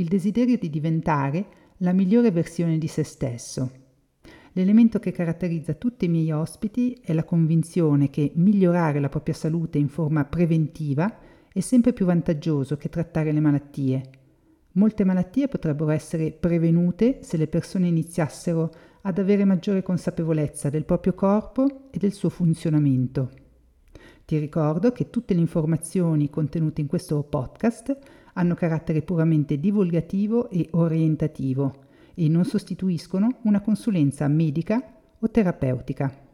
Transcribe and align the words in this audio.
il 0.00 0.08
desiderio 0.08 0.56
di 0.56 0.70
diventare 0.70 1.46
la 1.78 1.92
migliore 1.92 2.30
versione 2.30 2.78
di 2.78 2.86
se 2.86 3.02
stesso. 3.02 3.70
L'elemento 4.52 4.98
che 4.98 5.12
caratterizza 5.12 5.74
tutti 5.74 6.06
i 6.06 6.08
miei 6.08 6.32
ospiti 6.32 6.98
è 7.02 7.12
la 7.12 7.22
convinzione 7.22 8.08
che 8.08 8.32
migliorare 8.34 8.98
la 8.98 9.10
propria 9.10 9.34
salute 9.34 9.76
in 9.76 9.88
forma 9.88 10.24
preventiva 10.24 11.18
è 11.52 11.60
sempre 11.60 11.92
più 11.92 12.06
vantaggioso 12.06 12.76
che 12.76 12.88
trattare 12.88 13.30
le 13.30 13.40
malattie. 13.40 14.02
Molte 14.72 15.04
malattie 15.04 15.48
potrebbero 15.48 15.90
essere 15.90 16.30
prevenute 16.30 17.18
se 17.22 17.36
le 17.36 17.46
persone 17.46 17.86
iniziassero 17.88 18.72
ad 19.02 19.18
avere 19.18 19.44
maggiore 19.44 19.82
consapevolezza 19.82 20.70
del 20.70 20.84
proprio 20.84 21.12
corpo 21.12 21.88
e 21.90 21.98
del 21.98 22.12
suo 22.12 22.30
funzionamento. 22.30 23.30
Ti 24.24 24.38
ricordo 24.38 24.92
che 24.92 25.10
tutte 25.10 25.34
le 25.34 25.40
informazioni 25.40 26.30
contenute 26.30 26.80
in 26.80 26.86
questo 26.86 27.22
podcast 27.22 27.98
hanno 28.34 28.54
carattere 28.54 29.02
puramente 29.02 29.58
divulgativo 29.58 30.48
e 30.50 30.68
orientativo 30.72 31.88
e 32.14 32.28
non 32.28 32.44
sostituiscono 32.44 33.38
una 33.42 33.60
consulenza 33.60 34.26
medica 34.28 34.82
o 35.18 35.30
terapeutica. 35.30 36.28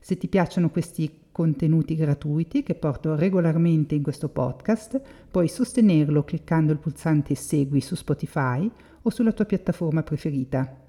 Se 0.00 0.16
ti 0.16 0.28
piacciono 0.28 0.70
questi 0.70 1.24
contenuti 1.32 1.96
gratuiti 1.96 2.62
che 2.62 2.74
porto 2.74 3.14
regolarmente 3.14 3.94
in 3.94 4.02
questo 4.02 4.28
podcast, 4.28 5.00
puoi 5.30 5.48
sostenerlo 5.48 6.24
cliccando 6.24 6.72
il 6.72 6.78
pulsante 6.78 7.34
Segui 7.34 7.80
su 7.80 7.94
Spotify 7.94 8.70
o 9.02 9.10
sulla 9.10 9.32
tua 9.32 9.44
piattaforma 9.44 10.02
preferita. 10.02 10.80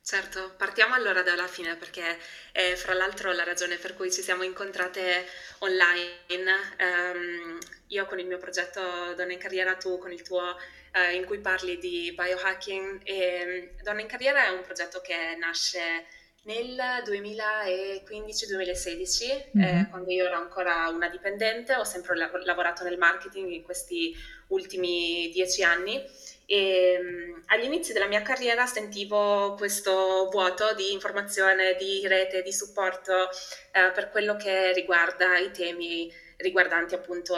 Certo, 0.05 0.53
partiamo 0.56 0.94
allora 0.94 1.23
dalla 1.23 1.47
fine 1.47 1.77
perché 1.77 2.19
è 2.50 2.75
fra 2.75 2.93
l'altro 2.93 3.33
la 3.33 3.44
ragione 3.44 3.77
per 3.77 3.94
cui 3.94 4.12
ci 4.12 4.21
siamo 4.21 4.43
incontrate 4.43 5.25
online. 5.61 6.50
Um, 6.79 7.59
io 7.87 8.05
con 8.06 8.19
il 8.19 8.27
mio 8.27 8.39
progetto 8.39 8.81
Donna 9.17 9.33
in 9.33 9.39
Carriera, 9.39 9.77
tu 9.77 9.99
con 9.99 10.12
il 10.12 10.23
tuo 10.23 10.56
eh, 10.92 11.14
in 11.14 11.25
cui 11.25 11.41
parli 11.41 11.78
di 11.78 12.12
biohacking. 12.14 13.00
E 13.04 13.44
mm, 13.47 13.82
Donna 13.82 14.00
in 14.00 14.06
Carriera 14.06 14.47
è 14.47 14.50
un 14.50 14.62
progetto 14.62 15.00
che 15.00 15.34
nasce 15.38 16.06
nel 16.44 16.76
2015-2016, 17.04 19.50
mm-hmm. 19.56 19.78
eh, 19.78 19.86
quando 19.91 20.10
io 20.10 20.26
ero 20.26 20.36
ancora 20.36 20.88
una 20.88 21.08
dipendente, 21.08 21.76
ho 21.76 21.84
sempre 21.84 22.16
la- 22.16 22.31
lavorato 22.44 22.82
nel 22.82 22.98
marketing 22.98 23.48
in 23.50 23.62
questi 23.62 24.12
ultimi 24.48 25.31
dieci 25.32 25.62
anni 25.62 26.04
e 26.47 26.98
um, 27.00 27.42
agli 27.47 27.64
inizi 27.64 27.92
della 27.92 28.08
mia 28.08 28.22
carriera 28.22 28.66
sentivo 28.66 29.54
questo 29.56 30.28
vuoto 30.31 30.75
di 30.75 30.92
informazione, 30.92 31.76
di 31.78 32.04
rete, 32.06 32.42
di 32.42 32.52
supporto 32.52 33.28
eh, 33.70 33.91
per 33.94 34.10
quello 34.10 34.36
che 34.36 34.72
riguarda 34.72 35.38
i 35.38 35.52
temi 35.52 36.12
riguardanti 36.42 36.94
appunto 36.94 37.34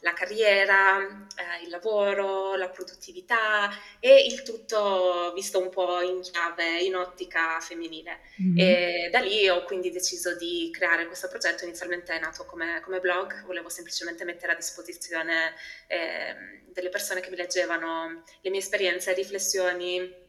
la 0.00 0.12
carriera, 0.12 0.98
eh, 0.98 1.64
il 1.64 1.70
lavoro, 1.70 2.56
la 2.56 2.68
produttività 2.68 3.70
e 4.00 4.24
il 4.24 4.42
tutto 4.42 5.32
visto 5.34 5.60
un 5.60 5.68
po' 5.70 6.00
in 6.00 6.20
chiave, 6.20 6.80
in 6.80 6.96
ottica 6.96 7.60
femminile. 7.60 8.20
Mm-hmm. 8.42 8.58
E 8.58 9.08
da 9.10 9.20
lì 9.20 9.48
ho 9.48 9.62
quindi 9.64 9.90
deciso 9.90 10.36
di 10.36 10.70
creare 10.72 11.06
questo 11.06 11.28
progetto, 11.28 11.64
inizialmente 11.64 12.14
è 12.14 12.18
nato 12.18 12.44
come, 12.44 12.80
come 12.82 13.00
blog, 13.00 13.44
volevo 13.44 13.68
semplicemente 13.68 14.24
mettere 14.24 14.52
a 14.52 14.56
disposizione 14.56 15.54
eh, 15.86 16.62
delle 16.72 16.88
persone 16.88 17.20
che 17.20 17.30
mi 17.30 17.36
leggevano 17.36 18.24
le 18.40 18.50
mie 18.50 18.60
esperienze, 18.60 19.12
riflessioni 19.12 20.19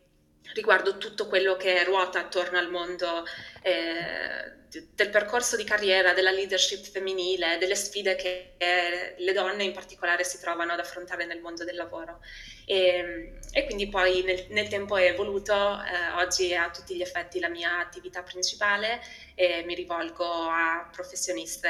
riguardo 0.54 0.98
tutto 0.98 1.28
quello 1.28 1.56
che 1.56 1.84
ruota 1.84 2.20
attorno 2.20 2.58
al 2.58 2.70
mondo 2.70 3.26
eh, 3.62 4.60
del 4.94 5.10
percorso 5.10 5.58
di 5.58 5.64
carriera, 5.64 6.14
della 6.14 6.32
leadership 6.32 6.84
femminile, 6.86 7.58
delle 7.58 7.76
sfide 7.76 8.16
che 8.16 8.54
eh, 8.58 9.16
le 9.18 9.34
donne 9.34 9.64
in 9.64 9.74
particolare 9.74 10.24
si 10.24 10.40
trovano 10.40 10.72
ad 10.72 10.80
affrontare 10.80 11.26
nel 11.26 11.42
mondo 11.42 11.66
del 11.66 11.76
lavoro. 11.76 12.22
E, 12.66 13.34
e 13.52 13.66
quindi 13.66 13.90
poi 13.90 14.24
nel, 14.24 14.46
nel, 14.50 14.70
tempo 14.70 14.96
è 14.96 15.08
evoluto, 15.08 15.54
eh, 15.54 16.12
oggi 16.16 16.52
è 16.52 16.56
a 16.56 16.70
tutti 16.70 16.96
gli 16.96 17.02
effetti 17.02 17.40
la 17.40 17.50
mia 17.50 17.80
attività 17.80 18.24
principale 18.24 19.02
e 19.36 19.64
mi 19.66 19.76
rivolgo 19.76 20.24
a 20.24 20.88
professioniste 20.90 21.70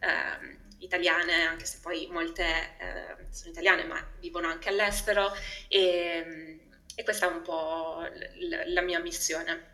eh, 0.00 0.58
italiane, 0.78 1.44
anche 1.46 1.64
se 1.64 1.78
poi 1.80 2.08
molte 2.10 2.44
eh, 2.44 3.26
sono 3.30 3.52
italiane 3.52 3.84
ma 3.84 4.04
vivono 4.18 4.48
anche 4.48 4.68
all'estero. 4.68 5.32
E, 5.68 6.58
e 6.94 7.04
questa 7.04 7.30
è 7.30 7.32
un 7.32 7.42
po' 7.42 8.02
l- 8.02 8.72
la 8.72 8.82
mia 8.82 9.00
missione. 9.00 9.70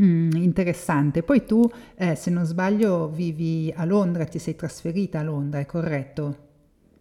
Mm, 0.00 0.30
interessante. 0.32 1.22
Poi 1.22 1.44
tu, 1.46 1.68
eh, 1.96 2.14
se 2.14 2.30
non 2.30 2.44
sbaglio, 2.44 3.08
vivi 3.08 3.72
a 3.74 3.84
Londra, 3.84 4.24
ti 4.26 4.38
sei 4.38 4.54
trasferita 4.54 5.20
a 5.20 5.22
Londra, 5.22 5.60
è 5.60 5.66
corretto? 5.66 6.44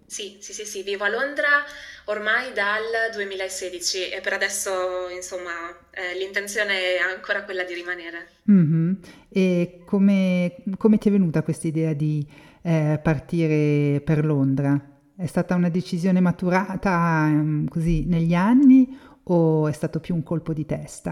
Sì, 0.08 0.38
sì, 0.40 0.54
sì, 0.54 0.66
sì, 0.66 0.84
vivo 0.84 1.04
a 1.04 1.10
Londra 1.10 1.64
ormai 2.06 2.54
dal 2.54 2.84
2016 3.14 4.10
e 4.10 4.22
per 4.22 4.34
adesso, 4.34 5.10
insomma, 5.14 5.52
eh, 5.92 6.16
l'intenzione 6.18 6.98
è 6.98 7.00
ancora 7.00 7.44
quella 7.44 7.64
di 7.64 7.74
rimanere. 7.74 8.28
Mm-hmm. 8.50 8.94
E 9.30 9.82
come, 9.86 10.56
come, 10.78 10.98
ti 11.00 11.10
è 11.10 11.12
venuta 11.12 11.42
questa 11.42 11.68
idea 11.68 11.94
di 11.94 12.26
eh, 12.62 13.00
partire 13.02 14.00
per 14.02 14.24
Londra? 14.24 14.80
È 15.18 15.26
stata 15.26 15.56
una 15.56 15.70
decisione 15.70 16.20
maturata 16.20 17.26
um, 17.28 17.68
così 17.68 18.06
negli 18.06 18.34
anni 18.34 18.98
o 19.26 19.68
è 19.68 19.72
stato 19.72 20.00
più 20.00 20.16
un 20.16 20.24
colpo 20.24 20.54
di 20.54 20.66
testa? 20.66 21.12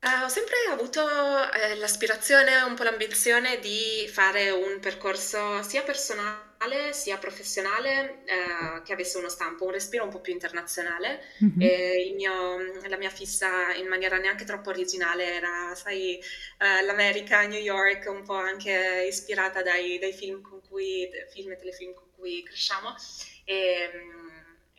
Uh, 0.00 0.24
ho 0.24 0.28
sempre 0.28 0.54
avuto 0.70 1.00
eh, 1.52 1.74
l'aspirazione, 1.76 2.60
un 2.62 2.74
po' 2.74 2.84
l'ambizione 2.84 3.58
di 3.58 4.08
fare 4.08 4.50
un 4.50 4.78
percorso 4.80 5.62
sia 5.62 5.82
personale 5.82 6.46
sia 6.92 7.18
professionale 7.18 8.22
eh, 8.24 8.82
che 8.82 8.92
avesse 8.92 9.18
uno 9.18 9.28
stampo, 9.28 9.64
un 9.64 9.72
respiro 9.72 10.04
un 10.04 10.10
po' 10.10 10.20
più 10.20 10.32
internazionale. 10.32 11.20
Mm-hmm. 11.44 12.14
Mio, 12.16 12.88
la 12.88 12.96
mia 12.96 13.10
fissa 13.10 13.72
in 13.74 13.86
maniera 13.86 14.18
neanche 14.18 14.44
troppo 14.44 14.70
originale 14.70 15.34
era, 15.34 15.74
sai, 15.74 16.18
eh, 16.18 16.82
l'America, 16.84 17.46
New 17.46 17.60
York, 17.60 18.08
un 18.08 18.22
po' 18.24 18.34
anche 18.34 19.06
ispirata 19.08 19.62
dai, 19.62 19.98
dai 19.98 20.12
film, 20.12 20.42
con 20.42 20.60
cui, 20.68 21.08
film 21.30 21.52
e 21.52 21.56
telefilm 21.56 21.94
con 21.94 22.08
cui 22.16 22.42
cresciamo. 22.42 22.94
E, 23.44 23.90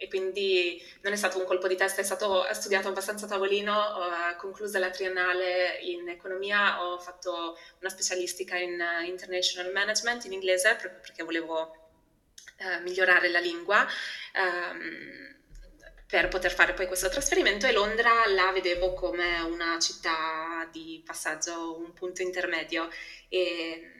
e 0.01 0.07
quindi 0.07 0.81
non 1.01 1.11
è 1.11 1.17
stato 1.17 1.37
un 1.37 1.45
colpo 1.45 1.67
di 1.67 1.75
testa, 1.75 1.99
è 1.99 2.05
stato 2.05 2.47
studiato 2.53 2.87
abbastanza 2.87 3.25
a 3.25 3.27
tavolino, 3.27 3.77
ho 3.77 4.35
conclusa 4.37 4.79
la 4.79 4.89
triennale 4.91 5.77
in 5.81 6.07
economia, 6.07 6.81
ho 6.81 6.97
fatto 6.99 7.57
una 7.81 7.89
specialistica 7.89 8.55
in 8.55 8.81
international 9.05 9.73
management 9.73 10.23
in 10.23 10.31
inglese 10.31 10.75
proprio 10.75 11.01
perché 11.01 11.23
volevo 11.23 11.75
eh, 12.59 12.79
migliorare 12.79 13.27
la 13.27 13.39
lingua. 13.39 13.85
Um, 14.35 15.37
per 16.07 16.29
poter 16.29 16.51
fare 16.51 16.73
poi 16.73 16.87
questo 16.87 17.09
trasferimento 17.09 17.67
e 17.67 17.73
Londra 17.73 18.25
la 18.29 18.51
vedevo 18.51 18.93
come 18.93 19.41
una 19.41 19.77
città 19.79 20.67
di 20.71 21.03
passaggio, 21.05 21.77
un 21.77 21.93
punto 21.93 22.21
intermedio 22.21 22.89
e 23.27 23.98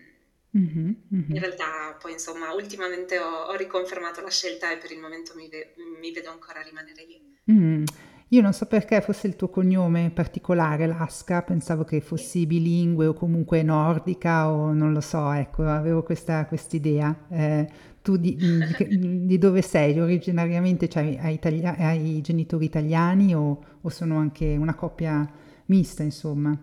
Mm-hmm, 0.58 0.92
mm-hmm. 1.14 1.36
In 1.36 1.40
realtà 1.40 1.96
poi 2.00 2.14
insomma 2.14 2.52
ultimamente 2.54 3.20
ho, 3.20 3.46
ho, 3.50 3.56
riconfermato 3.56 4.22
la 4.22 4.32
scelta 4.32 4.72
e 4.72 4.78
per 4.78 4.92
il 4.92 5.00
momento 5.00 5.34
mi, 5.36 5.48
ve- 5.48 5.76
mi 6.02 6.12
vedo 6.12 6.32
ancora 6.32 6.62
rimanere 6.62 7.06
lì. 7.06 7.22
Mm. 7.52 7.84
Io 8.32 8.42
non 8.42 8.54
so 8.54 8.66
perché 8.66 9.02
fosse 9.02 9.26
il 9.26 9.36
tuo 9.36 9.50
cognome 9.50 10.12
particolare, 10.12 10.86
Lasca, 10.86 11.42
pensavo 11.42 11.84
che 11.84 12.00
fossi 12.00 12.46
bilingue 12.46 13.08
o 13.08 13.14
comunque 13.14 13.64
nordica 13.64 14.52
o 14.52 14.72
non 14.72 14.94
lo 14.94 15.02
so, 15.02 15.32
ecco, 15.32 15.66
avevo 15.66 16.04
questa 16.04 16.48
idea. 16.72 17.26
Eh, 17.30 17.68
tu 18.04 18.18
di, 18.18 18.36
di, 18.36 19.26
di, 19.26 19.38
dove 19.40 19.64
sei? 19.64 20.00
Originariamente 20.00 20.88
cioè, 20.88 21.18
hai, 21.20 21.34
itali- 21.36 21.66
hai 21.66 22.22
genitori 22.22 22.66
italiani 22.66 23.34
o, 23.36 23.64
o 23.82 23.90
sono 23.90 24.18
anche 24.18 24.56
una 24.56 24.76
coppia 24.76 25.28
mista, 25.66 26.04
insomma? 26.04 26.56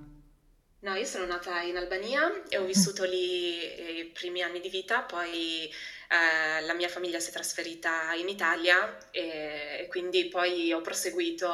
No, 0.87 0.95
io 0.95 1.05
sono 1.05 1.27
nata 1.27 1.63
in 1.63 1.77
Albania 1.77 2.45
e 2.49 2.59
ho 2.59 2.65
vissuto 2.65 3.03
lì 3.03 3.99
i 3.99 4.05
primi 4.15 4.43
anni 4.43 4.61
di 4.61 4.69
vita, 4.69 5.01
poi 5.01 5.69
eh, 5.69 6.61
la 6.65 6.75
mia 6.75 6.89
famiglia 6.89 7.19
si 7.19 7.31
è 7.31 7.33
trasferita 7.33 8.13
in 8.13 8.29
Italia 8.29 8.97
e, 9.11 9.79
e 9.81 9.87
quindi 9.89 10.29
poi 10.29 10.73
ho 10.73 10.81
proseguito 10.83 11.49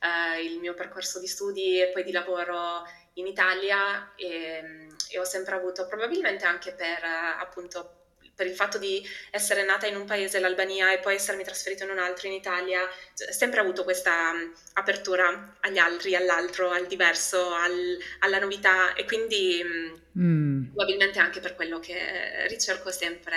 eh, 0.00 0.42
il 0.46 0.60
mio 0.60 0.72
percorso 0.72 1.20
di 1.20 1.26
studi 1.26 1.78
e 1.78 1.88
poi 1.88 2.04
di 2.04 2.10
lavoro 2.10 2.84
in 3.16 3.26
Italia 3.26 4.14
e, 4.16 4.88
e 5.10 5.18
ho 5.18 5.24
sempre 5.24 5.56
avuto, 5.56 5.86
probabilmente 5.86 6.46
anche 6.46 6.72
per 6.72 7.04
appunto 7.04 8.03
per 8.34 8.46
il 8.46 8.54
fatto 8.54 8.78
di 8.78 9.06
essere 9.30 9.64
nata 9.64 9.86
in 9.86 9.96
un 9.96 10.04
paese, 10.04 10.40
l'Albania, 10.40 10.92
e 10.92 10.98
poi 10.98 11.14
essermi 11.14 11.44
trasferita 11.44 11.84
in 11.84 11.90
un 11.90 11.98
altro, 11.98 12.26
in 12.26 12.34
Italia, 12.34 12.82
ho 12.82 13.32
sempre 13.32 13.60
avuto 13.60 13.84
questa 13.84 14.30
um, 14.30 14.52
apertura 14.74 15.56
agli 15.60 15.78
altri, 15.78 16.16
all'altro, 16.16 16.70
al 16.70 16.86
diverso, 16.86 17.52
al, 17.54 17.98
alla 18.20 18.38
novità 18.38 18.94
e 18.94 19.04
quindi 19.04 19.62
mm. 19.64 19.94
mm. 20.18 20.64
probabilmente 20.74 21.18
anche 21.18 21.40
per 21.40 21.54
quello 21.54 21.78
che 21.78 22.46
ricerco 22.48 22.90
sempre 22.90 23.36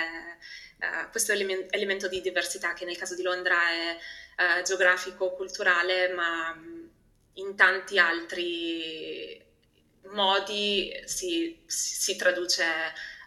uh, 0.80 1.10
questo 1.10 1.32
element- 1.32 1.72
elemento 1.72 2.08
di 2.08 2.20
diversità 2.20 2.72
che 2.72 2.84
nel 2.84 2.98
caso 2.98 3.14
di 3.14 3.22
Londra 3.22 3.56
è 3.70 3.96
uh, 4.58 4.62
geografico, 4.62 5.32
culturale, 5.32 6.08
ma 6.08 6.54
mm, 6.54 6.86
in 7.34 7.54
tanti 7.54 7.98
altri 7.98 9.46
modi 10.10 10.92
si, 11.04 11.62
si, 11.66 11.94
si 11.94 12.16
traduce 12.16 12.64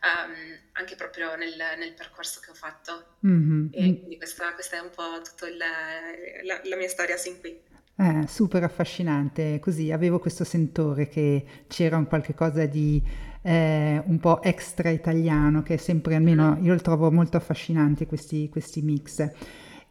um, 0.02 0.58
anche 0.74 0.96
proprio 0.96 1.36
nel, 1.36 1.56
nel, 1.78 1.94
percorso 1.94 2.40
che 2.44 2.52
ho 2.52 2.54
fatto. 2.54 3.18
Mm-hmm. 3.26 3.68
E 3.72 4.00
quindi 4.00 4.18
questa, 4.18 4.54
questa, 4.54 4.78
è 4.78 4.80
un 4.80 4.90
po' 4.90 5.22
tutta 5.24 5.50
la, 5.56 6.60
la, 6.64 6.76
mia 6.76 6.90
storia 6.90 7.18
sin 7.18 7.40
qui. 7.40 7.60
Eh, 7.96 8.28
super 8.28 8.64
affascinante, 8.64 9.60
così 9.60 9.92
avevo 9.92 10.20
questo 10.20 10.44
sentore 10.44 11.08
che 11.08 11.46
c'era 11.68 11.98
un 11.98 12.08
qualche 12.08 12.34
cosa 12.34 12.66
di 12.66 13.02
eh, 13.44 14.02
un 14.06 14.20
po' 14.20 14.42
extra 14.42 14.90
italiano, 14.90 15.62
che 15.62 15.76
è 15.76 15.78
sempre, 15.78 16.16
almeno 16.16 16.56
mm. 16.56 16.66
io 16.66 16.74
lo 16.74 16.82
trovo 16.82 17.12
molto 17.12 17.38
affascinante 17.38 18.06
questi, 18.08 18.50
questi 18.50 18.82
mix. 18.82 19.30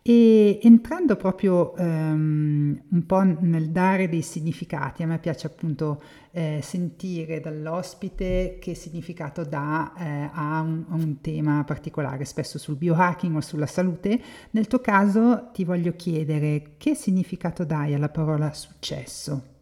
E 0.02 0.58
entrando 0.62 1.14
proprio 1.14 1.74
um, 1.76 2.82
un 2.90 3.06
po' 3.06 3.20
nel 3.22 3.68
dare 3.68 4.08
dei 4.08 4.22
significati, 4.22 5.02
a 5.02 5.06
me 5.06 5.18
piace 5.18 5.46
appunto 5.46 6.02
eh, 6.30 6.60
sentire 6.62 7.38
dall'ospite 7.40 8.56
che 8.58 8.74
significato 8.74 9.44
dà 9.44 9.92
eh, 9.98 10.30
a, 10.32 10.60
un, 10.60 10.86
a, 10.88 10.94
un, 10.94 11.20
tema 11.20 11.64
particolare, 11.64 12.24
spesso 12.24 12.56
sul 12.56 12.76
biohacking 12.76 13.36
o 13.36 13.40
sulla 13.42 13.66
salute. 13.66 14.18
Nel 14.52 14.68
tuo 14.68 14.80
caso 14.80 15.50
ti 15.52 15.64
voglio 15.64 15.94
chiedere 15.96 16.76
che 16.78 16.94
significato 16.94 17.64
dai 17.64 17.92
alla 17.92 18.08
parola 18.08 18.54
successo? 18.54 19.58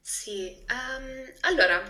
Sì, 0.00 0.56
um, 0.70 1.32
allora 1.40 1.82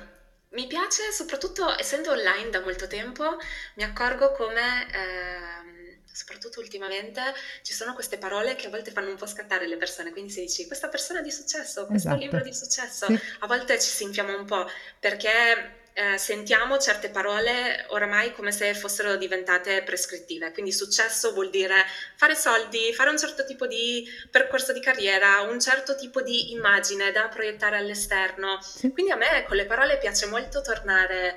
mi 0.52 0.66
piace 0.66 1.12
soprattutto 1.12 1.78
essendo 1.78 2.12
online 2.12 2.48
da 2.48 2.62
molto 2.62 2.86
tempo, 2.86 3.36
mi 3.76 3.82
accorgo 3.82 4.32
come... 4.32 4.86
Eh, 4.90 5.77
soprattutto 6.18 6.58
ultimamente, 6.58 7.22
ci 7.62 7.72
sono 7.72 7.94
queste 7.94 8.18
parole 8.18 8.56
che 8.56 8.66
a 8.66 8.70
volte 8.70 8.90
fanno 8.90 9.10
un 9.10 9.16
po' 9.16 9.26
scattare 9.26 9.68
le 9.68 9.76
persone, 9.76 10.10
quindi 10.10 10.32
si 10.32 10.40
dice 10.40 10.66
questa 10.66 10.88
persona 10.88 11.20
di 11.20 11.30
successo, 11.30 11.86
questo 11.86 12.08
esatto. 12.08 12.20
libro 12.20 12.40
di 12.40 12.52
successo, 12.52 13.06
sì. 13.06 13.18
a 13.38 13.46
volte 13.46 13.78
ci 13.78 13.88
si 13.88 14.02
infiamma 14.02 14.34
un 14.34 14.44
po' 14.44 14.68
perché 14.98 15.76
eh, 15.92 16.18
sentiamo 16.18 16.76
certe 16.78 17.08
parole 17.08 17.84
oramai 17.90 18.32
come 18.32 18.50
se 18.50 18.74
fossero 18.74 19.16
diventate 19.16 19.82
prescrittive. 19.82 20.52
Quindi 20.52 20.72
successo 20.72 21.32
vuol 21.32 21.50
dire 21.50 21.74
fare 22.16 22.34
soldi, 22.34 22.92
fare 22.92 23.10
un 23.10 23.18
certo 23.18 23.44
tipo 23.44 23.66
di 23.66 24.08
percorso 24.30 24.72
di 24.72 24.80
carriera, 24.80 25.40
un 25.42 25.60
certo 25.60 25.94
tipo 25.94 26.20
di 26.20 26.52
immagine 26.52 27.12
da 27.12 27.28
proiettare 27.28 27.76
all'esterno. 27.76 28.60
Sì. 28.60 28.90
Quindi 28.92 29.12
a 29.12 29.16
me 29.16 29.44
con 29.46 29.56
le 29.56 29.66
parole 29.66 29.98
piace 29.98 30.26
molto 30.26 30.62
tornare 30.62 31.36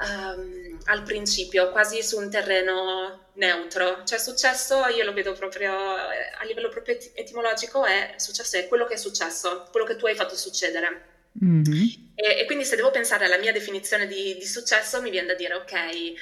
um, 0.00 0.78
al 0.84 1.02
principio, 1.02 1.70
quasi 1.70 2.02
su 2.02 2.18
un 2.18 2.30
terreno 2.30 3.28
neutro. 3.34 4.04
Cioè 4.04 4.18
successo, 4.18 4.86
io 4.86 5.04
lo 5.04 5.12
vedo 5.12 5.32
proprio 5.32 5.72
eh, 5.72 6.32
a 6.38 6.44
livello 6.44 6.68
proprio 6.68 6.96
etimologico, 7.14 7.84
è 7.84 8.14
successo 8.16 8.56
è 8.56 8.68
quello 8.68 8.86
che 8.86 8.94
è 8.94 8.98
successo, 8.98 9.68
quello 9.70 9.86
che 9.86 9.96
tu 9.96 10.06
hai 10.06 10.14
fatto 10.14 10.36
succedere. 10.36 11.10
Mm-hmm. 11.42 11.88
E, 12.14 12.40
e, 12.40 12.44
quindi 12.44 12.64
se 12.64 12.76
devo 12.76 12.90
pensare 12.90 13.24
alla 13.24 13.38
mia 13.38 13.52
definizione 13.52 14.06
di, 14.06 14.36
di 14.36 14.46
successo, 14.46 15.00
mi 15.00 15.10
viene 15.10 15.28
da 15.28 15.34
dire, 15.34 15.54
ok, 15.54 16.12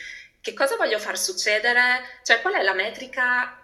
che 0.41 0.55
cosa 0.55 0.77
voglio 0.77 0.99
far 0.99 1.19
succedere? 1.19 2.01
Cioè 2.23 2.41
qual 2.41 2.55
è 2.55 2.63
la 2.63 2.75
metrica 2.75 3.59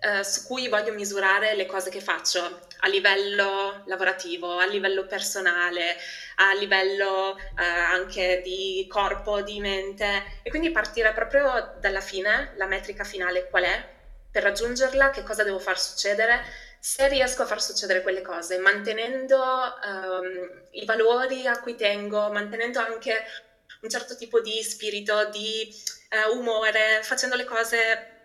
eh, 0.00 0.24
su 0.24 0.44
cui 0.44 0.68
voglio 0.68 0.92
misurare 0.92 1.54
le 1.54 1.66
cose 1.66 1.90
che 1.90 2.00
faccio 2.00 2.68
a 2.80 2.88
livello 2.88 3.82
lavorativo, 3.86 4.58
a 4.58 4.66
livello 4.66 5.06
personale, 5.06 5.96
a 6.36 6.54
livello 6.54 7.36
eh, 7.36 7.64
anche 7.64 8.40
di 8.42 8.86
corpo, 8.88 9.42
di 9.42 9.60
mente. 9.60 10.40
E 10.42 10.50
quindi 10.50 10.70
partire 10.70 11.12
proprio 11.12 11.76
dalla 11.80 12.00
fine, 12.00 12.52
la 12.56 12.66
metrica 12.66 13.04
finale 13.04 13.48
qual 13.48 13.64
è, 13.64 13.88
per 14.30 14.42
raggiungerla 14.42 15.10
che 15.10 15.22
cosa 15.22 15.42
devo 15.42 15.58
far 15.58 15.78
succedere, 15.78 16.42
se 16.78 17.08
riesco 17.08 17.42
a 17.42 17.46
far 17.46 17.60
succedere 17.60 18.00
quelle 18.00 18.22
cose, 18.22 18.58
mantenendo 18.58 19.36
um, 19.36 20.62
i 20.70 20.84
valori 20.86 21.46
a 21.46 21.60
cui 21.60 21.74
tengo, 21.74 22.30
mantenendo 22.30 22.78
anche 22.78 23.22
un 23.82 23.90
certo 23.90 24.16
tipo 24.16 24.40
di 24.40 24.62
spirito, 24.62 25.28
di 25.28 25.68
uh, 26.10 26.38
umore, 26.38 27.00
facendo 27.02 27.36
le 27.36 27.44
cose 27.44 28.19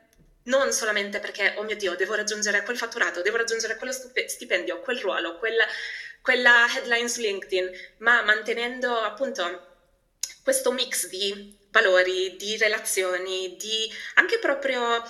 non 0.45 0.71
solamente 0.71 1.19
perché, 1.19 1.53
oh 1.57 1.63
mio 1.63 1.75
Dio, 1.75 1.95
devo 1.95 2.15
raggiungere 2.15 2.63
quel 2.63 2.77
fatturato, 2.77 3.21
devo 3.21 3.37
raggiungere 3.37 3.75
quello 3.75 3.93
stipendio, 3.93 4.79
quel 4.81 4.99
ruolo, 4.99 5.37
quella, 5.37 5.65
quella 6.21 6.65
headline 6.75 7.09
su 7.09 7.21
LinkedIn, 7.21 7.71
ma 7.99 8.21
mantenendo 8.23 8.95
appunto 8.97 9.73
questo 10.43 10.71
mix 10.71 11.07
di 11.07 11.57
valori, 11.71 12.35
di 12.37 12.57
relazioni, 12.57 13.55
di 13.57 13.91
anche 14.15 14.39
proprio 14.39 15.03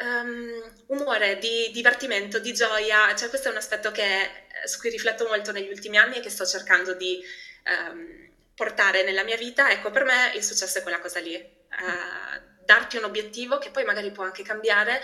um, 0.00 0.84
umore, 0.86 1.38
di 1.38 1.70
divertimento, 1.72 2.38
di 2.38 2.54
gioia. 2.54 3.14
Cioè 3.14 3.28
questo 3.28 3.48
è 3.48 3.50
un 3.50 3.56
aspetto 3.56 3.90
che, 3.90 4.46
su 4.64 4.78
cui 4.78 4.90
rifletto 4.90 5.26
molto 5.26 5.52
negli 5.52 5.68
ultimi 5.68 5.98
anni 5.98 6.16
e 6.16 6.20
che 6.20 6.30
sto 6.30 6.46
cercando 6.46 6.94
di 6.94 7.22
um, 7.66 8.30
portare 8.54 9.02
nella 9.02 9.24
mia 9.24 9.36
vita. 9.36 9.70
Ecco, 9.70 9.90
per 9.90 10.04
me 10.04 10.32
il 10.34 10.44
successo 10.44 10.78
è 10.78 10.82
quella 10.82 11.00
cosa 11.00 11.18
lì. 11.18 11.34
Uh, 11.34 12.53
darti 12.64 12.96
un 12.96 13.04
obiettivo 13.04 13.58
che 13.58 13.70
poi 13.70 13.84
magari 13.84 14.10
può 14.10 14.24
anche 14.24 14.42
cambiare 14.42 15.00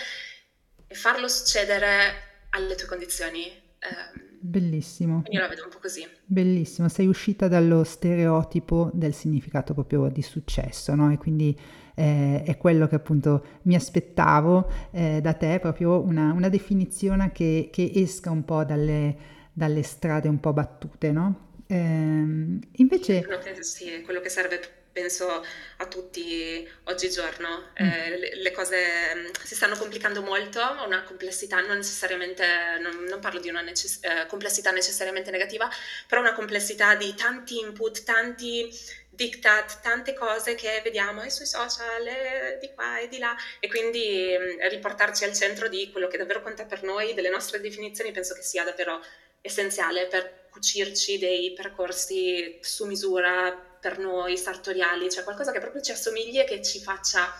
e 0.87 0.95
farlo 0.95 1.29
succedere 1.29 2.47
alle 2.51 2.75
tue 2.75 2.87
condizioni. 2.87 3.47
Eh, 3.47 4.29
Bellissimo. 4.43 5.23
Io 5.29 5.41
la 5.41 5.49
vedo 5.49 5.65
un 5.65 5.71
po' 5.71 5.79
così. 5.79 6.07
Bellissimo, 6.25 6.89
sei 6.89 7.07
uscita 7.07 7.47
dallo 7.47 7.85
stereotipo 7.85 8.91
del 8.95 9.13
significato 9.13 9.75
proprio 9.75 10.09
di 10.09 10.23
successo, 10.23 10.95
no? 10.95 11.13
E 11.13 11.19
quindi 11.19 11.55
eh, 11.95 12.43
è 12.43 12.57
quello 12.57 12.89
che 12.89 12.95
appunto 12.95 13.45
mi 13.63 13.75
aspettavo 13.75 14.71
eh, 14.93 15.21
da 15.21 15.35
te, 15.35 15.59
proprio 15.61 16.01
una, 16.01 16.33
una 16.33 16.49
definizione 16.49 17.33
che, 17.33 17.69
che, 17.71 17.93
esca 17.95 18.31
un 18.31 18.47
po' 18.47 18.65
dalle, 18.65 19.17
dalle 19.53 19.83
strade 19.83 20.29
un 20.29 20.41
po' 20.41 20.55
battute, 20.55 21.13
no? 21.13 21.49
Eh, 21.67 21.77
invece... 21.77 23.23
Quello 23.23 23.39
che, 23.39 23.63
sì, 23.63 24.01
quello 24.03 24.21
che 24.21 24.31
serve 24.31 24.80
penso 24.93 25.45
a 25.77 25.87
tutti 25.87 26.69
oggigiorno. 26.85 27.73
Mm. 27.83 27.87
Eh, 27.87 28.19
le, 28.19 28.35
le, 28.37 28.51
cose 28.51 29.15
mm, 29.15 29.27
si 29.45 29.55
stanno 29.55 29.77
complicando 29.77 30.23
molto, 30.23 30.61
una 30.85 31.03
complessità 31.03 31.61
non 31.61 31.77
necessariamente, 31.77 32.45
non, 32.81 33.05
non 33.05 33.21
parlo 33.21 33.41
di 33.41 33.49
una 33.49 33.61
necess- 33.61 34.03
eh, 34.03 34.27
complessità 34.27 34.71
necessariamente 34.71 35.31
negativa, 35.31 35.69
però 36.07 36.21
una 36.21 36.35
complessità 36.35 36.95
di 36.95 37.15
tanti 37.15 37.59
input, 37.59 38.03
tanti 38.05 38.69
diktat, 39.11 39.81
tante 39.81 40.15
cose 40.15 40.55
che 40.55 40.81
vediamo 40.83 41.29
sui 41.29 41.47
social, 41.47 42.07
e 42.07 42.59
di 42.61 42.71
qua 42.75 42.99
e 42.99 43.09
di 43.09 43.19
là, 43.19 43.37
e 43.59 43.69
quindi 43.69 44.37
mm, 44.39 44.69
riportarci 44.69 45.25
al 45.25 45.35
centro 45.35 45.69
di 45.69 45.91
quello 45.91 46.09
che 46.09 46.19
davvero 46.19 46.43
conta 46.43 46.65
per 46.65 46.83
noi, 46.83 47.15
delle 47.15 47.31
nostre 47.31 47.61
definizioni, 47.61 48.13
penso 48.13 48.35
che 48.35 48.43
sia 48.43 48.65
davvero 48.65 49.03
essenziale 49.43 50.07
per 50.07 50.49
cucirci 50.51 51.19
dei 51.19 51.53
percorsi 51.53 52.59
su 52.61 52.85
misura 52.85 53.70
per 53.81 53.99
noi, 53.99 54.37
sartoriali, 54.37 55.11
cioè 55.11 55.25
qualcosa 55.25 55.53
che 55.53 55.61
proprio 55.61 55.83
ci 55.83 55.93
assomigli 55.93 56.39
e 56.39 56.45
che 56.45 56.63
ci 56.63 56.81
faccia 56.81 57.33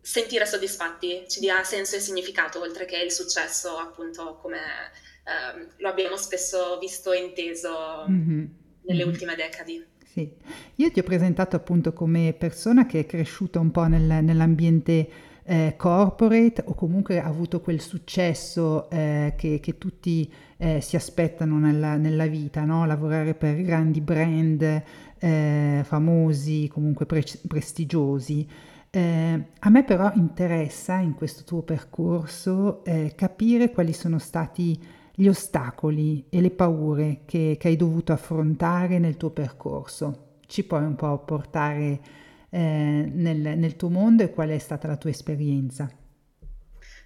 sentire 0.00 0.46
soddisfatti, 0.46 1.24
ci 1.28 1.40
dia 1.40 1.62
senso 1.62 1.96
e 1.96 2.00
significato, 2.00 2.60
oltre 2.60 2.84
che 2.84 2.96
il 2.96 3.12
successo, 3.12 3.76
appunto, 3.76 4.36
come 4.40 4.58
eh, 4.58 5.66
lo 5.76 5.88
abbiamo 5.88 6.16
spesso 6.16 6.78
visto 6.78 7.12
e 7.12 7.18
inteso 7.18 8.06
mm-hmm. 8.08 8.44
nelle 8.82 8.98
mm-hmm. 9.00 9.08
ultime 9.08 9.34
decadi. 9.34 9.86
Sì, 10.12 10.28
io 10.76 10.90
ti 10.90 10.98
ho 10.98 11.04
presentato 11.04 11.54
appunto 11.54 11.92
come 11.92 12.34
persona 12.36 12.86
che 12.86 13.00
è 13.00 13.06
cresciuta 13.06 13.60
un 13.60 13.70
po' 13.70 13.84
nel, 13.84 14.24
nell'ambiente 14.24 15.08
eh, 15.44 15.74
corporate 15.76 16.64
o 16.66 16.74
comunque 16.74 17.20
ha 17.20 17.26
avuto 17.26 17.60
quel 17.60 17.80
successo 17.80 18.90
eh, 18.90 19.34
che, 19.36 19.60
che, 19.60 19.78
tutti 19.78 20.32
eh, 20.56 20.80
si 20.80 20.96
aspettano 20.96 21.58
nella, 21.58 21.96
nella 21.96 22.26
vita, 22.26 22.64
no? 22.64 22.84
lavorare 22.86 23.34
per 23.34 23.62
grandi 23.62 24.00
brand 24.00 24.82
eh, 25.20 25.82
famosi, 25.84 26.68
comunque 26.68 27.06
pre- 27.06 27.24
prestigiosi. 27.46 28.48
Eh, 28.90 29.44
a 29.60 29.70
me 29.70 29.84
però 29.84 30.10
interessa 30.14 30.96
in 30.96 31.14
questo 31.14 31.44
tuo 31.44 31.62
percorso 31.62 32.82
eh, 32.84 33.12
capire 33.14 33.70
quali 33.70 33.92
sono 33.92 34.18
stati 34.18 34.78
gli 35.14 35.28
ostacoli 35.28 36.26
e 36.30 36.40
le 36.40 36.50
paure 36.50 37.20
che, 37.26 37.56
che, 37.58 37.68
hai 37.68 37.76
dovuto 37.76 38.12
affrontare 38.12 38.98
nel 38.98 39.16
tuo 39.16 39.30
percorso. 39.30 40.38
Ci 40.46 40.64
puoi 40.64 40.82
un 40.82 40.96
po' 40.96 41.18
portare 41.18 42.00
eh, 42.48 43.10
nel, 43.12 43.58
nel, 43.58 43.76
tuo 43.76 43.90
mondo 43.90 44.22
e 44.22 44.30
qual 44.30 44.48
è 44.48 44.58
stata 44.58 44.88
la 44.88 44.96
tua 44.96 45.10
esperienza? 45.10 45.88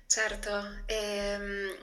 Certo, 0.07 0.51
ehm, 0.87 1.75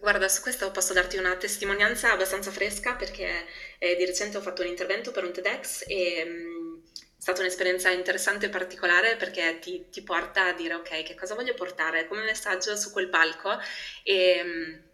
guarda, 0.00 0.28
su 0.28 0.40
questo 0.40 0.70
posso 0.70 0.92
darti 0.92 1.16
una 1.16 1.36
testimonianza 1.36 2.12
abbastanza 2.12 2.50
fresca 2.50 2.94
perché 2.94 3.46
eh, 3.78 3.96
di 3.96 4.04
recente 4.04 4.36
ho 4.36 4.40
fatto 4.40 4.62
un 4.62 4.68
intervento 4.68 5.10
per 5.10 5.24
un 5.24 5.32
TEDx 5.32 5.84
e 5.86 6.24
mh, 6.24 6.82
è 6.94 7.20
stata 7.20 7.40
un'esperienza 7.40 7.90
interessante 7.90 8.46
e 8.46 8.48
particolare 8.48 9.16
perché 9.16 9.58
ti, 9.60 9.86
ti, 9.90 10.02
porta 10.02 10.46
a 10.46 10.52
dire 10.52 10.74
ok, 10.74 11.02
che 11.02 11.14
cosa 11.14 11.34
voglio 11.34 11.54
portare? 11.54 12.06
Come 12.06 12.24
messaggio 12.24 12.76
su 12.76 12.90
quel 12.90 13.08
palco? 13.08 13.58
E... 14.02 14.42
Mh, 14.42 14.90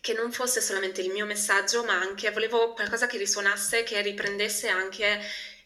che 0.00 0.12
non 0.14 0.32
fosse 0.32 0.60
solamente 0.60 1.00
il 1.00 1.10
mio 1.10 1.26
messaggio, 1.26 1.84
ma 1.84 1.98
anche 1.98 2.30
volevo 2.30 2.72
qualcosa 2.72 3.06
che 3.06 3.18
risuonasse, 3.18 3.82
che 3.84 4.00
riprendesse 4.00 4.68
anche 4.68 5.20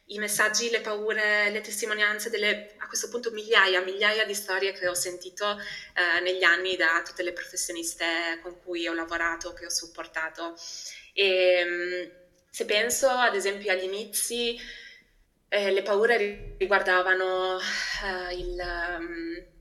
i 0.09 0.19
messaggi, 0.19 0.71
le 0.71 0.81
paure, 0.81 1.51
le 1.51 1.61
testimonianze 1.61 2.31
delle 2.31 2.75
a 2.79 2.87
questo 2.87 3.09
punto 3.09 3.31
migliaia, 3.31 3.83
migliaia 3.83 4.25
di 4.25 4.35
storie 4.35 4.73
che 4.73 4.89
ho 4.89 4.95
sentito 4.95 5.59
eh, 5.59 6.21
negli 6.21 6.43
anni 6.43 6.77
da 6.77 7.03
tutte 7.05 7.23
le 7.23 7.33
professioniste 7.33 8.39
con 8.43 8.59
cui 8.63 8.87
ho 8.89 8.95
lavorato, 8.95 9.53
che 9.53 9.67
ho 9.67 9.71
supportato. 9.71 10.55
E 11.13 11.65
mm, 11.65 12.11
se 12.51 12.65
penso 12.65 13.09
ad 13.09 13.35
esempio 13.35 13.71
agli 13.71 13.85
inizi, 13.85 14.59
eh, 15.49 15.71
le 15.71 15.83
paure 15.83 16.55
riguardavano 16.59 17.59
eh, 17.59 18.35
il. 18.35 18.97
Um, 18.99 19.57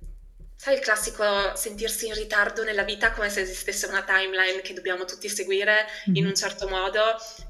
Sai 0.60 0.74
il 0.74 0.80
classico 0.80 1.56
sentirsi 1.56 2.08
in 2.08 2.16
ritardo 2.16 2.64
nella 2.64 2.82
vita 2.82 3.12
come 3.12 3.30
se 3.30 3.42
esistesse 3.42 3.86
una 3.86 4.02
timeline 4.04 4.62
che 4.62 4.74
dobbiamo 4.74 5.06
tutti 5.06 5.30
seguire 5.30 5.86
in 6.16 6.26
un 6.26 6.34
certo 6.34 6.68
modo, 6.68 7.00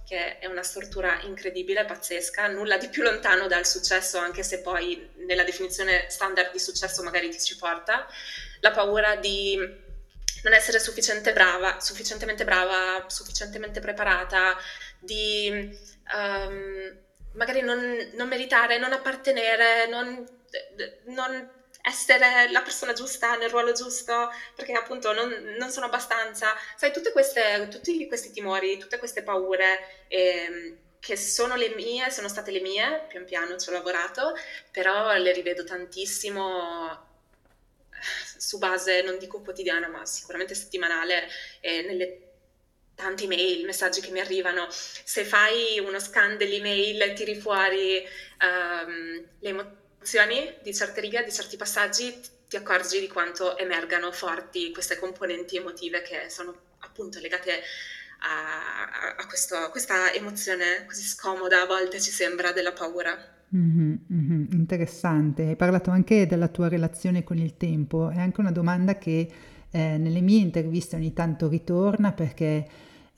che 0.05 0.39
è 0.39 0.45
una 0.45 0.61
stortura 0.61 1.21
incredibile, 1.21 1.85
pazzesca, 1.85 2.47
nulla 2.47 2.77
di 2.77 2.89
più 2.89 3.03
lontano 3.03 3.47
dal 3.47 3.65
successo, 3.65 4.17
anche 4.17 4.43
se 4.43 4.59
poi 4.59 5.09
nella 5.25 5.45
definizione 5.45 6.09
standard 6.09 6.51
di 6.51 6.59
successo 6.59 7.01
magari 7.01 7.29
ti 7.29 7.39
ci 7.39 7.55
porta. 7.55 8.05
La 8.59 8.71
paura 8.71 9.15
di 9.15 9.55
non 10.43 10.53
essere 10.53 10.77
sufficiente 10.77 11.31
brava, 11.31 11.79
sufficientemente 11.79 12.43
brava, 12.43 13.05
sufficientemente 13.07 13.79
preparata, 13.79 14.57
di 14.99 15.49
um, 16.13 16.97
magari 17.35 17.61
non, 17.61 18.11
non, 18.15 18.27
meritare, 18.27 18.77
non 18.77 18.91
appartenere, 18.91 19.87
non, 19.87 20.25
non 21.05 21.55
essere 21.87 22.51
la 22.51 22.61
persona 22.61 22.93
giusta 22.93 23.35
nel 23.37 23.49
ruolo 23.49 23.71
giusto, 23.71 24.29
perché 24.55 24.73
appunto 24.73 25.13
non, 25.13 25.29
non 25.57 25.69
sono 25.69 25.85
abbastanza. 25.85 26.53
Sai, 26.75 26.91
queste, 27.11 27.67
tutti 27.71 28.07
questi 28.07 28.31
timori, 28.31 28.77
tutte 28.77 28.97
queste 28.99 29.23
paure 29.23 30.05
eh, 30.07 30.77
che 30.99 31.15
sono 31.15 31.55
le 31.55 31.73
mie, 31.75 32.09
sono 32.11 32.27
state 32.27 32.51
le 32.51 32.61
mie, 32.61 33.05
pian 33.07 33.25
piano 33.25 33.57
ci 33.57 33.69
ho 33.69 33.71
lavorato, 33.71 34.33
però 34.71 35.15
le 35.15 35.31
rivedo 35.31 35.63
tantissimo 35.63 37.05
su 38.37 38.57
base, 38.57 39.01
non 39.01 39.17
dico 39.17 39.41
quotidiana, 39.41 39.87
ma 39.87 40.05
sicuramente 40.05 40.53
settimanale, 40.53 41.27
eh, 41.61 41.81
nelle 41.83 42.21
tante 42.95 43.27
mail, 43.27 43.63
messaggi 43.63 44.01
che 44.01 44.11
mi 44.11 44.19
arrivano. 44.19 44.67
Se 44.69 45.23
fai 45.23 45.79
uno 45.79 45.99
scan 45.99 46.35
dell'email 46.35 47.13
tiri 47.13 47.35
fuori 47.35 48.03
um, 48.41 49.23
le 49.39 49.49
emozioni, 49.49 49.76
di 50.61 50.73
certe 50.73 51.01
righe, 51.01 51.23
di 51.23 51.31
certi 51.31 51.57
passaggi, 51.57 52.13
ti 52.47 52.55
accorgi 52.55 52.99
di 52.99 53.07
quanto 53.07 53.57
emergano 53.57 54.11
forti 54.11 54.71
queste 54.71 54.97
componenti 54.97 55.57
emotive 55.57 56.01
che 56.01 56.29
sono 56.29 56.55
appunto 56.79 57.19
legate 57.19 57.61
a, 58.19 59.15
a, 59.17 59.27
questo, 59.27 59.55
a 59.55 59.69
questa 59.69 60.11
emozione 60.13 60.85
così 60.87 61.03
scomoda, 61.03 61.63
a 61.63 61.65
volte 61.65 61.99
ci 61.99 62.11
sembra, 62.11 62.51
della 62.51 62.71
paura. 62.71 63.35
Mm-hmm, 63.55 63.95
mm-hmm, 64.11 64.45
interessante, 64.51 65.43
hai 65.43 65.55
parlato 65.55 65.89
anche 65.89 66.25
della 66.27 66.47
tua 66.47 66.67
relazione 66.67 67.23
con 67.23 67.37
il 67.37 67.55
tempo, 67.57 68.09
è 68.09 68.19
anche 68.19 68.41
una 68.41 68.51
domanda 68.51 68.97
che 68.97 69.31
eh, 69.69 69.97
nelle 69.97 70.21
mie 70.21 70.39
interviste 70.39 70.95
ogni 70.95 71.13
tanto 71.13 71.47
ritorna 71.47 72.11
perché 72.11 72.67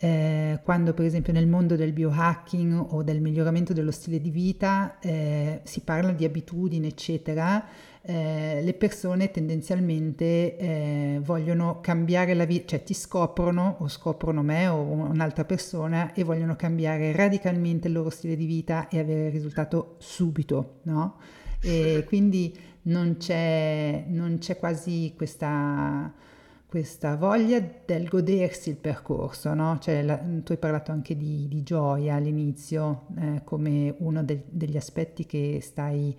eh, 0.01 0.61
quando 0.63 0.93
per 0.93 1.03
esempio 1.03 1.33
nel 1.33 1.47
mondo 1.47 1.75
del 1.75 1.91
biohacking 1.91 2.93
o 2.93 3.03
del 3.03 3.19
miglioramento 3.19 3.73
dello 3.73 3.91
stile 3.91 4.21
di 4.21 4.29
vita 4.29 4.97
eh, 4.99 5.59
si 5.63 5.81
parla 5.81 6.11
di 6.11 6.23
abitudini, 6.23 6.87
eccetera, 6.87 7.67
eh, 8.01 8.61
le 8.63 8.73
persone 8.75 9.29
tendenzialmente 9.29 10.55
eh, 10.55 11.19
vogliono 11.21 11.81
cambiare 11.81 12.33
la 12.33 12.45
vita, 12.45 12.67
cioè 12.67 12.83
ti 12.83 12.93
scoprono 12.93 13.75
o 13.79 13.89
scoprono 13.89 14.41
me 14.41 14.67
o 14.67 14.79
un'altra 14.79 15.43
persona 15.43 16.13
e 16.13 16.23
vogliono 16.23 16.55
cambiare 16.55 17.11
radicalmente 17.11 17.87
il 17.87 17.93
loro 17.93 18.09
stile 18.09 18.37
di 18.37 18.45
vita 18.45 18.87
e 18.87 18.99
avere 18.99 19.25
il 19.25 19.31
risultato 19.31 19.95
subito, 19.97 20.79
no? 20.83 21.17
E 21.61 22.05
quindi 22.07 22.57
non 22.83 23.17
c'è, 23.17 24.05
non 24.07 24.37
c'è 24.37 24.57
quasi 24.57 25.13
questa 25.17 26.13
questa 26.69 27.15
voglia 27.15 27.59
del 27.83 28.07
godersi 28.07 28.69
il 28.69 28.75
percorso, 28.75 29.55
no? 29.55 29.79
Cioè, 29.79 30.03
la, 30.03 30.17
tu 30.17 30.51
hai 30.51 30.57
parlato 30.59 30.91
anche 30.91 31.17
di, 31.17 31.47
di 31.47 31.63
gioia 31.63 32.13
all'inizio 32.13 33.07
eh, 33.17 33.41
come 33.43 33.95
uno 33.97 34.23
de, 34.23 34.43
degli 34.47 34.77
aspetti 34.77 35.25
che 35.25 35.61
stai 35.63 36.15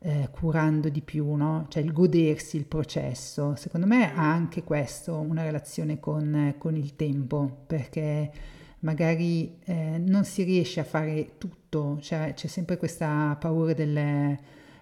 eh, 0.00 0.28
curando 0.32 0.88
di 0.88 1.02
più, 1.02 1.32
no? 1.34 1.66
Cioè 1.68 1.84
il 1.84 1.92
godersi 1.92 2.56
il 2.56 2.66
processo. 2.66 3.54
Secondo 3.54 3.86
me 3.86 4.12
ha 4.12 4.28
anche 4.28 4.64
questo 4.64 5.14
una 5.14 5.44
relazione 5.44 6.00
con, 6.00 6.56
con 6.58 6.74
il 6.74 6.96
tempo, 6.96 7.58
perché 7.64 8.32
magari 8.80 9.58
eh, 9.64 10.02
non 10.04 10.24
si 10.24 10.42
riesce 10.42 10.80
a 10.80 10.84
fare 10.84 11.34
tutto, 11.38 11.98
cioè 12.00 12.32
c'è 12.34 12.48
sempre 12.48 12.76
questa 12.76 13.36
paura 13.38 13.72
del 13.72 14.36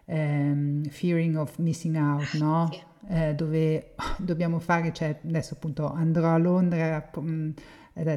um, 0.06 0.82
fearing 0.84 1.36
of 1.36 1.58
missing 1.58 1.96
out, 1.96 2.32
no? 2.38 2.88
Eh, 3.08 3.34
dove 3.34 3.94
dobbiamo 4.18 4.58
fare, 4.58 4.92
cioè 4.92 5.18
adesso 5.26 5.54
appunto 5.54 5.90
andrò 5.90 6.28
a 6.30 6.38
Londra 6.38 7.10
mh, 7.14 7.20
mm, 7.20 7.50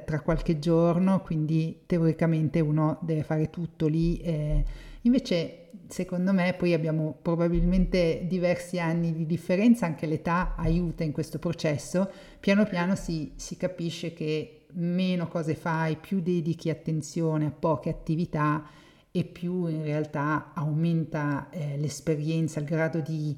tra 0.06 0.22
qualche 0.22 0.60
giorno, 0.60 1.22
quindi 1.22 1.84
teoricamente 1.86 2.60
uno 2.60 2.98
deve 3.02 3.24
fare 3.24 3.50
tutto 3.50 3.88
lì. 3.88 4.18
Eh. 4.18 4.64
Invece 5.02 5.64
secondo 5.88 6.34
me 6.34 6.54
poi 6.58 6.74
abbiamo 6.74 7.16
probabilmente 7.22 8.26
diversi 8.28 8.80
anni 8.80 9.14
di 9.14 9.26
differenza, 9.26 9.86
anche 9.86 10.06
l'età 10.06 10.56
aiuta 10.56 11.04
in 11.04 11.12
questo 11.12 11.40
processo, 11.40 12.10
piano 12.40 12.66
piano 12.66 12.96
si, 12.96 13.34
si 13.36 13.58
capisce 13.58 14.14
che 14.14 14.66
meno 14.74 15.28
cose 15.28 15.56
fai, 15.56 15.98
più 15.98 16.20
dedichi 16.20 16.70
attenzione 16.70 17.46
a 17.46 17.52
poche 17.52 17.90
attività 17.90 18.66
e 19.12 19.24
più 19.24 19.68
in 19.68 19.84
realtà 19.84 20.52
aumenta 20.56 21.50
eh, 21.52 21.78
l'esperienza, 21.78 22.60
il 22.60 22.66
grado 22.66 23.00
di 23.00 23.38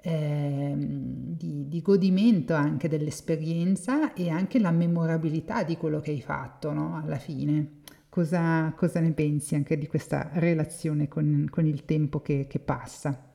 eh, 0.00 0.74
di, 0.76 1.68
di, 1.68 1.82
godimento 1.82 2.54
anche 2.54 2.88
dell'esperienza 2.88 4.12
e 4.12 4.30
anche 4.30 4.58
la 4.58 4.70
memorabilità 4.70 5.62
di 5.64 5.76
quello 5.76 6.00
che 6.00 6.12
hai 6.12 6.22
fatto 6.22 6.72
no? 6.72 7.00
alla 7.02 7.18
fine. 7.18 7.80
cosa, 8.08 8.72
cosa, 8.76 9.00
ne 9.00 9.12
pensi 9.12 9.54
anche 9.54 9.76
di 9.76 9.86
questa 9.86 10.30
relazione 10.34 11.08
con, 11.08 11.48
con 11.50 11.66
il 11.66 11.84
tempo 11.84 12.20
che, 12.22 12.46
che 12.48 12.58
passa? 12.58 13.28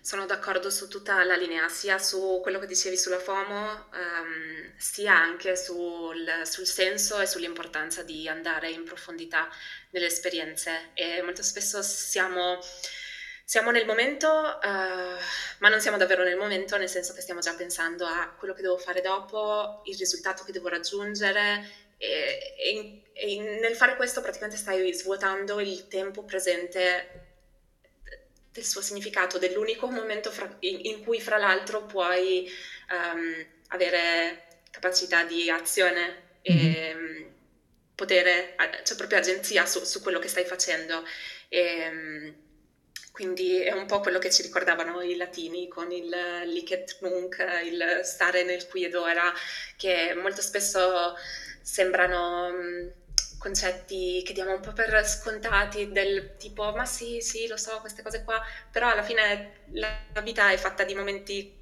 Sono 0.00 0.26
d'accordo 0.26 0.70
su 0.70 0.88
tutta 0.88 1.22
la 1.24 1.36
linea, 1.36 1.68
sia 1.68 1.98
su 1.98 2.40
quello 2.42 2.58
che 2.58 2.66
dicevi 2.66 2.96
sulla 2.96 3.18
FOMO, 3.18 3.88
ehm, 3.92 4.72
sia 4.76 5.14
anche 5.14 5.56
sul, 5.56 6.26
sul 6.44 6.66
senso 6.66 7.20
e 7.20 7.26
sull'importanza 7.26 8.02
di 8.02 8.28
andare 8.28 8.70
in 8.70 8.84
profondità 8.84 9.48
nelle 9.90 10.06
esperienze. 10.06 10.90
E 10.94 11.20
molto 11.22 11.42
spesso 11.42 11.82
siamo, 11.82 12.58
siamo 13.48 13.70
nel 13.70 13.86
momento, 13.86 14.60
eh, 14.60 14.68
ma 15.60 15.68
non 15.70 15.80
siamo 15.80 15.96
davvero 15.96 16.22
nel 16.22 16.36
momento, 16.36 16.76
nel 16.76 16.90
senso 16.90 17.14
che 17.14 17.22
stiamo 17.22 17.40
già 17.40 17.54
pensando 17.54 18.04
a 18.04 18.34
quello 18.36 18.52
che 18.52 18.60
devo 18.60 18.76
fare 18.76 19.00
dopo, 19.00 19.80
il 19.86 19.96
risultato 19.96 20.44
che 20.44 20.52
devo 20.52 20.68
raggiungere. 20.68 21.66
E, 21.96 22.54
e, 22.58 23.02
e 23.14 23.58
nel 23.58 23.74
fare 23.74 23.96
questo 23.96 24.20
praticamente 24.20 24.58
stai 24.58 24.92
svuotando 24.92 25.60
il 25.60 25.88
tempo 25.88 26.24
presente 26.24 27.36
del 28.52 28.66
suo 28.66 28.82
significato, 28.82 29.38
dell'unico 29.38 29.86
momento 29.86 30.30
fra, 30.30 30.54
in, 30.58 30.84
in, 30.84 31.02
cui 31.02 31.18
fra 31.18 31.38
l'altro 31.38 31.86
puoi 31.86 32.52
um, 32.90 33.46
avere 33.68 34.58
capacità 34.70 35.24
di 35.24 35.48
azione 35.48 36.36
e 36.42 36.52
mm-hmm. 36.52 37.26
potere, 37.94 38.54
cioè 38.84 38.96
proprio 38.98 39.20
agenzia 39.20 39.64
su, 39.64 39.82
su, 39.84 40.02
quello 40.02 40.18
che 40.18 40.28
stai 40.28 40.44
facendo. 40.44 41.02
E, 41.48 41.88
um, 41.88 42.46
quindi 43.18 43.60
è 43.60 43.72
un 43.72 43.86
po' 43.86 43.98
quello 43.98 44.20
che 44.20 44.30
ci 44.30 44.42
ricordavano 44.42 45.00
i 45.02 45.16
latini 45.16 45.66
con 45.66 45.90
il 45.90 46.08
licet 46.44 46.98
nunc, 47.00 47.44
il 47.64 48.02
stare 48.04 48.44
nel 48.44 48.68
qui 48.68 48.84
ed 48.84 48.94
ora, 48.94 49.34
che 49.76 50.14
molto 50.14 50.40
spesso 50.40 51.16
sembrano 51.60 52.52
concetti 53.36 54.22
che 54.24 54.32
diamo 54.32 54.54
un 54.54 54.60
po' 54.60 54.72
per 54.72 55.04
scontati 55.04 55.90
del 55.90 56.36
tipo 56.36 56.70
ma 56.70 56.84
sì, 56.84 57.20
sì, 57.20 57.48
lo 57.48 57.56
so, 57.56 57.80
queste 57.80 58.02
cose 58.02 58.22
qua, 58.22 58.40
però 58.70 58.88
alla 58.88 59.02
fine 59.02 59.62
la 59.72 60.00
vita 60.22 60.52
è 60.52 60.56
fatta 60.56 60.84
di 60.84 60.94
momenti 60.94 61.52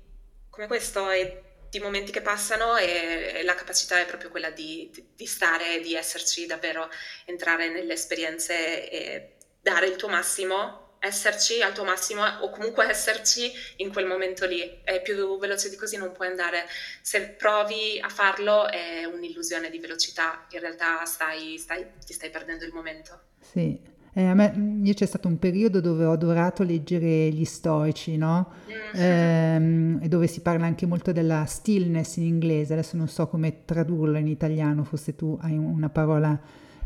come 0.50 0.66
questo 0.66 1.08
e 1.08 1.42
di 1.70 1.80
momenti 1.80 2.12
che 2.12 2.20
passano 2.20 2.76
e, 2.76 3.32
e 3.36 3.42
la 3.44 3.54
capacità 3.54 3.98
è 3.98 4.04
proprio 4.04 4.28
quella 4.28 4.50
di, 4.50 4.90
di, 4.92 5.06
di 5.16 5.26
stare, 5.26 5.80
di 5.80 5.94
esserci 5.94 6.44
davvero, 6.44 6.90
entrare 7.24 7.70
nelle 7.70 7.94
esperienze 7.94 8.90
e 8.90 9.36
dare 9.62 9.86
il 9.86 9.96
tuo 9.96 10.08
massimo 10.08 10.84
esserci 11.06 11.62
al 11.62 11.72
tuo 11.72 11.84
massimo 11.84 12.22
o 12.40 12.50
comunque 12.50 12.86
esserci 12.90 13.50
in 13.76 13.92
quel 13.92 14.06
momento 14.06 14.46
lì. 14.46 14.80
È 14.82 15.00
più 15.02 15.38
veloce 15.38 15.70
di 15.70 15.76
così 15.76 15.96
non 15.96 16.12
puoi 16.12 16.28
andare. 16.28 16.64
Se 17.00 17.20
provi 17.30 17.98
a 18.00 18.08
farlo 18.08 18.68
è 18.68 19.04
un'illusione 19.04 19.70
di 19.70 19.78
velocità, 19.78 20.46
in 20.50 20.60
realtà 20.60 21.04
stai, 21.04 21.58
stai, 21.58 21.86
ti 22.04 22.12
stai 22.12 22.30
perdendo 22.30 22.64
il 22.64 22.72
momento. 22.72 23.20
Sì. 23.40 23.94
Eh, 24.18 24.24
a 24.24 24.32
me, 24.32 24.80
io 24.82 24.94
c'è 24.94 25.04
stato 25.04 25.28
un 25.28 25.38
periodo 25.38 25.82
dove 25.82 26.06
ho 26.06 26.12
adorato 26.12 26.62
leggere 26.62 27.28
gli 27.28 27.44
stoici, 27.44 28.16
no? 28.16 28.50
Mm. 28.66 28.98
Ehm, 28.98 29.98
e 30.02 30.08
dove 30.08 30.26
si 30.26 30.40
parla 30.40 30.64
anche 30.64 30.86
molto 30.86 31.12
della 31.12 31.44
stillness 31.44 32.16
in 32.16 32.22
inglese, 32.22 32.72
adesso 32.72 32.96
non 32.96 33.08
so 33.08 33.28
come 33.28 33.66
tradurlo 33.66 34.16
in 34.16 34.26
italiano, 34.26 34.84
forse 34.84 35.14
tu 35.14 35.36
hai 35.42 35.58
una 35.58 35.90
parola 35.90 36.40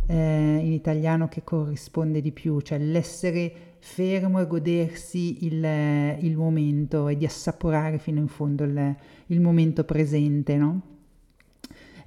eh, 0.09 0.15
in 0.15 0.73
italiano 0.73 1.29
che 1.29 1.45
corrisponde 1.45 2.21
di 2.21 2.33
più, 2.33 2.61
cioè 2.63 2.79
l'essere 2.79 3.70
fermo 3.81 4.41
e 4.41 4.47
godersi 4.47 5.45
il, 5.47 5.65
il 6.21 6.37
momento 6.37 7.09
e 7.09 7.17
di 7.17 7.25
assaporare 7.25 7.99
fino 7.99 8.21
in 8.21 8.29
fondo 8.29 8.65
il, 8.65 8.97
il 9.27 9.41
momento 9.41 9.85
presente, 9.85 10.57
no? 10.57 10.81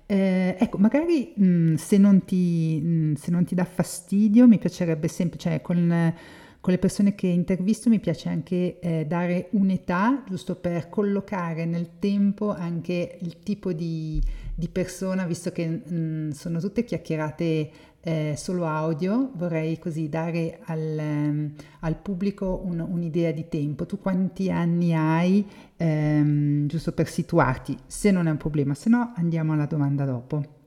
Eh, 0.06 0.56
ecco, 0.60 0.78
magari 0.78 1.34
mh, 1.36 1.46
mm, 1.46 1.74
se, 1.76 1.98
non 1.98 2.24
ti, 2.24 2.80
mh, 2.82 2.88
mm, 2.88 3.14
se, 3.14 3.32
non 3.32 3.46
ti, 3.46 3.56
dà 3.56 3.66
fastidio, 3.66 4.48
mi 4.48 4.60
piacerebbe 4.60 5.08
sempre, 5.08 5.40
cioè 5.40 5.62
con, 5.62 6.14
con 6.60 6.74
le 6.74 6.80
persone 6.80 7.16
che 7.16 7.28
intervisto 7.28 7.90
mi 7.90 8.00
piace 8.00 8.30
anche 8.30 8.80
eh, 8.80 9.06
dare 9.08 9.48
un'età, 9.52 10.24
giusto 10.28 10.56
per 10.56 10.90
collocare 10.90 11.66
nel 11.66 11.98
tempo 12.00 12.54
anche 12.54 13.18
il 13.22 13.40
tipo 13.40 13.74
di, 13.74 14.22
di 14.54 14.68
persona, 14.68 15.26
visto 15.26 15.52
che 15.52 15.68
mh, 15.68 15.96
mm, 15.96 16.30
sono 16.32 16.60
tutte 16.60 16.84
chiacchierate 16.84 17.72
eh, 18.06 18.36
solo 18.38 18.66
audio, 18.68 19.32
vorrei 19.36 19.80
così 19.80 20.10
dare 20.10 20.60
al, 20.66 20.98
um, 21.00 21.56
al 21.82 21.96
pubblico 21.96 22.62
un, 22.66 22.80
un'idea 22.80 23.32
di 23.32 23.48
tempo. 23.48 23.86
Tu 23.86 24.00
quanti 24.00 24.52
anni 24.52 24.94
hai, 24.94 25.48
um, 25.78 26.68
giusto 26.68 26.92
per 26.92 27.08
situarti, 27.08 27.78
se 27.88 28.12
non 28.12 28.28
è 28.28 28.32
un 28.32 28.38
problema, 28.38 28.74
se 28.74 28.90
no 28.90 29.14
andiamo 29.16 29.54
alla 29.54 29.66
domanda 29.66 30.04
dopo. 30.04 30.62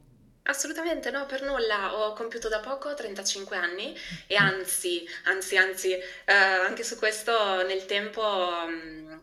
Assolutamente 0.45 1.11
no, 1.11 1.27
per 1.27 1.43
nulla. 1.43 1.95
Ho 1.95 2.13
compiuto 2.15 2.49
da 2.49 2.61
poco 2.61 2.95
35 2.95 3.57
anni 3.57 3.95
e 4.27 4.37
anzi, 4.37 5.05
anzi, 5.25 5.57
anzi, 5.57 5.93
eh, 5.93 6.33
anche 6.33 6.85
su 6.85 6.97
questo 6.97 7.67
nel 7.67 7.85
tempo 7.85 8.23
mh, 8.23 8.71
mm, 8.71 9.19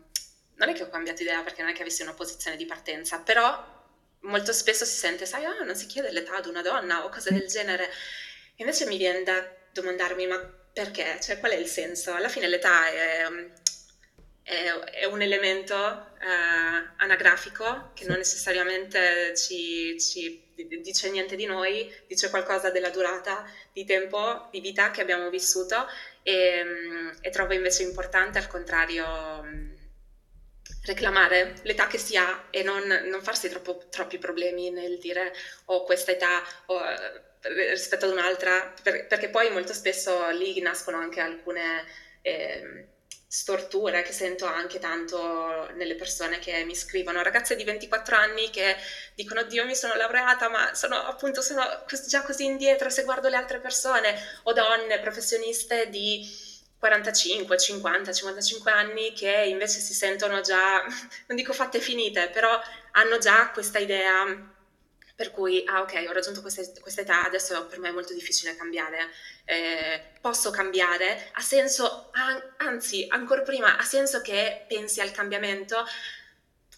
non 0.56 0.68
è 0.68 0.72
che 0.72 0.82
ho 0.82 0.88
cambiato 0.88 1.22
idea 1.22 1.42
perché 1.42 1.62
non 1.62 1.70
è 1.72 1.74
che 1.74 1.82
avessi 1.82 2.02
una 2.02 2.12
posizione 2.12 2.56
di 2.56 2.66
partenza, 2.66 3.18
però 3.18 3.72
molto 4.24 4.52
spesso 4.52 4.84
si 4.84 4.96
sente, 4.96 5.26
sai, 5.26 5.44
ah, 5.44 5.62
non 5.64 5.74
si 5.74 5.86
chiede 5.86 6.10
l'età 6.10 6.36
ad 6.36 6.46
una 6.46 6.62
donna 6.62 7.04
o 7.04 7.08
cose 7.08 7.32
del 7.32 7.46
genere. 7.46 7.90
Invece 8.56 8.86
mi 8.86 8.96
viene 8.96 9.22
da 9.22 9.46
domandarmi, 9.72 10.26
ma 10.26 10.38
perché? 10.72 11.18
Cioè, 11.20 11.38
qual 11.38 11.52
è 11.52 11.56
il 11.56 11.66
senso? 11.66 12.12
Alla 12.12 12.28
fine 12.28 12.48
l'età 12.48 12.88
è, 12.88 13.26
è, 14.42 14.70
è 14.70 15.04
un 15.04 15.22
elemento 15.22 15.74
eh, 16.20 16.92
anagrafico 16.96 17.90
che 17.94 18.06
non 18.06 18.16
necessariamente 18.16 19.36
ci, 19.36 19.98
ci, 20.00 20.42
dice 20.82 21.10
niente 21.10 21.36
di 21.36 21.46
noi, 21.46 21.92
dice 22.06 22.30
qualcosa 22.30 22.70
della 22.70 22.90
durata 22.90 23.44
di 23.72 23.84
tempo, 23.84 24.48
di 24.50 24.60
vita 24.60 24.90
che 24.90 25.00
abbiamo 25.00 25.28
vissuto 25.30 25.86
e, 26.22 26.64
e 27.20 27.30
trovo 27.30 27.52
invece 27.52 27.82
importante 27.82 28.38
al 28.38 28.46
contrario 28.46 29.73
reclamare 30.84 31.54
l'età 31.62 31.86
che 31.86 31.98
si 31.98 32.16
ha 32.16 32.46
e 32.50 32.62
non, 32.62 32.86
non 32.86 33.22
farsi 33.22 33.48
troppo, 33.48 33.84
troppi 33.90 34.18
problemi 34.18 34.70
nel 34.70 34.98
dire 34.98 35.32
ho 35.66 35.76
oh, 35.76 35.84
questa 35.84 36.12
età 36.12 36.42
oh, 36.66 36.80
rispetto 37.40 38.06
ad 38.06 38.12
un'altra, 38.12 38.72
per, 38.82 39.06
perché 39.06 39.28
poi 39.28 39.50
molto 39.50 39.72
spesso 39.72 40.28
lì 40.30 40.60
nascono 40.60 40.96
anche 40.96 41.20
alcune 41.20 41.84
eh, 42.22 42.88
storture 43.26 44.02
che 44.02 44.12
sento 44.12 44.46
anche 44.46 44.78
tanto 44.78 45.68
nelle 45.74 45.96
persone 45.96 46.38
che 46.38 46.64
mi 46.64 46.76
scrivono, 46.76 47.22
ragazze 47.22 47.56
di 47.56 47.64
24 47.64 48.14
anni 48.14 48.48
che 48.50 48.76
dicono 49.14 49.42
Dio 49.42 49.64
mi 49.64 49.74
sono 49.74 49.94
laureata 49.94 50.48
ma 50.48 50.72
sono 50.74 50.96
appunto 50.96 51.42
sono 51.42 51.84
già 52.06 52.22
così 52.22 52.44
indietro 52.44 52.90
se 52.90 53.02
guardo 53.02 53.28
le 53.28 53.36
altre 53.36 53.58
persone 53.58 54.14
o 54.44 54.52
donne 54.52 55.00
professioniste 55.00 55.88
di 55.88 56.24
45, 56.84 57.56
50, 57.56 58.12
55 58.12 58.70
anni 58.70 59.14
che 59.14 59.30
invece 59.30 59.80
si 59.80 59.94
sentono 59.94 60.42
già, 60.42 60.82
non 61.26 61.36
dico 61.36 61.54
fatte 61.54 61.80
finite, 61.80 62.28
però 62.28 62.60
hanno 62.92 63.16
già 63.16 63.48
questa 63.48 63.78
idea 63.78 64.52
per 65.16 65.30
cui, 65.30 65.64
ah 65.66 65.80
ok, 65.80 66.04
ho 66.08 66.12
raggiunto 66.12 66.42
questa, 66.42 67.00
età, 67.00 67.24
adesso 67.24 67.66
per 67.66 67.78
me 67.78 67.88
è 67.88 67.92
molto 67.92 68.12
difficile 68.12 68.54
cambiare, 68.56 69.08
eh, 69.46 70.02
posso 70.20 70.50
cambiare, 70.50 71.30
ha 71.32 71.40
senso, 71.40 72.10
anzi, 72.58 73.06
ancora 73.08 73.42
prima, 73.42 73.78
ha 73.78 73.84
senso 73.84 74.20
che 74.20 74.66
pensi 74.68 75.00
al 75.00 75.12
cambiamento, 75.12 75.86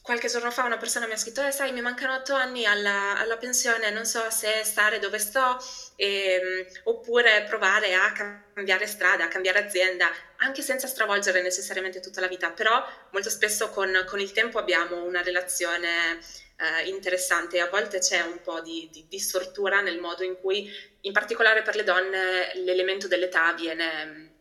qualche 0.06 0.28
giorno 0.28 0.52
fa 0.52 0.62
una 0.62 0.76
persona 0.76 1.08
mi 1.08 1.14
ha 1.14 1.16
scritto, 1.16 1.44
eh 1.44 1.50
sai, 1.50 1.72
mi 1.72 1.80
mancano 1.80 2.14
otto 2.14 2.32
anni 2.32 2.64
alla, 2.64 3.18
alla 3.18 3.36
pensione, 3.38 3.90
non 3.90 4.06
so 4.06 4.30
se 4.30 4.62
stare 4.62 5.00
dove 5.00 5.18
sto, 5.18 5.58
ehm, 5.96 6.64
oppure 6.84 7.44
provare 7.48 7.92
a 7.92 8.12
cambiare 8.54 8.86
strada, 8.86 9.24
a 9.24 9.28
cambiare 9.28 9.64
azienda, 9.64 10.08
anche 10.36 10.62
senza 10.62 10.86
stravolgere 10.86 11.42
necessariamente 11.42 11.98
tutta 11.98 12.20
la 12.20 12.28
vita, 12.28 12.52
però 12.52 12.86
molto 13.10 13.28
spesso 13.28 13.70
con, 13.70 14.04
con 14.06 14.20
il 14.20 14.30
tempo 14.30 14.60
abbiamo 14.60 15.02
una 15.02 15.22
relazione 15.22 16.20
eh, 16.56 16.88
interessante. 16.88 17.56
E 17.56 17.60
a 17.62 17.68
volte 17.68 17.98
c'è 17.98 18.20
un 18.20 18.40
po' 18.42 18.60
di, 18.60 18.88
di, 18.92 19.06
di 19.08 19.18
stortura 19.18 19.80
nel 19.80 19.98
modo 19.98 20.22
in 20.22 20.36
cui, 20.36 20.70
in 21.00 21.12
particolare 21.12 21.62
per 21.62 21.74
le 21.74 21.82
donne, 21.82 22.52
l'elemento 22.54 23.08
dell'età 23.08 23.52
viene 23.54 24.36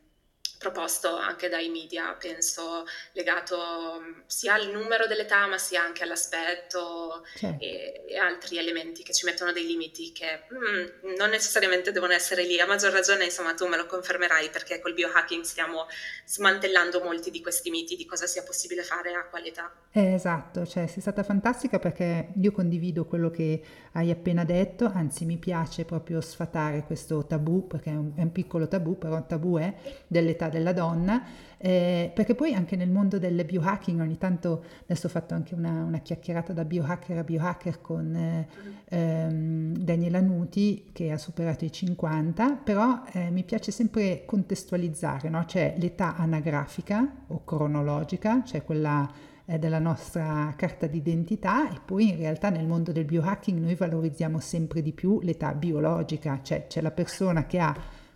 proposto 0.57 1.15
anche 1.15 1.49
dai 1.49 1.69
media, 1.69 2.13
penso 2.13 2.85
legato 3.13 3.99
mm, 3.99 4.21
sia 4.25 4.53
al 4.53 4.69
numero 4.69 5.07
dell'età 5.07 5.47
ma 5.47 5.57
sia 5.57 5.83
anche 5.83 6.03
all'aspetto 6.03 7.23
certo. 7.35 7.63
e, 7.63 8.05
e, 8.07 8.17
altri 8.17 8.57
elementi 8.57 9.03
che 9.03 9.13
ci 9.13 9.25
mettono 9.25 9.51
dei 9.51 9.65
limiti 9.65 10.11
che 10.11 10.43
mm, 10.53 11.15
non 11.17 11.29
necessariamente 11.29 11.91
devono 11.91 12.13
essere 12.13 12.43
lì. 12.43 12.59
A 12.59 12.65
maggior 12.65 12.91
ragione, 12.91 13.25
insomma, 13.25 13.53
tu 13.53 13.67
me 13.67 13.77
lo 13.77 13.85
confermerai 13.85 14.49
perché 14.49 14.79
col 14.79 14.93
biohacking 14.93 15.43
stiamo 15.43 15.87
smantellando 16.25 17.01
molti 17.01 17.31
di 17.31 17.41
questi 17.41 17.69
miti 17.69 17.95
di 17.95 18.05
cosa 18.05 18.25
sia 18.27 18.43
possibile 18.43 18.83
fare 18.83 19.13
a 19.13 19.25
quale 19.25 19.47
età. 19.47 19.71
Eh, 19.91 20.13
esatto, 20.13 20.65
cioè 20.65 20.87
sei 20.87 21.01
stata 21.01 21.23
fantastica 21.23 21.79
perché 21.79 22.29
io 22.41 22.51
condivido 22.51 23.05
quello 23.05 23.29
che 23.29 23.61
hai 23.95 24.11
appena 24.11 24.43
detto, 24.43 24.91
anzi 24.93 25.25
mi 25.25 25.37
piace 25.37 25.85
proprio 25.85 26.19
sfatare 26.21 26.83
questo 26.83 27.25
tabù 27.25 27.65
perché 27.65 27.91
è 27.91 27.95
un, 27.95 28.11
è 28.15 28.21
un 28.21 28.31
piccolo 28.31 28.67
tabù, 28.67 28.97
però 28.97 29.25
tabù 29.25 29.57
è 29.57 29.73
dell'età 30.07 30.45
l'età 30.45 30.49
della 30.49 30.73
donna, 30.73 31.23
eh, 31.57 32.11
perché 32.13 32.35
poi 32.35 32.53
anche 32.53 32.75
nel 32.75 32.89
mondo 32.89 33.17
del 33.17 33.43
biohacking 33.45 34.01
ogni 34.01 34.17
tanto, 34.17 34.63
adesso 34.83 35.07
ho 35.07 35.09
fatto 35.09 35.33
anche 35.33 35.55
una, 35.55 35.83
una 35.83 35.99
chiacchierata 35.99 36.51
da 36.51 36.65
biohacker 36.65 37.17
a 37.17 37.23
biohacker 37.23 37.81
con 37.81 38.13
eh, 38.15 38.47
ehm, 38.89 39.77
Daniela 39.77 40.19
Nuti 40.19 40.89
che 40.91 41.11
ha 41.11 41.17
superato 41.17 41.63
i 41.63 41.71
50, 41.71 42.59
però 42.63 43.03
eh, 43.13 43.29
mi 43.31 43.43
piace 43.43 43.71
sempre 43.71 44.23
contestualizzare, 44.25 45.29
no? 45.29 45.45
c'è 45.45 45.75
l'età 45.77 46.15
anagrafica 46.17 47.23
o 47.27 47.43
cronologica, 47.45 48.43
cioè 48.43 48.63
quella 48.63 49.09
eh, 49.45 49.59
della 49.59 49.79
nostra 49.79 50.53
carta 50.55 50.87
d'identità 50.87 51.69
e 51.71 51.79
poi 51.83 52.09
in 52.09 52.17
realtà 52.17 52.49
nel 52.49 52.65
mondo 52.65 52.91
del 52.91 53.05
biohacking 53.05 53.59
noi 53.59 53.75
valorizziamo 53.75 54.39
sempre 54.39 54.81
di 54.81 54.91
più 54.91 55.19
l'età 55.21 55.53
biologica, 55.53 56.39
cioè 56.41 56.67
c'è 56.67 56.81
la 56.81 56.91
persona 56.91 57.45
che 57.45 57.59
ha 57.59 57.75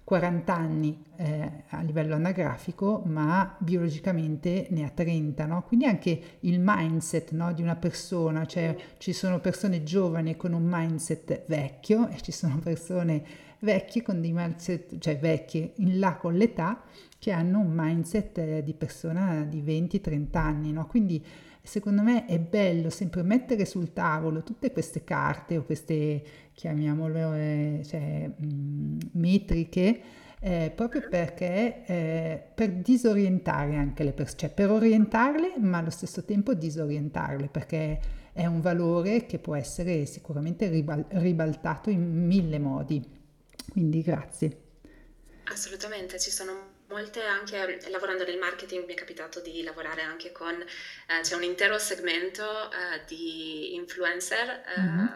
40 0.09 0.55
anni 0.55 1.05
eh, 1.17 1.51
a 1.67 1.81
livello 1.81 2.15
anagrafico, 2.15 3.03
ma 3.05 3.55
biologicamente 3.59 4.65
ne 4.71 4.83
ha 4.83 4.89
30, 4.89 5.45
no? 5.45 5.61
Quindi 5.67 5.85
anche 5.85 6.19
il 6.39 6.59
mindset 6.59 7.29
no, 7.33 7.53
di 7.53 7.61
una 7.61 7.75
persona, 7.75 8.47
cioè 8.47 8.75
ci 8.97 9.13
sono 9.13 9.39
persone 9.39 9.83
giovani 9.83 10.35
con 10.35 10.53
un 10.53 10.63
mindset 10.67 11.43
vecchio 11.45 12.07
e 12.09 12.19
ci 12.21 12.31
sono 12.31 12.57
persone 12.57 13.23
vecchie 13.59 14.01
con 14.01 14.19
dei 14.19 14.31
mindset, 14.33 14.97
cioè 14.97 15.19
vecchie 15.19 15.73
in 15.75 15.99
là 15.99 16.15
con 16.15 16.33
l'età, 16.33 16.81
che 17.19 17.31
hanno 17.31 17.59
un 17.59 17.71
mindset 17.73 18.37
eh, 18.37 18.63
di 18.63 18.73
persona 18.73 19.43
di 19.43 19.61
20-30 19.61 20.37
anni, 20.37 20.71
no? 20.71 20.87
Quindi 20.87 21.23
secondo 21.61 22.01
me 22.01 22.25
è 22.25 22.39
bello 22.39 22.89
sempre 22.89 23.21
mettere 23.21 23.65
sul 23.65 23.93
tavolo 23.93 24.41
tutte 24.41 24.71
queste 24.71 25.03
carte 25.03 25.57
o 25.57 25.63
queste, 25.63 26.23
chiamiamole, 26.53 27.83
cioè, 27.85 28.31
mh, 28.35 28.97
metriche, 29.11 30.01
eh, 30.41 30.71
proprio 30.73 31.07
perché 31.09 31.83
eh, 31.85 32.43
per 32.55 32.71
disorientare 32.71 33.75
anche 33.75 34.03
le 34.03 34.13
persone, 34.13 34.39
cioè 34.39 34.49
per 34.49 34.71
orientarle 34.71 35.55
ma 35.59 35.79
allo 35.79 35.89
stesso 35.89 36.23
tempo 36.23 36.53
disorientarle 36.53 37.49
perché 37.49 37.99
è 38.31 38.45
un 38.45 38.61
valore 38.61 39.25
che 39.25 39.37
può 39.37 39.55
essere 39.55 40.05
sicuramente 40.05 40.69
ribal- 40.69 41.05
ribaltato 41.09 41.89
in 41.89 42.25
mille 42.25 42.57
modi. 42.57 43.05
Quindi 43.69 44.01
grazie. 44.01 44.61
Assolutamente, 45.51 46.19
ci 46.19 46.31
sono 46.31 46.68
molte 46.89 47.23
anche 47.23 47.79
lavorando 47.89 48.25
nel 48.25 48.37
marketing 48.37 48.85
mi 48.85 48.93
è 48.93 48.97
capitato 48.97 49.39
di 49.39 49.63
lavorare 49.63 50.01
anche 50.01 50.31
con 50.31 50.53
eh, 50.59 51.21
c'è 51.21 51.35
un 51.35 51.43
intero 51.43 51.77
segmento 51.77 52.71
eh, 52.71 53.03
di 53.05 53.75
influencer 53.75 54.63
mm-hmm. 54.79 55.07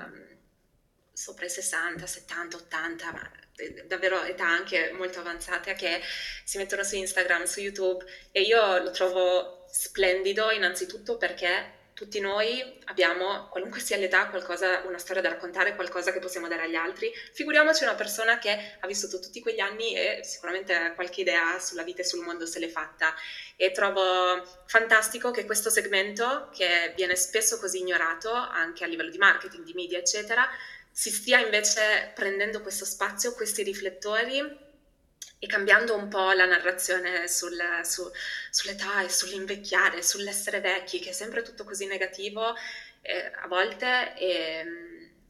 sopra 1.11 1.45
i 1.45 1.49
60, 1.49 2.05
70, 2.05 2.57
80, 2.57 3.11
ma 3.11 3.31
eh, 3.55 3.85
davvero 3.85 4.23
età 4.23 4.47
anche 4.47 4.91
molto 4.93 5.19
avanzate 5.19 5.73
che 5.73 6.01
si 6.43 6.57
mettono 6.57 6.83
su 6.83 6.95
Instagram, 6.95 7.43
su 7.43 7.59
YouTube 7.59 8.05
e 8.31 8.41
io 8.41 8.79
lo 8.79 8.91
trovo 8.91 9.65
splendido 9.69 10.51
innanzitutto 10.51 11.17
perché 11.17 11.81
tutti 11.93 12.19
noi 12.19 12.79
abbiamo, 12.85 13.47
qualunque 13.49 13.79
sia 13.79 13.97
l'età, 13.97 14.27
qualcosa, 14.27 14.81
una 14.85 14.97
storia 14.97 15.21
da 15.21 15.29
raccontare, 15.29 15.75
qualcosa 15.75 16.11
che 16.11 16.19
possiamo 16.19 16.47
dare 16.47 16.63
agli 16.63 16.75
altri. 16.75 17.11
Figuriamoci 17.33 17.83
una 17.83 17.95
persona 17.95 18.39
che 18.39 18.77
ha 18.79 18.87
vissuto 18.87 19.19
tutti 19.19 19.39
quegli 19.41 19.59
anni 19.59 19.95
e 19.95 20.21
sicuramente 20.23 20.93
qualche 20.95 21.21
idea 21.21 21.59
sulla 21.59 21.83
vita 21.83 22.01
e 22.01 22.05
sul 22.05 22.23
mondo 22.23 22.45
se 22.45 22.59
l'è 22.59 22.69
fatta. 22.69 23.13
E 23.55 23.71
trovo 23.71 24.43
fantastico 24.65 25.31
che 25.31 25.45
questo 25.45 25.69
segmento, 25.69 26.49
che 26.51 26.93
viene 26.95 27.15
spesso 27.15 27.59
così 27.59 27.79
ignorato 27.79 28.31
anche 28.31 28.83
a 28.83 28.87
livello 28.87 29.11
di 29.11 29.17
marketing, 29.17 29.63
di 29.63 29.73
media, 29.73 29.99
eccetera, 29.99 30.47
si 30.91 31.09
stia 31.09 31.39
invece 31.39 32.11
prendendo 32.15 32.61
questo 32.61 32.85
spazio, 32.85 33.33
questi 33.33 33.63
riflettori 33.63 34.62
e 35.43 35.45
cambiando 35.45 35.93
un 35.93 36.07
po' 36.07 36.31
la 36.31 36.45
narrazione 36.45 37.27
sul, 37.27 37.59
su, 37.83 38.09
sull'età 38.49 39.03
e 39.03 39.09
sull'invecchiare, 39.09 40.01
sull'essere 40.01 40.61
vecchi, 40.61 40.99
che 40.99 41.09
è 41.09 41.11
sempre 41.11 41.41
tutto 41.41 41.65
così 41.65 41.85
negativo 41.85 42.55
eh, 43.01 43.29
a 43.41 43.45
volte 43.49 44.17
e, 44.17 44.65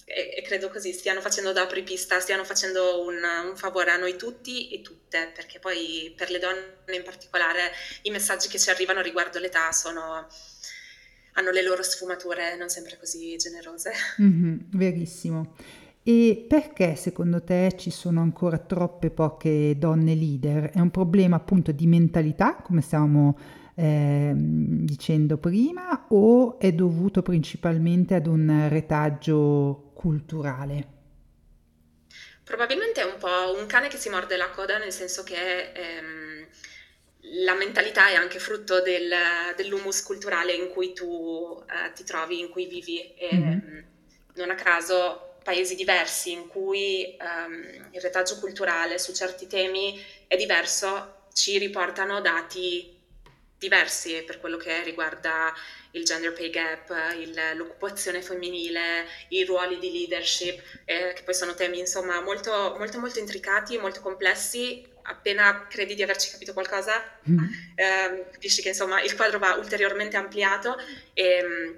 e, 0.05 0.33
e, 0.37 0.41
credo 0.43 0.69
così 0.69 0.93
stiano 0.93 1.19
facendo 1.19 1.51
da 1.51 1.63
apripista, 1.63 2.19
stiano 2.19 2.43
facendo 2.43 3.01
un, 3.01 3.15
un, 3.23 3.57
favore 3.57 3.89
a 3.89 3.97
noi 3.97 4.15
tutti 4.15 4.69
e 4.69 4.81
tutte, 4.81 5.31
perché 5.33 5.57
poi 5.57 6.13
per 6.15 6.29
le 6.29 6.37
donne 6.37 6.95
in 6.95 7.03
particolare 7.03 7.71
i 8.03 8.11
messaggi 8.11 8.47
che 8.49 8.59
ci 8.59 8.69
arrivano 8.69 9.01
riguardo 9.01 9.39
l'età 9.39 9.71
sono 9.71 10.27
hanno 11.35 11.49
le 11.49 11.63
loro 11.63 11.81
sfumature 11.81 12.55
non 12.55 12.69
sempre 12.69 12.99
così 12.99 13.35
generose. 13.37 13.91
Mm-hmm, 14.21 14.57
verissimo. 14.73 15.55
E 16.05 16.45
perché 16.49 16.95
secondo 16.97 17.41
te 17.43 17.75
ci 17.77 17.89
sono 17.89 18.19
ancora 18.19 18.57
troppe 18.57 19.09
poche 19.09 19.75
donne 19.77 20.15
leader? 20.15 20.71
È 20.71 20.79
un 20.79 20.91
problema 20.91 21.37
appunto 21.37 21.71
di 21.71 21.87
mentalità, 21.87 22.55
come 22.55 22.81
stavamo 22.81 23.37
eh, 23.75 24.33
dicendo 24.35 25.37
prima, 25.37 26.07
o 26.09 26.59
è 26.59 26.73
dovuto 26.73 27.21
principalmente 27.21 28.15
ad 28.15 28.27
un 28.27 28.67
retaggio 28.67 29.91
culturale? 29.93 30.87
Probabilmente 32.43 32.99
è 32.99 33.05
un 33.05 33.17
po' 33.17 33.57
un 33.57 33.65
cane 33.67 33.87
che 33.87 33.95
si 33.95 34.09
morde 34.09 34.35
la 34.35 34.49
coda, 34.49 34.77
nel 34.77 34.91
senso 34.91 35.23
che 35.23 35.71
ehm, 35.71 36.45
la 37.45 37.55
mentalità 37.55 38.09
è 38.09 38.15
anche 38.15 38.39
frutto 38.39 38.81
del, 38.81 39.09
dell'humus 39.55 40.03
culturale 40.03 40.53
in 40.53 40.67
cui 40.67 40.91
tu 40.91 41.63
eh, 41.65 41.93
ti 41.93 42.03
trovi, 42.03 42.41
in 42.41 42.49
cui 42.49 42.67
vivi. 42.67 43.13
E, 43.15 43.33
mm-hmm. 43.33 43.79
Non 44.35 44.49
a 44.49 44.55
caso 44.55 45.32
paesi 45.43 45.75
diversi 45.75 46.31
in 46.31 46.47
cui 46.47 47.17
um, 47.19 47.89
il 47.91 48.01
retaggio 48.01 48.39
culturale 48.39 48.97
su 48.97 49.13
certi 49.13 49.47
temi 49.47 50.03
è 50.27 50.35
diverso, 50.35 51.27
ci 51.33 51.57
riportano 51.57 52.21
dati 52.21 53.01
diversi 53.57 54.23
per 54.25 54.39
quello 54.39 54.57
che 54.57 54.83
riguarda 54.83 55.53
il 55.91 56.03
gender 56.03 56.33
pay 56.33 56.49
gap, 56.49 56.93
il, 57.17 57.39
l'occupazione 57.55 58.21
femminile, 58.21 59.05
i 59.29 59.45
ruoli 59.45 59.77
di 59.79 59.91
leadership, 59.91 60.61
eh, 60.85 61.13
che 61.13 61.23
poi 61.23 61.33
sono 61.33 61.53
temi 61.53 61.79
insomma 61.79 62.19
molto, 62.21 62.75
molto, 62.77 62.99
molto 62.99 63.19
intricati, 63.19 63.77
molto 63.77 64.01
complessi. 64.01 64.91
Appena 65.03 65.67
credi 65.67 65.95
di 65.95 66.03
averci 66.03 66.31
capito 66.31 66.53
qualcosa, 66.53 66.93
mm. 67.29 67.37
eh, 67.75 68.25
capisci 68.31 68.61
che 68.61 68.69
insomma 68.69 69.01
il 69.01 69.15
quadro 69.15 69.37
va 69.37 69.53
ulteriormente 69.55 70.15
ampliato 70.15 70.77
e 71.13 71.77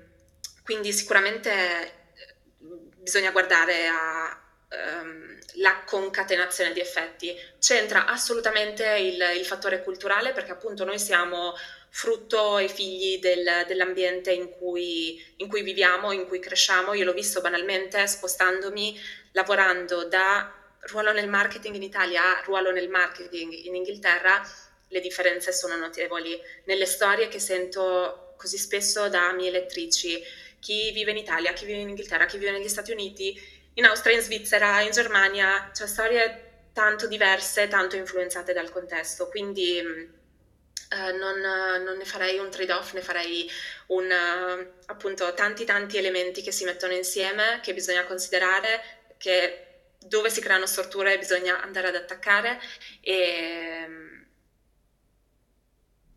quindi 0.64 0.94
sicuramente 0.94 2.05
bisogna 3.06 3.30
guardare 3.30 3.86
a 3.86 4.42
um, 4.72 5.38
la 5.58 5.84
concatenazione 5.86 6.74
di 6.74 6.80
effetti. 6.80 7.38
C'entra 7.60 8.08
assolutamente 8.08 8.84
il, 8.98 9.24
il, 9.38 9.46
fattore 9.46 9.84
culturale 9.84 10.32
perché 10.32 10.52
appunto 10.52 10.84
noi 10.84 10.98
siamo 10.98 11.54
frutto 11.90 12.58
e 12.58 12.68
figli 12.68 13.20
del, 13.20 13.64
dell'ambiente 13.68 14.32
in 14.32 14.50
cui, 14.50 15.24
in 15.38 15.48
cui 15.48 15.62
viviamo, 15.62 16.12
in 16.12 16.28
cui 16.28 16.40
cresciamo. 16.40 16.94
Io 16.94 17.06
l'ho 17.06 17.14
visto 17.14 17.42
banalmente 17.42 18.08
spostandomi, 18.08 19.00
lavorando 19.34 20.06
da 20.06 20.52
ruolo 20.88 21.12
nel 21.12 21.30
marketing 21.30 21.76
in 21.76 21.84
Italia 21.84 22.40
a 22.40 22.42
ruolo 22.44 22.72
nel 22.72 22.90
marketing 22.90 23.54
in 23.54 23.76
Inghilterra, 23.76 24.42
le 24.88 25.00
differenze 25.00 25.54
sono 25.54 25.76
notevoli. 25.76 26.40
Nelle 26.66 26.88
storie 26.88 27.28
che 27.28 27.40
sento 27.40 28.34
così 28.36 28.58
spesso 28.58 29.08
da 29.10 29.30
amici 29.30 29.48
elettrici, 29.48 30.24
chi 30.66 30.92
vive 30.94 31.12
in 31.12 31.18
Italia, 31.18 31.54
chi 31.54 31.64
vive 31.66 31.82
in 31.82 31.90
Inghilterra, 31.90 32.26
chi 32.26 32.40
vive 32.40 32.50
negli 32.50 32.68
Stati 32.68 32.92
Uniti, 32.92 33.40
in 33.76 33.86
Austria, 33.86 34.16
in 34.16 34.24
Svizzera, 34.24 34.82
in 34.82 34.90
Germania, 34.90 35.70
cioè 35.76 35.86
storie 35.86 36.70
tanto 36.74 37.06
diverse, 37.06 37.68
tanto 37.68 37.96
influenzate 37.96 38.52
dal 38.52 38.72
contesto, 38.72 39.30
quindi 39.30 39.78
eh, 39.78 41.12
non, 41.12 41.40
non, 41.84 41.96
ne 41.96 42.06
farei 42.06 42.40
un 42.40 42.50
trade-off, 42.50 42.94
ne 42.94 43.02
farei 43.02 43.48
un, 43.88 44.12
appunto 44.88 45.36
tanti 45.36 45.66
tanti 45.66 45.98
elementi 45.98 46.42
che 46.42 46.52
si 46.52 46.64
mettono 46.64 46.94
insieme, 46.94 47.60
che 47.62 47.76
bisogna 47.76 48.04
considerare, 48.06 48.82
che 49.20 49.68
dove 50.00 50.32
si 50.32 50.42
creano 50.42 50.66
storture 50.66 51.20
bisogna 51.20 51.62
andare 51.62 51.90
ad 51.90 51.96
attaccare 51.96 52.60
e, 53.02 53.86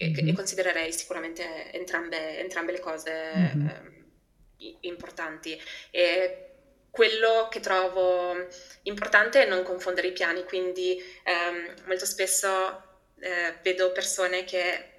mm-hmm. 0.02 0.28
e 0.28 0.32
considererei 0.32 0.90
sicuramente 0.90 1.70
entrambe, 1.70 2.38
entrambe 2.38 2.72
le 2.72 2.80
cose. 2.80 3.32
Mm-hmm. 3.36 3.66
Eh, 3.66 3.97
importanti. 4.80 5.60
E 5.90 6.44
quello 6.90 7.48
che 7.50 7.60
trovo 7.60 8.46
importante 8.82 9.44
è 9.44 9.48
non 9.48 9.62
confondere 9.62 10.08
i 10.08 10.12
piani, 10.12 10.44
quindi 10.44 11.00
ehm, 11.22 11.74
molto 11.86 12.06
spesso 12.06 12.82
eh, 13.20 13.54
vedo 13.62 13.92
persone 13.92 14.44
che 14.44 14.92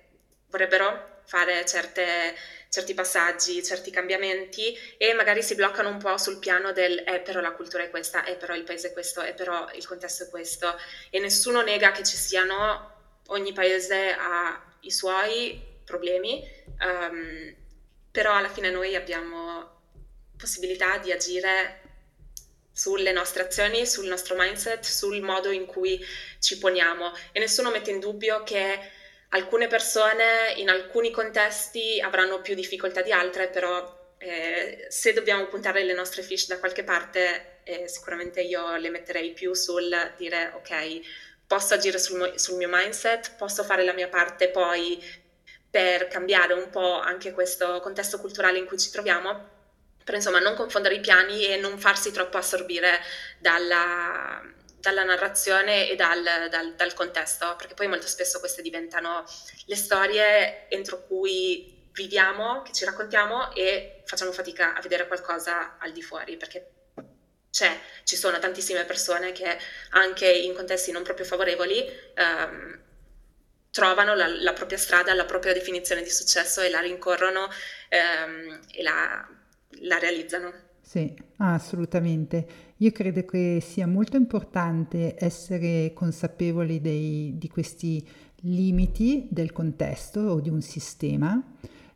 vorrebbero 0.49 1.21
fare 1.25 1.65
certe, 1.65 2.35
certi 2.69 2.93
passaggi, 2.93 3.63
certi 3.63 3.91
cambiamenti 3.91 4.75
e 4.97 5.13
magari 5.13 5.43
si 5.43 5.55
bloccano 5.55 5.89
un 5.89 5.99
po' 5.99 6.17
sul 6.17 6.39
piano 6.39 6.71
del 6.71 7.03
eh 7.05 7.19
però 7.19 7.39
la 7.39 7.51
cultura 7.51 7.83
è 7.83 7.89
questa, 7.89 8.25
eh 8.25 8.35
però 8.35 8.55
il 8.55 8.63
paese 8.63 8.89
è 8.89 8.93
questo, 8.93 9.21
eh 9.21 9.33
però 9.33 9.69
il 9.73 9.85
contesto 9.85 10.23
è 10.23 10.29
questo 10.29 10.75
e 11.09 11.19
nessuno 11.19 11.61
nega 11.61 11.91
che 11.91 12.03
ci 12.03 12.17
siano, 12.17 12.93
ogni 13.27 13.53
paese 13.53 14.11
ha 14.17 14.59
i 14.81 14.91
suoi 14.91 15.61
problemi, 15.85 16.43
um, 16.81 17.55
però 18.19 18.36
alla 18.36 18.49
fine 18.49 18.69
noi 18.69 18.97
abbiamo 18.97 19.77
possibilità 20.38 20.97
di 20.97 21.10
agire 21.10 21.79
sulle 22.69 23.13
nostre 23.13 23.43
azioni, 23.43 23.86
sul 23.86 24.08
nostro 24.08 24.36
mindset, 24.38 24.84
sul 24.84 25.21
modo 25.21 25.51
in 25.51 25.65
cui 25.65 26.05
ci 26.39 26.58
poniamo. 26.58 27.13
E 27.32 27.39
nessuno 27.39 27.71
mette 27.71 27.91
in 27.91 28.01
dubbio 28.01 28.43
che 28.43 28.77
alcune 29.29 29.67
persone 29.67 30.51
in 30.58 30.67
alcuni 30.67 31.12
contesti 31.12 32.01
avranno 32.01 32.41
più 32.41 32.55
difficoltà 32.55 33.01
di 33.01 33.13
altre, 33.13 33.47
però 33.47 34.13
eh, 34.17 34.88
se 34.89 35.13
dobbiamo 35.13 35.45
puntare 35.45 35.86
le 35.86 35.93
nostre 35.93 36.21
fish 36.21 36.47
da 36.47 36.60
qualche 36.60 36.84
parte, 36.84 37.62
eh, 37.63 37.88
sicuramente 37.88 38.41
io 38.41 38.75
le 38.75 38.89
metterei 38.89 39.32
più 39.32 39.53
sul 39.53 40.13
dire 40.17 40.51
ok, 40.58 40.99
posso 41.47 41.73
agire 41.73 41.97
sul, 41.97 42.34
sul 42.36 42.58
mio 42.58 42.67
mindset, 42.69 43.38
posso 43.38 43.63
fare 43.63 43.86
la 43.86 43.93
mia 43.93 44.10
parte 44.10 44.49
poi 44.49 45.01
per 45.69 46.08
cambiare 46.08 46.53
un 46.53 46.69
po' 46.69 46.99
anche 46.99 47.32
questo 47.32 47.79
contesto 47.82 48.19
culturale 48.19 48.58
in 48.58 48.65
cui 48.65 48.79
ci 48.79 48.89
troviamo. 48.89 49.58
Però 50.03 50.17
insomma 50.17 50.39
non 50.39 50.55
confondere 50.55 50.95
i 50.95 50.99
piani 50.99 51.45
e 51.45 51.58
non 51.58 51.77
farsi 51.77 52.12
troppo 52.12 52.38
assorbire 52.38 52.99
dalla, 53.38 54.41
dalla 54.79 55.03
narrazione 55.03 55.89
e 55.89 55.95
dal, 55.95 56.23
dal, 56.49 56.73
dal, 56.73 56.93
contesto, 56.93 57.55
perché 57.55 57.75
poi 57.75 57.88
molto 57.88 58.08
spesso 58.08 58.39
queste 58.39 58.63
diventano 58.63 59.23
le 59.65 59.75
storie 59.75 60.67
entro 60.69 61.05
cui 61.05 61.88
viviamo, 61.91 62.63
che 62.63 62.71
ci 62.71 62.86
raccontiamo 62.86 63.53
e 63.53 64.01
facciamo 64.05 64.32
fatica 64.32 64.73
a 64.73 64.82
vedere 64.82 65.05
qualcosa 65.05 65.77
al 65.77 65.91
di 65.91 66.01
fuori, 66.01 66.38
perché 66.38 66.71
c'è, 67.51 67.77
ci 68.03 68.15
sono 68.15 68.39
tantissime 68.39 68.86
persone 68.86 69.32
che 69.32 69.58
anche 69.91 70.27
in 70.27 70.55
contesti 70.55 70.91
non 70.91 71.03
proprio 71.03 71.25
favorevoli 71.25 71.86
ehm, 72.15 72.82
trovano 73.71 74.15
la, 74.15 74.27
la, 74.27 74.53
propria 74.53 74.77
strada, 74.77 75.13
la 75.13 75.25
propria 75.25 75.53
definizione 75.53 76.01
di 76.01 76.10
successo 76.10 76.62
e 76.62 76.69
la 76.69 76.79
rincorrono 76.79 77.47
ehm, 77.89 78.60
e 78.71 78.84
la 78.84 79.27
la 79.82 79.97
realizzano. 79.97 80.51
Sì, 80.82 81.13
assolutamente. 81.38 82.47
Io 82.77 82.91
credo 82.91 83.23
che 83.23 83.60
sia 83.62 83.86
molto 83.86 84.17
importante 84.17 85.15
essere 85.17 85.93
consapevoli 85.93 86.82
dei, 86.82 87.36
di 87.38 87.47
questi 87.47 88.05
limiti 88.43 89.27
del 89.29 89.51
contesto 89.51 90.21
o 90.21 90.39
di 90.39 90.49
un 90.49 90.62
sistema, 90.62 91.41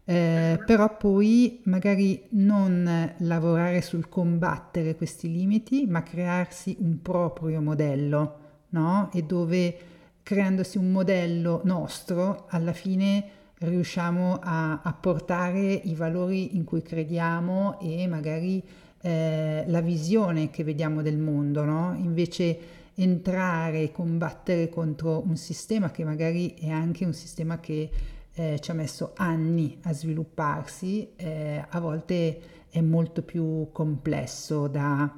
eh, 0.06 0.54
uh-huh. 0.54 0.66
però 0.66 0.96
poi 0.96 1.62
magari 1.64 2.28
non 2.32 3.16
lavorare 3.20 3.82
sul 3.82 4.10
combattere 4.10 4.96
questi 4.96 5.32
limiti, 5.32 5.88
ma 5.88 6.04
crearsi 6.04 6.76
un 6.80 7.02
proprio 7.02 7.62
modello, 7.62 8.40
no? 8.70 9.10
E 9.14 9.24
dove 9.24 9.78
creandosi 10.24 10.78
un 10.78 10.92
modello 10.92 11.62
nostro, 11.66 12.46
alla 12.50 12.74
fine 12.74 13.42
riusciamo 13.60 14.40
a, 14.42 14.82
a 14.82 14.94
portare 14.94 15.74
i 15.74 15.94
valori 15.96 16.56
in 16.56 16.64
cui 16.64 16.82
crediamo 16.82 17.80
e 17.80 18.08
magari 18.08 18.64
eh, 19.02 19.64
la 19.68 19.82
visione 19.82 20.50
che 20.50 20.64
vediamo 20.64 21.02
del 21.02 21.18
mondo, 21.18 21.64
no? 21.64 21.94
Invece 21.98 22.82
entrare 22.96 23.84
e 23.84 23.92
combattere 23.92 24.70
contro 24.70 25.22
un 25.26 25.36
sistema 25.36 25.92
che 25.92 26.04
magari 26.04 26.54
è 26.54 26.70
anche 26.70 27.06
un 27.06 27.14
sistema 27.14 27.60
che 27.60 27.90
eh, 28.34 28.60
ci 28.60 28.72
ha 28.72 28.74
messo 28.74 29.12
anni 29.16 29.78
a 29.84 29.94
svilupparsi, 29.94 31.12
eh, 31.16 31.64
a 31.68 31.80
volte 31.80 32.40
è 32.70 32.82
molto 32.82 33.22
più 33.22 33.70
complesso 33.72 34.68
da, 34.68 35.12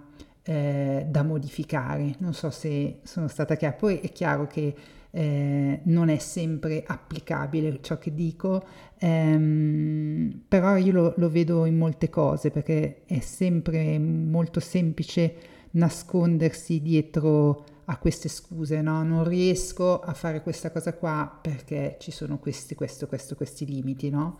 eh, 0.46 1.06
da 1.10 1.24
modificare. 1.24 2.16
Non 2.20 2.34
so 2.34 2.50
se 2.52 3.00
sono 3.04 3.28
stata 3.28 3.56
chiara. 3.56 3.76
Poi 3.76 4.00
è 4.00 4.12
chiaro 4.12 4.48
che 4.48 4.76
eh, 5.12 5.80
non 5.84 6.10
è 6.10 6.18
sempre 6.18 6.84
applicabile 6.86 7.80
ciò 7.82 7.98
che 7.98 8.14
dico, 8.14 8.64
ehm, 8.98 10.42
però 10.48 10.76
io 10.76 10.92
lo, 10.92 11.14
lo, 11.16 11.30
vedo 11.30 11.66
in 11.66 11.78
molte 11.78 12.10
cose 12.10 12.52
perché 12.52 13.04
è 13.06 13.20
sempre 13.22 13.98
molto 13.98 14.60
semplice 14.60 15.36
nascondersi 15.72 16.82
dietro 16.82 17.64
a 17.86 17.98
queste 17.98 18.28
scuse, 18.28 18.82
no? 18.82 19.04
Non 19.04 19.24
riesco 19.24 20.00
a 20.02 20.14
fare 20.14 20.42
questa 20.42 20.72
cosa 20.72 20.94
qua 20.94 21.40
perché 21.42 21.96
ci 22.00 22.12
sono 22.12 22.38
questi, 22.38 22.76
questo, 22.76 23.08
questo, 23.08 23.36
questi 23.36 23.66
limiti, 23.66 24.10
no? 24.10 24.38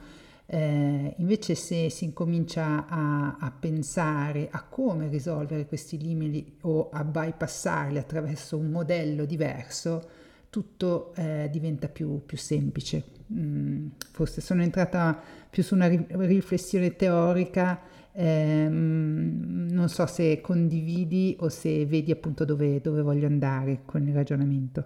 Eh, 0.48 1.16
invece 1.18 1.56
se 1.56 1.90
si 1.90 2.06
incomincia 2.06 2.86
a, 2.88 3.38
a, 3.40 3.52
pensare 3.52 4.48
a 4.52 4.64
come 4.64 5.08
risolvere 5.08 5.66
questi 5.66 5.98
limiti 5.98 6.58
o 6.62 6.90
a 6.92 7.04
bypassarli 7.04 7.98
attraverso 7.98 8.58
un 8.58 8.70
modello 8.70 9.26
diverso, 9.26 10.10
tutto 10.50 11.14
eh, 11.16 11.50
diventa 11.52 11.88
più, 11.88 12.26
più 12.26 12.38
semplice. 12.38 13.04
Mm, 13.34 13.88
forse 14.12 14.40
sono 14.40 14.62
entrata 14.62 15.20
più 15.50 15.64
su 15.64 15.74
una 15.74 15.88
ri- 15.88 16.06
riflessione 16.10 16.96
teorica, 16.96 17.82
ehm, 18.12 19.68
non 19.72 19.90
so 19.90 20.06
se 20.06 20.42
condividi 20.42 21.36
o 21.40 21.50
se 21.50 21.86
vedi 21.88 22.12
appunto 22.12 22.46
dove, 22.46 22.80
dove 22.82 23.02
voglio 23.02 23.26
andare 23.26 23.82
con 23.86 24.08
il 24.08 24.14
ragionamento. 24.14 24.86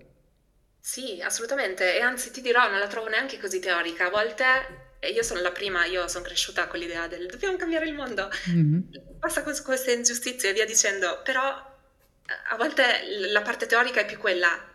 Sì, 0.82 1.22
assolutamente, 1.22 1.98
e 1.98 2.02
anzi 2.02 2.32
ti 2.32 2.41
dirò, 2.41 2.67
non 2.69 2.80
la 2.80 2.88
trovo 2.88 3.10
neanche 3.10 3.38
così 3.39 3.60
teorica. 3.60 4.08
A 4.08 4.10
volte, 4.10 4.43
io 5.08 5.24
sono 5.24 5.40
la 5.42 5.52
prima, 5.52 5.86
io 5.86 6.08
sono 6.08 6.26
cresciuta 6.26 6.68
con 6.68 6.80
l'idea 6.80 7.08
del 7.08 7.28
dobbiamo 7.28 7.58
cambiare 7.58 7.88
il 7.88 7.94
mondo, 7.94 8.30
mm-hmm. 8.50 8.80
passa 9.20 9.44
con 9.44 9.54
queste 9.64 9.94
ingiustizie 9.94 10.50
e 10.50 10.54
via 10.54 10.66
dicendo, 10.66 11.22
però 11.24 11.48
a 12.50 12.56
volte 12.58 12.84
la 13.32 13.42
parte 13.42 13.66
teorica 13.66 14.02
è 14.02 14.06
più 14.06 14.18
quella, 14.18 14.68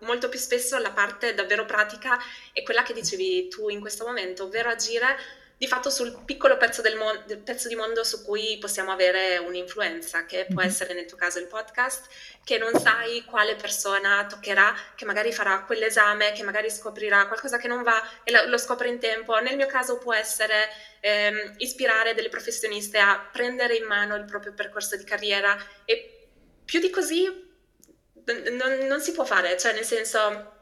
molto 0.00 0.28
più 0.28 0.38
spesso 0.38 0.76
la 0.78 0.90
parte 0.90 1.34
davvero 1.34 1.64
pratica 1.64 2.18
è 2.52 2.62
quella 2.62 2.82
che 2.82 2.92
dicevi 2.92 3.48
tu 3.48 3.68
in 3.68 3.80
questo 3.80 4.04
momento, 4.04 4.44
ovvero 4.44 4.68
agire 4.68 5.16
di 5.60 5.66
fatto 5.66 5.90
sul 5.90 6.22
piccolo 6.24 6.56
pezzo, 6.56 6.80
del 6.80 6.96
mon- 6.96 7.42
pezzo 7.44 7.68
di 7.68 7.74
mondo 7.74 8.02
su 8.02 8.24
cui 8.24 8.56
possiamo 8.58 8.92
avere 8.92 9.36
un'influenza, 9.36 10.24
che 10.24 10.46
può 10.46 10.62
mm-hmm. 10.62 10.70
essere 10.70 10.94
nel 10.94 11.04
tuo 11.04 11.18
caso 11.18 11.38
il 11.38 11.48
podcast, 11.48 12.06
che 12.42 12.56
non 12.56 12.72
sai 12.80 13.24
quale 13.26 13.56
persona 13.56 14.24
toccherà, 14.26 14.74
che 14.96 15.04
magari 15.04 15.34
farà 15.34 15.62
quell'esame, 15.64 16.32
che 16.32 16.44
magari 16.44 16.70
scoprirà 16.70 17.26
qualcosa 17.26 17.58
che 17.58 17.68
non 17.68 17.82
va 17.82 18.02
e 18.24 18.32
lo, 18.32 18.46
lo 18.46 18.56
scopre 18.56 18.88
in 18.88 18.98
tempo. 18.98 19.38
Nel 19.38 19.56
mio 19.56 19.66
caso 19.66 19.98
può 19.98 20.14
essere 20.14 20.70
ehm, 21.00 21.56
ispirare 21.58 22.14
delle 22.14 22.30
professioniste 22.30 22.96
a 22.96 23.28
prendere 23.30 23.76
in 23.76 23.84
mano 23.84 24.14
il 24.14 24.24
proprio 24.24 24.54
percorso 24.54 24.96
di 24.96 25.04
carriera 25.04 25.62
e 25.84 26.28
più 26.64 26.80
di 26.80 26.88
così 26.88 27.24
non, 28.24 28.86
non, 28.86 29.00
si 29.02 29.12
può 29.12 29.26
fare, 29.26 29.58
cioè 29.58 29.74
nel 29.74 29.84
senso 29.84 30.59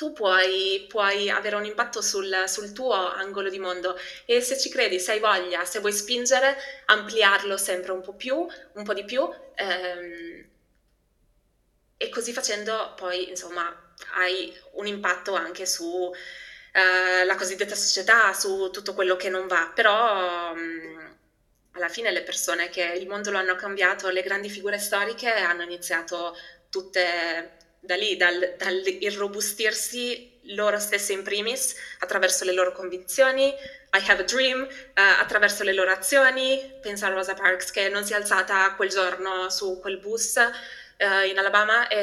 tu 0.00 0.14
puoi, 0.14 0.86
puoi 0.88 1.28
avere 1.28 1.56
un 1.56 1.66
impatto 1.66 2.00
sul, 2.00 2.44
sul, 2.46 2.72
tuo 2.72 2.94
angolo 2.94 3.50
di 3.50 3.58
mondo. 3.58 3.98
E 4.24 4.40
se 4.40 4.58
ci 4.58 4.70
credi, 4.70 4.98
se 4.98 5.12
hai 5.12 5.20
voglia, 5.20 5.66
se 5.66 5.80
vuoi 5.80 5.92
spingere, 5.92 6.56
ampliarlo 6.86 7.58
sempre 7.58 7.92
un 7.92 8.00
po' 8.00 8.14
più, 8.14 8.34
un 8.34 8.82
po' 8.82 8.94
di 8.94 9.04
più 9.04 9.28
ehm, 9.54 10.48
e 11.98 12.08
così 12.08 12.32
facendo 12.32 12.94
poi 12.96 13.28
insomma 13.28 13.94
hai 14.14 14.50
un 14.72 14.86
impatto 14.86 15.34
anche 15.34 15.66
su 15.66 16.10
eh, 16.72 17.24
la 17.26 17.34
cosiddetta 17.34 17.74
società, 17.74 18.32
su 18.32 18.70
tutto 18.70 18.94
quello 18.94 19.16
che 19.16 19.28
non 19.28 19.46
va, 19.46 19.70
però... 19.74 20.54
Mh, 20.54 20.60
mm, 20.60 21.08
alla 21.72 21.88
fine 21.88 22.10
le 22.10 22.22
persone 22.22 22.68
che 22.68 22.82
il 22.82 23.06
mondo 23.06 23.30
lo 23.30 23.38
hanno 23.38 23.54
cambiato, 23.54 24.08
le 24.08 24.22
grandi 24.22 24.50
figure 24.50 24.78
storiche 24.78 25.30
hanno 25.30 25.62
iniziato 25.62 26.36
tutte 26.68 27.59
da 27.80 27.96
lì, 27.96 28.16
dal, 28.16 28.54
dal 28.56 28.86
irrobustirsi 28.86 30.30
loro 30.54 30.78
stesse 30.78 31.12
in 31.12 31.22
primis, 31.22 31.74
attraverso 31.98 32.44
le 32.44 32.52
loro 32.52 32.72
convinzioni, 32.72 33.54
I 33.92 34.02
have 34.08 34.22
a 34.22 34.24
dream, 34.24 34.62
uh, 34.62 35.20
attraverso 35.20 35.64
le 35.64 35.72
loro 35.72 35.90
azioni. 35.90 36.78
Pensa 36.80 37.06
a 37.06 37.10
Rosa 37.10 37.34
Parks 37.34 37.70
che 37.70 37.88
non 37.88 38.04
si 38.04 38.12
è 38.12 38.16
alzata 38.16 38.74
quel 38.74 38.88
giorno 38.88 39.50
su 39.50 39.78
quel 39.80 39.98
bus 39.98 40.36
uh, 40.36 41.26
in 41.26 41.38
Alabama 41.38 41.88
e, 41.88 41.98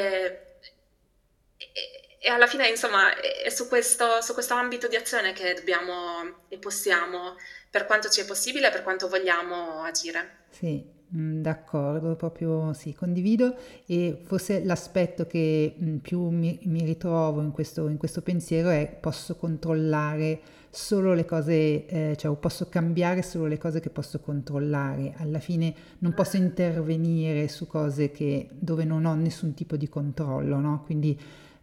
e, 1.56 2.18
e, 2.20 2.28
alla 2.28 2.46
fine, 2.46 2.68
insomma, 2.68 3.18
è 3.18 3.48
su 3.48 3.68
questo, 3.68 4.20
su 4.20 4.34
questo 4.34 4.54
ambito 4.54 4.86
di 4.86 4.96
azione 4.96 5.32
che 5.32 5.54
dobbiamo 5.54 6.44
e 6.48 6.58
possiamo, 6.58 7.36
per 7.70 7.86
quanto 7.86 8.10
ci 8.10 8.20
è 8.20 8.26
possibile, 8.26 8.70
per 8.70 8.82
quanto 8.82 9.08
vogliamo 9.08 9.82
agire. 9.82 10.44
Sì, 10.50 10.84
d'accordo, 11.10 12.14
proprio 12.16 12.72
sì, 12.74 12.94
condivido 12.94 13.54
e 13.86 14.20
forse 14.24 14.62
l'aspetto 14.62 15.26
che 15.26 15.74
mm, 15.82 15.96
più 15.96 16.28
mi, 16.28 16.58
mi 16.64 16.84
ritrovo 16.84 17.40
in 17.40 17.50
questo, 17.50 17.88
in 17.88 17.96
questo, 17.96 18.20
pensiero 18.20 18.68
è 18.68 18.94
posso 19.00 19.36
controllare 19.36 20.40
solo 20.70 21.14
le 21.14 21.24
cose, 21.24 21.86
eh, 21.86 22.16
cioè 22.16 22.36
posso 22.36 22.68
cambiare 22.68 23.22
solo 23.22 23.46
le 23.46 23.56
cose 23.56 23.80
che 23.80 23.88
posso 23.88 24.20
controllare, 24.20 25.14
alla 25.16 25.38
fine 25.38 25.74
non 26.00 26.12
posso 26.12 26.36
intervenire 26.36 27.48
su 27.48 27.66
cose 27.66 28.10
che, 28.10 28.48
dove 28.52 28.84
non 28.84 29.06
ho 29.06 29.14
nessun 29.14 29.54
tipo 29.54 29.76
di 29.76 29.88
controllo, 29.88 30.58
no? 30.58 30.82
Quindi 30.84 31.18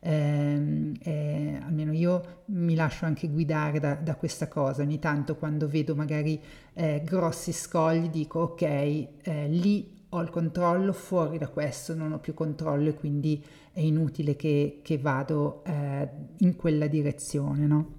eh, 0.05 0.91
eh, 1.01 1.59
almeno 1.63 1.91
io 1.91 2.43
mi 2.47 2.75
lascio 2.75 3.05
anche 3.05 3.27
guidare 3.27 3.79
da, 3.79 3.95
da, 3.95 4.15
questa 4.15 4.47
cosa, 4.47 4.83
ogni 4.83 4.99
tanto 4.99 5.35
quando 5.35 5.67
vedo 5.67 5.95
magari 5.95 6.39
eh, 6.73 7.01
grossi 7.03 7.51
scogli 7.51 8.09
dico 8.09 8.41
ok, 8.41 8.61
eh, 8.61 9.47
lì 9.47 10.03
ho 10.09 10.21
il 10.21 10.29
controllo, 10.29 10.93
fuori 10.93 11.39
da 11.39 11.47
questo 11.47 11.95
non 11.95 12.11
ho 12.11 12.19
più 12.19 12.35
controllo 12.35 12.89
e 12.89 12.93
quindi 12.93 13.43
è 13.71 13.79
inutile 13.79 14.35
che, 14.35 14.79
che 14.83 14.99
vado 14.99 15.63
eh, 15.65 16.07
in 16.37 16.55
quella 16.55 16.85
direzione, 16.85 17.65
no? 17.65 17.95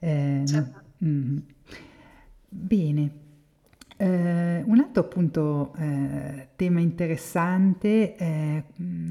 Eh, 0.00 0.42
certo. 0.44 0.80
mm, 1.04 1.38
bene. 2.48 3.25
Eh, 3.98 4.62
un 4.66 4.78
altro 4.78 5.04
appunto 5.04 5.72
eh, 5.78 6.48
tema 6.54 6.80
interessante, 6.80 8.14
eh, 8.16 8.64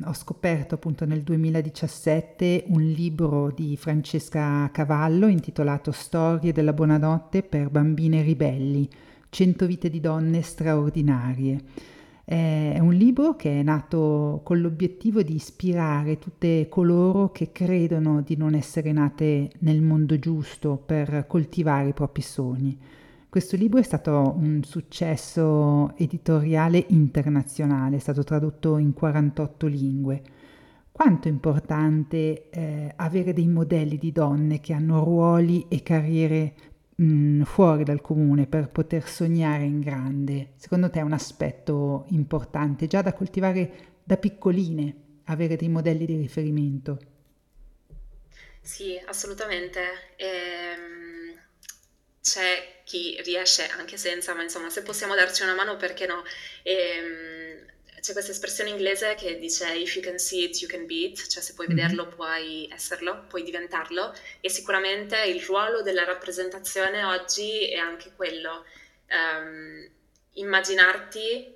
ho 0.04 0.13
scoperto 0.13 0.76
appunto 0.76 1.06
nel 1.06 1.24
2017 1.24 2.65
un 2.67 2.84
libro 2.84 3.52
di 3.52 3.76
Francesca 3.78 4.69
Cavallo 4.71 5.26
intitolato 5.26 5.91
Storie 5.91 6.54
della 6.54 6.74
buonanotte 6.74 7.41
per 7.41 7.71
bambine 7.71 8.21
ribelli, 8.21 8.88
100 9.30 9.65
vite 9.65 9.89
di 9.89 10.00
donne 10.00 10.43
straordinarie. 10.43 11.63
È 12.24 12.80
un 12.80 12.93
libro 12.93 13.36
che 13.36 13.60
è 13.60 13.63
nato 13.63 14.41
con 14.43 14.60
l'obiettivo 14.60 15.21
di 15.21 15.36
ispirare 15.36 16.17
tutte 16.17 16.67
coloro 16.69 17.32
che 17.32 17.52
credono 17.52 18.21
di 18.21 18.36
non 18.36 18.56
essere 18.56 18.91
nate 18.91 19.52
nel 19.60 19.82
mondo 19.82 20.17
giusto 20.17 20.76
per 20.84 21.26
coltivare 21.28 21.89
i 21.89 21.93
propri 21.93 22.21
sogni. 22.21 22.78
Questo 23.36 23.58
libro 23.58 23.82
è 23.82 23.84
stato 23.84 24.34
un 24.38 24.63
successo 24.63 25.93
editoriale 25.98 26.86
internazionale, 26.88 27.98
è 27.98 28.00
stato 28.00 28.24
tradotto 28.24 28.78
in 28.78 28.93
48 28.93 29.67
lingue. 29.67 30.21
Quanto 30.89 31.28
è 31.28 31.32
importante 31.32 32.50
eh, 32.50 32.93
avere 32.95 33.34
dei 33.34 33.48
modelli 33.48 33.98
di 33.98 34.13
donne 34.13 34.62
che 34.62 34.71
hanno 34.71 35.04
ruoli 35.04 35.65
e 35.67 35.84
carriere 35.84 36.54
mh, 36.95 37.04
mm, 37.06 37.41
fuori 37.41 37.84
dal 37.84 38.00
comune 38.00 38.48
per 38.48 38.69
poter 38.69 39.06
sognare 39.06 39.65
in 39.65 39.82
grande? 39.82 40.54
Secondo 40.56 40.89
te 40.89 41.00
è 41.00 41.04
un 41.04 41.12
aspetto 41.12 42.06
importante 42.12 42.88
già 42.88 43.02
da 43.02 43.12
coltivare 43.12 43.98
da 44.02 44.15
piccoline, 44.15 44.95
avere 45.26 45.58
dei 45.58 45.67
modelli 45.67 46.06
di 46.06 46.15
riferimento? 46.15 47.00
Sì, 48.62 48.98
assolutamente. 49.06 49.82
Ehm, 50.15 51.38
c'è 52.21 52.74
chi 52.86 53.19
riesce 53.24 53.67
anche 53.67 53.98
senza, 53.98 54.34
ma 54.34 54.43
insomma, 54.43 54.69
se 54.69 54.84
possiamo 54.84 55.15
darci 55.15 55.43
una 55.43 55.56
mano, 55.56 55.76
perché 55.76 56.06
no? 56.06 56.24
Ehm, 56.63 57.65
c'è 58.06 58.13
questa 58.13 58.32
espressione 58.32 58.69
inglese 58.69 59.15
che 59.15 59.39
dice 59.39 59.74
if 59.74 59.95
you 59.95 60.04
can 60.04 60.19
see 60.19 60.43
it, 60.43 60.62
you 60.62 60.69
can 60.69 60.86
be 60.86 61.06
it, 61.06 61.28
cioè 61.28 61.41
se 61.41 61.56
puoi 61.56 61.65
mm-hmm. 61.65 61.76
vederlo 61.76 62.08
puoi 62.08 62.69
esserlo, 62.71 63.26
puoi 63.28 63.41
diventarlo 63.41 64.13
e 64.41 64.50
sicuramente 64.50 65.19
il 65.24 65.41
ruolo 65.41 65.82
della 65.82 66.04
rappresentazione 66.04 67.04
oggi 67.04 67.67
è 67.67 67.78
anche 67.78 68.12
quello, 68.15 68.63
um, 69.10 69.89
immaginarti 70.34 71.56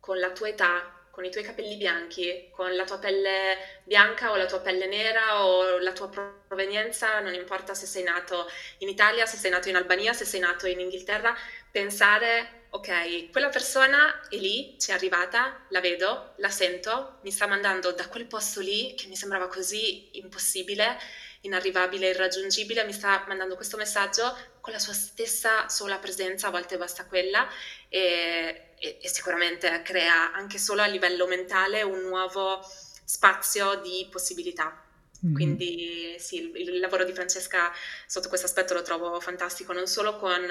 con 0.00 0.18
la 0.18 0.32
tua 0.32 0.48
età, 0.48 0.97
con 1.18 1.26
i 1.26 1.32
tuoi 1.32 1.42
capelli 1.42 1.74
bianchi, 1.74 2.48
con 2.52 2.76
la 2.76 2.84
tua 2.84 2.98
pelle 3.00 3.80
bianca 3.82 4.30
o 4.30 4.36
la 4.36 4.46
tua 4.46 4.60
pelle 4.60 4.86
nera 4.86 5.44
o 5.44 5.78
la 5.78 5.90
tua 5.90 6.06
provenienza, 6.06 7.18
non 7.18 7.34
importa 7.34 7.74
se 7.74 7.86
sei 7.86 8.04
nato 8.04 8.48
in 8.78 8.88
Italia, 8.88 9.26
se 9.26 9.36
sei 9.36 9.50
nato 9.50 9.68
in 9.68 9.74
Albania, 9.74 10.12
se 10.12 10.24
sei 10.24 10.38
nato 10.38 10.68
in 10.68 10.78
Inghilterra, 10.78 11.36
pensare, 11.72 12.66
ok, 12.70 13.32
quella 13.32 13.48
persona 13.48 14.28
è 14.28 14.36
lì, 14.36 14.76
ci 14.78 14.92
è 14.92 14.94
arrivata, 14.94 15.66
la 15.70 15.80
vedo, 15.80 16.34
la 16.36 16.50
sento, 16.50 17.18
mi 17.22 17.32
sta 17.32 17.48
mandando 17.48 17.90
da 17.90 18.06
quel 18.06 18.26
posto 18.26 18.60
lì 18.60 18.94
che 18.94 19.08
mi 19.08 19.16
sembrava 19.16 19.48
così 19.48 20.20
impossibile, 20.20 20.98
inarrivabile, 21.40 22.10
irraggiungibile, 22.10 22.84
mi 22.84 22.92
sta 22.92 23.24
mandando 23.26 23.56
questo 23.56 23.76
messaggio 23.76 24.36
con 24.60 24.72
la 24.72 24.78
sua 24.78 24.92
stessa 24.92 25.68
sola 25.68 25.98
presenza, 25.98 26.46
a 26.46 26.50
volte 26.52 26.76
basta 26.76 27.06
quella, 27.06 27.48
e 27.88 28.67
e, 28.80 28.98
e 29.00 29.08
sicuramente 29.08 29.82
crea 29.82 30.32
anche 30.32 30.58
solo 30.58 30.82
a 30.82 30.86
livello 30.86 31.26
mentale 31.26 31.82
un 31.82 32.00
nuovo 32.00 32.60
spazio 33.04 33.76
di 33.76 34.06
possibilità. 34.10 34.84
Mm-hmm. 35.24 35.34
Quindi 35.34 36.16
sì, 36.18 36.50
il, 36.50 36.68
il, 36.68 36.78
lavoro 36.78 37.04
di 37.04 37.12
Francesca 37.12 37.72
sotto 38.06 38.28
questo 38.28 38.46
aspetto 38.46 38.74
lo 38.74 38.82
trovo 38.82 39.18
fantastico, 39.18 39.72
non 39.72 39.86
solo 39.88 40.16
con 40.16 40.46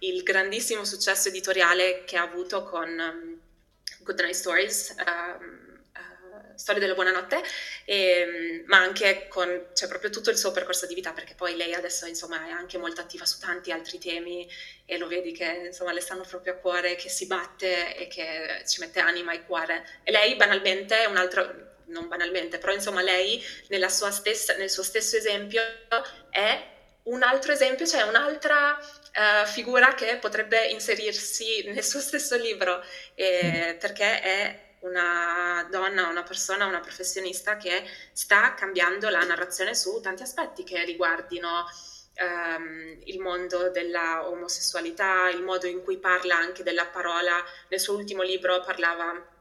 il 0.00 0.22
grandissimo 0.22 0.84
successo 0.84 1.28
editoriale 1.28 2.04
che 2.04 2.16
ha 2.16 2.22
avuto 2.22 2.62
con 2.62 2.88
um, 2.88 3.40
Good 4.02 4.20
Night 4.20 4.34
Stories, 4.34 4.94
um, 5.04 5.63
Storia 6.56 6.80
della 6.80 6.94
Buonanotte, 6.94 7.42
e, 7.84 7.96
ehm, 7.96 8.62
ma 8.66 8.78
anche 8.78 9.26
con 9.28 9.68
cioè, 9.74 9.88
proprio 9.88 10.10
tutto 10.10 10.30
il 10.30 10.38
suo 10.38 10.52
percorso 10.52 10.86
di 10.86 10.94
vita, 10.94 11.12
perché 11.12 11.34
poi 11.34 11.56
lei 11.56 11.74
adesso 11.74 12.06
insomma, 12.06 12.46
è 12.46 12.50
anche 12.50 12.78
molto 12.78 13.00
attiva 13.00 13.24
su 13.26 13.38
tanti 13.38 13.70
altri 13.70 13.98
temi 13.98 14.48
e 14.86 14.98
lo 14.98 15.06
vedi 15.06 15.32
che 15.32 15.62
insomma, 15.66 15.92
le 15.92 16.00
stanno 16.00 16.24
proprio 16.28 16.54
a 16.54 16.56
cuore, 16.56 16.96
che 16.96 17.08
si 17.08 17.26
batte 17.26 17.96
e 17.96 18.06
che 18.08 18.62
ci 18.66 18.80
mette 18.80 19.00
anima 19.00 19.32
e 19.32 19.44
cuore. 19.44 19.84
E 20.02 20.10
lei 20.10 20.36
banalmente 20.36 20.98
è 20.98 21.06
un 21.06 21.16
altro, 21.16 21.76
non 21.86 22.08
banalmente, 22.08 22.58
però 22.58 22.72
insomma 22.72 23.02
lei 23.02 23.42
stessa, 24.10 24.54
nel 24.56 24.70
suo 24.70 24.82
stesso 24.82 25.16
esempio 25.16 25.62
è 26.30 26.72
un 27.04 27.22
altro 27.22 27.52
esempio, 27.52 27.86
cioè 27.86 28.02
un'altra 28.02 28.78
uh, 28.78 29.46
figura 29.46 29.94
che 29.94 30.16
potrebbe 30.16 30.66
inserirsi 30.66 31.64
nel 31.66 31.84
suo 31.84 32.00
stesso 32.00 32.36
libro, 32.36 32.82
eh, 33.14 33.74
mm. 33.74 33.78
perché 33.78 34.20
è 34.20 34.63
una 34.84 35.66
donna, 35.70 36.08
una 36.08 36.22
persona, 36.22 36.66
una 36.66 36.80
professionista 36.80 37.56
che 37.56 37.84
sta 38.12 38.54
cambiando 38.54 39.08
la 39.08 39.24
narrazione 39.24 39.74
su 39.74 40.00
tanti 40.00 40.22
aspetti 40.22 40.62
che 40.62 40.84
riguardino 40.84 41.64
um, 42.18 42.98
il 43.04 43.18
mondo 43.18 43.70
della 43.70 44.28
omosessualità, 44.28 45.28
il 45.30 45.42
modo 45.42 45.66
in 45.66 45.82
cui 45.82 45.98
parla 45.98 46.36
anche 46.36 46.62
della 46.62 46.86
parola. 46.86 47.42
Nel 47.68 47.80
suo 47.80 47.94
ultimo 47.94 48.22
libro 48.22 48.60
parlava 48.60 49.32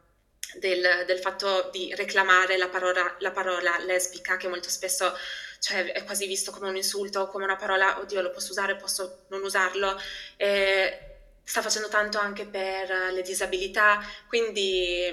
del, 0.56 1.04
del 1.06 1.20
fatto 1.20 1.70
di 1.72 1.94
reclamare 1.96 2.58
la 2.58 2.70
parola, 2.70 3.16
la 3.20 3.32
parola, 3.32 3.78
lesbica, 3.80 4.38
che 4.38 4.48
molto 4.48 4.70
spesso 4.70 5.16
cioè, 5.60 5.92
è 5.92 6.04
quasi 6.04 6.28
visto 6.28 6.52
come 6.52 6.70
un 6.70 6.76
insulto, 6.76 7.28
come 7.28 7.44
una 7.44 7.56
parola, 7.56 8.00
oddio, 8.00 8.22
lo 8.22 8.32
posso 8.32 8.52
usare, 8.52 8.76
posso 8.76 9.26
non 9.30 9.44
usarlo. 9.44 10.00
E, 10.38 11.13
sta 11.44 11.62
facendo 11.62 11.90
tanto 11.90 12.18
anche 12.20 12.46
per 12.46 13.12
le 13.12 13.22
disabilità, 13.22 14.02
quindi 14.28 15.12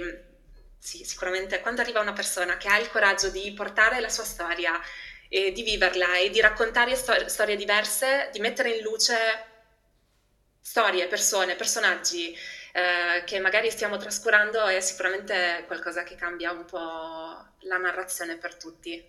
sì, 0.78 1.04
sicuramente 1.04 1.60
quando 1.60 1.82
arriva 1.82 2.00
una 2.00 2.12
persona 2.12 2.56
che 2.56 2.68
ha 2.68 2.78
il 2.78 2.88
coraggio 2.88 3.28
di 3.28 3.52
portare 3.52 4.00
la 4.00 4.08
sua 4.08 4.24
storia 4.24 4.80
e 5.28 5.52
di 5.52 5.62
viverla 5.62 6.16
e 6.16 6.30
di 6.30 6.40
raccontare 6.40 6.96
stor- 6.96 7.26
storie 7.26 7.56
diverse, 7.56 8.30
di 8.32 8.40
mettere 8.40 8.70
in 8.70 8.82
luce 8.82 9.14
storie, 10.60 11.06
persone, 11.06 11.56
personaggi 11.56 12.32
eh, 12.72 13.24
che 13.24 13.38
magari 13.40 13.70
stiamo 13.70 13.96
trascurando, 13.96 14.66
è 14.66 14.80
sicuramente 14.80 15.64
qualcosa 15.66 16.02
che 16.02 16.14
cambia 16.14 16.52
un 16.52 16.64
po' 16.64 16.78
la 16.78 17.76
narrazione 17.76 18.36
per 18.36 18.56
tutti. 18.56 19.02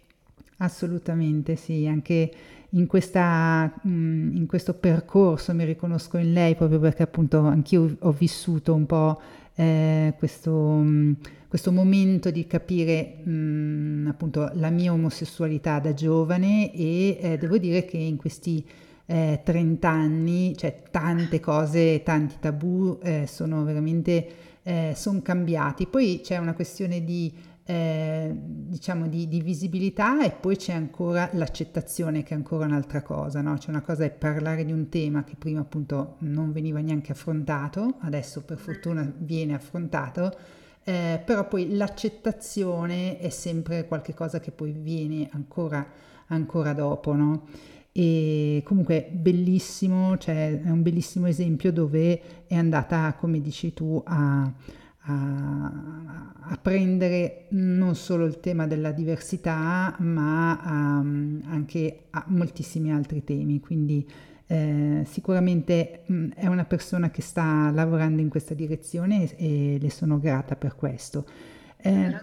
Assolutamente, 0.57 1.55
sì, 1.55 1.87
anche 1.87 2.31
in, 2.71 2.87
questa, 2.87 3.71
mm, 3.87 4.35
in 4.35 4.45
questo 4.47 4.73
percorso 4.73 5.53
mi 5.53 5.65
riconosco 5.65 6.17
in 6.17 6.33
lei 6.33 6.55
proprio 6.55 6.79
perché 6.79 7.03
appunto 7.03 7.39
anch'io 7.39 7.95
ho 7.99 8.11
vissuto 8.11 8.73
un 8.73 8.85
po' 8.85 9.19
eh, 9.55 10.13
questo, 10.17 10.51
mm, 10.51 11.13
questo, 11.47 11.71
momento 11.71 12.31
di 12.31 12.47
capire 12.47 13.17
mh, 13.23 13.31
mm, 13.31 14.07
appunto 14.07 14.51
la 14.53 14.69
mia 14.69 14.93
omosessualità 14.93 15.79
da 15.79 15.93
giovane 15.93 16.73
e 16.73 17.17
eh, 17.19 17.37
devo 17.37 17.57
dire 17.57 17.85
che 17.85 17.97
in 17.97 18.17
questi 18.17 18.65
eh, 19.05 19.41
30 19.43 19.89
anni, 19.89 20.55
cioè 20.55 20.83
tante 20.89 21.39
cose, 21.41 22.01
tanti 22.03 22.35
tabù 22.39 22.97
eh, 23.03 23.25
sono 23.27 23.63
veramente 23.65 24.27
eh, 24.63 24.93
son 24.95 25.21
cambiati. 25.21 25.87
Poi 25.87 26.21
c'è 26.23 26.37
una 26.37 26.53
questione 26.53 27.03
di 27.03 27.33
eh, 27.71 28.35
diciamo 28.35 29.07
di, 29.07 29.29
di, 29.29 29.41
visibilità 29.41 30.25
e 30.25 30.31
poi 30.31 30.57
c'è 30.57 30.73
ancora 30.73 31.29
l'accettazione 31.33 32.21
che 32.21 32.33
è 32.33 32.37
ancora 32.37 32.65
un'altra 32.65 33.01
cosa, 33.01 33.39
no? 33.39 33.53
C'è 33.53 33.69
una 33.69 33.79
cosa 33.79 34.03
è 34.03 34.11
parlare 34.11 34.65
di 34.65 34.73
un 34.73 34.89
tema 34.89 35.23
che 35.23 35.35
prima 35.37 35.61
appunto 35.61 36.15
non 36.19 36.51
veniva 36.51 36.81
neanche 36.81 37.13
affrontato, 37.13 37.95
adesso 38.01 38.43
per 38.43 38.57
fortuna 38.57 39.09
viene 39.19 39.53
affrontato, 39.53 40.35
eh, 40.83 41.21
però 41.23 41.47
poi 41.47 41.73
l'accettazione 41.73 43.17
è 43.19 43.29
sempre 43.29 43.87
qualcosa 43.87 44.41
che 44.41 44.51
poi 44.51 44.73
viene 44.73 45.29
ancora, 45.31 45.87
ancora 46.27 46.73
dopo, 46.73 47.15
no? 47.15 47.47
E 47.93 48.63
comunque 48.65 49.07
bellissimo, 49.13 50.17
cioè 50.17 50.61
è 50.61 50.69
un 50.69 50.81
bellissimo 50.81 51.27
esempio 51.27 51.71
dove 51.71 52.45
è 52.47 52.55
andata, 52.55 53.13
come 53.17 53.39
dici 53.39 53.73
tu, 53.73 54.01
a 54.05 54.51
a, 55.03 55.71
a, 56.41 56.57
prendere 56.61 57.45
non 57.49 57.95
solo 57.95 58.25
il 58.25 58.39
tema 58.39 58.67
della 58.67 58.91
diversità, 58.91 59.95
ma 59.99 60.59
um, 60.63 61.41
anche 61.45 62.03
a 62.11 62.23
moltissimi 62.27 62.91
altri 62.91 63.23
temi. 63.23 63.59
Quindi 63.59 64.07
eh, 64.47 65.03
sicuramente 65.07 66.03
mh, 66.05 66.27
è 66.35 66.47
una 66.47 66.65
persona 66.65 67.09
che 67.09 67.21
sta 67.21 67.71
lavorando 67.71 68.21
in 68.21 68.29
questa 68.29 68.53
direzione 68.53 69.35
e, 69.35 69.75
e 69.75 69.79
le 69.79 69.89
sono 69.89 70.19
grata 70.19 70.55
per 70.55 70.75
questo. 70.75 71.25
Eh, 71.77 72.15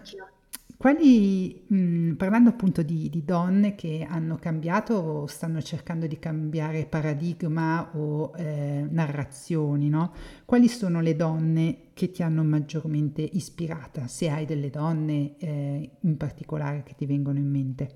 quali, 0.78 1.64
mh, 1.66 2.12
parlando 2.12 2.50
appunto 2.50 2.82
di, 2.82 3.10
di, 3.10 3.24
donne 3.24 3.74
che 3.74 4.06
hanno 4.08 4.36
cambiato 4.36 4.94
o 4.94 5.26
stanno 5.26 5.60
cercando 5.60 6.06
di 6.06 6.20
cambiare 6.20 6.86
paradigma 6.86 7.90
o 7.96 8.32
eh, 8.36 8.86
narrazioni, 8.88 9.88
no? 9.88 10.14
Quali 10.44 10.68
sono 10.68 11.00
le 11.00 11.16
donne 11.16 11.90
che 11.94 12.12
ti 12.12 12.22
hanno 12.22 12.44
maggiormente 12.44 13.22
ispirata, 13.22 14.06
se 14.06 14.31
hai 14.31 14.46
delle 14.46 14.70
donne 14.70 15.37
eh, 15.40 15.90
in 16.00 16.16
particolare 16.16 16.85
che 16.85 16.94
ti 16.94 17.06
vengono 17.06 17.38
in 17.40 17.50
mente? 17.50 17.90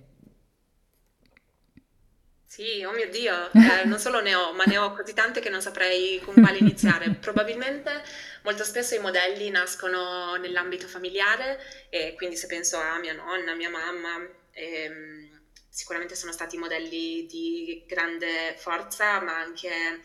Sì, 2.53 2.85
oh 2.85 2.93
mio 2.93 3.09
Dio, 3.09 3.51
eh, 3.53 3.87
non 3.87 3.99
solo 3.99 4.20
ne 4.20 4.35
ho, 4.35 4.53
ma 4.53 4.64
ne 4.64 4.76
ho 4.76 4.93
così 4.93 5.14
tante 5.14 5.41
che 5.41 5.49
non 5.49 5.62
saprei 5.62 6.20
con 6.22 6.35
quale 6.35 6.59
iniziare. 6.59 7.14
Probabilmente 7.18 8.03
molto 8.43 8.64
spesso 8.64 8.95
i 8.95 8.99
modelli 9.01 9.51
nascono 9.51 10.36
nell'ambito 10.36 10.86
familiare 10.86 11.59
e 11.88 12.14
quindi 12.14 12.36
se 12.36 12.47
penso 12.47 12.78
a 12.78 12.99
mia 12.99 13.12
nonna, 13.12 13.55
mia 13.55 13.70
mamma, 13.70 14.26
ehm, 14.53 15.40
sicuramente 15.68 16.14
sono 16.14 16.32
stati 16.32 16.57
modelli 16.59 17.26
di 17.26 17.84
grande 17.86 18.55
forza, 18.59 19.20
ma 19.20 19.36
anche 19.38 20.03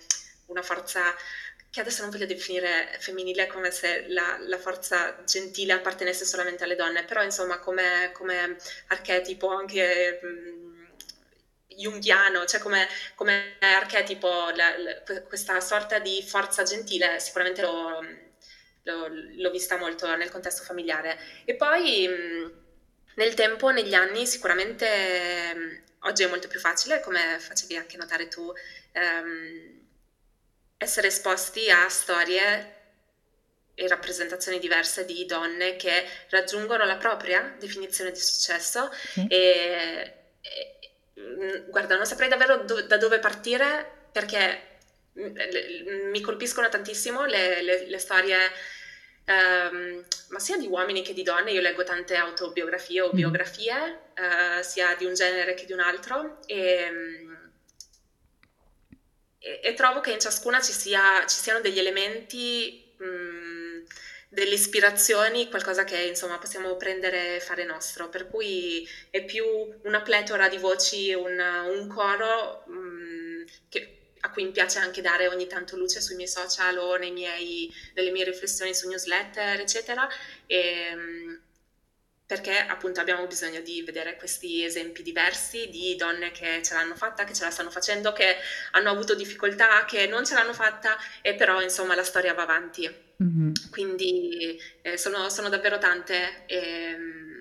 una 0.47 0.61
forza 0.61 1.15
che 1.69 1.81
adesso 1.81 2.01
non 2.01 2.11
voglio 2.11 2.25
definire 2.25 2.95
femminile 2.99 3.47
come 3.47 3.71
se 3.71 4.05
la, 4.07 4.37
la 4.39 4.57
forza 4.57 5.23
gentile 5.25 5.73
appartenesse 5.73 6.25
solamente 6.25 6.63
alle 6.63 6.75
donne, 6.75 7.03
però 7.03 7.23
insomma 7.23 7.59
come, 7.59 8.11
come 8.13 8.57
archetipo 8.87 9.49
anche... 9.49 10.19
Mh, 10.21 10.65
junghiano, 11.77 12.45
cioè 12.45 12.59
come, 12.59 12.87
come 13.15 13.57
archetipo 13.59 14.49
la, 14.55 14.75
la, 14.77 15.01
questa 15.27 15.59
sorta 15.61 15.99
di 15.99 16.23
forza 16.23 16.63
gentile, 16.63 17.19
sicuramente 17.19 17.61
l'ho, 17.61 17.99
l'ho, 18.87 19.07
l'ho, 19.09 19.49
vista 19.51 19.77
molto 19.77 20.15
nel 20.15 20.29
contesto 20.31 20.63
familiare. 20.63 21.17
E 21.45 21.55
poi 21.55 22.07
nel 23.15 23.33
tempo, 23.33 23.69
negli 23.69 23.93
anni, 23.93 24.25
sicuramente 24.25 25.83
oggi 26.01 26.23
è 26.23 26.27
molto 26.27 26.47
più 26.47 26.59
facile, 26.59 26.99
come 27.01 27.37
facevi 27.39 27.75
anche 27.75 27.97
notare 27.97 28.27
tu, 28.27 28.51
ehm, 28.93 29.85
essere 30.77 31.07
esposti 31.07 31.69
a 31.69 31.87
storie 31.89 32.75
e 33.75 33.87
rappresentazioni 33.87 34.57
diverse 34.59 35.05
di 35.05 35.25
donne 35.25 35.75
che 35.75 36.03
raggiungono 36.29 36.83
la 36.85 36.97
propria 36.97 37.55
definizione 37.59 38.11
di 38.11 38.19
successo 38.19 38.89
mm. 39.19 39.25
e, 39.29 40.13
e 40.41 40.77
Mm, 41.19 41.69
guarda, 41.69 41.95
non 41.95 42.05
saprei 42.05 42.29
davvero 42.29 42.57
do- 42.57 42.83
da 42.83 42.97
dove 42.97 43.19
partire 43.19 43.85
perché 44.11 44.61
mm, 45.19 46.09
mi 46.11 46.21
colpiscono 46.21 46.69
tantissimo 46.69 47.25
le, 47.25 47.61
le, 47.61 47.87
le 47.87 47.97
storie, 47.97 48.37
um, 49.27 50.03
ma 50.29 50.39
sia 50.39 50.57
di 50.57 50.67
uomini 50.67 51.01
che 51.01 51.13
di 51.13 51.23
donne. 51.23 51.51
Io 51.51 51.61
leggo 51.61 51.83
tante 51.83 52.15
autobiografie 52.15 53.01
o 53.01 53.07
mm. 53.07 53.15
biografie, 53.15 53.99
uh, 54.17 54.61
sia 54.61 54.95
di 54.95 55.05
un 55.05 55.13
genere 55.13 55.53
che 55.53 55.65
di 55.65 55.73
un 55.73 55.79
altro, 55.79 56.39
e, 56.45 57.27
e, 59.39 59.59
e 59.63 59.73
trovo 59.73 59.99
che 59.99 60.11
in 60.11 60.19
ciascuna 60.19 60.61
ci, 60.61 60.71
sia, 60.71 61.25
ci 61.25 61.37
siano 61.37 61.61
degli 61.61 61.79
elementi. 61.79 62.93
Um, 62.99 63.85
delle 64.29 64.55
ispirazioni, 64.55 65.49
qualcosa 65.49 65.85
che 65.85 66.01
insomma 66.01 66.37
possiamo 66.37 66.75
prendere 66.75 67.37
e 67.37 67.39
fare 67.39 67.63
nostro, 67.63 68.09
per 68.09 68.27
cui 68.27 68.87
è 69.09 69.23
più 69.23 69.45
una 69.83 70.01
pletora 70.01 70.49
di 70.49 70.57
voci, 70.57 71.13
un, 71.13 71.39
un 71.39 71.87
coro 71.87 72.63
mh, 72.67 72.73
mm, 72.73 73.43
che, 73.69 73.96
a 74.27 74.31
cui 74.31 74.43
mi 74.43 74.51
piace 74.51 74.79
anche 74.79 75.01
dare 75.01 75.27
ogni 75.27 75.47
tanto 75.47 75.75
luce 75.77 76.01
sui 76.01 76.15
miei 76.15 76.27
social 76.27 76.77
o 76.77 76.97
miei, 76.99 77.73
nelle 77.95 78.11
mie 78.11 78.25
riflessioni 78.25 78.73
su 78.73 78.87
newsletter, 78.87 79.59
eccetera. 79.59 80.07
E, 80.45 80.93
mh, 80.95 80.99
mm, 80.99 81.35
perché 82.27 82.57
appunto 82.57 82.99
abbiamo 82.99 83.25
bisogno 83.25 83.61
di 83.61 83.81
vedere 83.83 84.17
questi 84.17 84.61
esempi 84.61 85.01
diversi 85.01 85.69
di 85.69 85.95
donne 85.95 86.31
che 86.31 86.61
ce 86.61 86.73
l'hanno 86.73 86.95
fatta, 86.95 87.23
che 87.23 87.33
ce 87.33 87.45
la 87.45 87.51
stanno 87.51 87.69
facendo, 87.69 88.11
che 88.11 88.35
hanno 88.71 88.89
avuto 88.89 89.15
difficoltà, 89.15 89.85
che 89.85 90.07
non 90.07 90.25
ce 90.25 90.33
l'hanno 90.33 90.53
fatta 90.53 90.97
e 91.21 91.35
però 91.35 91.61
insomma 91.61 91.95
la 91.95 92.03
storia 92.03 92.33
va 92.33 92.41
avanti. 92.41 93.05
Mm-hmm. 93.23 93.51
Quindi 93.71 94.59
eh, 94.81 94.97
sono, 94.97 95.29
sono, 95.29 95.47
davvero 95.47 95.77
tante. 95.77 96.43
E, 96.47 96.57
ehm, 96.57 97.36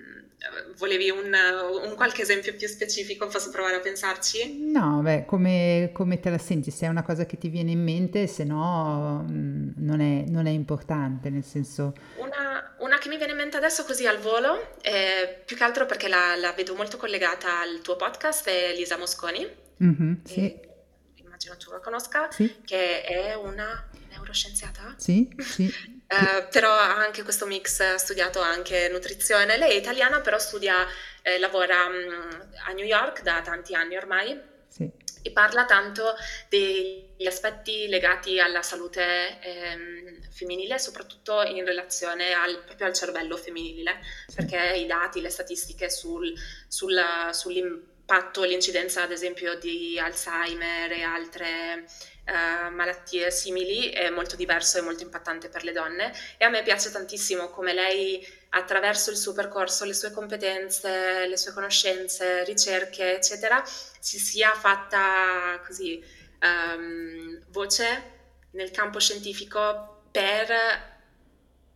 Volevi 0.77 1.09
un, 1.09 1.33
un, 1.33 1.95
qualche 1.95 2.21
esempio 2.21 2.53
più 2.55 2.67
specifico? 2.67 3.25
Posso 3.25 3.49
provare 3.49 3.77
a 3.77 3.79
pensarci? 3.79 4.69
No, 4.71 4.99
beh, 5.01 5.25
come, 5.25 5.89
come, 5.93 6.19
te 6.19 6.29
la 6.29 6.37
senti? 6.37 6.69
Se 6.69 6.85
è 6.85 6.89
una 6.89 7.01
cosa 7.01 7.25
che 7.25 7.39
ti 7.39 7.49
viene 7.49 7.71
in 7.71 7.83
mente, 7.83 8.27
se 8.27 8.43
no 8.43 9.25
mm, 9.27 9.71
non, 9.77 9.99
è, 9.99 10.25
non 10.27 10.45
è 10.45 10.51
importante, 10.51 11.31
nel 11.31 11.43
senso... 11.43 11.93
Una, 12.17 12.75
una, 12.79 12.99
che 12.99 13.09
mi 13.09 13.17
viene 13.17 13.31
in 13.31 13.37
mente 13.39 13.57
adesso 13.57 13.83
così 13.83 14.05
al 14.05 14.19
volo, 14.19 14.75
eh, 14.81 15.41
più 15.43 15.57
che 15.57 15.63
altro 15.63 15.87
perché 15.87 16.07
la, 16.07 16.35
la, 16.35 16.53
vedo 16.53 16.75
molto 16.75 16.97
collegata 16.97 17.61
al 17.61 17.81
tuo 17.81 17.95
podcast, 17.95 18.47
è 18.47 18.75
Lisa 18.75 18.97
Mosconi. 18.97 19.47
Mm-hmm, 19.83 20.13
sì. 20.23 20.39
E, 20.39 20.69
immagino 21.15 21.57
tu 21.57 21.71
la 21.71 21.79
conosca, 21.79 22.29
sì. 22.29 22.57
che 22.63 23.01
è 23.01 23.33
una 23.33 23.89
neuroscienziata? 24.09 24.93
Sì, 24.97 25.33
sì. 25.39 25.95
Uh, 26.09 26.47
però 26.49 26.71
ha 26.71 26.95
anche 26.95 27.23
questo 27.23 27.45
mix, 27.45 27.81
ha 27.81 27.97
studiato 27.97 28.39
anche 28.39 28.87
nutrizione. 28.89 29.57
Lei 29.57 29.71
è 29.71 29.75
italiana, 29.75 30.21
però 30.21 30.39
studia, 30.39 30.87
eh, 31.21 31.37
lavora 31.37 31.85
um, 31.85 32.49
a 32.65 32.71
New 32.71 32.85
York 32.85 33.21
da 33.23 33.41
tanti 33.41 33.75
anni 33.75 33.97
ormai 33.97 34.39
sì. 34.69 34.89
e 35.21 35.31
parla 35.31 35.65
tanto 35.65 36.15
degli 36.47 37.27
aspetti 37.27 37.87
legati 37.87 38.39
alla 38.39 38.61
salute 38.61 39.37
ehm, 39.41 40.21
femminile, 40.31 40.79
soprattutto 40.79 41.41
in 41.41 41.65
relazione 41.65 42.31
al, 42.31 42.63
proprio 42.63 42.87
al 42.87 42.93
cervello 42.93 43.35
femminile, 43.35 43.99
sì. 44.27 44.35
perché 44.35 44.77
i 44.77 44.85
dati, 44.85 45.19
le 45.19 45.29
statistiche 45.29 45.89
sul, 45.89 46.33
sul, 46.69 46.97
sull'impatto, 47.31 48.43
l'incidenza 48.45 49.01
ad 49.03 49.11
esempio 49.11 49.55
di 49.55 49.99
Alzheimer 49.99 50.89
e 50.93 51.03
altre 51.03 51.85
uh, 52.27 52.73
malattie 52.73 53.31
simili 53.31 53.89
è 53.89 54.09
molto 54.09 54.35
diverso 54.35 54.77
e 54.77 54.81
molto 54.81 55.03
impattante 55.03 55.49
per 55.49 55.63
le 55.63 55.71
donne. 55.71 56.13
E 56.37 56.45
a 56.45 56.49
me 56.49 56.63
piace 56.63 56.91
tantissimo 56.91 57.49
come 57.49 57.73
lei 57.73 58.25
attraverso 58.49 59.11
il 59.11 59.17
suo 59.17 59.33
percorso, 59.33 59.85
le 59.85 59.93
sue 59.93 60.11
competenze, 60.11 61.27
le 61.27 61.37
sue 61.37 61.53
conoscenze, 61.53 62.43
ricerche, 62.43 63.15
eccetera, 63.15 63.63
si 63.65 64.19
sia 64.19 64.53
fatta 64.53 65.61
così 65.65 66.03
um, 66.41 67.43
voce 67.49 68.15
nel 68.51 68.71
campo 68.71 68.99
scientifico 68.99 70.03
per 70.11 70.95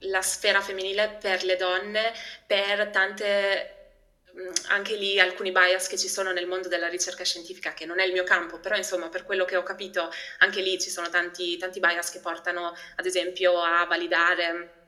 la 0.05 0.21
sfera 0.21 0.61
femminile, 0.61 1.17
per 1.21 1.43
le 1.43 1.55
donne, 1.55 2.13
per 2.47 2.89
tante 2.89 3.80
anche 4.67 4.95
lì 4.95 5.19
alcuni 5.19 5.51
bias 5.51 5.87
che 5.87 5.97
ci 5.97 6.07
sono 6.07 6.31
nel 6.31 6.47
mondo 6.47 6.67
della 6.67 6.87
ricerca 6.87 7.23
scientifica, 7.23 7.73
che 7.73 7.85
non 7.85 7.99
è 7.99 8.05
il 8.05 8.11
mio 8.11 8.23
campo, 8.23 8.59
però 8.59 8.75
insomma 8.75 9.09
per 9.09 9.25
quello 9.25 9.45
che 9.45 9.55
ho 9.55 9.63
capito 9.63 10.09
anche 10.39 10.61
lì 10.61 10.79
ci 10.79 10.89
sono 10.89 11.09
tanti, 11.09 11.57
tanti 11.57 11.79
bias 11.79 12.11
che 12.11 12.19
portano 12.19 12.73
ad 12.95 13.05
esempio 13.05 13.61
a 13.61 13.85
validare, 13.85 14.79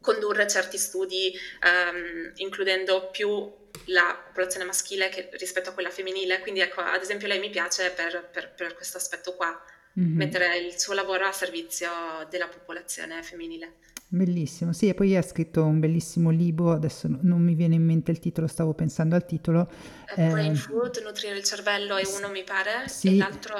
condurre 0.00 0.48
certi 0.48 0.78
studi 0.78 1.32
um, 1.62 2.32
includendo 2.36 3.10
più 3.10 3.52
la 3.86 4.20
popolazione 4.26 4.64
maschile 4.64 5.08
che, 5.08 5.28
rispetto 5.32 5.70
a 5.70 5.72
quella 5.72 5.90
femminile, 5.90 6.40
quindi 6.40 6.60
ecco 6.60 6.80
ad 6.80 7.00
esempio 7.00 7.28
lei 7.28 7.38
mi 7.38 7.50
piace 7.50 7.90
per, 7.90 8.28
per, 8.32 8.52
per 8.54 8.74
questo 8.74 8.96
aspetto 8.96 9.34
qua, 9.34 9.62
mm-hmm. 9.98 10.16
mettere 10.16 10.58
il 10.58 10.78
suo 10.78 10.94
lavoro 10.94 11.26
a 11.26 11.32
servizio 11.32 11.90
della 12.28 12.48
popolazione 12.48 13.22
femminile. 13.22 13.74
Bellissimo, 14.10 14.72
sì, 14.72 14.88
e 14.88 14.94
poi 14.94 15.14
ha 15.16 15.22
scritto 15.22 15.62
un 15.64 15.80
bellissimo 15.80 16.30
libro, 16.30 16.72
adesso 16.72 17.08
non 17.20 17.42
mi 17.42 17.54
viene 17.54 17.74
in 17.74 17.84
mente 17.84 18.10
il 18.10 18.18
titolo, 18.18 18.46
stavo 18.46 18.72
pensando 18.72 19.14
al 19.14 19.26
titolo. 19.26 19.68
Eh, 20.16 20.28
Brain 20.28 20.56
Food, 20.56 21.02
Nutrire 21.04 21.36
il 21.36 21.44
cervello 21.44 21.96
è 21.96 22.04
uno 22.16 22.30
mi 22.30 22.42
pare, 22.42 22.88
sì, 22.88 23.08
e 23.08 23.16
l'altro... 23.16 23.54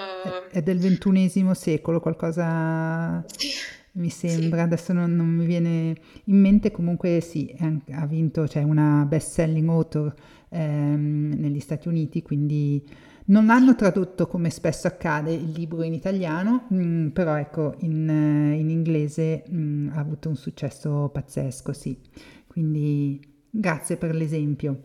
È 0.48 0.62
del 0.62 0.78
ventunesimo 0.78 1.52
secolo, 1.52 2.00
qualcosa 2.00 3.22
sì, 3.26 3.50
mi 3.92 4.08
sembra, 4.08 4.60
sì. 4.60 4.64
adesso 4.64 4.92
non, 4.94 5.14
non, 5.14 5.26
mi 5.26 5.44
viene 5.44 5.94
in 6.24 6.40
mente, 6.40 6.70
comunque 6.70 7.20
sì, 7.20 7.54
ha 7.90 8.06
vinto, 8.06 8.48
cioè 8.48 8.62
una 8.62 9.04
best 9.06 9.32
selling 9.32 9.68
author 9.68 10.14
ehm, 10.48 11.34
negli 11.36 11.60
Stati 11.60 11.88
Uniti, 11.88 12.22
quindi 12.22 12.82
non 13.28 13.50
hanno 13.50 13.74
tradotto 13.74 14.26
come 14.26 14.50
spesso 14.50 14.86
accade 14.86 15.32
il 15.32 15.50
libro 15.50 15.82
in 15.82 15.92
italiano, 15.92 16.66
mh, 16.68 16.76
mm, 16.76 17.08
però 17.08 17.36
ecco 17.36 17.74
in, 17.80 18.08
eh, 18.08 18.58
in 18.58 18.70
inglese 18.70 19.44
mh, 19.46 19.56
mm, 19.56 19.88
ha 19.92 19.98
avuto 19.98 20.28
un 20.28 20.36
successo 20.36 21.10
pazzesco, 21.12 21.72
sì. 21.72 21.98
Quindi 22.46 23.20
grazie 23.50 23.96
per 23.96 24.14
l'esempio. 24.14 24.82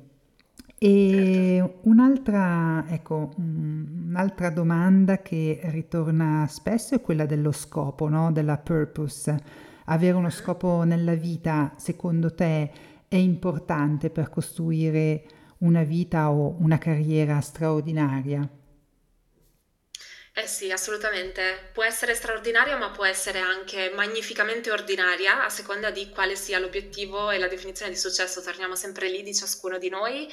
E 0.77 1.59
certo. 1.61 1.89
un'altra, 1.89 2.85
ecco, 2.89 3.31
mm, 3.39 4.09
un'altra 4.09 4.49
domanda 4.49 5.19
che 5.19 5.61
ritorna 5.63 6.45
spesso 6.49 6.95
è 6.95 7.01
quella 7.01 7.25
dello 7.25 7.51
scopo, 7.53 8.09
no? 8.09 8.31
della 8.31 8.57
purpose. 8.57 9.71
Avere 9.85 10.15
uno 10.17 10.29
scopo 10.29 10.83
nella 10.83 11.15
vita, 11.15 11.73
secondo 11.77 12.33
te, 12.33 12.71
è 13.07 13.15
importante 13.15 14.09
per 14.09 14.29
costruire 14.29 15.23
una 15.63 15.83
vita 15.83 16.29
o 16.29 16.55
una 16.59 16.77
carriera 16.77 17.39
straordinaria? 17.41 18.47
Eh 20.35 20.47
sì, 20.47 20.71
assolutamente. 20.71 21.69
Può 21.73 21.83
essere 21.83 22.15
straordinaria, 22.15 22.75
ma 22.75 22.89
può 22.89 23.05
essere 23.05 23.39
anche 23.39 23.91
magnificamente 23.93 24.71
ordinaria, 24.71 25.43
a 25.45 25.49
seconda 25.49 25.91
di 25.91 26.09
quale 26.09 26.35
sia 26.35 26.57
l'obiettivo 26.59 27.29
e 27.29 27.37
la 27.37 27.47
definizione 27.47 27.91
di 27.91 27.97
successo. 27.97 28.41
Torniamo 28.41 28.75
sempre 28.75 29.09
lì 29.09 29.21
di 29.21 29.33
ciascuno 29.35 29.77
di 29.77 29.89
noi. 29.89 30.27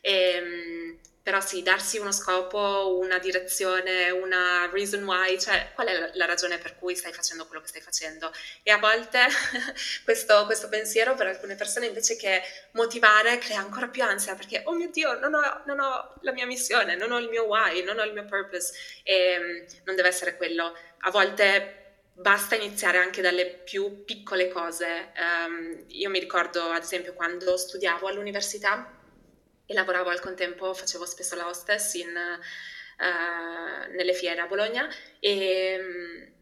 E, 0.00 0.12
ehm, 0.12 0.98
però 1.24 1.40
sì, 1.40 1.62
darsi 1.62 1.96
uno 1.96 2.12
scopo, 2.12 2.98
una 3.00 3.18
direzione, 3.18 4.10
una 4.10 4.68
reason 4.70 5.02
why, 5.04 5.40
cioè 5.40 5.70
qual 5.74 5.86
è 5.86 6.10
la 6.12 6.26
ragione 6.26 6.58
per 6.58 6.76
cui 6.76 6.94
stai 6.94 7.14
facendo 7.14 7.46
quello 7.46 7.62
che 7.62 7.68
stai 7.68 7.80
facendo. 7.80 8.30
E 8.62 8.70
a 8.70 8.76
volte 8.76 9.20
questo, 10.04 10.44
questo, 10.44 10.68
pensiero 10.68 11.14
per 11.14 11.28
alcune 11.28 11.54
persone 11.54 11.86
invece 11.86 12.16
che 12.16 12.42
motivare 12.72 13.38
crea 13.38 13.58
ancora 13.58 13.88
più 13.88 14.02
ansia 14.02 14.34
perché, 14.34 14.64
oh 14.66 14.74
mio 14.74 14.90
Dio, 14.90 15.18
non 15.18 15.32
ho, 15.32 15.62
non 15.64 15.80
ho 15.80 16.14
la 16.20 16.32
mia 16.32 16.44
missione, 16.44 16.94
non 16.94 17.10
ho 17.10 17.18
il 17.18 17.30
mio 17.30 17.44
why, 17.44 17.82
non 17.82 17.98
ho 17.98 18.04
il 18.04 18.12
mio 18.12 18.26
purpose 18.26 18.74
e 19.02 19.38
mm, 19.38 19.66
non 19.84 19.96
deve 19.96 20.08
essere 20.08 20.36
quello. 20.36 20.76
A 20.98 21.10
volte 21.10 22.02
basta 22.12 22.54
iniziare 22.54 22.98
anche 22.98 23.22
dalle 23.22 23.46
più 23.46 24.04
piccole 24.04 24.48
cose. 24.48 25.12
Um, 25.16 25.84
io 25.88 26.10
mi 26.10 26.18
ricordo, 26.18 26.68
ad 26.68 26.82
esempio, 26.82 27.14
quando 27.14 27.56
studiavo 27.56 28.08
all'università, 28.08 29.00
e 29.66 29.74
lavoravo 29.74 30.10
al 30.10 30.20
contempo, 30.20 30.74
facevo 30.74 31.06
spesso 31.06 31.34
la 31.34 31.48
hostess 31.48 31.94
in, 31.94 32.08
uh, 32.08 33.90
nelle 33.92 34.12
fiere 34.12 34.40
a 34.40 34.46
Bologna 34.46 34.88
e, 35.20 36.32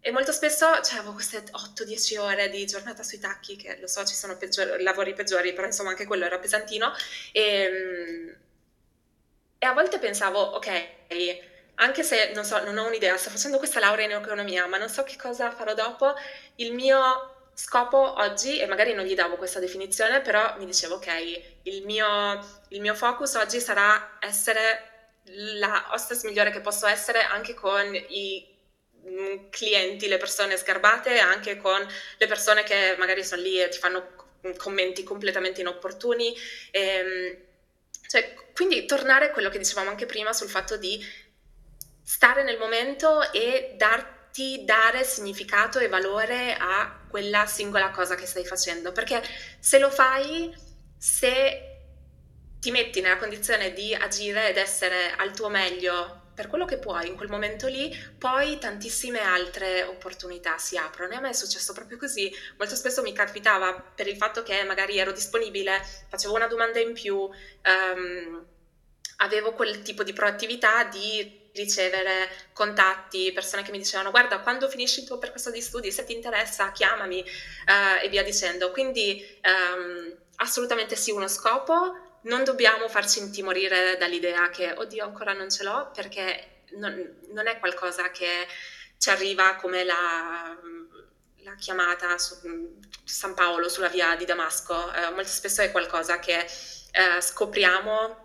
e 0.00 0.10
molto 0.10 0.32
spesso 0.32 0.82
cioè, 0.82 0.98
avevo 0.98 1.12
queste 1.12 1.42
8-10 1.42 2.18
ore 2.18 2.48
di 2.50 2.66
giornata 2.66 3.02
sui 3.02 3.20
tacchi, 3.20 3.56
che 3.56 3.78
lo 3.80 3.86
so 3.86 4.04
ci 4.04 4.14
sono 4.14 4.36
peggiori, 4.36 4.82
lavori 4.82 5.14
peggiori, 5.14 5.52
però 5.52 5.66
insomma 5.66 5.90
anche 5.90 6.06
quello 6.06 6.24
era 6.24 6.38
pesantino 6.38 6.92
e, 7.30 8.36
e 9.58 9.66
a 9.66 9.72
volte 9.72 9.98
pensavo, 10.00 10.40
ok, 10.40 11.00
anche 11.76 12.02
se 12.02 12.32
non, 12.34 12.44
so, 12.44 12.62
non 12.64 12.78
ho 12.78 12.86
un'idea, 12.86 13.16
sto 13.16 13.30
facendo 13.30 13.58
questa 13.58 13.80
laurea 13.80 14.06
in 14.06 14.12
economia, 14.12 14.66
ma 14.66 14.76
non 14.76 14.88
so 14.88 15.04
che 15.04 15.16
cosa 15.16 15.50
farò 15.50 15.74
dopo, 15.74 16.14
il 16.56 16.72
mio 16.72 17.31
scopo 17.54 18.18
oggi, 18.18 18.58
e 18.58 18.66
magari 18.66 18.94
non 18.94 19.04
gli 19.04 19.14
davo 19.14 19.36
questa 19.36 19.60
definizione, 19.60 20.20
però 20.20 20.56
mi 20.58 20.66
dicevo, 20.66 20.94
ok, 20.96 21.60
il 21.62 21.84
mio, 21.84 22.64
il 22.68 22.80
mio 22.80 22.94
focus 22.94 23.34
oggi 23.34 23.60
sarà 23.60 24.18
essere 24.20 24.90
la 25.24 25.90
hostess 25.92 26.24
migliore 26.24 26.50
che 26.50 26.60
posso 26.60 26.86
essere 26.86 27.22
anche 27.22 27.54
con 27.54 27.94
i 27.94 28.46
mm, 29.06 29.50
clienti, 29.50 30.08
le 30.08 30.16
persone 30.16 30.56
sgarbate, 30.56 31.18
anche 31.18 31.56
con 31.56 31.86
le 32.18 32.26
persone 32.26 32.62
che 32.64 32.96
magari 32.98 33.24
sono 33.24 33.42
lì 33.42 33.60
e 33.60 33.68
ti 33.68 33.78
fanno 33.78 34.14
commenti 34.56 35.04
completamente 35.04 35.60
inopportuni. 35.60 36.34
E, 36.70 36.80
ehm, 36.80 37.36
cioè, 38.08 38.34
quindi 38.54 38.84
tornare 38.86 39.26
a 39.26 39.30
quello 39.30 39.48
che 39.48 39.58
dicevamo 39.58 39.88
anche 39.88 40.06
prima 40.06 40.32
sul 40.32 40.48
fatto 40.48 40.76
di 40.76 41.00
stare 42.02 42.42
nel 42.42 42.58
momento 42.58 43.30
e 43.32 43.74
darti, 43.76 44.20
dare 44.64 45.04
significato 45.04 45.78
e 45.78 45.88
valore 45.88 46.56
a 46.58 47.00
quella 47.08 47.46
singola 47.46 47.90
cosa 47.90 48.14
che 48.14 48.26
stai 48.26 48.44
facendo, 48.44 48.92
perché 48.92 49.22
se 49.58 49.78
lo 49.78 49.90
fai, 49.90 50.54
se 50.96 51.68
ti 52.58 52.70
metti 52.70 53.00
nella 53.00 53.16
condizione 53.16 53.72
di 53.72 53.94
agire 53.94 54.48
ed 54.48 54.56
essere 54.56 55.12
al 55.16 55.34
tuo 55.34 55.48
meglio 55.48 56.20
per 56.34 56.46
quello 56.46 56.64
che 56.64 56.78
puoi 56.78 57.08
in 57.08 57.16
quel 57.16 57.28
momento 57.28 57.66
lì, 57.66 57.94
poi 58.16 58.58
tantissime 58.58 59.20
altre 59.20 59.82
opportunità 59.82 60.56
si 60.58 60.76
aprono. 60.76 61.12
E 61.12 61.16
a 61.16 61.20
me 61.20 61.30
è 61.30 61.34
successo 61.34 61.72
proprio 61.72 61.98
così. 61.98 62.32
Molto 62.56 62.74
spesso 62.74 63.02
mi 63.02 63.12
capitava 63.12 63.74
per 63.74 64.06
il 64.06 64.16
fatto 64.16 64.42
che 64.42 64.62
magari 64.64 64.98
ero 64.98 65.12
disponibile, 65.12 65.84
facevo 66.08 66.34
una 66.34 66.46
domanda 66.46 66.80
in 66.80 66.94
più, 66.94 67.16
um, 67.16 68.46
avevo 69.16 69.52
quel 69.52 69.82
tipo 69.82 70.02
di 70.02 70.12
proattività 70.12 70.84
di 70.84 71.41
ricevere 71.54 72.28
contatti, 72.52 73.32
persone 73.32 73.62
che 73.62 73.70
mi 73.70 73.78
dicevano 73.78 74.10
guarda 74.10 74.40
quando 74.40 74.68
finisci 74.68 75.00
il 75.00 75.06
tuo 75.06 75.18
percorso 75.18 75.50
di 75.50 75.60
studi, 75.60 75.92
se 75.92 76.04
ti 76.04 76.14
interessa 76.14 76.72
chiamami 76.72 77.20
uh, 77.20 78.04
e 78.04 78.08
via 78.08 78.22
dicendo. 78.22 78.70
Quindi 78.70 79.40
um, 79.44 80.14
assolutamente 80.36 80.96
sì 80.96 81.10
uno 81.10 81.28
scopo, 81.28 82.18
non 82.22 82.44
dobbiamo 82.44 82.88
farci 82.88 83.18
intimorire 83.18 83.96
dall'idea 83.96 84.48
che 84.50 84.72
oddio 84.72 85.04
ancora 85.04 85.32
non 85.32 85.50
ce 85.50 85.64
l'ho 85.64 85.90
perché 85.92 86.62
non, 86.76 87.20
non 87.28 87.48
è 87.48 87.58
qualcosa 87.58 88.10
che 88.10 88.46
ci 88.96 89.10
arriva 89.10 89.56
come 89.56 89.82
la, 89.82 90.56
la 91.38 91.54
chiamata 91.56 92.16
su 92.18 92.36
San 93.04 93.34
Paolo 93.34 93.68
sulla 93.68 93.88
via 93.88 94.14
di 94.14 94.24
Damasco, 94.24 94.74
uh, 94.74 95.12
molto 95.12 95.30
spesso 95.30 95.60
è 95.60 95.70
qualcosa 95.70 96.18
che 96.18 96.38
uh, 96.38 97.20
scopriamo 97.20 98.21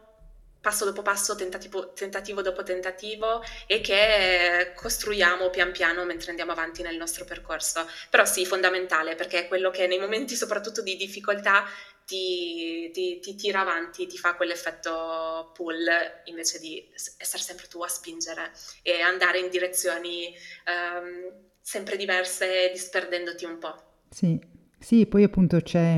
passo 0.59 0.85
dopo 0.85 1.01
passo, 1.01 1.35
tentativo, 1.35 1.93
tentativo, 1.93 2.41
dopo 2.41 2.63
tentativo 2.63 3.41
e 3.65 3.81
che 3.81 4.73
costruiamo 4.75 5.49
pian 5.49 5.71
piano 5.71 6.03
mentre 6.05 6.29
andiamo 6.29 6.51
avanti 6.51 6.81
nel 6.81 6.97
nostro 6.97 7.25
percorso. 7.25 7.87
Però 8.09 8.25
sì, 8.25 8.45
fondamentale 8.45 9.15
perché 9.15 9.45
è 9.45 9.47
quello 9.47 9.69
che 9.69 9.87
nei 9.87 9.99
momenti 9.99 10.35
soprattutto 10.35 10.81
di 10.81 10.95
difficoltà 10.95 11.65
ti, 12.05 12.89
ti, 12.93 13.19
ti 13.19 13.35
tira 13.35 13.59
avanti, 13.59 14.07
ti 14.07 14.17
fa 14.17 14.35
quell'effetto 14.35 15.51
pull 15.53 15.85
invece 16.25 16.57
di 16.59 16.89
essere 17.17 17.43
sempre 17.43 17.67
tu 17.67 17.81
a 17.83 17.87
spingere 17.87 18.51
e 18.81 19.01
andare 19.01 19.39
in 19.39 19.49
direzioni 19.49 20.33
um, 20.65 21.45
sempre 21.59 21.97
diverse 21.97 22.69
disperdendoti 22.71 23.43
un 23.43 23.57
po'. 23.57 23.75
Sì, 24.09 24.39
sì, 24.79 25.05
poi 25.05 25.23
appunto 25.23 25.59
c'è 25.59 25.97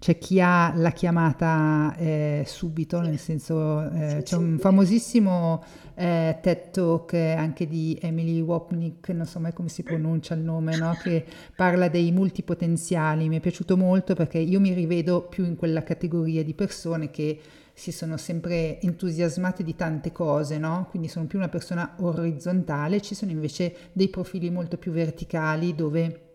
c'è 0.00 0.16
chi 0.16 0.40
ha 0.40 0.72
la 0.76 0.92
chiamata 0.92 1.94
eh, 1.98 2.44
subito, 2.46 3.02
nel 3.02 3.18
senso 3.18 3.82
eh, 3.90 4.22
c'è 4.22 4.34
un 4.34 4.56
famosissimo 4.58 5.62
eh, 5.94 6.38
TED 6.40 6.70
Talk 6.70 7.12
anche 7.12 7.68
di 7.68 7.98
Emily 8.00 8.40
Wapnick, 8.40 9.10
non 9.10 9.26
so 9.26 9.40
mai 9.40 9.52
come 9.52 9.68
si 9.68 9.82
pronuncia 9.82 10.32
il 10.32 10.40
nome, 10.40 10.74
no? 10.78 10.96
che 11.02 11.22
parla 11.54 11.88
dei 11.88 12.12
multipotenziali. 12.12 13.28
Mi 13.28 13.36
è 13.36 13.40
piaciuto 13.40 13.76
molto 13.76 14.14
perché 14.14 14.38
io 14.38 14.58
mi 14.58 14.72
rivedo 14.72 15.20
più 15.20 15.44
in 15.44 15.56
quella 15.56 15.82
categoria 15.82 16.42
di 16.42 16.54
persone 16.54 17.10
che 17.10 17.38
si 17.74 17.92
sono 17.92 18.16
sempre 18.16 18.80
entusiasmate 18.80 19.62
di 19.62 19.76
tante 19.76 20.12
cose, 20.12 20.56
no? 20.56 20.86
Quindi 20.88 21.08
sono 21.08 21.26
più 21.26 21.38
una 21.38 21.48
persona 21.48 21.96
orizzontale, 21.98 23.02
ci 23.02 23.14
sono 23.14 23.32
invece 23.32 23.74
dei 23.92 24.08
profili 24.08 24.50
molto 24.50 24.78
più 24.78 24.92
verticali 24.92 25.74
dove 25.74 26.29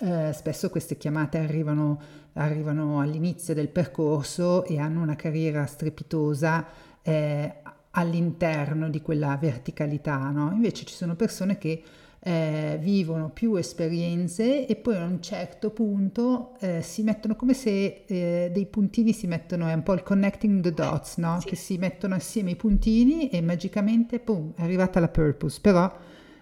eh, 0.00 0.32
spesso 0.32 0.70
queste 0.70 0.96
chiamate 0.96 1.38
arrivano, 1.38 2.00
arrivano, 2.34 3.00
all'inizio 3.00 3.54
del 3.54 3.68
percorso 3.68 4.64
e 4.64 4.78
hanno 4.78 5.02
una 5.02 5.16
carriera 5.16 5.66
strepitosa 5.66 6.66
eh, 7.02 7.54
all'interno 7.90 8.90
di 8.90 9.00
quella 9.00 9.36
verticalità, 9.36 10.30
no? 10.30 10.52
Invece 10.52 10.84
ci 10.84 10.94
sono 10.94 11.16
persone 11.16 11.58
che 11.58 11.82
eh, 12.20 12.78
vivono 12.80 13.30
più 13.30 13.54
esperienze 13.54 14.66
e 14.66 14.76
poi 14.76 14.96
a 14.96 15.04
un 15.04 15.22
certo 15.22 15.70
punto 15.70 16.56
eh, 16.60 16.82
si 16.82 17.02
mettono 17.02 17.36
come 17.36 17.54
se 17.54 18.04
eh, 18.06 18.50
dei 18.52 18.66
puntini 18.66 19.12
si 19.12 19.26
mettono, 19.26 19.68
è 19.68 19.72
un 19.72 19.82
po' 19.82 19.94
il 19.94 20.02
connecting 20.02 20.60
the 20.60 20.72
dots, 20.72 21.16
no? 21.16 21.40
Sì. 21.40 21.48
Che 21.48 21.56
si 21.56 21.78
mettono 21.78 22.14
assieme 22.14 22.50
i 22.50 22.56
puntini 22.56 23.30
e 23.30 23.40
magicamente, 23.40 24.18
pum, 24.18 24.52
è 24.54 24.62
arrivata 24.62 25.00
la 25.00 25.08
purpose. 25.08 25.58
Però 25.60 25.90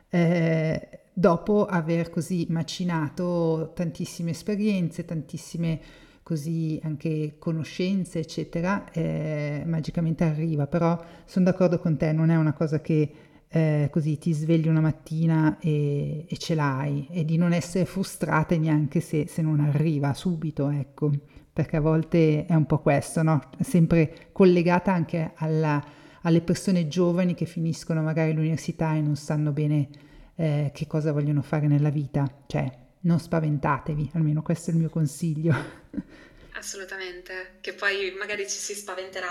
eh, 0.08 0.88
dopo 1.18 1.64
aver 1.64 2.10
così 2.10 2.46
macinato 2.50 3.72
tantissime 3.74 4.32
esperienze, 4.32 5.06
tantissime 5.06 5.80
così 6.22 6.78
anche 6.82 7.36
conoscenze, 7.38 8.18
eccetera, 8.18 8.90
eh, 8.92 9.62
magicamente 9.64 10.24
arriva. 10.24 10.66
Però 10.66 11.02
sono 11.24 11.46
d'accordo 11.46 11.78
con 11.78 11.96
te, 11.96 12.12
non 12.12 12.28
è 12.28 12.36
una 12.36 12.52
cosa 12.52 12.82
che 12.82 13.10
eh, 13.48 13.88
così 13.90 14.18
ti 14.18 14.34
svegli 14.34 14.68
una 14.68 14.82
mattina 14.82 15.56
e, 15.58 16.26
e, 16.28 16.36
ce 16.36 16.54
l'hai 16.54 17.08
e 17.10 17.24
di 17.24 17.38
non 17.38 17.54
essere 17.54 17.86
frustrate 17.86 18.58
neanche 18.58 19.00
se, 19.00 19.26
se 19.26 19.40
non 19.40 19.60
arriva 19.60 20.12
subito, 20.12 20.68
ecco, 20.68 21.10
perché 21.50 21.78
a 21.78 21.80
volte 21.80 22.44
è 22.44 22.54
un 22.54 22.66
po' 22.66 22.80
questo, 22.80 23.22
no? 23.22 23.40
Sempre 23.60 24.28
collegata 24.32 24.92
anche 24.92 25.32
alla, 25.36 25.82
alle 26.22 26.42
persone 26.42 26.88
giovani 26.88 27.32
che 27.32 27.46
finiscono 27.46 28.02
magari 28.02 28.34
l'università 28.34 28.94
e 28.94 29.00
non 29.00 29.16
sanno 29.16 29.52
bene 29.52 29.88
eh, 30.36 30.70
che 30.72 30.86
cosa 30.86 31.12
vogliono 31.12 31.42
fare 31.42 31.66
nella 31.66 31.90
vita. 31.90 32.24
Cioè, 32.46 32.70
non 33.00 33.18
spaventatevi, 33.18 34.10
almeno 34.14 34.42
questo 34.42 34.70
è 34.70 34.74
il 34.74 34.80
mio 34.80 34.90
consiglio. 34.90 35.54
Assolutamente, 36.54 37.58
che 37.60 37.74
poi 37.74 38.14
magari 38.18 38.48
ci 38.48 38.56
si 38.56 38.74
spaventerà 38.74 39.28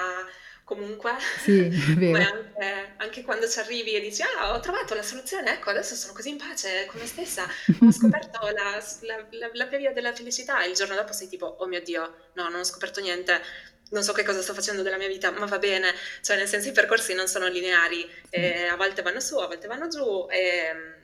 comunque, 0.64 1.12
sì, 1.40 1.68
vero. 1.98 2.18
Anche, 2.18 2.94
anche, 2.98 3.22
quando 3.24 3.48
ci 3.48 3.60
arrivi 3.60 3.94
e 3.94 4.00
dici 4.00 4.22
ah 4.22 4.54
ho 4.54 4.60
trovato 4.60 4.94
la 4.94 5.02
soluzione, 5.02 5.54
ecco 5.54 5.70
adesso 5.72 5.96
sono 5.96 6.14
così 6.14 6.30
in 6.30 6.38
pace 6.38 6.86
con 6.88 7.00
me 7.00 7.08
stessa, 7.08 7.44
ho 7.44 7.92
scoperto 7.92 8.40
la, 8.42 8.84
la, 9.02 9.26
la, 9.32 9.50
la 9.54 9.66
via 9.66 9.92
della 9.92 10.14
felicità. 10.14 10.64
E 10.64 10.70
il 10.70 10.76
giorno 10.76 10.96
dopo 10.96 11.14
sei 11.14 11.28
tipo 11.28 11.46
oh 11.46 11.68
mio 11.68 11.82
Dio, 11.82 12.30
no 12.34 12.50
non 12.50 12.60
ho 12.60 12.64
scoperto 12.64 13.02
niente, 13.02 13.42
non 13.90 14.04
so 14.04 14.14
che 14.14 14.24
cosa 14.24 14.42
sto 14.42 14.54
facendo 14.54 14.82
della 14.82 14.98
mia 14.98 15.08
vita, 15.08 15.32
ma 15.32 15.46
va 15.46 15.58
bene, 15.60 15.94
cioè 16.22 16.38
nel 16.38 16.48
senso 16.48 16.70
i 16.70 16.74
percorsi 16.74 17.14
non 17.14 17.28
sono 17.28 17.48
lineari, 17.48 18.10
eh, 18.30 18.68
a 18.68 18.76
volte 18.76 19.02
vanno 19.02 19.20
su, 19.20 19.38
a 19.38 19.48
volte 19.48 19.68
vanno 19.68 19.88
giù, 19.88 20.28
eh, 20.30 20.95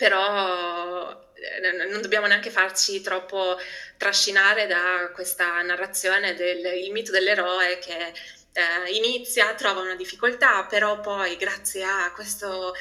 però 0.00 1.30
eh, 1.34 1.86
non 1.90 2.00
dobbiamo 2.00 2.26
neanche 2.26 2.48
farci 2.48 3.02
troppo 3.02 3.58
trascinare 3.98 4.66
da 4.66 5.10
questa 5.12 5.60
narrazione 5.60 6.32
del 6.34 6.90
mito 6.90 7.12
dell'eroe 7.12 7.78
che 7.80 8.10
eh, 8.52 8.92
inizia, 8.92 9.52
trova 9.54 9.82
una 9.82 9.96
difficoltà, 9.96 10.64
però 10.64 11.00
poi 11.00 11.36
grazie 11.36 11.84
a 11.84 12.10
questo 12.14 12.72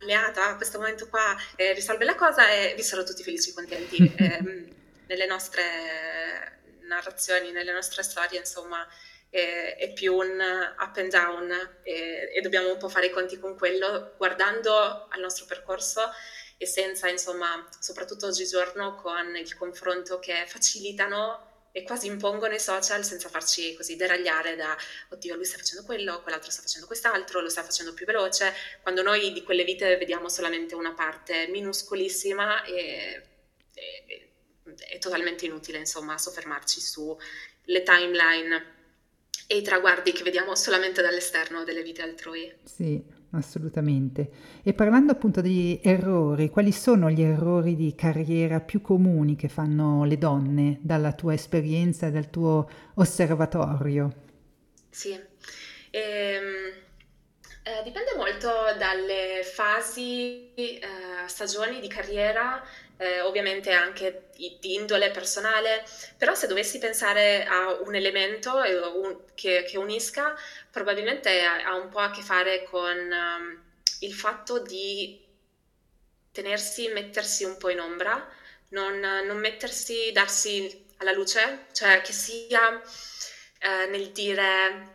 alleata, 0.00 0.46
a 0.48 0.56
questo 0.56 0.78
momento 0.78 1.08
qua, 1.08 1.36
eh, 1.56 1.74
risolve 1.74 2.06
la 2.06 2.14
cosa 2.14 2.48
e 2.48 2.72
vissero 2.74 3.04
tutti 3.04 3.22
felici 3.22 3.50
e 3.50 3.52
contenti. 3.52 4.14
Ehm, 4.16 4.74
nelle 5.08 5.26
nostre 5.26 6.60
narrazioni, 6.88 7.52
nelle 7.52 7.72
nostre 7.72 8.02
storie, 8.02 8.38
insomma, 8.38 8.84
è, 9.28 9.76
è 9.78 9.92
più 9.92 10.14
un 10.14 10.40
up 10.78 10.96
and 10.96 11.10
down 11.10 11.50
e, 11.82 12.30
e 12.34 12.40
dobbiamo 12.40 12.72
un 12.72 12.78
po' 12.78 12.88
fare 12.88 13.06
i 13.06 13.10
conti 13.10 13.38
con 13.38 13.56
quello 13.56 14.14
guardando 14.16 15.06
al 15.10 15.20
nostro 15.20 15.44
percorso 15.44 16.10
e 16.58 16.66
senza, 16.66 17.08
insomma, 17.08 17.68
soprattutto 17.78 18.26
oggigiorno 18.26 18.94
con 18.96 19.36
il 19.36 19.54
confronto 19.54 20.18
che 20.18 20.44
facilitano 20.46 21.54
e 21.76 21.82
quasi 21.82 22.06
impongono 22.06 22.54
i 22.54 22.58
social 22.58 23.04
senza 23.04 23.28
farci 23.28 23.74
così 23.74 23.96
deragliare 23.96 24.56
da 24.56 24.74
oddio 25.10 25.34
lui 25.34 25.44
sta 25.44 25.58
facendo 25.58 25.84
quello, 25.84 26.22
quell'altro 26.22 26.50
sta 26.50 26.62
facendo 26.62 26.86
quest'altro, 26.86 27.40
lo 27.40 27.50
sta 27.50 27.62
facendo 27.62 27.92
più 27.92 28.06
veloce, 28.06 28.50
quando 28.80 29.02
noi 29.02 29.30
di 29.32 29.42
quelle 29.42 29.62
vite 29.62 29.98
vediamo 29.98 30.30
solamente 30.30 30.74
una 30.74 30.94
parte 30.94 31.48
minuscolissima 31.48 32.64
e, 32.64 33.22
e 33.74 34.30
è 34.88 34.98
totalmente 34.98 35.44
inutile 35.44 35.76
insomma 35.76 36.16
soffermarci 36.16 36.80
sulle 36.80 37.82
timeline 37.84 38.74
e 39.46 39.58
i 39.58 39.62
traguardi 39.62 40.12
che 40.12 40.22
vediamo 40.22 40.54
solamente 40.54 41.02
dall'esterno 41.02 41.62
delle 41.62 41.82
vite 41.82 42.00
altrui. 42.00 42.52
Sì, 42.64 43.00
assolutamente. 43.30 44.30
E 44.62 44.72
parlando 44.72 45.12
appunto 45.12 45.40
di 45.40 45.80
errori, 45.82 46.50
quali 46.50 46.72
sono 46.72 47.10
gli 47.10 47.22
errori 47.22 47.74
di 47.74 47.94
carriera 47.94 48.60
più 48.60 48.80
comuni 48.80 49.36
che 49.36 49.48
fanno 49.48 50.04
le 50.04 50.18
donne 50.18 50.78
dalla 50.80 51.12
tua 51.12 51.34
esperienza 51.34 52.10
dal 52.10 52.30
tuo 52.30 52.68
osservatorio? 52.94 54.24
Sì, 54.90 55.12
ehm, 55.90 56.72
eh, 57.62 57.82
dipende 57.82 58.14
molto 58.16 58.48
dalle 58.78 59.42
fasi, 59.42 60.54
eh, 60.54 60.80
stagioni 61.26 61.80
di 61.80 61.88
carriera 61.88 62.62
eh, 62.98 63.20
ovviamente 63.20 63.72
anche 63.72 64.28
di, 64.34 64.56
di, 64.60 64.74
indole 64.74 65.10
personale, 65.10 65.84
però 66.16 66.34
se 66.34 66.46
dovessi 66.46 66.78
pensare 66.78 67.44
a 67.44 67.72
un 67.82 67.94
elemento 67.94 68.62
eh, 68.62 68.76
un, 68.78 69.18
che, 69.34 69.64
che, 69.68 69.76
unisca, 69.78 70.34
probabilmente 70.70 71.42
ha, 71.42 71.64
ha, 71.64 71.74
un 71.74 71.88
po' 71.90 71.98
a 71.98 72.10
che 72.10 72.22
fare 72.22 72.64
con 72.64 72.96
um, 72.96 73.62
il 74.00 74.14
fatto 74.14 74.60
di 74.60 75.22
tenersi, 76.32 76.88
mettersi 76.88 77.44
un 77.44 77.56
po' 77.58 77.70
in 77.70 77.80
ombra, 77.80 78.26
non, 78.70 78.98
non 78.98 79.38
mettersi, 79.38 80.10
darsi 80.12 80.84
alla 80.98 81.12
luce, 81.12 81.66
cioè 81.72 82.00
che 82.00 82.12
sia 82.12 82.80
eh, 83.58 83.86
nel 83.86 84.10
dire, 84.10 84.94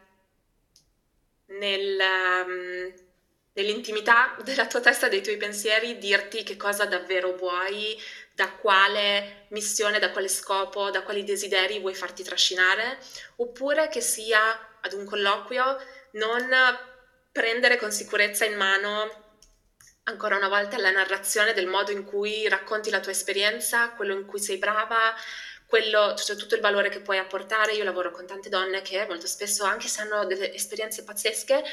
nel... 1.45 1.99
Um, 2.45 3.09
nell'intimità 3.53 4.35
della 4.43 4.67
tua 4.67 4.79
testa, 4.79 5.07
dei 5.07 5.21
tuoi 5.21 5.37
pensieri, 5.37 5.97
dirti 5.97 6.43
che 6.43 6.57
cosa 6.57 6.85
davvero 6.85 7.33
vuoi, 7.35 7.99
da 8.33 8.49
quale 8.51 9.45
missione, 9.49 9.99
da 9.99 10.11
quale 10.11 10.27
scopo, 10.27 10.89
da 10.89 11.03
quali 11.03 11.23
desideri 11.23 11.79
vuoi 11.79 11.93
farti 11.93 12.23
trascinare, 12.23 12.97
oppure 13.37 13.87
che 13.89 14.01
sia 14.01 14.79
ad 14.81 14.93
un 14.93 15.05
colloquio 15.05 15.77
non 16.11 16.49
prendere 17.31 17.77
con 17.77 17.91
sicurezza 17.91 18.45
in 18.45 18.55
mano 18.55 19.21
ancora 20.03 20.35
una 20.35 20.49
volta 20.49 20.77
la 20.77 20.91
narrazione 20.91 21.53
del 21.53 21.67
modo 21.67 21.91
in 21.91 22.03
cui 22.03 22.47
racconti 22.47 22.89
la 22.89 22.99
tua 22.99 23.11
esperienza, 23.11 23.91
quello 23.91 24.13
in 24.13 24.25
cui 24.25 24.39
sei 24.39 24.57
brava, 24.57 25.15
quello, 25.65 26.15
cioè 26.15 26.35
tutto 26.35 26.55
il 26.55 26.61
valore 26.61 26.89
che 26.89 26.99
puoi 26.99 27.17
apportare. 27.17 27.73
Io 27.73 27.83
lavoro 27.83 28.11
con 28.11 28.25
tante 28.25 28.49
donne 28.49 28.81
che 28.81 29.05
molto 29.07 29.27
spesso, 29.27 29.63
anche 29.63 29.87
se 29.87 30.01
hanno 30.01 30.25
delle 30.25 30.53
esperienze 30.53 31.03
pazzesche, 31.03 31.63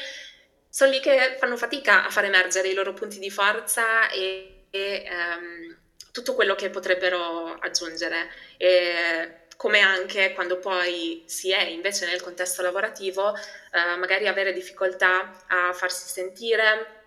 sono 0.69 0.91
lì 0.91 0.99
che 0.99 1.35
fanno 1.39 1.57
fatica 1.57 2.05
a 2.05 2.09
far 2.09 2.25
emergere 2.25 2.69
i 2.69 2.73
loro 2.73 2.93
punti 2.93 3.19
di 3.19 3.31
forza 3.31 4.09
e, 4.09 4.65
e 4.69 5.07
um, 5.09 5.77
tutto 6.11 6.35
quello 6.35 6.55
che 6.55 6.69
potrebbero 6.69 7.55
aggiungere. 7.59 8.29
E, 8.57 9.47
come 9.59 9.81
anche 9.81 10.31
quando 10.31 10.57
poi 10.57 11.23
si 11.25 11.51
è 11.51 11.61
invece 11.63 12.05
nel 12.05 12.21
contesto 12.21 12.61
lavorativo, 12.61 13.35
eh, 13.35 13.97
magari 13.97 14.25
avere 14.25 14.53
difficoltà 14.53 15.43
a 15.47 15.73
farsi 15.73 16.07
sentire 16.07 17.01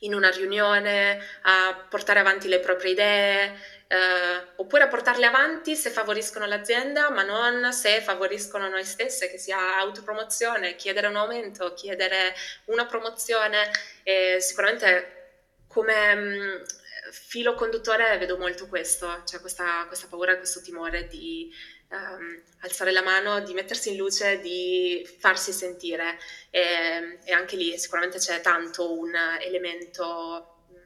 in 0.00 0.14
una 0.14 0.30
riunione, 0.30 1.20
a 1.42 1.86
portare 1.88 2.20
avanti 2.20 2.46
le 2.46 2.60
proprie 2.60 2.92
idee, 2.92 3.58
eh, 3.92 4.52
oppure 4.54 4.84
a 4.84 4.88
portarle 4.88 5.26
avanti 5.26 5.74
se 5.74 5.90
favoriscono 5.90 6.46
l'azienda, 6.46 7.10
ma 7.10 7.24
non 7.24 7.72
se 7.72 8.00
favoriscono 8.00 8.68
noi 8.68 8.84
stesse, 8.84 9.28
che 9.28 9.36
sia 9.36 9.78
autopromozione, 9.78 10.76
chiedere 10.76 11.08
un 11.08 11.16
aumento, 11.16 11.74
chiedere 11.74 12.32
una 12.66 12.86
promozione. 12.86 13.68
E 14.04 14.36
sicuramente 14.38 15.62
come 15.66 16.14
mh, 16.14 16.20
mm, 16.20 16.62
filo 17.10 17.54
conduttore 17.54 18.16
vedo 18.18 18.38
molto 18.38 18.68
questo, 18.68 19.24
cioè 19.26 19.40
questa, 19.40 19.86
questa 19.88 20.06
paura, 20.06 20.36
questo 20.36 20.60
timore 20.60 21.08
di 21.08 21.52
um, 21.88 22.42
alzare 22.60 22.92
la 22.92 23.02
mano, 23.02 23.40
di 23.40 23.54
mettersi 23.54 23.90
in 23.90 23.96
luce, 23.96 24.38
di 24.38 25.04
farsi 25.18 25.50
sentire. 25.50 26.16
E, 26.50 27.18
e 27.24 27.32
anche 27.32 27.56
lì 27.56 27.76
sicuramente 27.76 28.18
c'è 28.18 28.40
tanto 28.40 28.96
un 28.96 29.12
elemento 29.40 30.66
mm, 30.70 30.76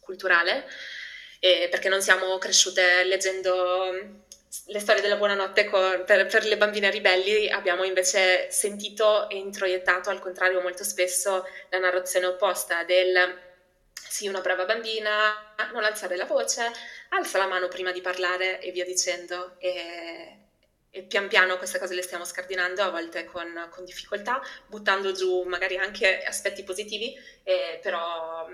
culturale 0.00 0.66
eh, 1.40 1.68
perché 1.70 1.88
non 1.88 2.00
siamo 2.00 2.38
cresciute 2.38 3.02
leggendo 3.04 4.28
le 4.66 4.80
storie 4.80 5.00
della 5.00 5.16
buonanotte 5.16 5.64
con, 5.64 6.04
per, 6.04 6.26
per, 6.26 6.44
le 6.44 6.56
bambine 6.56 6.90
ribelli, 6.90 7.48
abbiamo 7.48 7.84
invece 7.84 8.50
sentito 8.50 9.28
e 9.28 9.36
introiettato 9.36 10.10
al 10.10 10.20
contrario 10.20 10.60
molto 10.60 10.84
spesso 10.84 11.44
la 11.70 11.78
narrazione 11.78 12.26
opposta 12.26 12.84
del 12.84 13.48
sì, 13.92 14.26
una 14.26 14.40
brava 14.40 14.64
bambina, 14.64 15.54
non 15.72 15.84
alzare 15.84 16.16
la 16.16 16.24
voce, 16.24 16.68
alza 17.10 17.38
la 17.38 17.46
mano 17.46 17.68
prima 17.68 17.92
di 17.92 18.00
parlare 18.00 18.60
e 18.60 18.72
via 18.72 18.84
dicendo. 18.84 19.54
E, 19.58 20.36
e 20.90 21.02
pian 21.04 21.28
piano 21.28 21.56
queste 21.56 21.78
cose 21.78 21.94
le 21.94 22.02
stiamo 22.02 22.24
scardinando, 22.24 22.82
a 22.82 22.90
volte 22.90 23.24
con, 23.24 23.68
con 23.70 23.84
difficoltà, 23.84 24.42
buttando 24.66 25.12
giù 25.12 25.44
magari 25.44 25.76
anche 25.76 26.24
aspetti 26.24 26.64
positivi, 26.64 27.14
eh, 27.44 27.78
però 27.80 28.48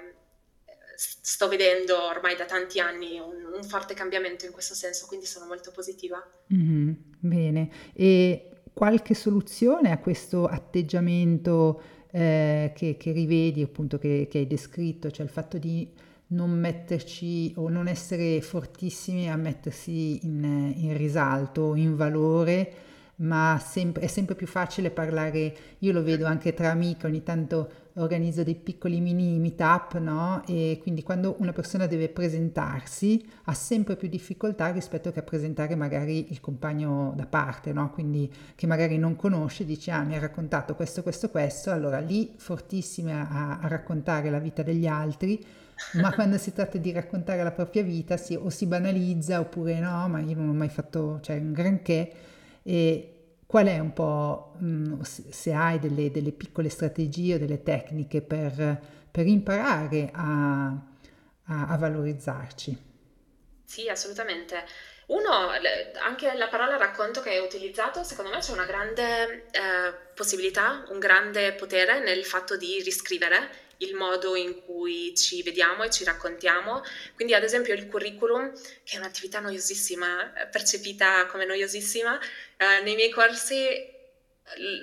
sto 0.96 1.48
vedendo 1.48 2.02
ormai 2.04 2.36
da 2.36 2.46
tanti 2.46 2.80
anni 2.80 3.18
un, 3.18 3.52
un, 3.54 3.62
forte 3.64 3.94
cambiamento 3.94 4.46
in 4.46 4.52
questo 4.52 4.74
senso, 4.74 5.06
quindi 5.06 5.26
sono 5.26 5.46
molto 5.46 5.70
positiva. 5.70 6.22
Mm-hmm, 6.52 6.92
bene, 7.18 7.70
e 7.92 8.50
qualche 8.72 9.14
soluzione 9.14 9.90
a 9.90 9.98
questo 9.98 10.46
atteggiamento 10.46 11.80
eh, 12.10 12.72
che, 12.74 12.96
che, 12.96 13.12
rivedi, 13.12 13.62
appunto, 13.62 13.98
che, 13.98 14.26
che 14.30 14.38
hai 14.38 14.46
descritto, 14.46 15.10
cioè 15.10 15.24
il 15.24 15.32
fatto 15.32 15.58
di 15.58 15.92
non 16.28 16.50
metterci 16.50 17.52
o 17.56 17.68
non 17.68 17.86
essere 17.86 18.40
fortissimi 18.40 19.30
a 19.30 19.36
mettersi 19.36 20.24
in, 20.24 20.72
in 20.76 20.96
risalto, 20.96 21.74
in 21.74 21.94
valore, 21.94 22.72
ma 23.16 23.62
sempre, 23.64 24.02
è 24.02 24.06
sempre 24.06 24.34
più 24.34 24.46
facile 24.46 24.90
parlare, 24.90 25.56
io 25.78 25.92
lo 25.92 26.02
vedo 26.02 26.26
anche 26.26 26.52
tra 26.52 26.70
amiche, 26.70 27.06
ogni 27.06 27.22
tanto 27.22 27.70
organizzo 27.96 28.42
dei 28.42 28.54
piccoli 28.54 29.00
mini 29.00 29.38
meetup, 29.38 29.98
no? 29.98 30.42
E 30.46 30.78
quindi 30.82 31.02
quando 31.02 31.36
una 31.38 31.52
persona 31.52 31.86
deve 31.86 32.08
presentarsi 32.08 33.24
ha 33.44 33.54
sempre 33.54 33.96
più 33.96 34.08
difficoltà 34.08 34.70
rispetto 34.70 35.10
che 35.12 35.20
a 35.20 35.22
presentare 35.22 35.74
magari 35.76 36.30
il 36.30 36.40
compagno 36.40 37.12
da 37.16 37.26
parte, 37.26 37.72
no? 37.72 37.90
Quindi 37.90 38.30
che 38.54 38.66
magari 38.66 38.98
non 38.98 39.16
conosce, 39.16 39.64
dice 39.64 39.90
ah 39.90 40.02
mi 40.02 40.16
ha 40.16 40.20
raccontato 40.20 40.74
questo, 40.74 41.02
questo, 41.02 41.30
questo, 41.30 41.70
allora 41.70 41.98
lì 41.98 42.34
fortissima 42.36 43.28
a, 43.28 43.58
a 43.60 43.68
raccontare 43.68 44.30
la 44.30 44.38
vita 44.38 44.62
degli 44.62 44.86
altri, 44.86 45.44
ma 45.94 46.12
quando 46.12 46.38
si 46.38 46.52
tratta 46.52 46.78
di 46.78 46.92
raccontare 46.92 47.42
la 47.42 47.52
propria 47.52 47.82
vita 47.82 48.16
si, 48.16 48.34
o 48.34 48.50
si 48.50 48.66
banalizza 48.66 49.40
oppure 49.40 49.78
no, 49.80 50.08
ma 50.08 50.20
io 50.20 50.36
non 50.36 50.48
ho 50.48 50.54
mai 50.54 50.68
fatto 50.68 51.18
cioè, 51.22 51.36
un 51.36 51.52
granché 51.52 52.12
e 52.62 53.15
Qual 53.46 53.66
è 53.66 53.78
un 53.78 53.92
po', 53.92 54.56
mm, 54.60 55.00
se 55.02 55.52
hai 55.52 55.78
delle, 55.78 56.10
delle 56.10 56.32
piccole 56.32 56.68
strategie 56.68 57.34
o 57.34 57.38
delle 57.38 57.62
tecniche 57.62 58.20
per, 58.20 58.80
per 59.10 59.26
imparare 59.26 60.10
a, 60.12 60.66
a, 61.44 61.66
a 61.68 61.76
valorizzarci? 61.76 62.76
Sì, 63.64 63.88
assolutamente. 63.88 64.64
Uno, 65.06 65.50
anche 66.02 66.34
la 66.34 66.48
parola 66.48 66.76
racconto 66.76 67.20
che 67.20 67.30
hai 67.30 67.38
utilizzato, 67.38 68.02
secondo 68.02 68.32
me 68.32 68.38
c'è 68.38 68.52
una 68.52 68.64
grande 68.64 69.46
eh, 69.52 69.92
possibilità, 70.14 70.84
un 70.88 70.98
grande 70.98 71.52
potere 71.52 72.00
nel 72.00 72.24
fatto 72.24 72.56
di 72.56 72.82
riscrivere 72.82 73.64
il 73.78 73.94
modo 73.94 74.34
in 74.34 74.62
cui 74.64 75.14
ci 75.14 75.42
vediamo 75.42 75.84
e 75.84 75.90
ci 75.90 76.02
raccontiamo. 76.04 76.82
Quindi, 77.14 77.34
ad 77.34 77.42
esempio, 77.42 77.74
il 77.74 77.86
curriculum, 77.88 78.52
che 78.82 78.96
è 78.96 78.98
un'attività 78.98 79.38
noiosissima, 79.40 80.32
eh, 80.32 80.46
percepita 80.46 81.26
come 81.26 81.44
noiosissima, 81.44 82.18
eh, 82.56 82.80
nei 82.82 82.94
miei 82.94 83.10
corsi 83.10 83.94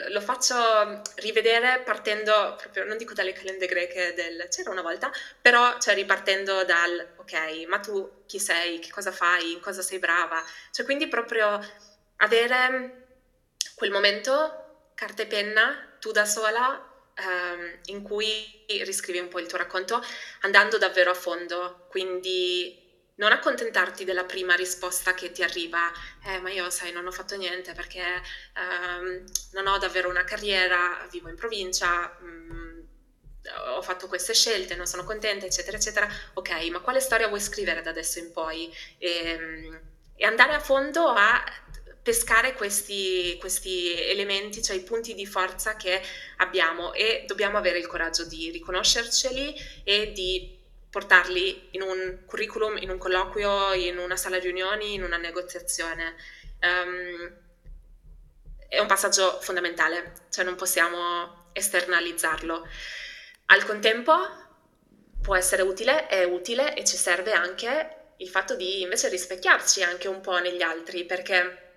lo 0.10 0.20
faccio 0.20 1.02
rivedere 1.16 1.82
partendo 1.86 2.56
proprio, 2.60 2.84
non 2.84 2.98
dico 2.98 3.14
dalle 3.14 3.32
calende 3.32 3.66
greche 3.66 4.14
del 4.14 4.48
c'era 4.50 4.72
una 4.72 4.82
volta, 4.82 5.10
però 5.42 5.80
cioè 5.80 5.94
ripartendo 5.94 6.66
dal 6.66 7.14
ok, 7.16 7.66
ma 7.68 7.80
tu 7.80 8.24
chi 8.26 8.40
sei, 8.40 8.80
che 8.80 8.90
cosa 8.92 9.12
fai, 9.12 9.54
in 9.54 9.62
cosa 9.62 9.82
sei 9.82 10.00
brava, 10.00 10.44
cioè 10.72 10.84
quindi 10.84 11.08
proprio 11.08 11.60
avere 12.18 13.06
quel 13.76 13.92
momento, 13.92 14.92
carta 14.96 15.24
e 15.24 15.28
penna, 15.28 15.96
tu 16.00 16.12
da 16.12 16.26
sola, 16.26 16.86
ehm, 17.16 17.80
in 17.86 18.02
cui 18.02 18.66
riscrivi 18.68 19.20
un 19.20 19.30
po' 19.30 19.40
il 19.40 19.48
tuo 19.48 19.58
racconto 19.58 20.04
andando 20.42 20.78
davvero 20.78 21.12
a 21.12 21.14
fondo, 21.14 21.86
quindi 21.88 22.83
non 23.16 23.32
accontentarti 23.32 24.06
della 24.06 24.24
prima 24.24 24.56
risposta 24.56 25.14
che 25.14 25.32
ti 25.32 25.44
arriva, 25.44 25.92
eh, 26.26 26.40
ma 26.40 26.50
io 26.50 26.70
sai, 26.70 26.92
non 26.92 27.06
ho 27.06 27.12
fatto 27.12 27.36
niente 27.36 27.74
perché 27.74 28.02
ehm, 28.02 29.24
non 29.52 29.68
ho 29.68 29.78
davvero 29.78 30.10
una 30.10 30.24
carriera, 30.24 31.06
vivo 31.12 31.30
in 31.30 31.36
provincia, 31.36 32.18
mh, 32.20 32.26
mm, 32.26 32.80
ho 33.76 33.82
fatto 33.82 34.08
queste 34.08 34.34
scelte, 34.34 34.76
non 34.76 34.88
sono 34.88 35.04
contenta, 35.04 35.46
eccetera, 35.46 35.78
eccetera. 35.78 36.10
Ok, 36.34 36.52
ma 36.70 36.80
quale 36.80 37.00
storia 37.00 37.28
vuoi 37.28 37.42
scrivere 37.42 37.82
da 37.82 37.90
adesso 37.90 38.20
in 38.20 38.32
poi? 38.32 38.74
E, 38.98 39.10
ehm, 39.10 39.82
e 40.16 40.26
andare 40.26 40.54
a 40.54 40.60
fondo 40.60 41.08
a 41.08 41.44
pescare 42.02 42.54
questi, 42.54 43.38
questi, 43.40 43.94
elementi, 44.10 44.62
cioè 44.62 44.76
i 44.76 44.84
punti 44.84 45.14
di 45.14 45.26
forza 45.26 45.76
che 45.76 46.02
abbiamo 46.38 46.94
e 46.94 47.24
dobbiamo 47.26 47.58
avere 47.58 47.80
il 47.80 47.88
coraggio 47.88 48.26
di 48.26 48.52
riconoscerceli 48.52 49.56
e 49.84 50.12
di 50.12 50.62
portarli 50.94 51.70
in 51.72 51.82
un 51.82 52.20
curriculum, 52.24 52.78
in 52.78 52.92
un 52.92 53.00
colloquio, 53.00 53.74
in 53.74 53.98
una 53.98 54.16
sala 54.16 54.38
riunioni, 54.38 54.94
in 54.94 55.02
una 55.02 55.18
negoziazione. 55.18 56.14
Um, 56.62 57.36
è 58.68 58.78
un 58.78 58.86
passaggio 58.86 59.40
fondamentale, 59.42 60.14
cioè 60.30 60.46
non 60.46 60.54
possiamo 60.54 61.50
esternalizzarlo. 61.54 62.68
Al 63.48 63.66
contempo 63.66 64.14
può 65.20 65.36
essere 65.36 65.64
utile, 65.64 66.06
è 66.06 66.26
utile 66.26 66.76
e 66.76 66.84
ci 66.86 66.96
serve 66.96 67.32
anche 67.32 68.12
il 68.18 68.30
fatto 68.30 68.56
di 68.56 68.82
invece 68.82 69.10
rispecchiarci 69.10 69.82
anche 69.82 70.08
un 70.08 70.22
po' 70.22 70.38
negli 70.38 70.62
altri, 70.62 71.06
perché 71.06 71.72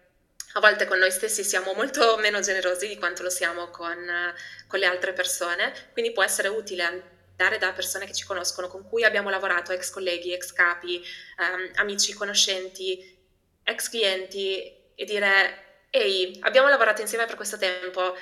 a 0.52 0.60
volte 0.60 0.84
con 0.84 0.98
noi 0.98 1.10
stessi 1.10 1.42
siamo 1.42 1.72
molto 1.72 2.18
meno 2.18 2.40
generosi 2.40 2.86
di 2.86 2.98
quanto 2.98 3.22
lo 3.22 3.30
siamo 3.30 3.70
con, 3.70 3.96
con 4.66 4.78
le 4.78 4.86
altre 4.86 5.14
persone, 5.14 5.72
quindi 5.92 6.12
può 6.12 6.22
essere 6.22 6.48
utile 6.48 7.15
andare 7.36 7.58
da 7.58 7.72
persone 7.72 8.06
che 8.06 8.14
ci 8.14 8.24
conoscono, 8.24 8.68
con 8.68 8.88
cui 8.88 9.04
abbiamo 9.04 9.28
lavorato, 9.28 9.72
ex 9.72 9.90
colleghi, 9.90 10.32
ex 10.32 10.52
capi, 10.52 11.02
um, 11.38 11.70
amici, 11.74 12.14
conoscenti, 12.14 13.14
ex 13.62 13.88
clienti 13.90 14.92
e 14.94 15.04
dire 15.04 15.64
ehi, 15.90 16.38
abbiamo 16.40 16.68
lavorato 16.68 17.02
insieme 17.02 17.26
per 17.26 17.36
questo 17.36 17.58
tempo, 17.58 18.16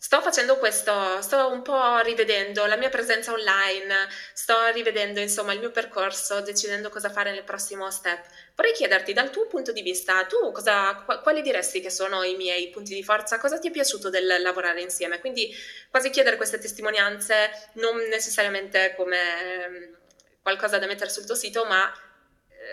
Sto 0.00 0.20
facendo 0.20 0.58
questo, 0.58 1.20
sto 1.22 1.48
un 1.48 1.60
po' 1.60 1.98
rivedendo 1.98 2.64
la 2.66 2.76
mia 2.76 2.88
presenza 2.88 3.32
online, 3.32 4.06
sto 4.32 4.68
rivedendo 4.68 5.18
insomma 5.18 5.52
il 5.52 5.58
mio 5.58 5.72
percorso, 5.72 6.40
decidendo 6.40 6.88
cosa 6.88 7.10
fare 7.10 7.32
nel 7.32 7.42
prossimo 7.42 7.90
step. 7.90 8.24
Vorrei 8.54 8.72
chiederti 8.74 9.12
dal 9.12 9.30
tuo 9.30 9.48
punto 9.48 9.72
di 9.72 9.82
vista, 9.82 10.24
tu 10.26 10.52
cosa, 10.52 10.94
quali 11.20 11.42
diresti 11.42 11.80
che 11.80 11.90
sono 11.90 12.22
i 12.22 12.36
miei 12.36 12.70
punti 12.70 12.94
di 12.94 13.02
forza? 13.02 13.38
Cosa 13.38 13.58
ti 13.58 13.68
è 13.68 13.70
piaciuto 13.72 14.08
del 14.08 14.40
lavorare 14.40 14.82
insieme? 14.82 15.18
Quindi 15.18 15.52
quasi 15.90 16.10
chiedere 16.10 16.36
queste 16.36 16.60
testimonianze 16.60 17.70
non 17.72 17.96
necessariamente 18.08 18.94
come 18.96 19.64
ehm, 19.64 19.96
qualcosa 20.42 20.78
da 20.78 20.86
mettere 20.86 21.10
sul 21.10 21.26
tuo 21.26 21.34
sito, 21.34 21.64
ma 21.64 21.92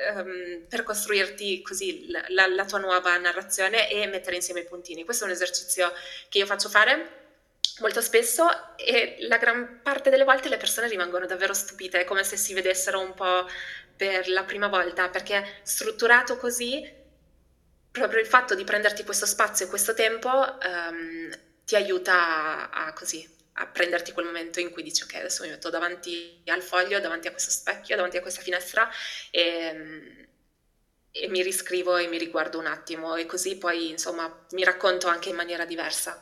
ehm, 0.07 0.65
per 0.67 0.83
costruirti 0.83 1.61
così 1.61 2.07
la, 2.09 2.47
la, 2.47 2.65
tua 2.65 2.79
nuova 2.79 3.17
narrazione 3.17 3.89
e 3.89 4.07
mettere 4.07 4.35
insieme 4.35 4.61
i 4.61 4.65
puntini. 4.65 5.03
Questo 5.03 5.23
è 5.23 5.27
un 5.27 5.33
esercizio 5.33 5.91
che 6.29 6.37
io 6.37 6.45
faccio 6.45 6.69
fare 6.69 7.23
molto 7.79 8.01
spesso 8.01 8.47
e 8.77 9.17
la 9.21 9.37
gran 9.37 9.81
parte 9.81 10.09
delle 10.09 10.23
volte 10.23 10.49
le 10.49 10.57
persone 10.57 10.87
rimangono 10.87 11.25
davvero 11.25 11.53
stupite, 11.53 12.01
è 12.01 12.05
come 12.05 12.23
se 12.23 12.37
si 12.37 12.53
vedessero 12.53 12.99
un 12.99 13.13
po' 13.13 13.47
per 13.95 14.27
la 14.29 14.43
prima 14.43 14.67
volta, 14.67 15.09
perché 15.09 15.59
strutturato 15.63 16.37
così, 16.37 16.89
proprio 17.91 18.19
il 18.19 18.27
fatto 18.27 18.55
di 18.55 18.63
prenderti 18.63 19.03
questo 19.03 19.25
spazio 19.25 19.65
e 19.65 19.69
questo 19.69 19.93
tempo 19.93 20.59
ehm, 20.59 21.37
ti 21.65 21.75
aiuta 21.75 22.69
a, 22.69 22.85
a 22.87 22.93
così 22.93 23.34
a 23.58 23.68
prenderti 23.68 24.12
quel 24.12 24.26
momento 24.26 24.60
in 24.60 24.70
cui 24.70 24.84
dici 24.84 25.03
ok 25.03 25.16
adesso 25.16 25.43
mi 25.43 25.49
metto 25.49 25.70
davanti 25.70 26.41
al 26.45 26.62
foglio, 26.62 26.99
davanti 26.99 27.28
a 27.28 27.32
questo 27.32 27.51
specchio, 27.51 27.95
davanti 27.95 28.18
a 28.18 28.22
questa 28.22 28.41
finestra 28.41 28.89
e, 29.32 30.28
e 31.12 31.30
mi 31.30 31.41
riscrivo 31.41 31.95
e 31.95 32.08
mi 32.08 32.18
riguardo 32.18 32.60
un 32.60 32.66
attimo 32.66 33.16
e 33.16 33.26
così 33.26 33.58
poi 33.58 33.91
insomma 33.91 34.45
mi 34.51 34.64
racconto 34.64 35.08
anche 35.08 35.30
in 35.30 35.36
maniera 35.36 35.66
diversa. 35.66 36.22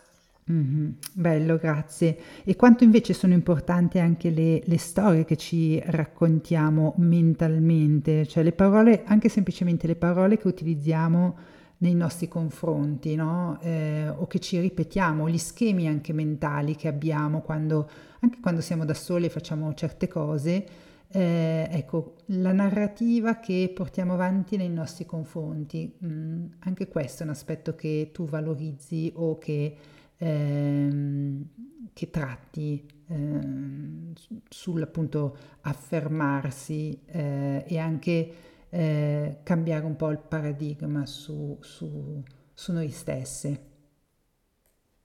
Mm-hmm. 0.52 0.90
Bello, 1.14 1.58
grazie. 1.58 2.18
E 2.44 2.56
quanto 2.56 2.84
invece 2.84 3.14
sono 3.14 3.34
importanti 3.34 3.98
anche 3.98 4.30
le, 4.30 4.62
le, 4.66 4.78
storie 4.78 5.24
che 5.24 5.38
ci 5.38 5.82
raccontiamo 5.86 6.96
mentalmente, 6.98 8.28
cioè 8.28 8.44
le 8.44 8.52
parole, 8.52 9.04
anche 9.06 9.30
semplicemente 9.30 9.88
le 9.88 9.96
parole 9.96 10.38
che 10.38 10.48
utilizziamo 10.48 11.38
nei 11.84 11.96
nostri 11.96 12.30
confronti, 12.30 13.14
no? 13.16 13.60
eh, 13.62 14.08
o 14.08 14.26
che 14.26 14.40
ci 14.40 14.58
ripetiamo, 14.58 15.30
gli 15.30 15.38
schemi 15.38 15.86
anche 15.86 16.14
mentali 16.14 16.76
che 16.76 16.88
abbiamo 16.88 17.42
quando, 17.42 17.90
anche 18.22 18.40
quando 18.40 18.62
siamo 18.62 18.86
da 18.86 18.94
soli 18.94 19.26
e 19.26 19.30
facciamo 19.30 19.74
certe 19.74 20.08
cose, 20.08 20.66
eh, 21.10 21.68
ecco, 21.70 22.16
la 22.28 22.54
narrativa 22.54 23.36
che 23.40 23.70
portiamo 23.76 24.14
avanti 24.14 24.56
nei 24.56 24.70
nostri 24.70 25.06
confronti, 25.06 25.94
mm, 26.04 26.46
anche 26.60 26.88
questo 26.88 27.24
è 27.24 27.26
un 27.26 27.34
aspetto 27.34 27.76
che 27.76 28.12
tu 28.14 28.26
valorizzi 28.26 29.12
o 29.16 29.38
che, 29.38 29.76
ehm, 30.16 31.46
che 31.92 32.10
tratti 32.10 32.82
ehm, 33.08 34.14
sull'appunto 34.48 35.38
affermarsi 35.62 36.98
eh, 37.08 37.66
e 37.68 37.78
anche 37.78 38.34
eh, 38.74 39.38
cambiare 39.43 39.86
un 39.86 39.95
po' 39.95 40.09
il 40.09 40.17
paradigma 40.17 41.05
su, 41.05 41.59
su, 41.61 42.24
su 42.53 42.71
noi 42.71 42.89
stesse. 42.89 43.71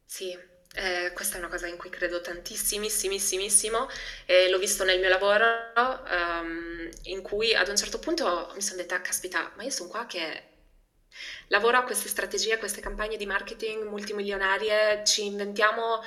Sì, 0.06 0.36
eh, 0.74 1.12
questa 1.12 1.36
è 1.36 1.38
una 1.38 1.48
cosa 1.48 1.66
in 1.66 1.76
cui 1.76 1.90
credo 1.90 2.22
tantissimissimissimo 2.22 3.88
e 4.24 4.48
l'ho 4.48 4.58
visto 4.58 4.84
nel 4.84 4.98
mio 4.98 5.10
lavoro 5.10 5.44
um, 5.76 6.88
in 7.02 7.20
cui 7.20 7.54
ad 7.54 7.68
un 7.68 7.76
certo 7.76 7.98
punto 7.98 8.50
mi 8.54 8.62
sono 8.62 8.80
detta, 8.80 9.02
caspita, 9.02 9.52
ma 9.56 9.62
io 9.62 9.70
sono 9.70 9.90
qua 9.90 10.06
che 10.06 10.44
lavoro 11.48 11.76
a 11.76 11.84
queste 11.84 12.08
strategie, 12.08 12.54
a 12.54 12.58
queste 12.58 12.80
campagne 12.80 13.18
di 13.18 13.26
marketing 13.26 13.84
multimilionarie, 13.84 15.02
ci 15.04 15.26
inventiamo 15.26 16.02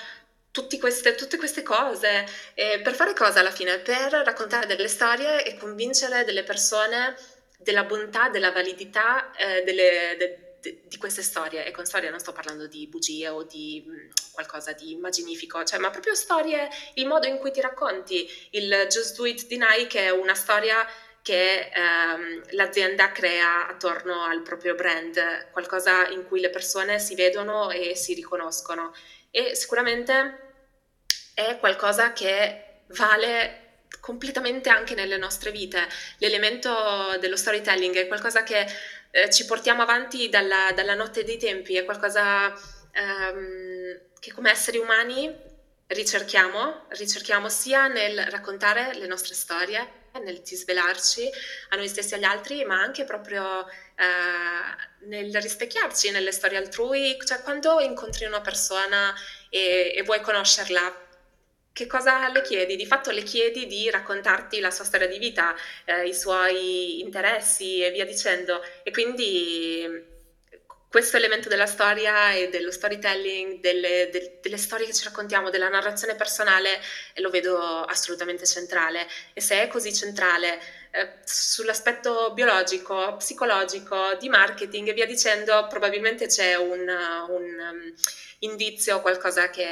queste, 0.79 1.15
tutte 1.15 1.37
queste 1.37 1.63
cose. 1.63 2.25
E 2.53 2.81
per 2.81 2.93
fare 2.93 3.13
cosa 3.13 3.39
alla 3.39 3.51
fine? 3.51 3.79
Per 3.79 4.11
raccontare 4.11 4.65
delle 4.65 4.87
storie 4.87 5.45
e 5.45 5.57
convincere 5.57 6.23
delle 6.23 6.43
persone 6.43 7.15
della 7.63 7.83
bontà, 7.83 8.29
della 8.29 8.51
validità 8.51 9.31
eh, 9.35 9.63
delle, 9.63 10.15
de, 10.17 10.55
de, 10.61 10.81
di 10.87 10.97
queste 10.97 11.21
storie. 11.21 11.65
E 11.65 11.71
con 11.71 11.85
storie 11.85 12.09
non 12.09 12.19
sto 12.19 12.31
parlando 12.31 12.67
di 12.67 12.87
bugie 12.87 13.27
o 13.29 13.43
di 13.43 13.83
mh, 13.85 13.91
mm, 13.91 14.09
qualcosa 14.31 14.73
di 14.73 14.91
immaginifico, 14.91 15.63
cioè, 15.63 15.79
ma 15.79 15.89
proprio 15.89 16.15
storie, 16.15 16.69
il 16.95 17.07
modo 17.07 17.27
in 17.27 17.37
cui 17.37 17.51
ti 17.51 17.61
racconti. 17.61 18.27
Il 18.51 18.87
Just 18.89 19.15
Do 19.17 19.25
It 19.25 19.47
di 19.47 19.57
Nike 19.57 19.99
è 19.99 20.09
una 20.11 20.35
storia 20.35 20.85
che 21.21 21.69
ehm, 21.71 22.41
l'azienda 22.51 23.11
crea 23.11 23.67
attorno 23.67 24.23
al 24.23 24.41
proprio 24.41 24.73
brand, 24.73 25.49
qualcosa 25.51 26.07
in 26.07 26.25
cui 26.25 26.39
le 26.39 26.49
persone 26.49 26.97
si 26.99 27.15
vedono 27.15 27.69
e 27.69 27.95
si 27.95 28.13
riconoscono. 28.13 28.93
E 29.29 29.55
sicuramente 29.55 30.49
è 31.33 31.57
qualcosa 31.59 32.11
che 32.11 32.83
vale 32.87 33.70
completamente 33.99 34.69
anche 34.69 34.95
nelle 34.95 35.17
nostre 35.17 35.51
vite. 35.51 35.87
L'elemento 36.17 37.17
dello 37.19 37.35
storytelling 37.35 37.95
è 37.95 38.07
qualcosa 38.07 38.43
che 38.43 38.65
eh, 39.11 39.29
ci 39.29 39.45
portiamo 39.45 39.81
avanti 39.81 40.29
dalla, 40.29 40.71
dalla, 40.73 40.95
notte 40.95 41.23
dei 41.23 41.37
tempi, 41.37 41.75
è 41.75 41.85
qualcosa 41.85 42.53
ehm, 42.91 43.99
che 44.19 44.31
come 44.31 44.51
esseri 44.51 44.77
umani 44.77 45.49
ricerchiamo, 45.87 46.85
ricerchiamo 46.89 47.49
sia 47.49 47.87
nel 47.87 48.23
raccontare 48.27 48.93
le 48.93 49.07
nostre 49.07 49.33
storie, 49.33 49.99
nel 50.23 50.41
disvelarci 50.41 51.29
a 51.69 51.75
noi 51.75 51.87
stessi 51.87 52.13
e 52.13 52.17
agli 52.17 52.23
altri, 52.23 52.65
ma 52.65 52.81
anche 52.81 53.03
proprio 53.03 53.67
eh, 53.67 55.05
nel 55.07 55.33
rispecchiarci 55.41 56.11
nelle 56.11 56.31
storie 56.31 56.57
altrui, 56.57 57.17
cioè 57.25 57.41
quando 57.41 57.79
incontri 57.79 58.25
una 58.25 58.41
persona 58.41 59.13
e, 59.49 59.93
e 59.95 60.03
vuoi 60.03 60.21
conoscerla 60.21 61.09
che 61.73 61.87
cosa 61.87 62.27
le 62.29 62.41
chiedi? 62.41 62.75
Di 62.75 62.85
fatto 62.85 63.11
le 63.11 63.23
chiedi 63.23 63.65
di 63.65 63.89
raccontarti 63.89 64.59
la 64.59 64.71
sua 64.71 64.85
storia 64.85 65.07
di 65.07 65.17
vita, 65.17 65.55
eh, 65.85 66.07
i 66.07 66.13
suoi 66.13 66.99
interessi 66.99 67.81
e 67.81 67.91
via 67.91 68.05
dicendo. 68.05 68.61
E 68.83 68.91
quindi 68.91 70.09
questo 70.91 71.15
elemento 71.15 71.47
della 71.47 71.67
storia 71.67 72.33
e 72.33 72.49
dello 72.49 72.69
storytelling, 72.69 73.61
delle, 73.61 74.09
de, 74.11 74.39
delle, 74.41 74.57
storie 74.57 74.85
che 74.85 74.93
ci 74.93 75.05
raccontiamo, 75.05 75.49
della 75.49 75.69
narrazione 75.69 76.15
personale, 76.15 76.81
lo 77.15 77.29
vedo 77.29 77.57
assolutamente 77.85 78.45
centrale. 78.45 79.07
E 79.31 79.39
se 79.39 79.61
è 79.61 79.67
così 79.67 79.93
centrale 79.93 80.59
eh, 80.91 81.13
sull'aspetto 81.23 82.33
biologico, 82.33 83.15
psicologico, 83.15 84.15
di 84.19 84.27
marketing 84.27 84.89
e 84.89 84.93
via 84.93 85.05
dicendo, 85.05 85.65
probabilmente 85.69 86.27
c'è 86.27 86.55
un, 86.55 86.79
un 86.79 87.93
indizio, 88.41 89.01
qualcosa 89.01 89.49
che 89.49 89.63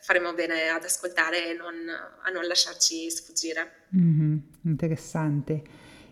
faremo 0.00 0.32
bene 0.34 0.68
ad 0.68 0.84
ascoltare 0.84 1.50
e 1.50 1.54
non, 1.54 1.74
a 2.22 2.30
non 2.30 2.46
lasciarci 2.46 3.10
sfuggire. 3.10 3.86
Mm-hmm, 3.96 4.36
interessante. 4.62 5.62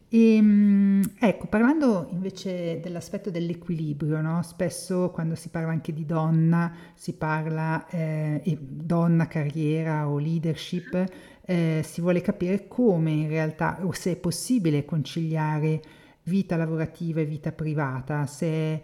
E, 0.09 0.37
ehm, 0.37 1.03
ecco, 1.19 1.47
parlando 1.47 2.09
invece 2.13 2.79
dell'aspetto 2.81 3.31
dell'equilibrio, 3.31 4.21
no? 4.21 4.43
spesso 4.43 5.11
quando 5.11 5.35
si 5.35 5.49
parla 5.49 5.71
anche 5.71 5.93
di 5.93 6.07
donna, 6.07 6.73
si 6.95 7.15
parla 7.15 7.87
eh, 7.89 8.57
donna, 8.61 9.27
carriera 9.27 10.09
o 10.09 10.19
leadership, 10.19 11.05
eh, 11.45 11.83
si 11.85 12.01
vuole 12.01 12.21
capire 12.21 12.69
come 12.69 13.11
in 13.11 13.29
realtà, 13.29 13.79
o 13.83 13.93
se 13.93 14.13
è 14.13 14.17
possibile 14.17 14.85
conciliare 14.85 15.83
vita 16.25 16.57
lavorativa 16.57 17.21
e 17.21 17.25
vita 17.25 17.51
privata, 17.51 18.25
se, 18.27 18.81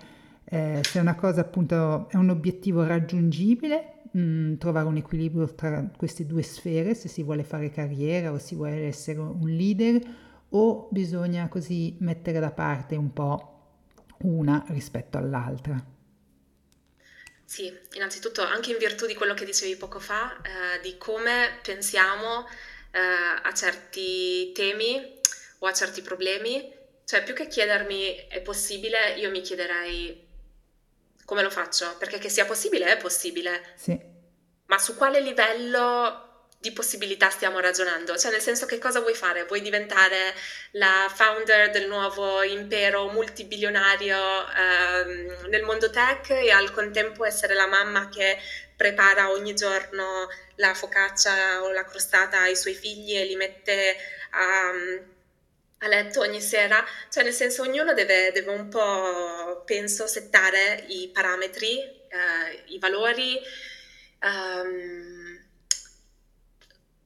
eh, 0.51 0.81
se 0.83 0.99
una 0.99 1.15
cosa 1.15 1.43
appunto, 1.43 2.09
è 2.11 2.17
un 2.17 2.29
obiettivo 2.29 2.85
raggiungibile 2.85 4.03
mh, 4.11 4.21
mm, 4.21 4.55
trovare 4.57 4.87
un 4.87 4.97
equilibrio 4.97 5.55
tra 5.55 5.89
queste 5.97 6.27
due 6.27 6.43
sfere, 6.43 6.95
se 6.95 7.09
si 7.09 7.23
vuole 7.23 7.45
fare 7.45 7.71
carriera 7.71 8.33
o 8.33 8.39
si 8.39 8.57
vuole 8.57 8.87
essere 8.87 9.21
un 9.21 9.49
leader 9.49 10.01
o 10.51 10.89
bisogna 10.91 11.49
così 11.49 11.97
mettere 12.01 12.41
da 12.41 12.51
parte 12.51 12.97
un 12.97 13.13
po' 13.13 13.47
una 14.23 14.65
rispetto 14.69 15.19
all'altra? 15.19 15.83
Sì, 17.45 17.73
innanzitutto 17.95 18.43
anche 18.43 18.73
in 18.73 18.79
virtù 18.79 19.07
di 19.07 19.15
quello 19.15 19.35
che 19.35 19.45
dicevi 19.45 19.77
poco 19.77 19.99
fa, 19.99 20.37
eh, 20.37 20.81
di 20.83 20.97
come 20.99 21.59
pensiamo 21.63 22.47
eh, 22.91 22.99
a 23.43 23.53
certi 23.55 24.53
temi 24.53 25.19
o 25.59 25.67
a 25.67 25.73
certi 25.73 26.03
problemi, 26.03 26.73
cioè 27.05 27.23
più 27.23 27.35
che 27.35 27.49
chiedermi 27.49 28.27
è 28.29 28.41
possibile, 28.41 29.15
io 29.17 29.31
mi 29.31 29.41
chiederei 29.41 30.29
come 31.31 31.43
lo 31.45 31.51
faccio, 31.51 31.95
perché 31.97 32.19
che 32.19 32.29
sia 32.29 32.45
possibile 32.45 32.87
è 32.87 32.97
possibile. 32.97 33.63
Sì. 33.77 33.97
Ma 34.67 34.79
su 34.79 34.97
quale 34.97 35.21
livello 35.21 36.49
di 36.59 36.73
possibilità 36.73 37.31
stiamo 37.31 37.61
ragionando? 37.61 38.19
Cioè, 38.19 38.33
nel 38.33 38.41
senso, 38.41 38.67
che 38.67 38.79
cosa 38.79 38.99
vuoi 38.99 39.15
fare? 39.15 39.45
Vuoi 39.45 39.61
diventare 39.61 40.35
la 40.73 41.09
founder 41.09 41.71
del 41.71 41.87
nuovo 41.87 42.43
impero 42.43 43.13
multibilionario 43.13 44.19
ehm, 44.19 45.47
nel 45.51 45.63
mondo 45.63 45.89
tech 45.89 46.31
e 46.31 46.51
al 46.51 46.73
contempo 46.73 47.25
essere 47.25 47.55
la 47.55 47.69
mamma 47.69 48.09
che 48.09 48.37
prepara 48.75 49.31
ogni 49.31 49.55
giorno 49.55 50.27
la 50.57 50.75
focaccia 50.75 51.63
o 51.63 51.71
la 51.71 51.85
crostata 51.85 52.41
ai 52.41 52.57
suoi 52.57 52.75
figli 52.75 53.17
e 53.17 53.25
li 53.25 53.37
mette 53.37 53.97
a, 54.31 54.73
a 55.83 55.89
letto 55.89 56.21
ogni 56.21 56.41
sera? 56.41 56.85
Cioè, 57.09 57.23
nel 57.23 57.33
senso, 57.33 57.63
ognuno 57.63 57.93
deve, 57.95 58.33
deve 58.33 58.53
un 58.53 58.69
po', 58.69 59.63
penso, 59.65 60.07
settare 60.07 60.85
i 60.89 61.11
parametri, 61.13 61.79
eh, 61.79 62.63
i 62.67 62.79
valori. 62.79 63.39
Um, 64.23 65.39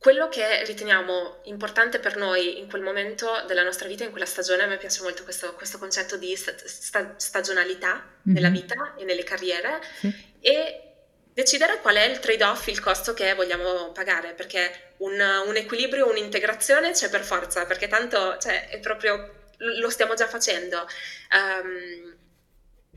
quello 0.05 0.29
che 0.29 0.65
riteniamo 0.65 1.41
importante 1.45 1.99
per 1.99 2.17
noi 2.17 2.59
in 2.59 2.69
quel 2.69 2.83
momento 2.83 3.43
della 3.47 3.63
nostra 3.63 3.89
vita, 3.89 4.05
in 4.05 4.11
quella 4.11 4.27
stagione, 4.27 4.65
a 4.65 4.67
me 4.67 4.77
piace 4.77 5.03
molto 5.03 5.23
questo, 5.23 5.55
questo 5.55 5.79
concetto 5.79 6.19
di 6.19 6.37
sta, 6.37 7.15
stagionalità 7.17 7.95
mm-hmm. 7.95 8.35
nella 8.35 8.51
vita 8.51 8.95
e 8.99 9.05
nelle 9.05 9.23
carriere 9.23 9.81
sì. 10.01 10.13
e 10.41 10.94
decidere 11.35 11.81
qual 11.81 11.97
è 11.97 12.05
il 12.05 12.21
trade-off, 12.21 12.69
il 12.69 12.81
costo 12.81 13.13
che 13.13 13.35
vogliamo 13.35 13.91
pagare, 13.91 14.33
perché 14.33 14.93
un, 14.99 15.21
un 15.47 15.57
equilibrio, 15.57 16.09
un'integrazione 16.09 16.93
c'è 16.93 17.11
per 17.11 17.25
forza, 17.25 17.67
perché 17.67 17.89
tanto 17.89 18.39
cioè, 18.39 18.69
è 18.69 18.79
proprio, 18.79 19.51
lo 19.59 19.91
stiamo 19.91 20.15
già 20.15 20.29
facendo. 20.29 20.89
Um, 21.33 22.17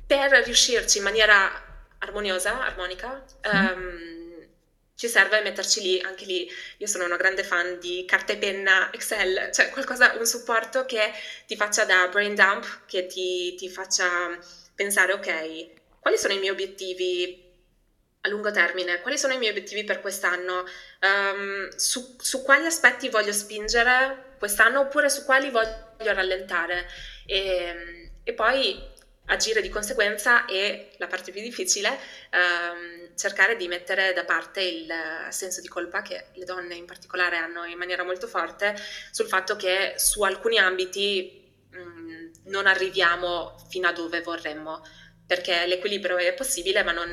per 0.06 0.32
riuscirci 0.46 1.00
in 1.00 1.04
maniera 1.04 1.66
armoniosa, 1.98 2.64
armonica, 2.64 3.26
um, 3.52 4.48
ci 4.96 5.08
serve 5.08 5.42
metterci 5.42 5.82
lì, 5.82 6.00
anche 6.00 6.26
lì 6.26 6.50
io 6.78 6.88
sono 6.88 7.06
una 7.06 7.18
grande 7.18 7.44
fan 7.44 7.80
di 7.80 8.06
carta 8.08 8.34
e 8.34 8.38
penna, 8.38 8.92
Excel, 8.94 9.50
cioè 9.52 9.70
qualcosa, 9.70 10.14
un 10.18 10.26
supporto 10.26 10.86
che 10.86 11.12
ti 11.48 11.56
faccia 11.56 11.86
da 11.86 12.08
brain 12.08 12.36
dump, 12.36 12.86
che 12.86 13.08
ti, 13.08 13.56
ti 13.56 13.68
faccia 13.70 14.08
pensare, 14.76 15.14
ok, 15.14 16.00
quali 16.00 16.18
sono 16.18 16.34
i 16.34 16.40
miei 16.40 16.52
obiettivi 16.52 17.47
a 18.22 18.30
lungo 18.30 18.52
termine, 18.52 19.02
quali 19.02 19.18
sono 19.18 19.34
i 19.34 19.38
miei 19.38 19.52
obiettivi 19.52 19.84
per 19.84 20.02
quest'anno, 20.02 20.66
um, 21.02 21.70
su, 21.76 22.16
su, 22.20 22.44
quali 22.44 22.66
aspetti 22.66 23.10
voglio 23.10 23.32
spingere 23.32 24.36
quest'anno 24.38 24.82
oppure 24.82 25.10
su 25.10 25.24
quali 25.24 25.50
voglio 25.50 26.14
rallentare? 26.14 26.88
E, 27.26 28.12
e 28.24 28.34
poi 28.34 28.96
agire 29.28 29.62
di 29.62 29.70
conseguenza 29.70 30.46
e 30.46 30.92
la 30.98 31.08
parte 31.08 31.32
più 31.32 31.42
difficile, 31.42 31.98
ehm, 32.30 33.16
cercare 33.16 33.56
di 33.56 33.68
mettere 33.68 34.14
da 34.14 34.24
parte 34.24 34.62
il 34.62 34.92
senso 35.30 35.62
di 35.62 35.68
colpa 35.68 36.02
che 36.02 36.28
le 36.34 36.46
donne 36.46 36.76
in 36.76 36.86
particolare 36.86 37.38
hanno 37.38 37.66
in 37.66 37.78
maniera 37.78 38.04
molto 38.04 38.28
forte 38.28 38.76
sul 39.12 39.28
fatto 39.28 39.56
che 39.56 39.96
su 39.98 40.22
alcuni 40.24 40.58
ambiti 40.58 41.46
mh, 41.72 41.80
mm, 41.80 42.32
non 42.46 42.68
arriviamo 42.68 43.56
fino 43.70 43.88
a 43.88 43.94
dove 43.94 44.22
vorremmo, 44.22 44.82
perché 45.26 45.66
l'equilibrio 45.66 46.18
è 46.18 46.34
possibile, 46.34 46.84
ma 46.84 46.94
non, 46.94 47.10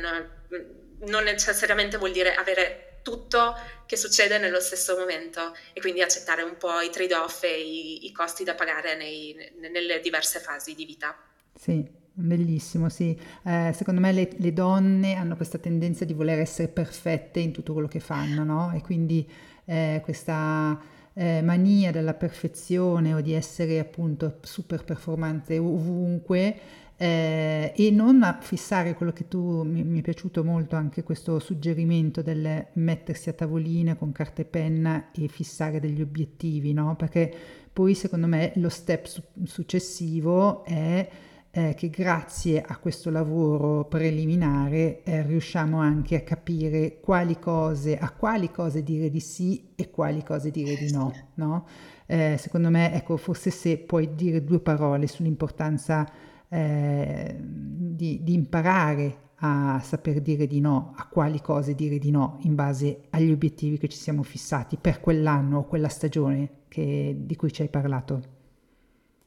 mm, 0.54 0.83
non 1.06 1.24
necessariamente 1.24 1.96
vuol 1.96 2.12
dire 2.12 2.34
avere 2.34 3.00
tutto 3.02 3.54
che 3.86 3.96
succede 3.96 4.38
nello 4.38 4.60
stesso 4.60 4.96
momento 4.96 5.54
e 5.72 5.80
quindi 5.80 6.00
accettare 6.00 6.42
un 6.42 6.56
po' 6.56 6.80
i 6.80 6.90
trade-off 6.90 7.42
e 7.44 7.60
i, 7.60 8.06
i 8.06 8.12
costi 8.12 8.44
da 8.44 8.54
pagare 8.54 8.96
nei, 8.96 9.36
nelle 9.58 10.00
diverse 10.00 10.40
fasi 10.40 10.74
di 10.74 10.84
vita. 10.84 11.14
Sì, 11.54 12.02
Bellissimo, 12.16 12.88
sì. 12.88 13.18
Eh, 13.42 13.72
secondo 13.74 14.00
me 14.00 14.12
le, 14.12 14.30
le, 14.36 14.52
donne 14.52 15.14
hanno 15.14 15.34
questa 15.34 15.58
tendenza 15.58 16.04
di 16.04 16.12
voler 16.12 16.38
essere 16.38 16.68
perfette 16.68 17.40
in 17.40 17.50
tutto 17.50 17.72
quello 17.72 17.88
che 17.88 17.98
fanno, 17.98 18.44
no? 18.44 18.72
E 18.72 18.82
quindi 18.82 19.28
eh, 19.64 20.00
questa 20.04 20.80
eh, 21.12 21.42
mania 21.42 21.90
della 21.90 22.14
perfezione 22.14 23.14
o 23.14 23.20
di 23.20 23.32
essere 23.32 23.80
appunto 23.80 24.38
super 24.42 24.84
performante 24.84 25.58
ovunque 25.58 26.56
eh, 26.96 27.72
e 27.76 27.90
non 27.90 28.38
fissare 28.40 28.94
quello 28.94 29.12
che 29.12 29.26
tu 29.26 29.62
mi, 29.62 29.82
mi, 29.82 29.98
è 29.98 30.02
piaciuto 30.02 30.44
molto 30.44 30.76
anche 30.76 31.02
questo 31.02 31.38
suggerimento 31.38 32.22
del 32.22 32.66
mettersi 32.74 33.28
a 33.28 33.32
tavolina 33.32 33.96
con 33.96 34.12
carta 34.12 34.42
e 34.42 34.44
penna 34.44 35.10
e 35.12 35.26
fissare 35.28 35.80
degli 35.80 36.00
obiettivi, 36.00 36.72
no? 36.72 36.94
Perché 36.96 37.32
poi 37.72 37.94
secondo 37.94 38.28
me 38.28 38.52
lo 38.56 38.68
step 38.68 39.06
su- 39.06 39.22
successivo 39.42 40.64
è 40.64 41.08
eh, 41.50 41.74
che 41.74 41.88
grazie 41.88 42.62
a 42.62 42.76
questo 42.78 43.10
lavoro 43.10 43.84
preliminare 43.84 45.02
eh, 45.04 45.22
riusciamo 45.22 45.78
anche 45.78 46.16
a 46.16 46.20
capire 46.22 46.98
quali 47.00 47.38
cose, 47.38 47.96
a 47.96 48.10
quali 48.10 48.50
cose 48.50 48.82
dire 48.82 49.08
di 49.08 49.20
sì 49.20 49.70
e 49.76 49.90
quali 49.90 50.22
cose 50.22 50.50
dire 50.50 50.76
di 50.76 50.90
no. 50.90 51.12
no? 51.34 51.66
Eh, 52.06 52.36
secondo 52.38 52.70
me, 52.70 52.92
ecco, 52.92 53.16
forse 53.16 53.50
se 53.50 53.78
puoi 53.78 54.14
dire 54.14 54.44
due 54.44 54.60
parole 54.60 55.06
sull'importanza 55.06 56.08
eh, 56.54 57.36
di, 57.38 58.22
di 58.22 58.32
imparare 58.34 59.18
a 59.38 59.80
saper 59.84 60.20
dire 60.20 60.46
di 60.46 60.60
no, 60.60 60.94
a 60.96 61.06
quali 61.08 61.40
cose 61.40 61.74
dire 61.74 61.98
di 61.98 62.10
no 62.10 62.38
in 62.44 62.54
base 62.54 63.02
agli 63.10 63.30
obiettivi 63.30 63.78
che 63.78 63.88
ci 63.88 63.98
siamo 63.98 64.22
fissati 64.22 64.76
per 64.80 65.00
quell'anno 65.00 65.58
o 65.58 65.66
quella 65.66 65.88
stagione 65.88 66.62
che, 66.68 67.14
di 67.16 67.36
cui 67.36 67.52
ci 67.52 67.62
hai 67.62 67.68
parlato. 67.68 68.32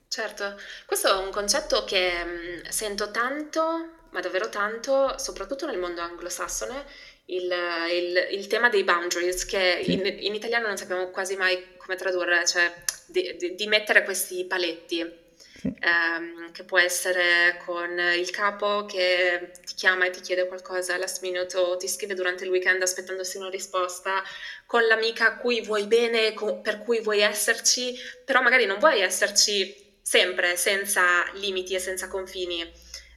Certo, 0.10 0.56
questo 0.86 1.10
è 1.10 1.24
un 1.26 1.32
concetto 1.32 1.84
che 1.84 2.10
mh, 2.64 2.70
sento 2.70 3.12
tanto, 3.12 3.62
ma 4.12 4.20
davvero 4.22 4.50
tanto, 4.50 5.18
soprattutto 5.18 5.66
nel 5.68 5.78
mondo 5.80 6.02
anglosassone, 6.02 6.86
il, 7.26 7.52
il- 7.92 8.28
il 8.40 8.48
tema 8.48 8.70
dei 8.70 8.84
boundaries, 8.84 9.46
che 9.46 9.84
in, 9.86 10.06
in 10.06 10.34
italiano 10.34 10.68
non 10.68 10.78
sappiamo 10.78 11.10
quasi 11.10 11.36
mai 11.36 11.76
come 11.78 11.96
tradurre, 11.98 12.46
cioè 12.48 12.74
di, 13.06 13.36
di- 13.38 13.56
di 13.56 13.68
mettere 13.68 14.04
questi 14.04 14.46
paletti, 14.46 15.06
Sì. 15.60 15.74
ehm, 15.80 16.52
che 16.52 16.64
può 16.64 16.78
essere 16.78 17.60
con 17.66 17.98
il 17.98 18.30
capo 18.30 18.86
che 18.86 19.52
ti 19.66 19.74
chiama 19.74 20.06
e 20.06 20.12
ti 20.12 20.22
chiede 20.22 20.48
qualcosa 20.48 20.98
last 20.98 21.22
minute 21.22 21.58
o 21.58 21.78
ti 21.78 21.88
scrive 21.88 22.14
durante 22.14 22.44
il 22.44 22.50
weekend 22.52 22.82
aspettandosi 22.82 23.38
una 23.38 23.50
risposta, 23.50 24.24
con 24.66 24.86
l'amica 24.86 25.26
a 25.28 25.38
cui 25.38 25.62
vuoi 25.62 25.88
bene, 25.88 26.34
co- 26.34 26.62
per 26.62 26.80
cui 26.80 27.02
vuoi 27.02 27.22
esserci, 27.22 27.96
però 28.24 28.42
magari 28.42 28.66
non 28.66 28.78
vuoi 28.80 29.02
esserci 29.02 30.00
sempre 30.02 30.56
senza 30.58 31.24
limiti 31.34 31.74
e 31.74 31.80
senza 31.80 32.08
confini. 32.08 32.62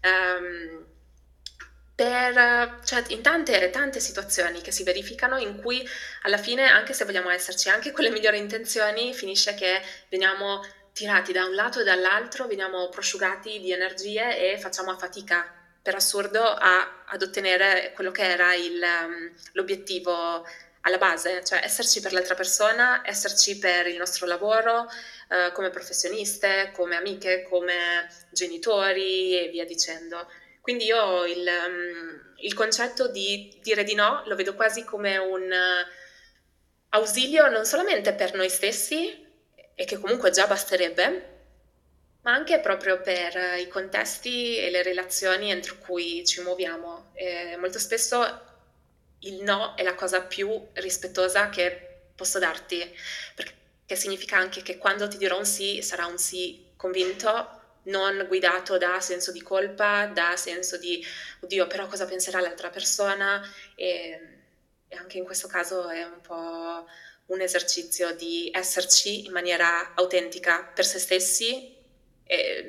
Um, 0.03 0.86
per, 1.95 2.80
cioè, 2.84 3.05
in 3.09 3.20
tante, 3.20 3.68
tante 3.68 4.01
situazioni 4.01 4.62
che 4.62 4.72
si 4.72 4.84
verificano 4.84 5.36
in 5.36 5.57
cui 5.61 5.86
alla 6.22 6.38
fine, 6.38 6.66
anche 6.66 6.95
se 6.95 7.05
vogliamo 7.05 7.28
esserci, 7.28 7.68
anche 7.68 7.93
con 7.93 8.05
le 8.05 8.11
migliori 8.11 8.38
intenzioni, 8.38 9.12
finisce 9.12 9.53
che 9.55 9.82
veniamo 10.09 10.62
tirati 11.01 11.32
da 11.32 11.46
un 11.46 11.55
lato 11.55 11.80
e 11.80 11.84
dall'altro, 11.84 12.46
veniamo 12.46 12.90
prosciugati 12.90 13.59
di 13.59 13.72
energie 13.72 14.53
e 14.53 14.59
facciamo 14.59 14.94
fatica 14.98 15.51
per 15.80 15.94
assurdo 15.94 16.42
a, 16.42 17.05
ad 17.07 17.22
ottenere 17.22 17.92
quello 17.94 18.11
che 18.11 18.22
era 18.22 18.53
il, 18.55 18.82
um, 18.82 19.32
l'obiettivo 19.53 20.46
alla 20.82 20.98
base, 20.98 21.42
cioè 21.42 21.61
esserci 21.62 22.03
per 22.03 22.12
l'altra 22.12 22.34
persona, 22.34 23.01
esserci 23.03 23.59
per 23.59 23.86
il 23.86 23.96
nostro 23.96 24.26
lavoro, 24.26 24.88
eh, 25.30 25.53
come 25.53 25.70
professioniste, 25.70 26.70
come 26.74 26.96
amiche, 26.96 27.46
come 27.48 28.07
genitori 28.30 29.38
e 29.38 29.48
via 29.48 29.64
dicendo. 29.64 30.30
Quindi 30.61 30.84
io 30.84 31.24
il, 31.24 31.48
um, 31.66 32.34
il 32.40 32.53
concetto 32.53 33.09
di 33.09 33.59
dire 33.62 33.84
di 33.84 33.94
no 33.94 34.22
lo 34.26 34.36
vedo 34.36 34.55
quasi 34.55 34.84
come 34.84 35.16
un 35.16 35.51
uh, 35.51 35.90
ausilio 36.90 37.48
non 37.48 37.64
solamente 37.64 38.12
per 38.12 38.34
noi 38.34 38.51
stessi, 38.51 39.28
e 39.75 39.85
che 39.85 39.99
comunque 39.99 40.31
già 40.31 40.47
basterebbe, 40.47 41.39
ma 42.23 42.33
anche 42.33 42.61
proprio 42.61 43.01
per 43.01 43.59
i 43.59 43.68
contesti 43.68 44.59
e 44.59 44.71
le 44.71 44.83
relazioni 44.83 45.51
entro 45.51 45.77
cui 45.79 46.25
ci 46.27 46.43
muoviamo. 46.43 47.12
Eh, 47.14 47.57
molto 47.57 47.79
spesso 47.79 48.49
il 49.21 49.43
no 49.43 49.75
è 49.75 49.83
la 49.83 49.95
cosa 49.95 50.23
più 50.23 50.68
rispettosa 50.75 51.49
che 51.49 51.89
posso 52.14 52.39
darti, 52.39 52.79
perché 53.35 53.97
significa 53.97 54.37
anche 54.37 54.62
che 54.62 54.79
quando 54.79 55.09
ti 55.09 55.16
dirò 55.16 55.39
un 55.39 55.47
sì 55.47 55.83
sarà 55.83 56.07
un 56.07 56.18
sì 56.18 56.73
convinto, 56.77 57.59
non 57.85 58.27
guidato 58.29 58.77
da 58.77 59.01
senso 59.01 59.33
di 59.33 59.43
colpa, 59.43 60.07
da 60.07 60.37
senso 60.37 60.77
di 60.77 61.05
oddio, 61.41 61.66
però 61.66 61.87
cosa 61.87 62.07
penserà 62.07 62.41
l'altra 62.41 62.68
persona 62.68 63.43
e, 63.75 64.39
e 64.87 64.97
anche 64.97 65.16
in 65.18 65.25
questo 65.25 65.49
caso 65.49 65.89
è 65.89 66.05
un 66.05 66.21
po' 66.21 66.87
un 67.31 67.41
esercizio 67.41 68.14
di 68.14 68.51
esserci 68.53 69.26
in 69.26 69.33
maniera 69.33 69.95
autentica 69.95 70.70
per 70.74 70.85
se 70.85 70.99
stessi 70.99 71.78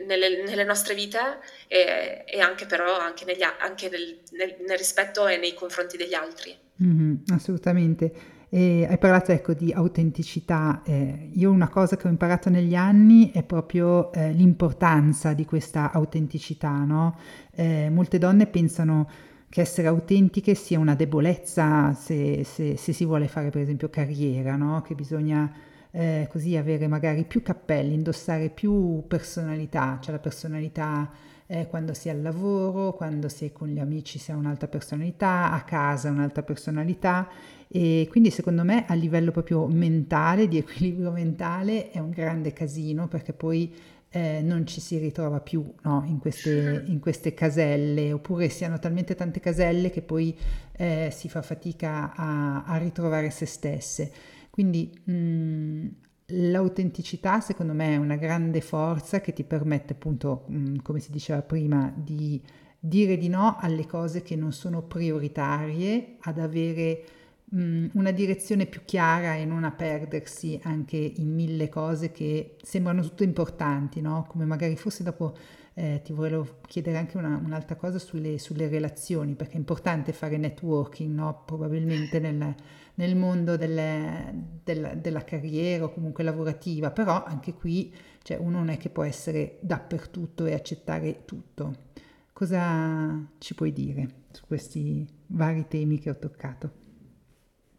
nelle, 0.08 0.44
nelle, 0.44 0.64
nostre 0.64 0.96
vite 0.96 1.20
e, 1.68 2.24
e 2.26 2.40
anche 2.40 2.66
però 2.66 2.98
anche, 2.98 3.26
negli, 3.26 3.44
anche 3.44 3.90
nel, 3.90 4.20
nel, 4.32 4.56
nel, 4.68 4.78
rispetto 4.78 5.28
e 5.28 5.38
nei 5.38 5.54
confronti 5.54 5.98
degli 5.98 6.16
altri. 6.16 6.56
Mm-hmm, 6.84 7.16
assolutamente. 7.28 8.40
E 8.50 8.86
hai 8.90 8.98
parlato 8.98 9.32
ecco, 9.32 9.54
di 9.54 9.72
autenticità. 9.72 10.82
Eh, 10.84 11.30
io 11.34 11.52
una 11.52 11.70
cosa 11.70 11.96
che 11.96 12.08
ho 12.08 12.10
imparato 12.10 12.50
negli 12.50 12.76
anni 12.76 13.32
è 13.32 13.44
proprio 13.44 14.12
eh, 14.12 14.32
l'importanza 14.32 15.34
di 15.34 15.46
questa 15.46 15.92
autenticità. 15.92 16.84
No? 16.84 17.18
Eh, 17.54 17.90
molte 17.90 18.18
donne 18.18 18.48
pensano 18.48 19.10
che 19.52 19.60
essere 19.60 19.90
autentiche 19.90 20.56
sia 20.56 20.80
una 20.80 20.96
debolezza 20.96 21.94
se, 21.94 22.46
se, 22.46 22.78
se 22.78 22.94
si 22.94 23.04
vuole 23.04 23.28
fare 23.28 23.50
per 23.50 23.62
esempio 23.62 23.90
carriera, 23.90 24.56
no? 24.56 24.82
che 24.82 24.96
bisogna 24.96 25.54
eh, 25.92 26.26
così 26.32 26.56
avere 26.56 26.88
magari 26.88 27.26
più 27.26 27.42
cappelli, 27.42 27.94
indossare 27.94 28.48
più 28.48 29.04
personalità, 29.10 30.00
cioè 30.02 30.14
la 30.14 30.22
personalità 30.22 31.12
eh, 31.48 31.68
quando 31.68 31.94
si 31.94 32.08
è 32.08 32.12
al 32.12 32.22
lavoro, 32.22 32.94
quando 32.94 33.28
si 33.28 33.44
è 33.44 33.52
con 33.52 33.68
gli 33.68 33.80
amici 33.80 34.20
si 34.20 34.32
ha 34.32 34.38
un'altra 34.38 34.70
personalità, 34.70 35.52
a 35.52 35.64
casa 35.64 36.10
un'altra 36.10 36.44
personalità 36.44 37.28
e 37.68 38.08
quindi 38.10 38.30
secondo 38.30 38.64
me 38.64 38.86
a 38.88 38.94
livello 38.94 39.32
proprio 39.32 39.68
mentale, 39.68 40.48
di 40.48 40.60
equilibrio 40.60 41.12
mentale 41.12 41.92
è 41.92 42.00
un 42.00 42.12
grande 42.12 42.54
casino 42.54 43.10
perché 43.10 43.34
poi 43.34 43.70
eh, 44.14 44.42
non 44.42 44.68
ci 44.68 44.82
si 44.82 44.98
ritrova 44.98 45.40
più 45.40 45.74
no, 45.84 46.04
in, 46.06 46.20
queste, 46.20 46.84
in, 46.88 47.00
queste, 47.00 47.34
caselle, 47.34 48.12
oppure 48.12 48.50
si 48.50 48.66
hanno 48.66 48.78
talmente 48.78 49.16
tante 49.16 49.40
caselle 49.40 49.90
che 49.90 50.02
poi 50.02 50.38
eh, 50.74 51.10
si 51.16 51.30
fa 51.30 51.42
fatica 51.42 52.14
a, 52.14 52.66
a, 52.66 52.78
ritrovare 52.78 53.30
se 53.30 53.46
stesse. 53.46 54.12
Quindi 54.50 54.92
mh, 55.06 55.14
mm, 55.14 55.88
l'autenticità 56.26 57.40
secondo 57.40 57.72
me 57.74 57.94
è 57.94 57.98
una 57.98 58.18
grande 58.18 58.60
forza 58.60 59.22
che 59.22 59.32
ti 59.32 59.46
permette 59.46 59.94
appunto, 59.94 60.44
mh, 60.48 60.56
mm, 60.58 60.76
come 60.84 61.00
si 61.00 61.10
diceva 61.10 61.42
prima, 61.42 61.94
di 61.96 62.42
dire 62.78 63.16
di 63.16 63.30
no 63.30 63.56
alle 63.60 63.86
cose 63.86 64.24
che 64.24 64.36
non 64.36 64.52
sono 64.52 64.82
prioritarie, 64.82 66.18
ad 66.20 66.38
avere 66.38 67.04
mh, 67.52 67.88
una 67.94 68.12
direzione 68.12 68.66
più 68.66 68.82
chiara 68.86 69.36
e 69.36 69.46
non 69.46 69.64
a 69.64 69.72
perdersi 69.72 70.60
anche 70.64 70.98
in 70.98 71.34
mille 71.34 71.70
cose 71.70 72.12
che 72.12 72.56
sembrano 72.62 73.02
tutte 73.02 73.24
importanti, 73.24 74.02
no? 74.02 74.26
Come 74.28 74.46
magari 74.46 74.76
forse 74.76 75.04
dopo 75.04 75.36
eh, 75.74 76.02
ti 76.04 76.14
volevo 76.14 76.60
chiedere 76.68 76.98
anche 76.98 77.18
una, 77.18 77.40
un'altra 77.44 77.76
cosa 77.76 78.00
sulle, 78.00 78.38
sulle, 78.40 78.68
relazioni, 78.68 79.36
perché 79.36 79.54
è 79.54 79.58
importante 79.58 80.14
fare 80.14 80.38
networking, 80.38 81.14
no? 81.14 81.44
Probabilmente 81.46 82.20
nel, 82.20 82.56
nel 82.96 83.16
mondo 83.16 83.58
delle, 83.58 84.34
della, 84.64 84.94
della, 84.96 85.24
carriera 85.24 85.86
o 85.86 85.92
comunque 85.92 86.24
lavorativa, 86.24 86.92
però 86.92 87.24
anche 87.24 87.54
qui 87.54 87.94
cioè, 88.24 88.38
uno 88.38 88.58
non 88.60 88.70
è 88.70 88.78
che 88.78 88.90
può 88.90 89.04
essere 89.04 89.58
dappertutto 89.62 90.46
e 90.46 90.54
accettare 90.54 91.26
tutto. 91.26 91.90
Cosa 92.34 93.28
ci 93.38 93.54
puoi 93.56 93.72
dire 93.72 94.10
su 94.32 94.46
questi 94.48 95.08
vari 95.28 95.66
temi 95.68 96.00
che 96.00 96.10
ho 96.10 96.18
toccato? 96.18 96.81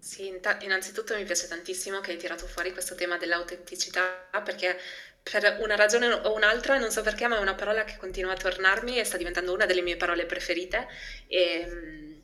Sì, 0.02 0.36
innanzitutto 0.62 1.14
mi 1.14 1.22
piace 1.22 1.46
tantissimo 1.46 2.00
che 2.00 2.10
hai 2.10 2.16
tirato 2.16 2.48
fuori 2.48 2.72
questo 2.72 2.96
tema 2.96 3.18
dell'autenticità 3.18 4.28
perché 4.42 4.76
per 5.22 5.58
una 5.60 5.76
ragione 5.76 6.12
o 6.12 6.34
un'altra, 6.34 6.76
non 6.76 6.90
so 6.90 7.02
perché, 7.02 7.28
ma 7.28 7.36
è 7.36 7.40
una 7.40 7.54
parola 7.54 7.84
che 7.84 7.96
continua 7.98 8.32
a 8.32 8.36
tornarmi 8.36 8.98
e 8.98 9.04
sta 9.04 9.16
diventando 9.16 9.52
una 9.52 9.64
delle 9.64 9.80
mie 9.80 9.96
parole 9.96 10.26
preferite. 10.26 10.88
E, 11.28 12.20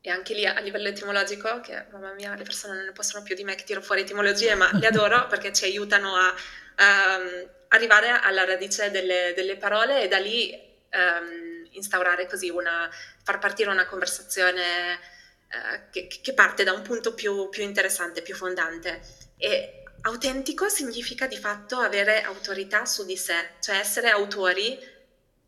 e 0.00 0.10
anche 0.10 0.32
lì 0.32 0.46
a 0.46 0.58
livello 0.60 0.88
etimologico, 0.88 1.60
che 1.60 1.84
mamma 1.90 2.14
mia, 2.14 2.34
le 2.34 2.44
persone 2.44 2.76
non 2.76 2.86
ne 2.86 2.92
possono 2.92 3.22
più 3.22 3.34
di 3.34 3.44
me 3.44 3.56
che 3.56 3.64
tiro 3.64 3.82
fuori 3.82 4.00
etimologie, 4.00 4.54
ma 4.54 4.70
le 4.72 4.86
adoro 4.86 5.26
perché 5.28 5.52
ci 5.52 5.64
aiutano 5.64 6.16
a, 6.16 6.34
a 6.76 7.20
arrivare 7.68 8.08
alla 8.08 8.46
radice 8.46 8.90
delle, 8.90 9.34
delle, 9.36 9.58
parole 9.58 10.02
e 10.02 10.08
da 10.08 10.16
lì 10.18 10.50
um, 10.92 11.68
instaurare 11.72 12.26
così 12.26 12.48
una, 12.48 12.88
far 13.22 13.38
partire 13.38 13.68
una 13.68 13.84
conversazione 13.84 15.14
eh, 15.48 15.90
che, 15.90 16.20
che, 16.20 16.32
parte 16.32 16.64
da 16.64 16.72
un 16.72 16.82
punto 16.82 17.14
più, 17.14 17.48
più 17.48 17.62
interessante, 17.62 18.22
più 18.22 18.34
fondante. 18.34 19.00
E 19.36 19.84
autentico 20.02 20.68
significa 20.68 21.26
di 21.26 21.36
fatto 21.36 21.78
avere 21.78 22.22
autorità 22.22 22.84
su 22.84 23.04
di 23.04 23.16
sé, 23.16 23.50
cioè 23.60 23.76
essere 23.76 24.10
autori 24.10 24.78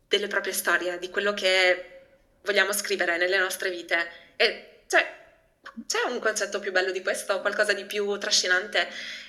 delle 0.07 0.27
proprie 0.27 0.53
storie, 0.53 0.97
di 0.99 1.09
quello 1.09 1.33
che 1.33 2.01
vogliamo 2.43 2.71
scrivere 2.71 3.17
nelle 3.17 3.37
nostre 3.37 3.69
vite. 3.69 4.09
E 4.35 4.83
cioè, 4.87 5.05
c'è 5.85 6.09
un 6.09 6.19
concetto 6.19 6.59
più 6.59 6.71
bello 6.71 6.91
di 6.91 7.01
questo, 7.01 7.41
qualcosa 7.41 7.73
di 7.73 7.85
più 7.85 8.17
trascinante 8.17 8.87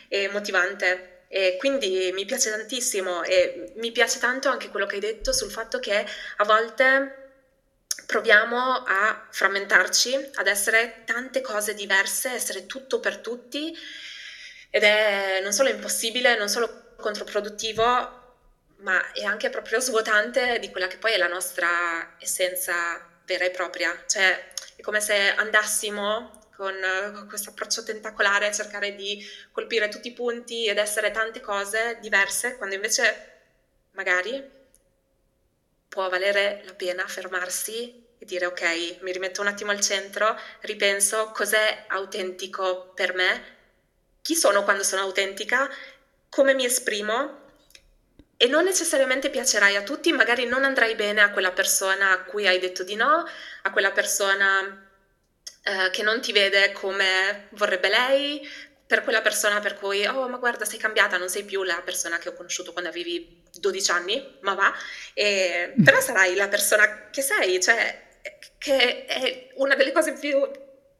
e 0.09 0.29
motivante. 0.29 1.25
E 1.29 1.57
quindi 1.59 2.11
mi 2.13 2.25
piace 2.25 2.51
tantissimo 2.51 3.23
e 3.23 3.73
mi 3.77 3.93
piace 3.93 4.19
tanto 4.19 4.49
anche 4.49 4.69
quello 4.69 4.87
che 4.87 4.97
hai 4.97 5.01
detto 5.01 5.33
sul 5.33 5.51
fatto 5.51 5.79
che 5.79 6.05
a 6.37 6.45
volte 6.45 7.20
proviamo 8.11 8.83
a 8.85 9.29
frammentarci, 9.31 10.31
ad 10.35 10.49
essere 10.49 11.05
tante 11.05 11.41
cose 11.41 11.75
diverse, 11.75 12.31
essere 12.31 12.67
tutto 12.67 12.99
per 12.99 13.19
tutti 13.19 13.73
ed 14.69 14.83
è 14.83 15.39
non 15.41 15.53
solo 15.53 15.69
impossibile, 15.69 16.37
non 16.37 16.49
solo 16.49 16.95
controproduttivo, 16.97 17.85
ma 18.79 19.13
è 19.13 19.23
anche 19.23 19.49
proprio 19.49 19.79
svuotante 19.79 20.59
di 20.59 20.73
quella 20.73 20.89
che 20.89 20.97
poi 20.97 21.13
è 21.13 21.19
la 21.19 21.29
nostra 21.29 22.17
essenza 22.19 23.01
vera 23.27 23.45
e 23.45 23.51
propria. 23.51 24.03
Cioè 24.09 24.55
è 24.75 24.81
come 24.83 25.01
se 25.01 25.33
andassimo 25.33 26.49
con, 26.57 26.75
questo 27.29 27.51
approccio 27.51 27.85
tentacolare 27.85 28.49
a 28.49 28.53
cercare 28.53 28.97
di 28.97 29.25
colpire 29.53 29.87
tutti 29.87 30.09
i 30.09 30.15
punti 30.15 30.67
ed 30.67 30.79
essere 30.79 31.13
tante 31.13 31.41
cose 31.41 31.99
diverse, 32.01 32.57
quando 32.57 32.75
invece 32.75 33.29
magari 33.93 34.59
può 35.91 36.09
valere 36.09 36.63
la 36.65 36.75
pena 36.75 37.07
fermarsi 37.07 38.07
e 38.17 38.25
dire 38.25 38.47
ok, 38.47 38.99
mi 39.01 39.13
rimetto 39.13 39.41
un 39.41 39.49
attimo 39.49 39.73
al 39.73 39.81
centro, 39.81 40.39
ripenso 40.61 41.33
cos'è 41.33 41.87
autentico 41.89 42.93
per 42.95 43.13
me, 43.13 43.59
chi 44.23 44.37
sono 44.37 44.63
quando 44.63 44.85
sono 44.85 45.03
autentica, 45.03 45.69
come 46.29 46.55
mi 46.55 46.65
esprimo 46.65 47.39
e 48.37 48.47
non 48.47 48.65
necessariamente 48.65 49.31
piacerai 49.31 49.75
a 49.75 49.83
tutti, 49.83 50.13
magari 50.13 50.47
non 50.47 50.65
andrai 50.65 50.95
bene 50.95 51.23
a 51.23 51.31
quella 51.31 51.51
persona 51.51 52.13
a 52.13 52.23
cui 52.23 52.47
hai 52.47 52.61
detto 52.61 52.85
di 52.85 52.95
no, 52.95 53.27
a 53.63 53.71
quella 53.71 53.91
persona 53.91 54.89
eh, 55.63 55.91
che 55.91 56.03
non 56.03 56.21
ti 56.21 56.31
vede 56.33 56.71
come 56.73 57.49
vorrebbe 57.51 57.89
lei, 57.89 58.49
per 58.87 59.03
quella 59.03 59.23
persona 59.23 59.61
per 59.61 59.75
cui, 59.75 60.07
oh 60.07 60.29
ma 60.29 60.37
guarda 60.37 60.65
sei 60.65 60.79
cambiata, 60.79 61.17
non 61.17 61.29
sei 61.29 61.45
più 61.45 61.63
la 61.65 61.81
persona 61.85 62.19
che 62.19 62.29
ho 62.29 62.35
conosciuto 62.35 62.73
quando 62.73 62.91
avevi 62.91 63.40
12 63.53 63.91
anni, 63.91 64.39
ma 64.41 64.55
va, 64.55 64.73
e, 65.15 65.75
però 65.83 66.01
sarai 66.01 66.35
la 66.35 66.49
persona 66.49 67.11
che 67.11 67.23
sei, 67.23 67.61
cioè 67.61 68.09
che 68.59 69.07
è 69.07 69.49
una 69.55 69.75
delle 69.75 69.93
cose 69.93 70.13
più 70.13 70.39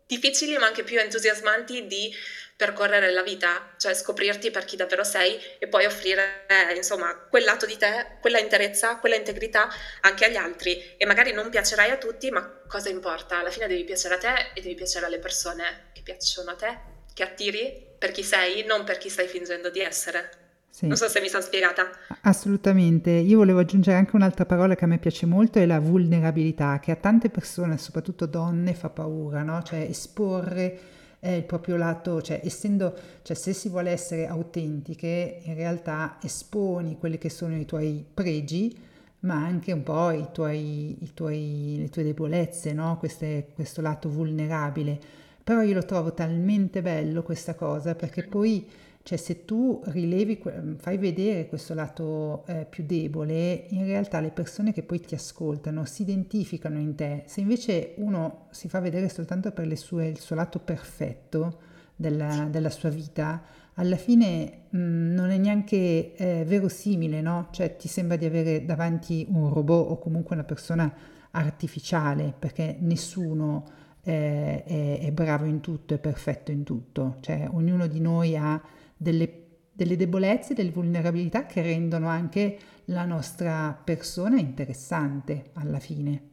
difficili 0.07 0.57
ma 0.57 0.67
anche 0.67 0.83
più 0.83 0.99
entusiasmanti 0.99 1.87
di 1.87 2.13
percorrere 2.57 3.11
la 3.11 3.23
vita, 3.23 3.75
cioè 3.79 3.95
scoprirti 3.95 4.51
per 4.51 4.67
chi 4.67 4.77
davvero 4.77 5.03
sei 5.03 5.41
e 5.59 5.67
poi 5.67 5.87
offrire, 5.87 6.45
eh, 6.47 6.75
insomma, 6.75 7.15
quel 7.17 7.45
lato 7.45 7.65
di 7.65 7.79
te, 7.79 8.19
quella 8.21 8.39
interezza, 8.39 8.97
quella 8.97 9.17
integrità 9.17 9.73
anche 10.03 10.27
agli 10.27 10.37
altri. 10.37 10.95
E 10.99 11.07
magari 11.07 11.33
non 11.33 11.49
piacerai 11.49 11.91
a 11.91 11.97
tutti, 11.97 12.31
ma 12.31 12.61
cosa 12.69 12.91
importa? 12.91 13.39
Alla 13.39 13.51
fine 13.51 13.67
devi 13.67 13.85
piacere 13.85 14.17
a 14.17 14.19
te 14.19 14.51
e 14.53 14.61
devi 14.61 14.75
piacere 14.75 15.07
alle 15.07 15.19
persone 15.19 15.89
che 15.95 16.03
piacciono 16.03 16.51
a 16.51 16.57
te 16.57 16.79
che 17.15 17.23
attiri 17.23 17.95
per 17.99 18.13
chi 18.13 18.23
sei, 18.23 18.65
non 18.65 18.85
per 18.85 18.99
chi 18.99 19.09
stai 19.09 19.27
fingendo 19.27 19.71
di 19.71 19.81
essere. 19.81 20.40
Sì. 20.81 20.87
Non 20.87 20.97
so 20.97 21.09
se 21.09 21.21
mi 21.21 21.29
sono 21.29 21.43
spiegata. 21.43 21.91
Assolutamente. 22.23 23.11
Io 23.11 23.37
volevo 23.37 23.59
aggiungere 23.59 23.99
anche 23.99 24.17
un'altra 24.17 24.47
parola 24.47 24.75
che 24.75 24.85
a 24.85 24.89
me 24.89 24.97
piace 24.97 25.27
molto, 25.27 25.59
è 25.59 25.67
la 25.67 25.79
vulnerabilità, 25.79 26.79
che 26.79 26.91
a 26.91 26.97
tante 26.97 27.29
persone, 27.29 27.77
soprattutto 27.77 28.25
donne, 28.25 28.73
fa 28.73 28.89
paura, 28.89 29.43
no? 29.43 29.63
Cioè 29.63 29.81
esporre 29.81 30.79
eh, 31.21 31.37
il 31.37 31.45
proprio 31.45 31.77
lato, 31.77 32.23
cioè 32.23 32.41
essendo, 32.43 32.97
cioè 33.21 33.37
se 33.37 33.53
si 33.53 33.69
vuole 33.69 33.91
essere 33.91 34.27
autentiche, 34.27 35.41
in 35.43 35.55
realtà 35.55 36.17
esponi 36.23 36.97
quelli 36.99 37.19
che 37.19 37.29
sono 37.29 37.59
i 37.59 37.67
tuoi 37.67 38.03
pregi, 38.15 38.75
ma 39.21 39.35
anche 39.35 39.73
un 39.73 39.83
po' 39.83 40.13
i 40.13 40.29
tuoi, 40.33 40.97
i 41.05 41.13
tuoi, 41.13 41.77
le 41.79 41.91
tue 41.91 42.05
debolezze, 42.05 42.73
no? 42.73 42.97
Queste, 42.97 43.49
questo 43.55 43.83
lato 43.83 44.09
vulnerabile 44.09 45.19
però 45.43 45.63
io 45.63 45.75
lo 45.75 45.85
trovo 45.85 46.13
talmente 46.13 46.81
bello 46.81 47.23
questa 47.25 47.55
cosa 47.55 47.97
perché 47.97 48.23
poi 48.23 48.65
cioè 49.03 49.17
se 49.17 49.45
tu 49.45 49.81
rilevi, 49.87 50.41
fai 50.77 50.99
vedere 50.99 51.49
questo 51.49 51.73
lato 51.75 52.45
eh, 52.47 52.67
più 52.69 52.85
debole, 52.85 53.65
in 53.71 53.87
realtà 53.87 54.21
le 54.21 54.31
persone 54.31 54.73
che 54.73 54.83
poi 54.83 55.01
ti 55.01 55.15
ascoltano 55.15 55.85
si 55.87 56.03
identificano 56.03 56.79
in 56.79 56.95
te. 56.95 57.23
Se 57.27 57.41
invece 57.41 57.95
uno 57.97 58.47
si 58.51 58.69
fa 58.69 58.79
vedere 58.81 59.09
soltanto 59.09 59.53
per 59.53 59.77
sue, 59.77 60.07
il 60.07 60.19
suo 60.19 60.37
lato 60.37 60.59
perfetto 60.59 61.59
della, 61.97 62.47
della 62.51 62.71
sua 62.71 62.91
vita, 62.91 63.43
alla 63.75 63.97
fine 63.97 64.65
mh, 64.69 64.79
non 64.79 65.31
è 65.31 65.39
neanche 65.39 66.15
eh, 66.15 66.45
verosimile, 66.45 67.23
no? 67.23 67.49
Cioè 67.51 67.77
ti 67.77 67.89
sembra 67.89 68.17
di 68.17 68.27
avere 68.27 68.65
davanti 68.67 69.27
un 69.31 69.49
robot 69.53 69.91
o 69.91 69.99
comunque 69.99 70.35
una 70.35 70.45
persona 70.45 70.93
artificiale, 71.31 72.35
perché 72.39 72.77
nessuno 72.81 73.65
eh, 74.03 74.63
è, 74.65 75.01
è 75.01 75.13
bravo 75.13 75.47
in 75.47 75.61
tutto, 75.61 75.95
è 75.95 75.99
perfetto 75.99 76.51
in 76.51 76.65
tutto. 76.65 77.17
Cioè 77.21 77.49
ognuno 77.51 77.87
di 77.87 78.01
noi 78.01 78.37
ha 78.37 78.61
delle, 79.01 79.47
delle 79.73 79.97
debolezze, 79.97 80.53
delle 80.53 80.71
vulnerabilità 80.71 81.47
che 81.47 81.63
rendono 81.63 82.09
anche 82.09 82.59
la 82.87 83.07
nostra 83.07 83.81
persona 83.83 84.39
interessante 84.39 85.53
alla 85.55 85.79
fine. 85.79 86.29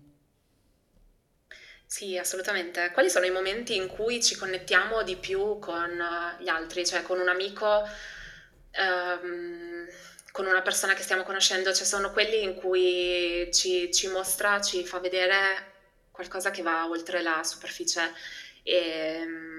Sì, 1.86 2.18
assolutamente. 2.18 2.92
Quali 2.92 3.10
sono 3.10 3.26
i 3.26 3.32
momenti 3.32 3.76
in 3.76 3.88
cui 3.88 4.22
ci 4.22 4.36
connettiamo 4.36 5.04
di 5.04 5.16
più 5.16 5.58
con 5.60 5.90
eh, 5.90 6.44
gli 6.44 6.50
altri, 6.50 6.86
cioè 6.86 7.02
con 7.02 7.20
un 7.20 7.30
amico, 7.30 7.88
ehm, 8.72 9.88
con 10.32 10.46
una 10.46 10.62
persona 10.62 10.94
che 10.94 11.04
stiamo 11.04 11.24
conoscendo? 11.24 11.74
Cioè 11.74 11.86
sono 11.86 12.12
quelli 12.12 12.44
in 12.44 12.56
cui 12.56 13.50
ci, 13.54 13.92
ci 13.94 14.08
mostra, 14.10 14.60
ci 14.62 14.86
fa 14.86 15.00
vedere 15.00 15.76
qualcosa 16.12 16.52
che 16.52 16.62
va 16.62 16.88
oltre 16.90 17.22
la 17.22 17.42
superficie. 17.44 18.02
E, 18.64 18.76
ehm, 19.22 19.57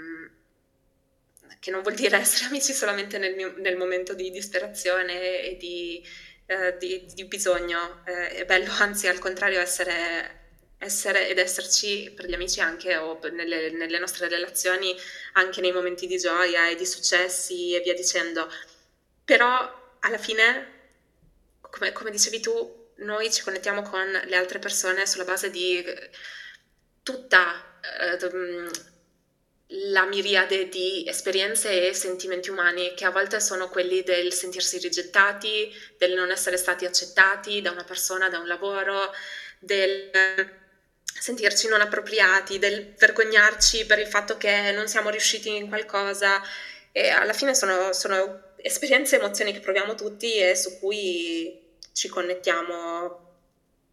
che 1.61 1.70
non 1.70 1.82
vuol 1.82 1.94
dire 1.94 2.16
essere 2.18 2.46
amici 2.46 2.72
solamente 2.72 3.18
nel, 3.18 3.34
mio, 3.34 3.54
nel 3.56 3.76
momento 3.76 4.14
di 4.14 4.30
disperazione 4.30 5.42
e 5.42 5.56
di, 5.56 6.02
eh, 6.46 6.76
di, 6.78 7.06
di 7.12 7.24
bisogno, 7.24 8.02
eh, 8.06 8.28
è 8.30 8.44
bello 8.44 8.72
anzi 8.78 9.06
al 9.09 9.18
contrario 9.18 9.61
essere, 9.61 10.38
essere, 10.78 11.28
ed 11.28 11.38
esserci 11.38 12.12
per 12.14 12.26
gli 12.26 12.34
amici 12.34 12.61
anche 12.61 12.96
o 12.96 13.18
nelle, 13.32 13.70
nelle 13.70 13.98
nostre 13.98 14.28
relazioni 14.28 14.94
anche 15.32 15.61
nei 15.61 15.72
momenti 15.72 16.06
di 16.06 16.18
gioia 16.18 16.68
e 16.68 16.76
di 16.76 16.86
successi 16.86 17.74
e 17.74 17.80
via 17.80 17.94
dicendo. 17.94 18.50
Però 19.24 19.96
alla 20.00 20.18
fine, 20.18 20.72
come, 21.61 21.92
come 21.92 22.11
dicevi 22.11 22.40
tu, 22.40 22.76
noi 22.98 23.30
ci 23.32 23.42
connettiamo 23.42 23.82
con 23.82 24.11
le 24.11 24.36
altre 24.36 24.59
persone 24.59 25.06
sulla 25.06 25.24
base 25.24 25.50
di 25.50 25.84
tutta 27.02 27.80
eh, 28.00 28.16
la 29.72 30.06
miriade 30.06 30.68
di 30.68 31.04
esperienze 31.06 31.88
e 31.88 31.92
sentimenti 31.92 32.48
umani 32.48 32.94
che 32.94 33.04
a 33.04 33.10
volte 33.10 33.38
sono 33.40 33.68
quelli 33.68 34.02
del 34.02 34.32
sentirsi 34.32 34.78
rigettati, 34.78 35.70
del 35.98 36.14
non 36.14 36.30
essere 36.30 36.56
stati 36.56 36.86
accettati 36.86 37.60
da 37.60 37.70
una 37.70 37.84
persona, 37.84 38.30
da 38.30 38.38
un 38.38 38.46
lavoro, 38.46 39.12
del 39.58 40.10
sentirci 41.02 41.68
non 41.68 41.80
appropriati, 41.80 42.58
del 42.58 42.94
vergognarci 42.96 43.84
per 43.84 43.98
il 43.98 44.06
fatto 44.06 44.36
che 44.38 44.72
non 44.72 44.88
siamo 44.88 45.10
riusciti 45.10 45.54
in 45.54 45.68
qualcosa. 45.68 46.40
E 46.92 47.10
alla 47.10 47.34
fine 47.34 47.54
sono, 47.54 47.92
sono 47.92 48.54
esperienze 48.56 49.16
e 49.16 49.18
emozioni 49.18 49.52
che 49.52 49.60
proviamo 49.60 49.94
tutti 49.94 50.36
e 50.38 50.56
su 50.56 50.78
cui 50.78 51.76
ci 51.92 52.08
connettiamo 52.08 53.26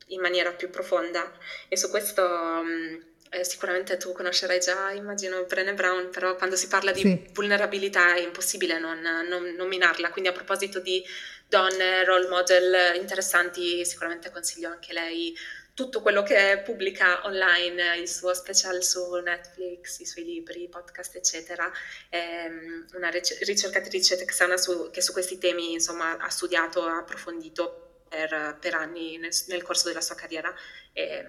in 0.08 0.22
maniera 0.22 0.52
più 0.54 0.70
profonda. 0.70 1.32
E 1.68 1.76
su 1.76 1.90
questo 1.90 2.24
mm, 2.64 2.98
eh, 3.36 3.44
sicuramente 3.44 3.98
tu 3.98 4.14
conoscerai 4.14 4.60
già, 4.60 4.92
immagino, 4.92 5.44
Brené 5.44 5.74
Brown, 5.74 6.10
però 6.10 6.36
quando 6.36 6.56
si 6.56 6.68
parla 6.68 6.92
di 6.92 7.02
sì. 7.02 7.30
vulnerabilità 7.34 8.16
è 8.16 8.22
impossibile 8.22 8.80
non, 8.80 9.00
non 9.28 9.54
nominarla. 9.56 10.10
Quindi 10.10 10.30
a 10.30 10.34
proposito 10.34 10.80
di 10.80 11.04
donne, 11.48 12.04
role 12.06 12.28
model 12.28 12.96
interessanti, 12.96 13.86
sicuramente 13.86 14.32
consiglio 14.32 14.70
anche 14.70 14.94
lei 14.94 15.36
tutto 15.76 16.02
quello 16.02 16.24
che 16.24 16.62
pubblica 16.64 17.26
online, 17.26 17.98
il 17.98 18.08
suo 18.08 18.34
special 18.34 18.82
su 18.82 19.16
Netflix, 19.16 20.00
i 20.00 20.06
suoi 20.06 20.24
libri, 20.24 20.70
podcast, 20.70 21.18
eccetera. 21.18 21.70
È 22.10 22.48
mm, 22.48 22.84
una 22.94 23.10
ricercatrice 23.10 24.16
texana 24.16 24.56
su, 24.56 24.90
che 24.90 25.02
su 25.02 25.12
questi 25.12 25.38
temi 25.38 25.74
insomma, 25.74 26.18
ha 26.18 26.30
studiato, 26.30 26.82
ha 26.86 27.00
approfondito 27.00 28.04
per, 28.08 28.58
per 28.60 28.74
anni 28.74 29.18
nel, 29.18 29.34
nel, 29.48 29.64
corso 29.64 29.90
della 29.90 30.00
sua 30.00 30.16
carriera. 30.16 30.54
E, 30.94 31.26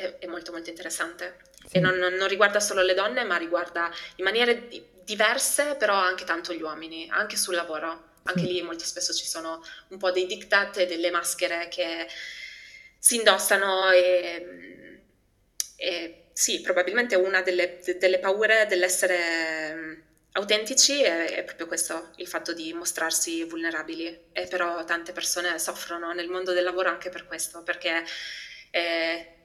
è, 0.00 0.18
è 0.18 0.26
molto 0.26 0.50
molto 0.52 0.70
interessante 0.70 1.38
sì. 1.68 1.76
e 1.76 1.80
non, 1.80 1.96
non, 1.96 2.26
riguarda 2.26 2.58
solo 2.58 2.82
le 2.82 2.94
donne 2.94 3.22
ma 3.24 3.36
riguarda 3.36 3.92
in 4.16 4.24
maniere 4.24 4.68
diverse 5.04 5.76
però 5.78 5.94
anche 5.94 6.24
tanto 6.24 6.52
gli 6.52 6.62
uomini, 6.62 7.08
anche 7.10 7.36
sul 7.36 7.54
lavoro. 7.54 8.08
Anche 8.24 8.40
sì. 8.40 8.52
lì 8.52 8.62
molto 8.62 8.84
spesso 8.84 9.14
ci 9.14 9.26
sono 9.26 9.64
un 9.88 9.98
po' 9.98 10.10
dei 10.10 10.26
diktat 10.26 10.76
e 10.78 10.86
delle 10.86 11.10
maschere 11.10 11.68
che 11.68 12.06
si 12.98 13.16
indossano 13.16 13.90
e, 13.90 15.00
e 15.76 16.24
sì, 16.32 16.60
probabilmente 16.60 17.16
una 17.16 17.40
delle, 17.40 17.80
delle 17.98 18.18
paure 18.18 18.66
dell'essere 18.66 20.04
autentici 20.32 21.02
è, 21.02 21.34
è, 21.34 21.44
proprio 21.44 21.66
questo, 21.66 22.10
il 22.16 22.28
fatto 22.28 22.52
di 22.52 22.72
mostrarsi 22.72 23.42
vulnerabili. 23.44 24.26
E 24.32 24.46
però 24.46 24.84
tante 24.84 25.12
persone 25.12 25.58
soffrono 25.58 26.12
nel 26.12 26.28
mondo 26.28 26.52
del 26.52 26.64
lavoro 26.64 26.90
anche 26.90 27.08
per 27.08 27.26
questo, 27.26 27.62
perché 27.62 28.04
eh, 28.70 29.39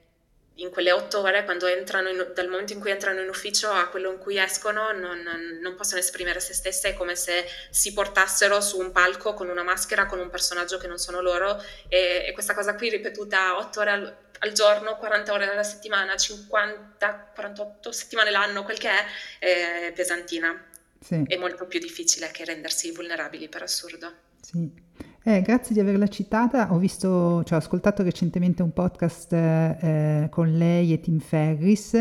in 0.56 0.70
quelle 0.70 0.92
otto 0.92 1.20
ore, 1.20 1.44
quando 1.44 1.66
entrano 1.66 2.08
in, 2.08 2.30
dal 2.34 2.48
momento 2.48 2.72
in 2.72 2.80
cui 2.80 2.90
entrano 2.90 3.20
in 3.20 3.28
ufficio 3.28 3.70
a 3.70 3.88
quello 3.88 4.10
in 4.10 4.18
cui 4.18 4.38
escono, 4.38 4.92
non, 4.92 5.22
non, 5.60 5.74
possono 5.74 6.00
esprimere 6.00 6.40
se 6.40 6.54
stesse, 6.54 6.90
è 6.90 6.94
come 6.94 7.14
se 7.14 7.44
si 7.70 7.92
portassero 7.92 8.60
su 8.60 8.78
un 8.78 8.92
palco 8.92 9.34
con 9.34 9.48
una 9.48 9.62
maschera, 9.62 10.06
con 10.06 10.18
un 10.18 10.30
personaggio 10.30 10.78
che 10.78 10.86
non 10.86 10.98
sono 10.98 11.20
loro, 11.20 11.62
e, 11.88 12.24
e 12.26 12.32
questa 12.32 12.54
cosa 12.54 12.74
qui 12.74 12.88
ripetuta 12.88 13.58
otto 13.58 13.80
ore 13.80 13.90
al, 13.90 14.16
al, 14.38 14.52
giorno, 14.52 14.96
40 14.96 15.32
ore 15.32 15.50
alla 15.50 15.62
settimana, 15.62 16.16
50, 16.16 17.32
48 17.34 17.92
settimane 17.92 18.30
l'anno, 18.30 18.64
quel 18.64 18.78
che 18.78 18.88
è, 18.88 19.86
è 19.88 19.92
pesantina. 19.92 20.68
Sì. 20.98 21.22
È 21.26 21.36
molto 21.36 21.66
più 21.66 21.78
difficile 21.78 22.30
che 22.30 22.44
rendersi 22.44 22.90
vulnerabili, 22.92 23.48
per 23.48 23.62
assurdo. 23.62 24.12
Sì. 24.40 24.85
Eh, 25.28 25.42
grazie 25.42 25.74
di 25.74 25.80
averla 25.80 26.06
citata, 26.06 26.72
ho 26.72 26.78
visto, 26.78 27.42
cioè, 27.42 27.54
ho 27.54 27.60
ascoltato 27.60 28.04
recentemente 28.04 28.62
un 28.62 28.72
podcast 28.72 29.32
eh, 29.32 30.28
con 30.30 30.56
lei 30.56 30.92
e 30.92 31.00
Tim 31.00 31.18
Ferris 31.18 32.00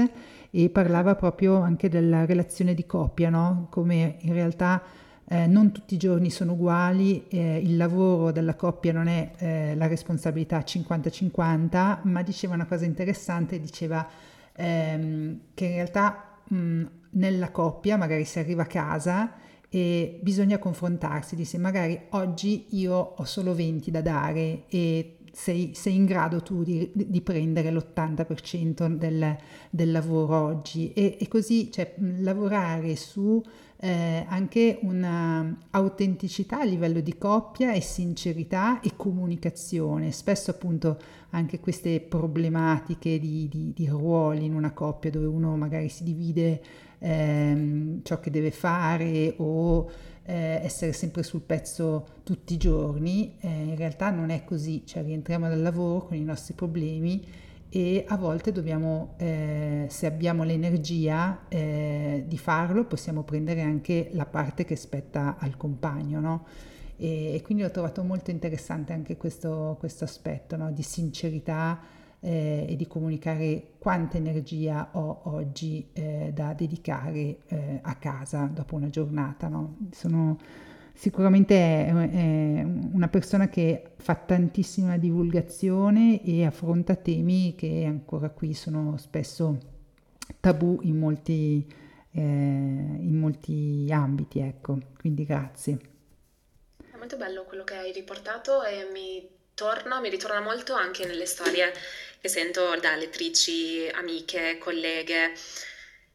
e 0.51 0.69
parlava 0.69 1.15
proprio 1.15 1.59
anche 1.59 1.89
della 1.89 2.25
relazione 2.27 2.75
di 2.75 2.85
coppia, 2.85 3.31
no? 3.31 3.65
come 3.71 4.17
in 4.19 4.33
realtà 4.33 4.79
eh, 5.27 5.47
non 5.47 5.71
tutti 5.71 5.95
i 5.95 5.97
giorni 5.97 6.29
sono 6.29 6.51
uguali, 6.51 7.27
eh, 7.29 7.57
il 7.57 7.77
lavoro 7.77 8.31
della 8.31 8.53
coppia 8.53 8.93
non 8.93 9.07
è 9.07 9.31
eh, 9.37 9.75
la 9.75 9.87
responsabilità 9.87 10.59
50-50, 10.59 12.01
ma 12.03 12.21
diceva 12.21 12.53
una 12.53 12.67
cosa 12.67 12.85
interessante, 12.85 13.59
diceva 13.59 14.07
ehm, 14.53 15.39
che 15.55 15.65
in 15.65 15.73
realtà 15.73 16.37
mh, 16.43 16.83
nella 17.13 17.49
coppia 17.49 17.97
magari 17.97 18.23
si 18.23 18.37
arriva 18.37 18.61
a 18.61 18.67
casa 18.67 19.31
e 19.75 20.19
bisogna 20.21 20.57
confrontarsi, 20.57 21.35
dice 21.35 21.57
magari 21.57 21.99
oggi 22.11 22.67
io 22.77 22.95
ho 22.95 23.25
solo 23.25 23.53
20 23.53 23.91
da 23.91 23.99
dare 23.99 24.63
e 24.69 25.17
sei, 25.33 25.71
sei 25.75 25.95
in 25.95 26.05
grado 26.05 26.41
tu 26.41 26.63
di, 26.63 26.89
di 26.93 27.19
prendere 27.19 27.71
l'80% 27.71 28.87
del, 28.95 29.35
del 29.69 29.91
lavoro 29.91 30.39
oggi 30.39 30.93
e, 30.93 31.17
e 31.19 31.27
così 31.27 31.73
cioè, 31.73 31.93
lavorare 31.97 32.95
su 32.95 33.43
eh, 33.75 34.25
anche 34.29 34.79
un'autenticità 34.81 36.61
a 36.61 36.63
livello 36.63 37.01
di 37.01 37.17
coppia 37.17 37.73
e 37.73 37.81
sincerità 37.81 38.79
e 38.79 38.91
comunicazione. 38.95 40.13
Spesso 40.13 40.51
appunto 40.51 40.97
anche 41.31 41.59
queste 41.59 41.99
problematiche 41.99 43.19
di, 43.19 43.49
di, 43.49 43.73
di 43.75 43.87
ruoli 43.89 44.45
in 44.45 44.55
una 44.55 44.71
coppia 44.71 45.11
dove 45.11 45.25
uno 45.25 45.57
magari 45.57 45.89
si 45.89 46.05
divide 46.05 46.61
ehm, 47.05 48.01
ciò 48.01 48.19
che 48.19 48.31
deve 48.31 48.49
fare 48.49 49.35
o 49.37 49.89
eh, 50.23 50.59
essere 50.63 50.91
sempre 50.91 51.21
sul 51.21 51.41
pezzo 51.41 52.07
tutti 52.23 52.55
i 52.55 52.57
giorni, 52.57 53.37
eh, 53.39 53.47
in 53.47 53.75
realtà 53.75 54.09
non 54.09 54.31
è 54.31 54.43
così, 54.43 54.83
cioè 54.85 55.03
rientriamo 55.03 55.47
dal 55.47 55.61
lavoro 55.61 56.07
con 56.07 56.17
i 56.17 56.23
nostri 56.23 56.55
problemi 56.55 57.23
e 57.69 58.05
a 58.07 58.17
volte 58.17 58.51
dobbiamo, 58.51 59.13
eh, 59.17 59.85
se 59.89 60.07
abbiamo 60.07 60.43
l'energia 60.43 61.45
eh, 61.47 62.23
di 62.27 62.37
farlo, 62.37 62.85
possiamo 62.85 63.23
prendere 63.23 63.61
anche 63.61 64.09
la 64.13 64.25
parte 64.25 64.65
che 64.65 64.75
spetta 64.75 65.35
al 65.37 65.57
compagno, 65.57 66.19
no? 66.19 66.45
E, 66.97 67.41
quindi 67.43 67.63
ho 67.63 67.71
trovato 67.71 68.01
molto 68.03 68.31
interessante 68.31 68.93
anche 68.93 69.17
questo, 69.17 69.75
questo 69.79 70.05
aspetto 70.05 70.55
no? 70.55 70.71
di 70.71 70.81
sincerità 70.81 71.77
eh, 72.25 72.65
e 72.67 72.75
di 72.75 72.87
comunicare 72.87 73.73
quanta 73.77 74.17
energia 74.17 74.89
ho 74.93 75.21
oggi 75.25 75.89
eh, 75.93 76.31
da 76.33 76.53
dedicare 76.53 77.37
eh, 77.47 77.79
a 77.83 77.95
casa 77.95 78.49
dopo 78.51 78.75
una 78.75 78.89
giornata. 78.89 79.47
No? 79.47 79.77
Sono 79.91 80.39
sicuramente 80.91 81.55
è, 81.55 81.93
è 81.93 82.63
una 82.63 83.07
persona 83.09 83.47
che 83.47 83.91
fa 83.97 84.15
tantissima 84.15 84.97
divulgazione 84.97 86.23
e 86.23 86.45
affronta 86.45 86.95
temi 86.95 87.53
che 87.55 87.85
ancora 87.85 88.29
qui 88.29 88.55
sono 88.55 88.97
spesso 88.97 89.73
tabù 90.39 90.79
in 90.81 90.97
molti 90.97 91.83
eh, 92.11 92.21
in 92.21 93.19
molti 93.19 93.87
ambiti, 93.91 94.39
ecco, 94.39 94.79
quindi 94.97 95.25
grazie. 95.25 95.77
È 96.77 96.97
molto 96.97 97.17
bello 97.17 97.43
quello 97.43 97.65
che 97.65 97.75
hai 97.75 97.91
riportato 97.91 98.63
e 98.63 98.89
mi 98.91 99.34
torna, 99.55 99.99
mi 99.99 100.09
ritorna 100.09 100.41
molto 100.41 100.73
anche 100.73 101.05
nelle 101.05 101.25
storie 101.25 101.73
che 102.21 102.27
sento 102.27 102.75
da 102.75 102.95
lettrici, 102.95 103.89
amiche, 103.93 104.57
colleghe 104.59 105.33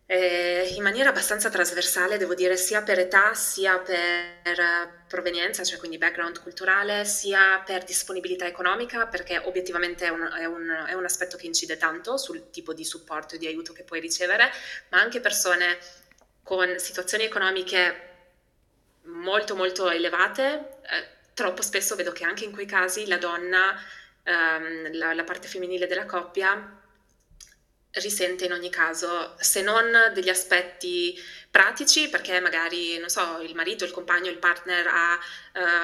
eh, 0.06 0.72
in 0.74 0.82
maniera 0.82 1.10
abbastanza 1.10 1.50
trasversale, 1.50 2.18
devo 2.18 2.34
dire, 2.34 2.56
sia 2.56 2.82
per 2.82 2.98
età, 2.98 3.32
sia 3.34 3.78
per 3.78 5.04
provenienza, 5.06 5.62
cioè 5.62 5.78
quindi 5.78 5.98
background 5.98 6.42
culturale, 6.42 7.04
sia 7.04 7.62
per 7.64 7.84
disponibilità 7.84 8.44
economica, 8.44 9.06
perché 9.06 9.38
obiettivamente 9.38 10.06
è 10.06 10.08
un, 10.08 10.28
è 10.36 10.44
un, 10.46 10.84
è 10.88 10.94
un 10.94 11.04
aspetto 11.04 11.36
che 11.36 11.46
incide 11.46 11.76
tanto 11.76 12.16
sul 12.16 12.50
tipo 12.50 12.74
di 12.74 12.84
supporto 12.84 13.36
e 13.36 13.38
di 13.38 13.46
aiuto 13.46 13.72
che 13.72 13.84
puoi 13.84 14.00
ricevere, 14.00 14.50
ma 14.88 15.00
anche 15.00 15.20
persone 15.20 15.78
con 16.42 16.76
situazioni 16.78 17.22
economiche 17.22 18.08
molto 19.02 19.54
molto 19.54 19.90
elevate. 19.90 20.80
Eh, 20.90 21.18
troppo 21.40 21.62
spesso 21.62 21.96
vedo 21.96 22.12
che 22.12 22.24
anche 22.24 22.44
in 22.44 22.52
quei 22.52 22.66
casi 22.66 23.06
la 23.06 23.16
donna, 23.16 23.74
ehm, 24.24 24.94
la, 24.98 25.14
la 25.14 25.24
parte 25.24 25.48
femminile 25.48 25.86
della 25.86 26.04
coppia, 26.04 26.78
risente 27.92 28.44
in 28.44 28.52
ogni 28.52 28.68
caso, 28.68 29.34
se 29.38 29.62
non 29.62 30.12
degli 30.12 30.28
aspetti 30.28 31.18
pratici, 31.50 32.10
perché 32.10 32.38
magari, 32.40 32.98
non 32.98 33.08
so, 33.08 33.40
il 33.40 33.54
marito, 33.54 33.84
il 33.84 33.90
compagno, 33.90 34.28
il 34.28 34.36
partner 34.36 34.86
ha 34.86 35.18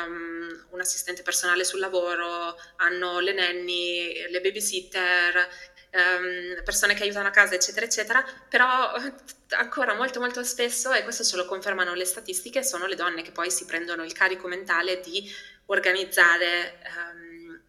um, 0.05 0.67
un 0.73 0.81
assistente 0.81 1.23
personale 1.23 1.65
sul 1.65 1.81
lavoro, 1.81 2.55
hanno 2.77 3.19
le 3.21 3.33
nanny, 3.33 4.29
le 4.29 4.41
babysitter, 4.43 5.49
um, 5.97 6.63
persone 6.63 6.95
che 6.95 7.03
aiutano 7.03 7.29
a 7.29 7.31
casa, 7.31 7.55
eccetera, 7.55 7.87
eccetera, 7.87 8.25
però 8.49 8.93
ancora 9.57 9.95
molto 9.95 10.21
molto 10.21 10.45
spesso, 10.45 10.93
e 10.93 11.03
questo 11.03 11.25
ce 11.25 11.37
lo 11.37 11.47
confermano 11.47 11.95
le 11.95 12.05
statistiche, 12.05 12.63
sono 12.63 12.87
le 12.87 12.95
donne 12.95 13.23
che 13.23 13.33
poi 13.33 13.51
si 13.51 13.65
prendono 13.65 14.05
il 14.05 14.13
carico 14.13 14.47
mentale 14.47 15.01
di 15.01 15.29
organizzare 15.67 16.79
um, 16.97 17.61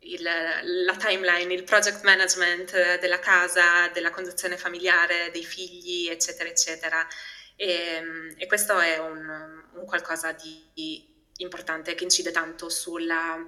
il, 0.00 0.22
la 0.22 0.96
timeline, 0.96 1.52
il 1.52 1.64
project 1.64 2.02
management 2.02 2.98
della 2.98 3.18
casa, 3.18 3.88
della 3.88 4.10
conduzione 4.10 4.56
familiare, 4.56 5.30
dei 5.30 5.44
figli, 5.44 6.08
eccetera, 6.08 6.48
eccetera. 6.48 7.06
E, 7.56 8.34
e 8.36 8.46
questo 8.46 8.78
è 8.78 8.98
un, 8.98 9.28
un, 9.74 9.84
qualcosa 9.84 10.32
di 10.32 11.06
importante 11.36 11.94
che 11.94 12.04
incide 12.04 12.30
tanto 12.30 12.68
sulla, 12.68 13.46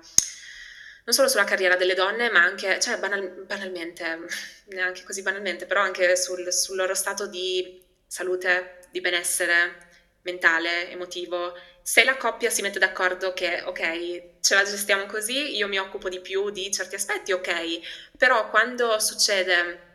non 1.04 1.14
solo 1.14 1.28
sulla 1.28 1.44
carriera 1.44 1.76
delle 1.76 1.94
donne, 1.94 2.30
ma 2.30 2.42
anche, 2.42 2.78
cioè 2.80 2.98
banal, 2.98 3.44
banalmente, 3.46 4.20
neanche 4.70 5.02
così 5.04 5.22
banalmente, 5.22 5.66
però 5.66 5.80
anche 5.80 6.16
sul, 6.16 6.52
sul 6.52 6.76
loro 6.76 6.94
stato 6.94 7.26
di 7.26 7.82
salute, 8.06 8.80
di 8.90 9.00
benessere 9.00 9.90
mentale, 10.22 10.90
emotivo. 10.90 11.54
Se 11.82 12.04
la 12.04 12.16
coppia 12.16 12.50
si 12.50 12.62
mette 12.62 12.78
d'accordo 12.78 13.32
che 13.32 13.62
ok, 13.62 14.40
ce 14.40 14.54
la 14.54 14.62
gestiamo 14.62 15.06
così, 15.06 15.56
io 15.56 15.66
mi 15.66 15.78
occupo 15.78 16.08
di 16.08 16.20
più 16.20 16.50
di 16.50 16.70
certi 16.70 16.94
aspetti, 16.94 17.32
ok, 17.32 17.80
però 18.16 18.48
quando 18.50 18.98
succede 19.00 19.90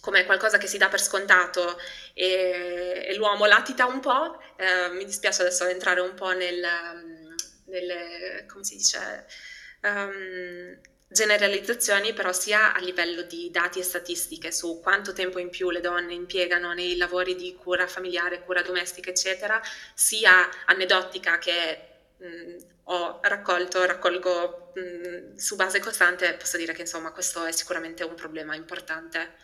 come 0.00 0.24
qualcosa 0.26 0.58
che 0.58 0.66
si 0.66 0.76
dà 0.76 0.88
per 0.88 1.00
scontato 1.00 1.80
e, 2.12 3.06
e 3.08 3.14
l'uomo 3.14 3.46
latita 3.46 3.86
un 3.86 4.00
po', 4.00 4.38
eh, 4.56 4.88
mi 4.90 5.04
dispiace 5.04 5.40
adesso 5.42 5.64
entrare 5.66 6.00
un 6.00 6.14
po' 6.14 6.32
nel, 6.32 6.62
nelle, 7.66 8.44
come 8.46 8.64
si 8.64 8.76
dice, 8.76 9.24
um, 9.84 10.76
generalizzazioni, 11.08 12.12
però 12.12 12.32
sia 12.32 12.74
a 12.74 12.80
livello 12.80 13.22
di 13.22 13.50
dati 13.50 13.78
e 13.78 13.84
statistiche 13.84 14.50
su 14.50 14.80
quanto 14.82 15.12
tempo 15.12 15.38
in 15.38 15.48
più 15.48 15.70
le 15.70 15.80
donne 15.80 16.12
impiegano 16.12 16.72
nei 16.72 16.96
lavori 16.96 17.36
di 17.36 17.54
cura 17.54 17.86
familiare, 17.86 18.42
cura 18.42 18.62
domestica, 18.62 19.10
eccetera, 19.10 19.60
sia 19.94 20.48
aneddotica 20.66 21.38
che 21.38 21.78
mh, 22.16 22.56
ho 22.84 23.20
raccolto, 23.22 23.84
raccolgo 23.84 24.72
mh, 24.74 25.36
su 25.36 25.54
base 25.56 25.78
costante, 25.78 26.34
posso 26.34 26.56
dire 26.56 26.72
che 26.72 26.82
insomma 26.82 27.12
questo 27.12 27.44
è 27.44 27.52
sicuramente 27.52 28.02
un 28.02 28.14
problema 28.14 28.56
importante. 28.56 29.34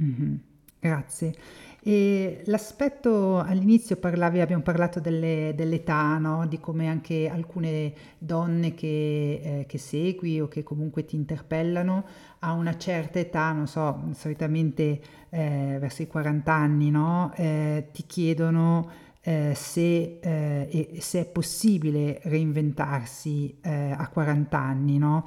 Mm-hmm. 0.00 0.34
Grazie. 0.78 1.34
E 1.82 2.42
l'aspetto 2.44 3.38
all'inizio 3.38 3.96
parlavi, 3.96 4.40
abbiamo 4.40 4.62
parlato 4.62 5.00
delle, 5.00 5.54
dell'età, 5.56 6.18
no? 6.18 6.46
di 6.46 6.60
come 6.60 6.88
anche 6.88 7.26
alcune 7.28 7.92
donne 8.18 8.74
che, 8.74 9.40
eh, 9.42 9.64
che, 9.66 9.78
segui 9.78 10.40
o 10.40 10.48
che 10.48 10.62
comunque 10.62 11.06
ti 11.06 11.16
interpellano 11.16 12.04
a 12.40 12.52
una 12.52 12.76
certa 12.76 13.18
età, 13.18 13.52
non 13.52 13.66
so, 13.66 14.10
solitamente 14.12 15.00
eh, 15.30 15.78
verso 15.80 16.02
i 16.02 16.06
40 16.06 16.52
anni, 16.52 16.90
no? 16.90 17.32
eh, 17.36 17.88
ti 17.92 18.04
chiedono 18.04 18.90
eh, 19.22 19.52
se, 19.54 20.18
eh, 20.20 20.98
se, 21.00 21.20
è 21.20 21.24
possibile 21.26 22.20
reinventarsi 22.24 23.58
eh, 23.62 23.94
a 23.96 24.06
40 24.08 24.58
anni. 24.58 24.98
No? 24.98 25.26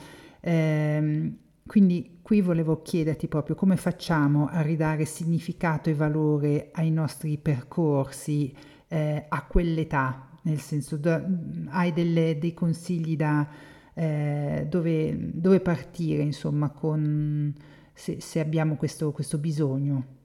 Quindi 1.65 2.19
qui 2.22 2.41
volevo 2.41 2.81
chiederti 2.81 3.27
proprio 3.27 3.56
come 3.56 3.77
facciamo 3.77 4.48
a 4.48 4.61
ridare 4.61 5.06
significato 5.06 5.90
e 5.90 5.94
valore 5.94 6.69
ai 6.73 6.91
nostri 6.91 7.38
percorsi 7.38 8.53
eh, 8.88 9.26
a 9.27 9.45
quell'età, 9.45 10.30
nel 10.44 10.60
senso 10.60 10.98
do, 10.98 11.23
hai 11.69 11.94
delle, 11.94 12.38
dei 12.38 12.53
consigli 12.53 13.15
da 13.15 13.48
eh, 13.94 14.65
dove, 14.68 15.15
dove, 15.34 15.60
partire, 15.60 16.23
insomma, 16.23 16.69
con, 16.69 17.53
se, 17.94 18.19
se 18.19 18.40
abbiamo 18.40 18.76
questo, 18.76 19.11
questo 19.11 19.38
bisogno. 19.38 20.22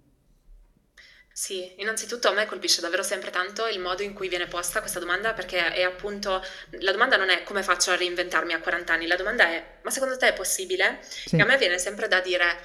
Sì, 1.39 1.73
innanzitutto 1.77 2.27
a 2.27 2.33
me 2.33 2.47
colpisce 2.47 2.81
davvero 2.81 3.05
sempre 3.05 3.31
tanto 3.31 3.69
il 3.69 3.79
modo 3.79 4.03
in 4.03 4.13
cui 4.13 4.27
viene 4.27 4.49
posta 4.49 4.81
questa 4.81 4.99
domanda 4.99 5.35
perché 5.35 5.73
è 5.73 5.83
appunto, 5.83 6.45
la 6.81 6.91
domanda 6.91 7.17
non 7.17 7.31
è 7.31 7.45
come 7.45 7.63
faccio 7.63 7.93
a 7.93 7.97
reinventarmi 7.97 8.55
a 8.55 8.59
40 8.59 8.93
anni, 8.93 9.07
la 9.07 9.15
domanda 9.15 9.45
è 9.45 9.65
ma 9.83 9.91
secondo 9.91 10.17
te 10.17 10.31
è 10.31 10.33
possibile? 10.33 10.99
Sì. 11.01 11.37
E 11.37 11.41
a 11.41 11.45
me 11.45 11.57
viene 11.57 11.79
sempre 11.79 12.09
da 12.09 12.21
dire 12.21 12.57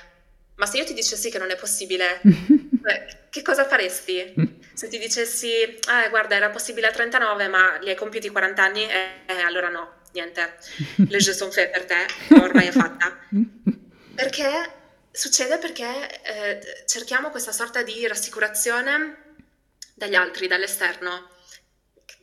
ma 0.55 0.65
se 0.65 0.77
io 0.77 0.85
ti 0.85 0.95
dicessi 0.95 1.29
che 1.29 1.37
non 1.37 1.51
è 1.51 1.55
possibile, 1.55 2.19
che 3.29 3.41
cosa 3.43 3.67
faresti? 3.67 4.33
Se 4.73 4.87
ti 4.87 4.97
dicessi, 4.97 5.77
ah 5.89 6.09
guarda 6.09 6.35
era 6.35 6.49
possibile 6.49 6.87
a 6.87 6.91
39 6.91 7.47
ma 7.49 7.77
li 7.79 7.89
hai 7.89 7.95
compiuti 7.95 8.29
40 8.29 8.63
anni, 8.63 8.89
eh, 8.89 9.07
eh 9.27 9.41
allora 9.41 9.69
no, 9.69 9.97
niente, 10.13 10.57
le 10.95 11.19
jeux 11.21 11.37
sont 11.37 11.53
fait 11.53 11.69
per 11.69 11.85
te, 11.85 12.07
ormai 12.41 12.65
è 12.65 12.71
fatta. 12.71 13.19
Perché 14.15 14.81
Succede 15.15 15.59
perché 15.59 16.23
eh, 16.23 16.85
cerchiamo 16.87 17.29
questa 17.29 17.51
sorta 17.51 17.83
di 17.83 18.07
rassicurazione 18.07 19.35
dagli 19.93 20.15
altri, 20.15 20.47
dall'esterno, 20.47 21.29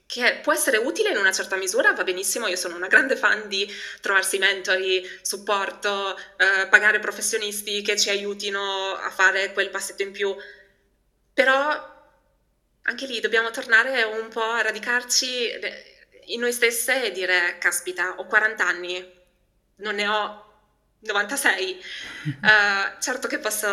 che 0.06 0.40
può 0.42 0.52
essere 0.52 0.76
utile 0.76 1.10
in 1.10 1.16
una 1.16 1.30
certa 1.30 1.54
misura, 1.54 1.92
va 1.92 2.02
benissimo, 2.02 2.48
io 2.48 2.56
sono 2.56 2.74
una 2.74 2.88
grande 2.88 3.14
fan 3.14 3.46
di 3.46 3.64
trovarsi 4.00 4.38
mentori, 4.38 5.08
supporto, 5.22 6.18
eh, 6.36 6.66
pagare 6.66 6.98
professionisti 6.98 7.80
che 7.80 7.96
ci 7.96 8.10
aiutino 8.10 8.96
a 8.96 9.10
fare 9.10 9.52
quel 9.52 9.70
passetto 9.70 10.02
in 10.02 10.10
più, 10.10 10.34
però 11.32 11.98
anche 12.82 13.06
lì 13.06 13.20
dobbiamo 13.20 13.50
tornare 13.50 14.02
un 14.02 14.28
po' 14.30 14.42
a 14.42 14.62
radicarci 14.62 15.48
in 16.24 16.40
noi 16.40 16.52
stesse 16.52 17.04
e 17.04 17.12
dire, 17.12 17.56
caspita, 17.60 18.16
ho 18.16 18.26
40 18.26 18.66
anni, 18.66 19.12
non 19.76 19.94
ne 19.94 20.08
ho 20.08 20.49
96. 21.00 21.80
Uh, 22.24 22.28
eh, 22.46 23.00
certo 23.00 23.28
che 23.28 23.38
posso 23.38 23.68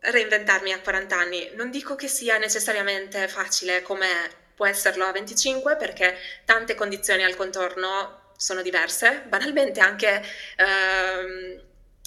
reinventarmi 0.00 0.72
a 0.72 0.80
40 0.80 1.16
anni. 1.16 1.50
Non 1.54 1.70
dico 1.70 1.94
che 1.94 2.08
sia 2.08 2.38
necessariamente 2.38 3.28
facile 3.28 3.82
come 3.82 4.08
può 4.54 4.66
esserlo 4.66 5.04
a 5.04 5.12
25 5.12 5.76
perché 5.76 6.16
tante 6.44 6.74
condizioni 6.74 7.24
al 7.24 7.36
contorno 7.36 8.32
sono 8.36 8.62
diverse. 8.62 9.22
Banalmente 9.26 9.80
anche 9.80 10.22
uh, 10.58 11.62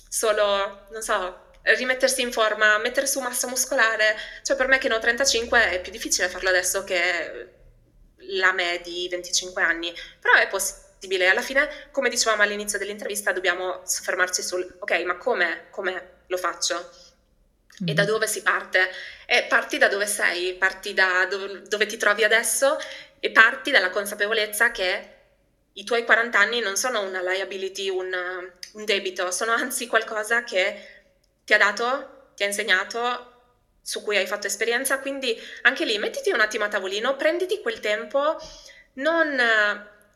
solo, 0.07 0.87
non 0.91 1.01
so, 1.01 1.51
rimettersi 1.61 2.21
in 2.21 2.31
forma, 2.31 2.77
mettere 2.79 3.07
su 3.07 3.19
massa 3.19 3.47
muscolare. 3.47 4.15
Cioè 4.43 4.55
per 4.55 4.67
me 4.67 4.77
che 4.77 4.87
ne 4.87 4.95
ho 4.95 4.99
35 4.99 5.71
è 5.71 5.81
più 5.81 5.91
difficile 5.91 6.29
farlo 6.29 6.49
adesso 6.49 6.83
che 6.83 7.51
la 8.29 8.53
me 8.53 8.81
di 8.83 9.07
25 9.09 9.61
anni, 9.61 9.93
però 10.19 10.35
è 10.35 10.47
possibile 10.47 10.82
possibile. 11.03 11.27
Alla 11.27 11.41
fine, 11.41 11.69
come 11.91 12.09
dicevamo 12.09 12.41
all'inizio 12.41 12.79
dell'intervista, 12.79 13.33
dobbiamo 13.33 13.81
soffermarci 13.83 14.41
sul 14.41 14.75
ok, 14.79 15.03
ma 15.03 15.17
come, 15.17 15.67
come 15.69 16.21
lo 16.27 16.37
faccio? 16.37 16.75
Mm. 17.83 17.87
E 17.89 17.93
da 17.93 18.03
mm. 18.03 18.05
dove 18.05 18.27
si 18.27 18.41
parte? 18.41 18.89
E 19.25 19.43
parti 19.43 19.77
da 19.77 19.87
dove 19.89 20.07
sei, 20.07 20.53
parti 20.55 20.93
da 20.93 21.25
dove, 21.29 21.61
dove 21.63 21.85
ti 21.85 21.97
trovi 21.97 22.23
adesso 22.23 22.77
e 23.19 23.31
parti 23.31 23.71
dalla 23.71 23.89
consapevolezza 23.89 24.71
che 24.71 25.09
i 25.73 25.83
tuoi 25.83 26.05
40 26.05 26.37
anni 26.37 26.59
non 26.59 26.77
sono 26.77 27.01
una 27.01 27.21
liability, 27.21 27.89
un, 27.89 28.11
un 28.73 28.85
debito, 28.85 29.31
sono 29.31 29.51
anzi 29.51 29.87
qualcosa 29.87 30.43
che 30.43 30.87
ti 31.43 31.53
ha 31.53 31.57
dato, 31.57 32.31
ti 32.35 32.43
ha 32.43 32.45
insegnato, 32.45 33.31
su 33.81 34.01
cui 34.03 34.15
hai 34.15 34.27
fatto 34.27 34.47
esperienza, 34.47 34.99
quindi 34.99 35.37
anche 35.63 35.83
lì 35.83 35.97
mettiti 35.97 36.29
un 36.29 36.39
attimo 36.39 36.65
a 36.65 36.67
tavolino, 36.69 37.15
prenditi 37.15 37.59
quel 37.59 37.79
tempo, 37.79 38.37
non 38.93 39.35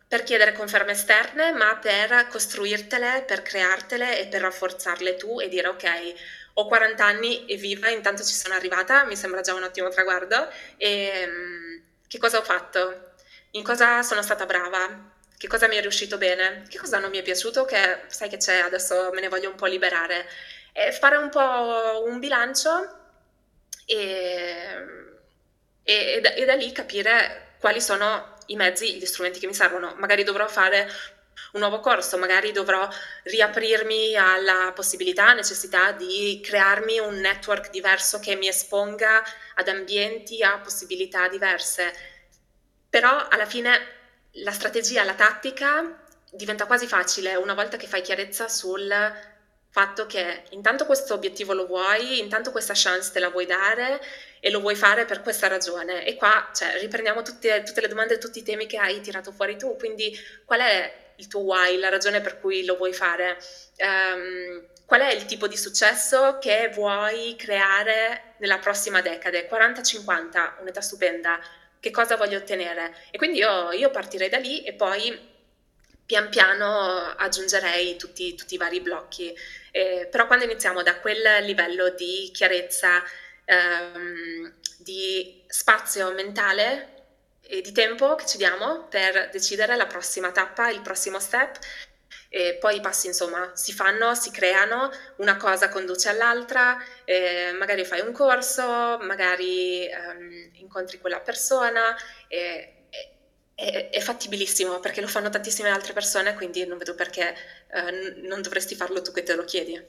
per 0.07 0.23
chiedere 0.23 0.53
conferme 0.53 0.93
esterne, 0.93 1.51
ma 1.51 1.75
per 1.77 2.27
costruirtele, 2.29 3.23
per 3.27 3.41
creartele 3.41 4.19
e 4.19 4.27
per 4.27 4.41
rafforzarle 4.41 5.15
tu 5.15 5.41
e 5.41 5.49
dire 5.49 5.67
ok, 5.67 6.13
ho 6.53 6.65
40 6.65 7.05
anni 7.05 7.45
e 7.45 7.57
viva, 7.57 7.89
intanto 7.89 8.23
ci 8.23 8.33
sono 8.33 8.55
arrivata, 8.55 9.03
mi 9.05 9.15
sembra 9.15 9.41
già 9.41 9.53
un 9.53 9.63
ottimo 9.63 9.89
traguardo. 9.89 10.49
E 10.77 11.23
um, 11.27 11.81
che 12.07 12.17
cosa 12.17 12.39
ho 12.39 12.43
fatto? 12.43 13.13
In 13.51 13.63
cosa 13.63 14.01
sono 14.01 14.21
stata 14.21 14.45
brava? 14.45 15.15
Che 15.37 15.47
cosa 15.47 15.67
mi 15.67 15.75
è 15.75 15.81
riuscito 15.81 16.17
bene? 16.17 16.63
Che 16.67 16.77
cosa 16.79 16.99
non 16.99 17.09
mi 17.09 17.19
è 17.19 17.21
piaciuto? 17.21 17.65
Che 17.65 18.03
sai 18.07 18.29
che 18.29 18.37
c'è, 18.37 18.59
adesso 18.59 19.11
me 19.13 19.21
ne 19.21 19.27
voglio 19.27 19.49
un 19.49 19.55
po' 19.55 19.65
liberare. 19.65 20.27
E 20.71 20.91
fare 20.93 21.17
un 21.17 21.29
po' 21.29 22.03
un 22.05 22.19
bilancio 22.19 22.97
e, 23.85 24.85
e, 25.83 26.13
e, 26.13 26.21
da, 26.21 26.33
e 26.33 26.45
da 26.45 26.55
lì 26.55 26.71
capire 26.71 27.55
quali 27.59 27.81
sono 27.81 28.36
i 28.47 28.55
mezzi, 28.55 28.97
gli 28.97 29.05
strumenti 29.05 29.39
che 29.39 29.47
mi 29.47 29.53
servono. 29.53 29.95
Magari 29.97 30.23
dovrò 30.23 30.47
fare 30.47 30.89
un 31.53 31.61
nuovo 31.61 31.79
corso, 31.79 32.17
magari 32.17 32.51
dovrò 32.51 32.87
riaprirmi 33.23 34.15
alla 34.15 34.71
possibilità, 34.73 35.33
necessità 35.33 35.91
di 35.91 36.41
crearmi 36.43 36.99
un 36.99 37.15
network 37.15 37.69
diverso 37.69 38.19
che 38.19 38.35
mi 38.35 38.47
esponga 38.47 39.23
ad 39.55 39.67
ambienti, 39.67 40.43
a 40.43 40.59
possibilità 40.59 41.27
diverse. 41.27 41.93
Però 42.89 43.27
alla 43.27 43.45
fine 43.45 43.95
la 44.43 44.51
strategia, 44.51 45.03
la 45.03 45.13
tattica 45.13 46.03
diventa 46.31 46.65
quasi 46.65 46.87
facile 46.87 47.35
una 47.35 47.53
volta 47.53 47.77
che 47.77 47.87
fai 47.87 48.01
chiarezza 48.01 48.47
sul 48.47 48.91
fatto 49.69 50.05
che 50.05 50.43
intanto 50.51 50.85
questo 50.85 51.13
obiettivo 51.13 51.53
lo 51.53 51.65
vuoi, 51.65 52.19
intanto 52.19 52.51
questa 52.51 52.73
chance 52.75 53.11
te 53.11 53.19
la 53.19 53.29
vuoi 53.29 53.45
dare 53.45 54.01
e 54.39 54.49
lo 54.49 54.59
vuoi 54.59 54.75
fare 54.75 55.05
per 55.05 55.21
questa 55.21 55.47
ragione. 55.47 56.05
E 56.05 56.15
qua 56.15 56.49
cioè, 56.53 56.79
riprendiamo 56.79 57.21
tutte, 57.21 57.63
tutte 57.63 57.81
le 57.81 57.87
domande 57.87 58.17
tutti 58.17 58.39
i 58.39 58.43
temi 58.43 58.65
che 58.65 58.77
hai 58.77 59.01
tirato 59.01 59.31
fuori 59.31 59.57
tu. 59.57 59.75
Quindi 59.77 60.17
qual 60.45 60.61
è 60.61 61.05
il 61.17 61.27
tuo 61.27 61.41
why, 61.41 61.77
la 61.77 61.89
ragione 61.89 62.21
per 62.21 62.39
cui 62.39 62.65
lo 62.65 62.75
vuoi 62.75 62.93
fare? 62.93 63.37
Um, 63.77 64.65
qual 64.85 65.01
è 65.01 65.13
il 65.13 65.25
tipo 65.25 65.47
di 65.47 65.57
successo 65.57 66.37
che 66.39 66.71
vuoi 66.73 67.35
creare 67.37 68.35
nella 68.37 68.57
prossima 68.59 69.01
decade? 69.01 69.49
40-50, 69.49 70.61
un'età 70.61 70.81
stupenda. 70.81 71.39
Che 71.79 71.91
cosa 71.91 72.15
voglio 72.15 72.37
ottenere? 72.37 72.95
E 73.11 73.17
quindi 73.17 73.39
io, 73.39 73.71
io 73.71 73.91
partirei 73.91 74.29
da 74.29 74.37
lì 74.37 74.63
e 74.63 74.73
poi 74.73 75.35
pian 76.07 76.29
piano 76.29 77.13
aggiungerei 77.17 77.97
tutti, 77.97 78.33
tutti 78.33 78.55
i 78.55 78.57
vari 78.57 78.81
blocchi. 78.81 79.37
Eh, 79.71 80.07
però 80.09 80.25
quando 80.25 80.45
iniziamo 80.45 80.81
da 80.81 80.99
quel 80.99 81.43
livello 81.43 81.89
di 81.89 82.31
chiarezza, 82.33 83.03
ehm, 83.45 84.53
di 84.77 85.43
spazio 85.47 86.13
mentale 86.13 86.95
e 87.41 87.61
di 87.61 87.71
tempo 87.73 88.15
che 88.15 88.25
ci 88.25 88.37
diamo 88.37 88.87
per 88.89 89.29
decidere 89.31 89.75
la 89.75 89.85
prossima 89.85 90.31
tappa, 90.31 90.69
il 90.69 90.81
prossimo 90.81 91.19
step, 91.19 91.59
e 92.29 92.57
poi 92.59 92.77
i 92.77 92.81
passi 92.81 93.07
insomma 93.07 93.51
si 93.53 93.73
fanno, 93.73 94.13
si 94.15 94.31
creano, 94.31 94.91
una 95.17 95.37
cosa 95.37 95.69
conduce 95.69 96.09
all'altra, 96.09 96.81
eh, 97.05 97.53
magari 97.57 97.85
fai 97.85 98.01
un 98.01 98.11
corso, 98.13 98.97
magari 99.01 99.85
ehm, 99.85 100.51
incontri 100.53 100.99
quella 100.99 101.19
persona. 101.19 101.95
Eh, 102.27 102.76
è, 103.57 103.89
è, 103.89 103.99
fattibilissimo 104.01 104.79
perché 104.79 105.01
lo 105.01 105.07
fanno 105.07 105.29
tantissime 105.29 105.69
altre 105.69 105.91
persone, 105.91 106.35
quindi 106.35 106.63
non 106.67 106.77
vedo 106.77 106.93
perché 106.93 107.31
eh, 107.31 108.21
non 108.27 108.43
dovresti 108.43 108.75
farlo 108.75 109.01
tu 109.01 109.11
che 109.11 109.23
te 109.23 109.35
lo 109.35 109.43
chiedi. 109.45 109.81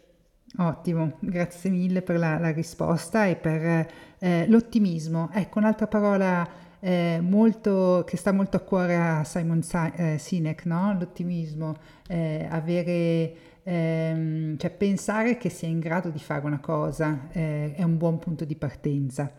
Ottimo, 0.56 1.18
grazie 1.20 1.68
mille 1.68 2.00
per 2.00 2.16
la, 2.16 2.38
la 2.38 2.50
risposta 2.50 3.26
e 3.26 3.36
per 3.36 3.86
eh, 4.18 4.46
l'ottimismo. 4.48 5.28
Ecco, 5.34 5.58
un'altra 5.58 5.86
parola 5.86 6.48
eh, 6.80 7.18
molto, 7.20 8.04
che 8.06 8.16
sta 8.16 8.32
molto 8.32 8.56
a 8.56 8.60
cuore 8.60 8.96
a 8.96 9.22
Simon 9.24 9.60
eh, 9.96 10.16
Sinek, 10.16 10.64
no? 10.64 10.96
l'ottimismo, 10.98 11.76
eh, 12.08 12.46
avere, 12.50 13.34
ehm, 13.64 14.56
cioè 14.56 14.70
pensare 14.70 15.36
che 15.36 15.50
sia 15.50 15.68
in 15.68 15.78
grado 15.78 16.08
di 16.08 16.20
fare 16.20 16.46
una 16.46 16.60
cosa 16.60 17.28
eh, 17.32 17.74
è 17.74 17.82
un 17.82 17.98
buon 17.98 18.18
punto 18.18 18.46
di 18.46 18.56
partenza. 18.56 19.30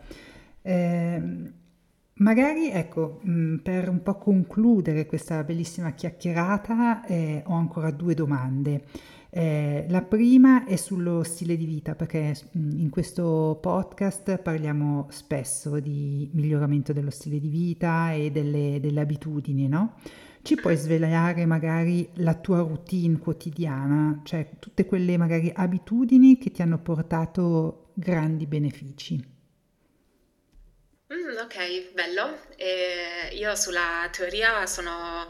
Eh, 0.62 1.58
Magari, 2.20 2.70
ecco, 2.70 3.20
mm, 3.26 3.56
per 3.56 3.88
un 3.88 4.02
po' 4.02 4.16
concludere 4.16 5.06
questa 5.06 5.42
bellissima 5.42 5.92
chiacchierata, 5.92 7.06
eh, 7.06 7.42
ho 7.46 7.54
ancora 7.54 7.90
due 7.90 8.12
domande. 8.12 8.84
Eh, 9.30 9.86
la 9.88 10.02
prima 10.02 10.66
è 10.66 10.76
sullo 10.76 11.22
stile 11.22 11.56
di 11.56 11.64
vita, 11.64 11.94
perché 11.94 12.36
mm, 12.58 12.78
in 12.78 12.90
questo 12.90 13.58
podcast 13.60 14.36
parliamo 14.36 15.06
spesso 15.08 15.80
di 15.80 16.28
miglioramento 16.34 16.92
dello 16.92 17.10
stile 17.10 17.40
di 17.40 17.48
vita 17.48 18.12
e 18.12 18.30
delle, 18.30 18.80
delle 18.82 19.00
abitudini, 19.00 19.66
no? 19.66 19.94
Ci 20.42 20.56
puoi 20.56 20.76
svelare 20.76 21.46
magari 21.46 22.06
la 22.16 22.34
tua 22.34 22.58
routine 22.58 23.18
quotidiana, 23.18 24.20
cioè 24.24 24.46
tutte 24.58 24.84
quelle 24.84 25.16
magari 25.16 25.50
abitudini 25.54 26.36
che 26.36 26.50
ti 26.50 26.60
hanno 26.60 26.78
portato 26.78 27.92
grandi 27.94 28.46
benefici? 28.46 29.38
Mm, 31.12 31.38
ok, 31.42 31.92
bello. 31.92 32.38
E 32.56 33.30
io 33.32 33.56
sulla 33.56 34.08
teoria 34.12 34.64
sono 34.66 35.26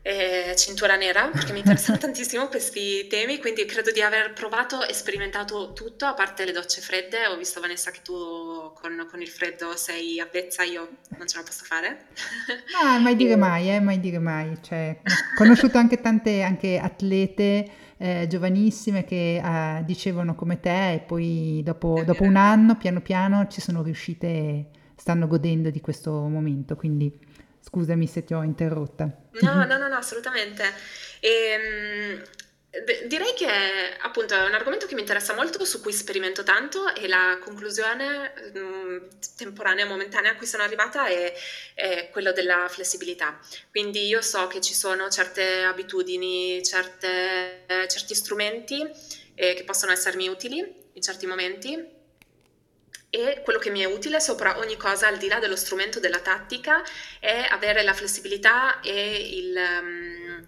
eh, 0.00 0.54
cintura 0.56 0.96
nera 0.96 1.28
perché 1.28 1.52
mi 1.52 1.58
interessano 1.58 1.98
tantissimo 2.00 2.48
questi 2.48 3.06
temi, 3.06 3.38
quindi 3.38 3.66
credo 3.66 3.90
di 3.90 4.00
aver 4.00 4.32
provato 4.32 4.86
e 4.86 4.94
sperimentato 4.94 5.74
tutto, 5.74 6.06
a 6.06 6.14
parte 6.14 6.46
le 6.46 6.52
docce 6.52 6.80
fredde. 6.80 7.26
Ho 7.26 7.36
visto 7.36 7.60
Vanessa 7.60 7.90
che 7.90 8.00
tu 8.02 8.72
con, 8.72 9.06
con 9.10 9.20
il 9.20 9.28
freddo 9.28 9.76
sei 9.76 10.18
avvezza, 10.18 10.62
io 10.62 10.88
non 11.18 11.28
ce 11.28 11.36
la 11.36 11.42
posso 11.42 11.64
fare. 11.64 12.06
Ah, 12.82 12.98
mai 12.98 13.16
dire 13.16 13.36
mai, 13.36 13.68
eh, 13.68 13.80
mai 13.80 14.00
dire 14.00 14.18
mai. 14.18 14.56
Cioè, 14.62 14.98
ho 15.02 15.36
conosciuto 15.36 15.76
anche 15.76 16.00
tante 16.00 16.40
anche 16.40 16.78
atlete 16.78 17.70
eh, 17.98 18.26
giovanissime 18.28 19.04
che 19.04 19.42
eh, 19.44 19.84
dicevano 19.84 20.34
come 20.34 20.58
te 20.58 20.94
e 20.94 20.98
poi 21.00 21.60
dopo, 21.62 22.02
dopo 22.02 22.22
un 22.22 22.36
anno 22.36 22.76
piano 22.76 23.02
piano 23.02 23.46
ci 23.48 23.60
sono 23.60 23.82
riuscite 23.82 24.75
stanno 25.06 25.28
godendo 25.28 25.70
di 25.70 25.80
questo 25.80 26.10
momento, 26.10 26.74
quindi 26.74 27.16
scusami 27.60 28.08
se 28.08 28.24
ti 28.24 28.34
ho 28.34 28.42
interrotta. 28.42 29.08
No, 29.40 29.54
no, 29.54 29.78
no, 29.78 29.86
no 29.86 29.94
assolutamente. 29.94 30.64
E, 31.20 31.30
ehm, 31.30 33.06
direi 33.06 33.32
che 33.34 33.46
appunto 34.00 34.34
è 34.34 34.44
un 34.44 34.54
argomento 34.54 34.86
che 34.86 34.96
mi 34.96 35.02
interessa 35.02 35.32
molto, 35.32 35.64
su 35.64 35.80
cui 35.80 35.92
sperimento 35.92 36.42
tanto 36.42 36.92
e 36.92 37.06
la 37.06 37.38
conclusione 37.40 38.32
mh, 38.52 38.58
mm, 38.58 38.98
temporanea, 39.36 39.86
momentanea 39.86 40.32
a 40.32 40.34
cui 40.34 40.46
sono 40.46 40.64
arrivata 40.64 41.06
è, 41.06 41.32
è 41.74 42.08
quello 42.10 42.32
della 42.32 42.66
flessibilità. 42.68 43.38
Quindi 43.70 44.08
io 44.08 44.20
so 44.22 44.48
che 44.48 44.60
ci 44.60 44.74
sono 44.74 45.08
certe 45.08 45.62
abitudini, 45.62 46.64
certe, 46.64 47.64
eh, 47.66 47.86
certi 47.86 48.12
strumenti 48.16 48.84
eh, 49.36 49.54
che 49.54 49.62
possono 49.62 49.92
essermi 49.92 50.26
utili 50.26 50.58
in 50.94 51.00
certi 51.00 51.26
momenti 51.26 51.94
e 53.10 53.40
quello 53.44 53.58
che 53.58 53.70
mi 53.70 53.80
è 53.80 53.84
utile 53.84 54.20
sopra 54.20 54.58
ogni 54.58 54.76
cosa, 54.76 55.06
al 55.06 55.16
di 55.16 55.28
là 55.28 55.38
dello 55.38 55.56
strumento 55.56 56.00
della 56.00 56.18
tattica, 56.18 56.82
è 57.20 57.46
avere 57.50 57.82
la 57.82 57.94
flessibilità 57.94 58.80
e 58.80 59.36
il, 59.36 59.56
um, 59.56 60.46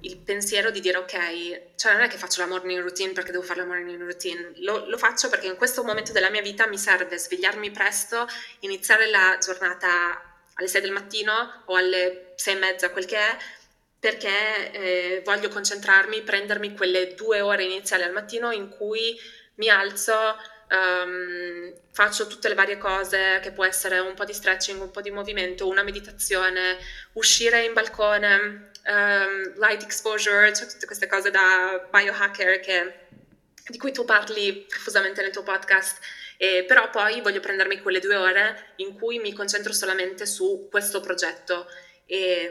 il 0.00 0.16
pensiero 0.18 0.70
di 0.70 0.80
dire 0.80 0.98
ok, 0.98 1.76
cioè 1.76 1.92
non 1.92 2.02
è 2.02 2.08
che 2.08 2.18
faccio 2.18 2.40
la 2.40 2.46
morning 2.46 2.80
routine 2.80 3.12
perché 3.12 3.30
devo 3.30 3.42
fare 3.42 3.60
la 3.60 3.66
morning 3.66 4.00
routine, 4.00 4.52
lo, 4.56 4.88
lo 4.88 4.98
faccio 4.98 5.28
perché 5.28 5.46
in 5.46 5.56
questo 5.56 5.82
momento 5.82 6.12
della 6.12 6.30
mia 6.30 6.42
vita 6.42 6.66
mi 6.66 6.78
serve 6.78 7.16
svegliarmi 7.16 7.70
presto, 7.70 8.26
iniziare 8.60 9.08
la 9.08 9.38
giornata 9.40 10.34
alle 10.54 10.68
6 10.68 10.80
del 10.80 10.92
mattino 10.92 11.62
o 11.66 11.76
alle 11.76 12.32
6 12.36 12.54
e 12.54 12.58
mezza, 12.58 12.90
quel 12.90 13.06
che 13.06 13.16
è, 13.16 13.36
perché 13.98 14.70
eh, 14.72 15.22
voglio 15.24 15.48
concentrarmi, 15.48 16.22
prendermi 16.22 16.74
quelle 16.76 17.14
due 17.14 17.40
ore 17.40 17.64
iniziali 17.64 18.02
al 18.02 18.12
mattino 18.12 18.50
in 18.52 18.68
cui 18.68 19.18
mi 19.56 19.70
alzo 19.70 20.36
um, 20.70 21.72
faccio 21.92 22.26
tutte 22.26 22.48
le 22.48 22.54
varie 22.54 22.78
cose 22.78 23.40
che 23.42 23.52
può 23.52 23.64
essere 23.64 23.98
un 23.98 24.14
po' 24.14 24.24
di 24.24 24.32
stretching, 24.32 24.80
un 24.80 24.90
po' 24.90 25.00
di 25.00 25.10
movimento, 25.10 25.68
una 25.68 25.82
meditazione, 25.82 26.78
uscire 27.12 27.64
in 27.64 27.72
balcone, 27.72 28.70
um, 28.86 29.54
light 29.56 29.82
exposure, 29.82 30.52
cioè 30.54 30.66
tutte 30.66 30.86
queste 30.86 31.06
cose 31.06 31.30
da 31.30 31.88
biohacker 31.90 32.60
che, 32.60 32.94
di 33.68 33.78
cui 33.78 33.92
tu 33.92 34.04
parli 34.04 34.66
profusamente 34.68 35.22
nel 35.22 35.32
tuo 35.32 35.42
podcast. 35.42 35.98
Eh, 36.36 36.64
però 36.66 36.90
poi 36.90 37.20
voglio 37.20 37.40
prendermi 37.40 37.80
quelle 37.80 38.00
due 38.00 38.16
ore 38.16 38.72
in 38.76 38.94
cui 38.94 39.20
mi 39.20 39.32
concentro 39.32 39.72
solamente 39.72 40.26
su 40.26 40.66
questo 40.68 41.00
progetto 41.00 41.68
e, 42.06 42.50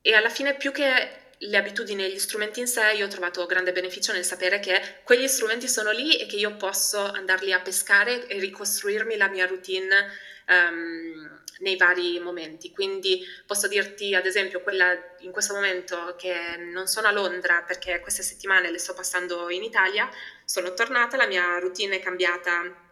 e 0.00 0.14
alla 0.14 0.28
fine 0.28 0.56
più 0.56 0.70
che 0.70 1.21
le 1.44 1.56
abitudini 1.56 2.04
e 2.04 2.10
gli 2.10 2.18
strumenti 2.18 2.60
in 2.60 2.66
sé, 2.66 2.92
io 2.92 3.06
ho 3.06 3.08
trovato 3.08 3.46
grande 3.46 3.72
beneficio 3.72 4.12
nel 4.12 4.24
sapere 4.24 4.60
che 4.60 5.00
quegli 5.02 5.26
strumenti 5.26 5.68
sono 5.68 5.90
lì 5.90 6.16
e 6.16 6.26
che 6.26 6.36
io 6.36 6.56
posso 6.56 7.00
andarli 7.00 7.52
a 7.52 7.60
pescare 7.60 8.26
e 8.26 8.38
ricostruirmi 8.38 9.16
la 9.16 9.28
mia 9.28 9.46
routine 9.46 10.10
um, 10.48 11.40
nei 11.58 11.76
vari 11.76 12.20
momenti. 12.20 12.70
Quindi 12.72 13.24
posso 13.46 13.66
dirti, 13.66 14.14
ad 14.14 14.26
esempio, 14.26 14.62
quella 14.62 14.96
in 15.20 15.32
questo 15.32 15.54
momento 15.54 16.14
che 16.16 16.56
non 16.58 16.86
sono 16.86 17.08
a 17.08 17.12
Londra 17.12 17.62
perché 17.62 18.00
queste 18.00 18.22
settimane 18.22 18.70
le 18.70 18.78
sto 18.78 18.94
passando 18.94 19.50
in 19.50 19.64
Italia, 19.64 20.08
sono 20.44 20.74
tornata, 20.74 21.16
la 21.16 21.26
mia 21.26 21.58
routine 21.58 21.96
è 21.96 22.00
cambiata 22.00 22.90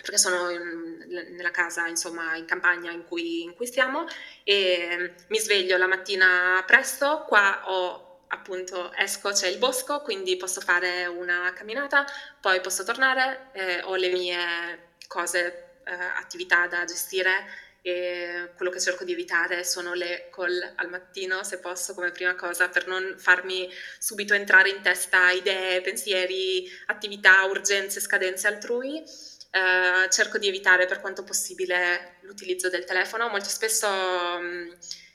perché 0.00 0.18
sono 0.18 0.50
in, 0.50 1.04
nella 1.30 1.50
casa, 1.50 1.86
insomma, 1.86 2.36
in 2.36 2.44
campagna 2.44 2.90
in 2.90 3.04
cui, 3.04 3.42
in 3.42 3.54
cui 3.54 3.66
stiamo 3.66 4.06
e 4.44 5.14
mi 5.28 5.38
sveglio 5.38 5.76
la 5.76 5.86
mattina 5.86 6.62
presto, 6.66 7.24
qua 7.26 7.62
ho 7.70 8.08
appunto 8.28 8.92
esco, 8.94 9.30
c'è 9.32 9.48
il 9.48 9.58
bosco, 9.58 10.02
quindi 10.02 10.36
posso 10.36 10.60
fare 10.60 11.06
una 11.06 11.52
camminata, 11.54 12.04
poi 12.40 12.60
posso 12.60 12.84
tornare, 12.84 13.48
eh, 13.52 13.82
ho 13.82 13.96
le 13.96 14.08
mie 14.08 14.88
cose, 15.08 15.70
eh, 15.84 15.92
attività 15.92 16.66
da 16.68 16.84
gestire 16.84 17.68
e 17.82 18.50
quello 18.56 18.70
che 18.70 18.78
cerco 18.78 19.04
di 19.04 19.12
evitare 19.12 19.64
sono 19.64 19.94
le 19.94 20.28
call 20.30 20.72
al 20.76 20.90
mattino, 20.90 21.42
se 21.42 21.58
posso, 21.58 21.94
come 21.94 22.10
prima 22.10 22.34
cosa, 22.34 22.68
per 22.68 22.86
non 22.86 23.16
farmi 23.18 23.68
subito 23.98 24.34
entrare 24.34 24.68
in 24.68 24.82
testa 24.82 25.30
idee, 25.30 25.80
pensieri, 25.80 26.70
attività, 26.86 27.44
urgenze, 27.44 28.00
scadenze 28.00 28.46
altrui. 28.46 29.02
Uh, 29.50 30.08
cerco 30.10 30.38
di 30.38 30.46
evitare 30.46 30.86
per 30.86 31.00
quanto 31.00 31.24
possibile 31.24 32.18
l'utilizzo 32.20 32.68
del 32.68 32.84
telefono. 32.84 33.28
Molto 33.28 33.48
spesso 33.48 33.88
um, 33.88 34.72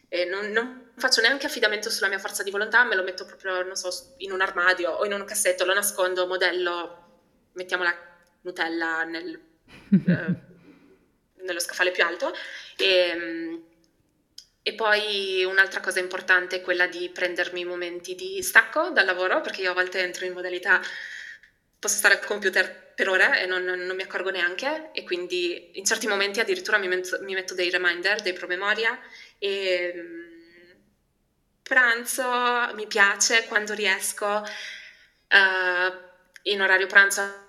eh, 0.10 0.26
non, 0.26 0.52
non, 0.52 0.92
faccio 0.98 1.22
neanche 1.22 1.46
affidamento 1.46 1.90
sulla 1.90 2.10
mia 2.10 2.20
forza 2.20 2.44
di 2.44 2.52
volontà, 2.52 2.84
me 2.84 2.96
lo 2.96 3.04
metto 3.04 3.26
proprio, 3.26 3.64
non 3.64 3.76
so, 3.76 4.16
in 4.18 4.32
un 4.32 4.42
armadio 4.42 4.92
o 4.92 5.06
in 5.06 5.14
un 5.14 5.24
cassetto, 5.24 5.64
lo 5.64 5.74
nascondo, 5.74 6.28
modello, 6.28 7.22
mettiamo 7.54 7.84
la 7.84 7.96
Nutella 8.42 9.04
nel... 9.04 9.40
Uh, 9.90 10.44
nello 11.46 11.60
scaffale 11.60 11.92
più 11.92 12.04
alto. 12.04 12.34
E, 12.76 12.86
ehm, 12.86 13.64
e 14.62 14.74
poi 14.74 15.44
un'altra 15.44 15.80
cosa 15.80 16.00
importante 16.00 16.58
è 16.58 16.62
quella 16.62 16.88
di 16.88 17.10
prendermi 17.10 17.64
momenti 17.64 18.16
di 18.16 18.42
stacco 18.42 18.90
dal 18.90 19.06
lavoro, 19.06 19.42
perché 19.42 19.62
io 19.62 19.72
a 19.72 19.76
volte 19.76 20.00
entro 20.00 20.26
in 20.26 20.34
modalità, 20.34 20.82
posso 21.78 21.98
stare 21.98 22.16
al 22.16 22.26
computer 22.26 22.85
per 22.96 23.10
ore 23.10 23.42
e 23.42 23.46
non, 23.46 23.64
non 23.64 23.96
mi 23.96 24.02
accorgo 24.02 24.32
neanche, 24.32 24.90
e 24.94 25.04
quindi 25.04 25.72
in 25.74 25.86
certi 25.86 26.08
momenti 26.08 26.40
addirittura 26.40 26.78
mi 26.78 26.88
metto, 26.88 27.20
mi 27.22 27.34
metto 27.34 27.54
dei 27.54 27.70
reminder, 27.70 28.22
dei 28.22 28.34
promemoria, 28.34 28.98
e 29.38 29.94
ehm, 29.94 30.34
pranzo 31.62 32.24
mi 32.74 32.88
piace 32.88 33.46
quando 33.46 33.74
riesco, 33.74 34.26
uh, 34.28 36.04
in 36.44 36.62
orario 36.62 36.88
pranzo 36.88 37.44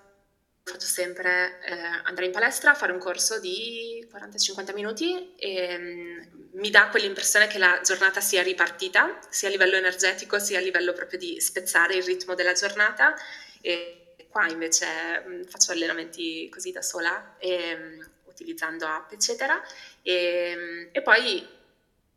faccio 0.67 0.85
sempre 0.85 1.59
eh, 1.63 1.73
andare 2.03 2.25
in 2.25 2.31
palestra, 2.31 2.73
fare 2.73 2.91
un 2.91 2.99
corso 2.99 3.39
di 3.39 4.05
40-50 4.11 4.73
minuti 4.73 5.35
e 5.35 5.75
um, 5.75 6.49
mi 6.59 6.69
dà 6.69 6.89
quell'impressione 6.89 7.47
che 7.47 7.57
la 7.57 7.79
giornata 7.83 8.19
sia 8.19 8.43
ripartita, 8.43 9.19
sia 9.29 9.47
a 9.47 9.51
livello 9.51 9.77
energetico, 9.77 10.39
sia 10.39 10.59
a 10.59 10.61
livello 10.61 10.93
proprio 10.93 11.17
di 11.17 11.39
spezzare 11.39 11.95
il 11.95 12.03
ritmo 12.03 12.35
della 12.35 12.53
giornata. 12.53 13.15
E 13.61 14.06
qua 14.37 14.47
invece 14.47 15.23
um, 15.25 15.43
faccio 15.45 15.71
allenamenti 15.71 16.47
così 16.49 16.71
da 16.71 16.83
sola, 16.83 17.37
e, 17.39 17.73
um, 17.73 18.09
utilizzando 18.25 18.85
app, 18.85 19.11
eccetera. 19.11 19.59
E, 20.03 20.89
e 20.91 21.01
poi 21.01 21.55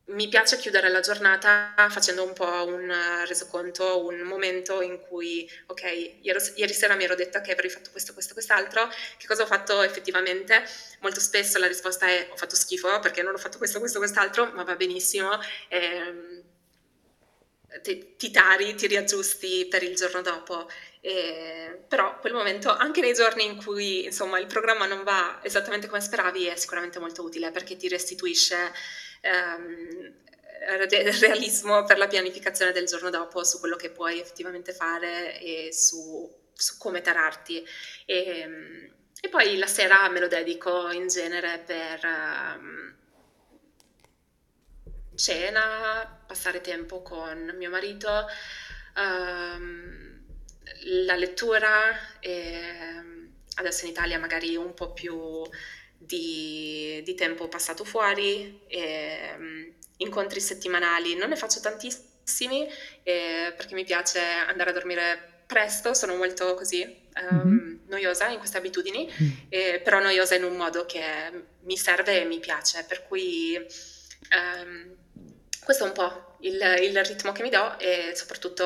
mi 0.09 0.29
piace 0.29 0.59
chiudere 0.59 0.91
la 0.91 1.01
giornata 1.01 1.73
facendo 1.89 2.23
un 2.23 2.35
po' 2.35 2.67
un 2.67 2.93
resoconto, 3.27 4.05
un 4.05 4.19
momento 4.19 4.83
in 4.83 5.01
cui, 5.01 5.49
ok, 5.67 5.83
ieri, 6.21 6.39
ieri, 6.57 6.75
sera 6.75 6.95
mi 6.95 7.05
ero 7.05 7.15
detta 7.15 7.41
che 7.41 7.53
avrei 7.53 7.71
fatto 7.71 7.91
questo, 7.91 8.13
questo, 8.13 8.35
quest'altro, 8.35 8.91
che 9.17 9.27
cosa 9.27 9.45
ho 9.45 9.47
fatto 9.47 9.81
effettivamente? 9.81 10.63
Molto 11.01 11.21
spesso 11.21 11.59
la 11.59 11.69
risposta 11.69 12.07
è 12.07 12.29
ho 12.31 12.37
fatto 12.37 12.55
schifo 12.55 12.99
perché 13.01 13.23
non 13.23 13.33
ho 13.33 13.39
fatto 13.39 13.57
questo, 13.57 13.79
questo, 13.79 13.99
quest'altro, 13.99 14.51
ma 14.53 14.63
va 14.63 14.77
benissimo. 14.77 15.31
Eh, 15.69 16.43
ti, 17.83 18.17
ti, 18.17 18.31
tari, 18.31 18.75
ti 18.75 18.87
riaggiusti 18.87 19.67
per 19.71 19.83
il 19.83 19.95
giorno 19.95 20.23
dopo. 20.23 20.69
Eh, 21.03 21.85
però 21.89 22.19
quel 22.19 22.35
momento, 22.35 22.71
anche 22.71 23.01
nei 23.01 23.15
giorni 23.15 23.45
in 23.45 23.57
cui 23.57 24.05
insomma 24.05 24.39
il 24.39 24.47
programma 24.47 24.87
non 24.87 25.03
va 25.03 25.41
esattamente 25.43 25.87
come 25.87 26.01
speravi, 26.01 26.47
è 26.47 26.57
sicuramente 26.57 26.99
molto 26.99 27.23
utile 27.23 27.51
perché 27.51 27.77
ti 27.77 27.89
restituisce 27.89 28.73
ehm, 29.23 30.13
realismo 31.21 31.85
per 31.85 31.99
la 31.99 32.07
pianificazione 32.07 32.73
del 32.73 32.87
giorno 32.87 33.11
dopo 33.11 33.45
su 33.45 33.59
quello 33.61 33.77
che 33.77 33.91
puoi 33.91 34.21
effettivamente 34.21 34.73
fare 34.73 35.41
e 35.41 35.73
su, 35.73 36.31
su 36.53 36.77
come 36.79 37.01
tararti. 37.01 37.67
E, 38.05 38.93
e, 39.21 39.29
poi 39.29 39.57
la 39.57 39.67
sera 39.67 40.09
me 40.11 40.21
lo 40.21 40.29
dedico 40.29 40.91
in 40.91 41.09
genere 41.09 41.63
per 41.65 42.01
um, 42.05 42.95
cena, 45.15 46.23
passare 46.27 46.61
tempo 46.61 47.03
con 47.03 47.55
mio 47.57 47.71
marito, 47.71 48.27
um, 48.97 50.10
la 50.85 51.17
lettura 51.17 52.19
e 52.21 52.99
adesso 53.57 53.85
in 53.85 53.91
Italia 53.91 54.19
magari 54.19 54.57
un 54.57 54.75
po' 54.75 54.93
più 54.93 55.43
di, 55.97 57.03
di 57.05 57.15
tempo 57.15 57.49
passato 57.49 57.85
fuori, 57.85 58.63
e, 58.67 59.35
um, 59.37 59.73
incontri 59.99 60.41
settimanali, 60.41 61.15
non 61.15 61.29
ne 61.29 61.37
faccio 61.37 61.61
tantissimi 61.61 62.67
eh, 63.03 63.53
perché 63.55 63.75
mi 63.75 63.85
piace 63.85 64.21
andare 64.21 64.71
a 64.71 64.73
dormire 64.73 65.43
presto, 65.47 65.95
sono 65.95 66.17
molto 66.17 66.55
così 66.55 66.83
um, 67.31 67.37
mm-hmm. 67.37 67.77
noiosa 67.89 68.29
in 68.29 68.39
queste 68.39 68.57
abitudini, 68.57 69.07
mm. 69.07 69.31
eh, 69.49 69.81
però 69.83 70.01
noiosa 70.01 70.37
in 70.37 70.45
un 70.45 70.57
modo 70.57 70.87
che 70.87 71.03
mi 71.63 71.77
serve 71.77 72.23
e 72.23 72.25
mi 72.25 72.39
piace, 72.39 72.85
per 72.85 73.07
cui 73.07 73.57
um, 73.57 74.97
questo 75.63 75.85
è 75.85 75.87
un 75.89 75.93
po' 75.93 76.37
il, 76.41 76.55
il, 76.81 77.05
ritmo 77.05 77.33
che 77.33 77.43
mi 77.43 77.51
do 77.51 77.79
e 77.79 78.13
soprattutto 78.15 78.65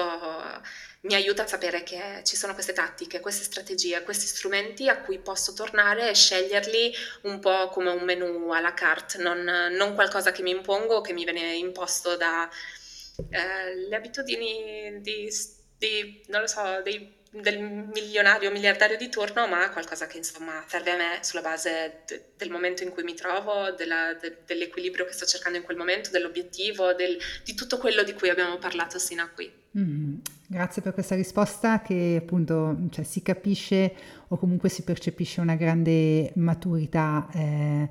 mi 1.05 1.14
aiuta 1.14 1.44
a 1.44 1.47
sapere 1.47 1.82
che 1.82 2.20
ci 2.24 2.36
sono 2.36 2.55
queste 2.55 2.72
tattiche, 2.72 3.20
queste 3.20 3.44
strategie, 3.44 4.02
questi 4.02 4.26
strumenti 4.26 4.89
a 4.89 4.98
cui 4.98 5.18
posso 5.18 5.52
tornare 5.52 6.10
e 6.10 6.14
sceglierli 6.14 6.94
un 7.22 7.40
po' 7.40 7.68
come 7.68 7.90
un 7.90 8.05
menu 8.05 8.52
à 8.52 8.60
la 8.60 8.74
carte, 8.74 9.18
non, 9.18 9.43
non 9.43 9.94
qualcosa 9.94 10.32
che 10.32 10.43
mi 10.43 10.51
impongo 10.51 10.97
o 10.97 11.01
che 11.01 11.12
mi 11.12 11.24
viene 11.24 11.55
imposto 11.56 12.16
dalle 12.16 12.48
eh, 13.31 13.94
abitudini 13.94 15.01
di, 15.01 15.28
di, 15.76 16.22
non 16.28 16.40
lo 16.40 16.47
so, 16.47 16.81
dei 16.82 17.22
del 17.40 17.59
milionario 17.93 18.51
miliardario 18.51 18.97
di 18.97 19.09
turno, 19.09 19.48
ma 19.48 19.68
qualcosa 19.70 20.06
che 20.06 20.18
insomma 20.18 20.64
serve 20.68 20.93
a 20.93 20.97
me 20.97 21.18
sulla 21.22 21.43
base 21.43 22.02
de- 22.06 22.26
del 22.36 22.51
momento 22.51 22.85
in 22.85 22.90
cui 22.90 23.02
mi 23.02 23.14
trovo, 23.14 23.72
della, 23.72 24.14
de- 24.14 24.39
dell'equilibrio 24.47 25.05
che 25.05 25.12
sto 25.12 25.26
cercando 25.26 25.59
in 25.59 25.64
quel 25.64 25.76
momento, 25.76 26.10
dell'obiettivo, 26.10 26.93
del, 26.94 27.18
di 27.43 27.55
tutto 27.55 27.78
quello 27.78 28.05
di 28.05 28.12
cui 28.12 28.28
abbiamo 28.28 28.59
parlato 28.59 28.98
sino 28.98 29.22
a 29.22 29.28
qui. 29.28 29.52
Mm, 29.76 30.03
grazie 30.55 30.82
per 30.82 30.94
questa 30.94 31.16
risposta 31.16 31.82
che 31.82 32.16
appunto 32.22 32.76
cioè, 32.90 33.05
si 33.05 33.22
capisce 33.22 33.93
o 34.28 34.36
comunque 34.36 34.68
si 34.68 34.85
percepisce 34.85 35.40
una 35.40 35.56
grande 35.56 36.31
maturità. 36.36 37.28
Eh, 37.32 37.89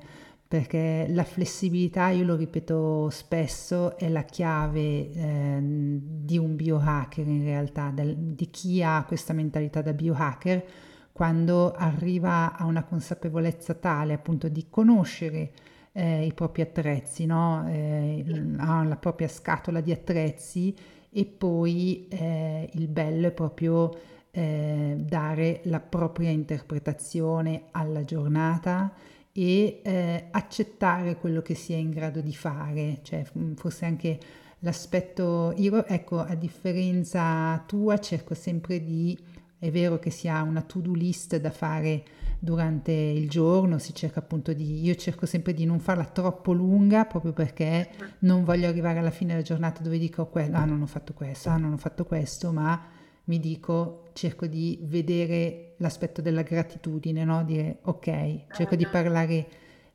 perché 0.48 1.06
la 1.08 1.24
flessibilità, 1.24 2.10
io 2.10 2.24
lo 2.24 2.36
ripeto 2.36 3.10
spesso, 3.10 3.98
è 3.98 4.08
la 4.08 4.22
chiave 4.22 5.10
eh, 5.10 5.58
di 5.60 6.38
un 6.38 6.54
biohacker 6.54 7.26
in 7.26 7.42
realtà, 7.42 7.90
del, 7.92 8.16
di 8.16 8.48
chi 8.50 8.80
ha 8.82 9.04
questa 9.06 9.32
mentalità 9.32 9.82
da 9.82 9.92
biohacker, 9.92 10.64
quando 11.12 11.72
arriva 11.72 12.56
a 12.56 12.66
una 12.66 12.84
consapevolezza 12.84 13.74
tale 13.74 14.12
appunto 14.12 14.48
di 14.48 14.66
conoscere 14.70 15.50
eh, 15.92 16.24
i 16.24 16.32
propri 16.32 16.62
attrezzi, 16.62 17.26
no? 17.26 17.66
eh, 17.68 18.22
la 18.26 18.96
propria 19.00 19.28
scatola 19.28 19.80
di 19.80 19.90
attrezzi 19.90 20.74
e 21.16 21.26
poi 21.26 22.08
eh, 22.08 22.68
il 22.72 22.88
bello 22.88 23.28
è 23.28 23.30
proprio 23.30 23.96
eh, 24.32 24.96
dare 24.98 25.60
la 25.64 25.78
propria 25.78 26.30
interpretazione 26.30 27.66
alla 27.70 28.02
giornata 28.02 28.92
e 29.32 29.80
eh, 29.84 30.26
accettare 30.32 31.16
quello 31.16 31.40
che 31.40 31.54
si 31.54 31.72
è 31.72 31.76
in 31.76 31.90
grado 31.90 32.20
di 32.20 32.34
fare, 32.34 32.98
cioè 33.02 33.24
mm, 33.38 33.52
forse 33.52 33.84
anche 33.84 34.18
l'aspetto, 34.58 35.54
io 35.56 35.86
ecco 35.86 36.18
a 36.18 36.34
differenza 36.34 37.62
tua 37.64 38.00
cerco 38.00 38.34
sempre 38.34 38.82
di, 38.82 39.16
è 39.56 39.70
vero 39.70 40.00
che 40.00 40.10
si 40.10 40.26
ha 40.26 40.42
una 40.42 40.62
to-do 40.62 40.94
list 40.94 41.36
da 41.36 41.50
fare 41.52 42.02
durante 42.44 42.92
il 42.92 43.28
giorno, 43.30 43.78
si 43.78 43.94
cerca 43.94 44.20
appunto 44.20 44.52
di, 44.52 44.84
io 44.84 44.94
cerco 44.96 45.24
sempre 45.24 45.54
di 45.54 45.64
non 45.64 45.80
farla 45.80 46.04
troppo 46.04 46.52
lunga 46.52 47.06
proprio 47.06 47.32
perché 47.32 47.88
non 48.20 48.44
voglio 48.44 48.68
arrivare 48.68 48.98
alla 48.98 49.10
fine 49.10 49.32
della 49.32 49.42
giornata 49.42 49.82
dove 49.82 49.98
dico, 49.98 50.30
ah 50.30 50.64
non 50.66 50.82
ho 50.82 50.86
fatto 50.86 51.14
questo, 51.14 51.48
ah 51.48 51.56
non 51.56 51.72
ho 51.72 51.76
fatto 51.78 52.04
questo, 52.04 52.52
ma 52.52 52.80
mi 53.24 53.40
dico, 53.40 54.10
cerco 54.12 54.46
di 54.46 54.78
vedere 54.82 55.74
l'aspetto 55.78 56.20
della 56.20 56.42
gratitudine, 56.42 57.24
no? 57.24 57.42
Dire 57.44 57.78
ok, 57.82 58.44
cerco 58.52 58.76
di 58.76 58.86
parlare 58.86 59.46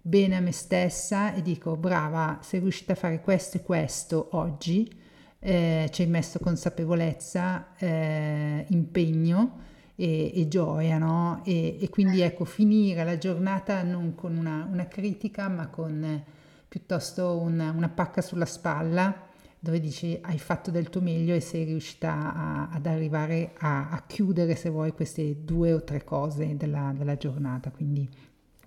bene 0.01 0.35
a 0.35 0.39
me 0.39 0.51
stessa 0.51 1.35
e 1.35 1.43
dico 1.43 1.77
brava, 1.77 2.39
sei 2.41 2.61
riuscita 2.61 2.93
a 2.93 2.95
fare 2.95 3.21
questo 3.21 3.57
e 3.57 3.61
questo 3.61 4.30
oggi, 4.31 4.91
eh, 5.38 5.88
ci 5.91 6.01
hai 6.01 6.07
messo 6.07 6.39
consapevolezza, 6.39 7.76
eh, 7.77 8.65
impegno 8.69 9.67
e, 9.99 10.31
e 10.34 10.47
gioia, 10.47 10.97
no? 10.97 11.41
E, 11.45 11.77
e, 11.81 11.89
quindi 11.89 12.21
ecco, 12.21 12.45
finire 12.45 13.03
la 13.03 13.17
giornata 13.17 13.84
non 13.84 14.15
con 14.15 14.38
una, 14.38 14.65
una 14.71 14.88
critica, 14.88 15.49
ma 15.49 15.67
con 15.67 16.01
eh, 16.03 16.23
piuttosto 16.67 17.38
una, 17.38 17.71
una 17.71 17.89
pacca 17.89 18.21
sulla 18.21 18.45
spalla 18.45 19.27
dove 19.61 19.81
dici 19.81 20.17
hai 20.21 20.39
fatto 20.39 20.71
del 20.71 20.89
tuo 20.89 21.01
meglio 21.01 21.35
e 21.35 21.41
sei 21.41 21.65
riuscita 21.65 22.13
a, 22.34 22.69
ad 22.71 22.85
arrivare 22.85 23.51
a, 23.57 23.89
a, 23.89 24.03
chiudere, 24.07 24.55
se 24.55 24.69
vuoi, 24.69 24.91
queste 24.93 25.43
due 25.43 25.73
o 25.73 25.84
tre 25.84 26.05
cose 26.05 26.55
della, 26.55 26.93
della 26.95 27.17
giornata. 27.17 27.69
Quindi 27.69 28.07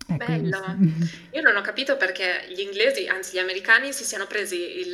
Ecco, 0.07 0.25
Bello. 0.27 0.59
Io 1.33 1.41
non 1.41 1.57
ho 1.57 1.61
capito 1.61 1.97
perché 1.97 2.47
gli 2.49 2.61
inglesi, 2.61 3.07
anzi 3.07 3.37
gli 3.37 3.39
americani, 3.39 3.93
si 3.93 4.05
siano 4.05 4.27
presi 4.27 4.81
il- 4.81 4.91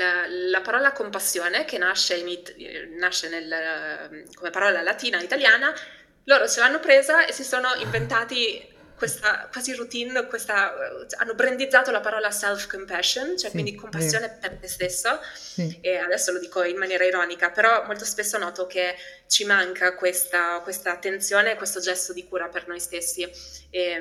la 0.51 0.60
parola 0.60 0.93
compassione, 0.93 1.65
che 1.65 1.78
nasce, 1.78 2.16
in 2.16 2.28
eh, 2.28 2.94
nasce 2.98 3.28
nel- 3.28 4.27
come 4.35 4.51
parola 4.51 4.82
latina 4.82 5.20
italiana, 5.20 5.73
loro 6.29 6.47
ce 6.47 6.61
l'hanno 6.61 6.79
presa 6.79 7.27
e 7.27 7.33
si 7.33 7.43
sono 7.43 7.75
inventati 7.75 8.77
questa 8.97 9.49
quasi 9.51 9.75
routine, 9.75 10.27
questa, 10.27 10.75
hanno 11.19 11.35
brandizzato 11.35 11.91
la 11.93 12.01
parola 12.01 12.31
self-compassion, 12.31 13.39
cioè 13.39 13.51
quindi 13.51 13.71
sì, 13.71 13.77
vero, 13.77 13.89
compassione 13.89 14.39
per 14.41 14.59
te 14.59 14.67
stesso, 14.67 15.21
sì. 15.35 15.79
e 15.81 15.97
adesso 15.97 16.33
lo 16.33 16.41
dico 16.41 16.65
in 16.65 16.77
maniera 16.77 17.05
ironica, 17.05 17.51
però 17.51 17.85
molto 17.87 18.05
spesso 18.05 18.39
noto 18.39 18.67
che 18.67 18.97
ci 19.29 19.45
manca 19.45 19.95
questa, 19.95 20.61
questa 20.63 20.91
attenzione 20.91 21.53
e 21.53 21.57
questo 21.57 21.81
gesto 21.81 22.13
di 22.13 22.27
cura 22.27 22.49
per 22.49 22.67
noi 22.67 22.81
stessi. 22.81 23.23
E, 23.71 24.01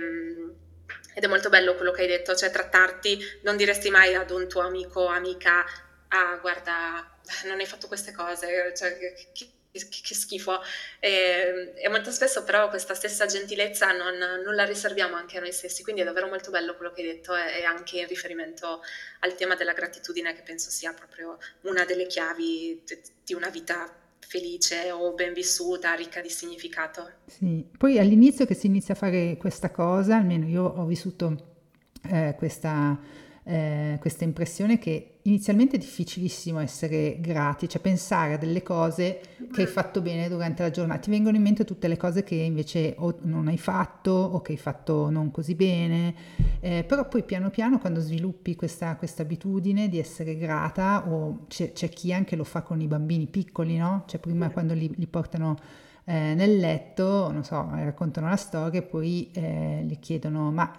ed 1.13 1.23
è 1.23 1.27
molto 1.27 1.49
bello 1.49 1.75
quello 1.75 1.91
che 1.91 2.01
hai 2.01 2.07
detto, 2.07 2.35
cioè 2.35 2.51
trattarti, 2.51 3.19
non 3.43 3.55
diresti 3.55 3.89
mai 3.89 4.15
ad 4.15 4.31
un 4.31 4.47
tuo 4.47 4.61
amico 4.61 5.01
o 5.01 5.07
amica, 5.07 5.63
ah 6.09 6.37
guarda, 6.37 7.17
non 7.45 7.59
hai 7.59 7.65
fatto 7.65 7.87
queste 7.87 8.11
cose, 8.11 8.73
cioè, 8.75 8.97
che, 8.97 9.47
che- 9.77 10.01
che 10.03 10.15
schifo. 10.15 10.59
E, 10.99 11.73
e 11.75 11.89
molto 11.89 12.11
spesso 12.11 12.43
però 12.43 12.69
questa 12.69 12.93
stessa 12.93 13.25
gentilezza 13.25 13.91
non, 13.91 14.15
non 14.43 14.55
la 14.55 14.65
riserviamo 14.65 15.15
anche 15.15 15.37
a 15.37 15.41
noi 15.41 15.51
stessi, 15.51 15.83
quindi 15.83 16.01
è 16.01 16.05
davvero 16.05 16.27
molto 16.27 16.51
bello 16.51 16.75
quello 16.75 16.91
che 16.91 17.01
hai 17.01 17.07
detto 17.07 17.35
e, 17.35 17.59
e 17.59 17.63
anche 17.63 17.99
in 17.99 18.07
riferimento 18.07 18.81
al 19.21 19.35
tema 19.35 19.55
della 19.55 19.73
gratitudine 19.73 20.33
che 20.33 20.41
penso 20.41 20.69
sia 20.69 20.93
proprio 20.93 21.37
una 21.61 21.85
delle 21.85 22.07
chiavi 22.07 22.81
di 22.85 23.15
di 23.27 23.33
una 23.33 23.49
vita 23.49 23.93
felice 24.19 24.89
o 24.91 25.13
ben 25.13 25.33
vissuta, 25.33 25.93
ricca 25.93 26.21
di 26.21 26.29
significato. 26.29 27.11
Sì, 27.25 27.65
poi 27.77 27.99
all'inizio 27.99 28.45
che 28.45 28.53
si 28.53 28.67
inizia 28.67 28.93
a 28.93 28.97
fare 28.97 29.35
questa 29.37 29.69
cosa, 29.69 30.15
almeno 30.15 30.47
io 30.47 30.63
ho 30.63 30.85
vissuto 30.85 31.55
eh, 32.09 32.35
questa, 32.37 32.97
eh, 33.43 33.97
questa 33.99 34.23
impressione 34.23 34.79
che 34.79 35.16
inizialmente 35.27 35.75
è 35.75 35.79
difficilissimo 35.79 36.59
essere 36.59 37.19
grati, 37.19 37.67
cioè 37.67 37.81
pensare 37.81 38.33
a 38.33 38.37
delle 38.37 38.63
cose 38.63 39.19
che 39.51 39.61
hai 39.61 39.67
fatto 39.67 40.01
bene 40.01 40.29
durante 40.29 40.63
la 40.63 40.71
giornata. 40.71 41.01
Ti 41.01 41.09
vengono 41.09 41.35
in 41.35 41.43
mente 41.43 41.65
tutte 41.65 41.87
le 41.87 41.97
cose 41.97 42.23
che 42.23 42.35
invece 42.35 42.95
o 42.97 43.17
non 43.23 43.47
hai 43.47 43.57
fatto 43.57 44.11
o 44.11 44.41
che 44.41 44.53
hai 44.53 44.57
fatto 44.57 45.09
non 45.09 45.29
così 45.29 45.53
bene, 45.55 46.15
eh, 46.61 46.83
però 46.87 47.07
poi 47.07 47.23
piano 47.23 47.49
piano 47.49 47.77
quando 47.77 47.99
sviluppi 47.99 48.55
questa, 48.55 48.95
questa 48.95 49.21
abitudine 49.21 49.89
di 49.89 49.99
essere 49.99 50.37
grata, 50.37 51.07
o 51.09 51.45
c'è, 51.47 51.73
c'è 51.73 51.89
chi 51.89 52.13
anche 52.13 52.35
lo 52.35 52.45
fa 52.45 52.61
con 52.61 52.79
i 52.79 52.87
bambini 52.87 53.27
piccoli, 53.27 53.77
no? 53.77 54.03
Cioè 54.07 54.19
prima 54.19 54.49
quando 54.49 54.73
li, 54.73 54.91
li 54.95 55.07
portano 55.07 55.57
eh, 56.05 56.33
nel 56.35 56.57
letto, 56.57 57.29
non 57.31 57.43
so, 57.43 57.67
raccontano 57.69 58.29
la 58.29 58.37
storia 58.37 58.79
e 58.79 58.83
poi 58.83 59.29
eh, 59.33 59.83
gli 59.85 59.99
chiedono 59.99 60.51
ma 60.51 60.71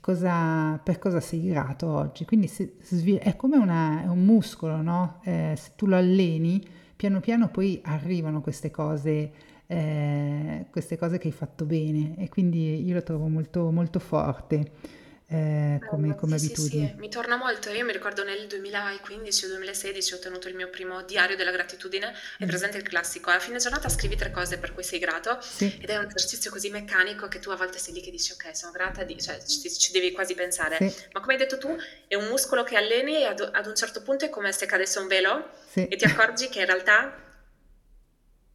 cosa, 0.00 0.78
per 0.82 0.98
cosa 0.98 1.20
sei 1.20 1.46
grato 1.48 1.88
oggi? 1.88 2.24
Quindi 2.24 2.46
se- 2.48 2.74
svil- 2.82 3.18
è 3.18 3.36
come 3.36 3.56
una- 3.56 4.02
è 4.02 4.06
un 4.08 4.24
muscolo, 4.24 4.80
no? 4.82 5.20
Eh, 5.24 5.54
se 5.56 5.70
tu 5.76 5.86
lo 5.86 5.96
alleni, 5.96 6.62
piano 6.96 7.20
piano 7.20 7.48
poi 7.48 7.80
arrivano 7.84 8.40
queste 8.40 8.70
cose, 8.70 9.30
eh, 9.66 10.66
queste 10.70 10.96
cose 10.96 11.18
che 11.18 11.28
hai 11.28 11.32
fatto 11.34 11.64
bene 11.64 12.14
e 12.18 12.28
quindi 12.28 12.84
io 12.86 12.94
lo 12.94 13.02
trovo 13.02 13.26
molto, 13.28 13.70
molto 13.70 13.98
forte 13.98 14.70
eh, 15.28 15.82
come, 15.84 16.14
come 16.14 16.36
Sì, 16.38 16.38
sì, 16.38 16.54
sì, 16.56 16.76
abitudine. 16.78 16.94
mi 16.96 17.08
torna 17.08 17.36
molto. 17.36 17.70
Io 17.70 17.84
mi 17.84 17.92
ricordo 17.92 18.22
nel 18.24 18.46
2015 18.46 19.44
o 19.44 19.48
2016 19.48 20.14
ho 20.14 20.18
tenuto 20.18 20.48
il 20.48 20.54
mio 20.54 20.68
primo 20.68 21.02
diario 21.02 21.36
della 21.36 21.50
gratitudine. 21.52 22.12
È 22.38 22.44
Mm. 22.44 22.48
presente 22.48 22.76
il 22.76 22.82
classico? 22.82 23.30
A 23.30 23.38
fine 23.38 23.58
giornata 23.58 23.88
scrivi 23.88 24.16
tre 24.16 24.30
cose 24.30 24.58
per 24.58 24.72
cui 24.72 24.82
sei 24.82 24.98
grato 24.98 25.38
Sì, 25.40 25.72
ed 25.80 25.88
è 25.88 25.96
un 25.96 26.06
esercizio 26.06 26.50
così 26.50 26.68
meccanico 26.70 27.28
che 27.28 27.38
tu 27.38 27.50
a 27.50 27.56
volte 27.56 27.78
sei 27.78 27.94
lì 27.94 28.00
che 28.02 28.10
dici 28.10 28.32
ok, 28.32 28.56
sono 28.56 28.72
grata, 28.72 29.04
di... 29.04 29.20
cioè 29.20 29.40
ci, 29.44 29.70
ci 29.72 29.92
devi 29.92 30.12
quasi 30.12 30.34
pensare. 30.34 30.76
sì, 30.78 30.94
Ma 31.12 31.20
come 31.20 31.34
hai 31.34 31.38
detto 31.38 31.58
tu, 31.58 31.74
è 32.08 32.14
un 32.16 32.26
muscolo 32.26 32.62
che 32.64 32.76
alleni 32.76 33.16
e 33.16 33.24
ad, 33.26 33.48
ad 33.52 33.66
un 33.66 33.74
certo 33.76 34.02
punto 34.02 34.24
è 34.24 34.28
come 34.30 34.52
se 34.52 34.66
cadesse 34.66 34.98
un 34.98 35.06
velo 35.06 35.50
sì, 35.66 35.88
e 35.88 35.96
ti 35.96 36.04
accorgi 36.04 36.48
che 36.48 36.60
in 36.60 36.66
realtà 36.66 37.22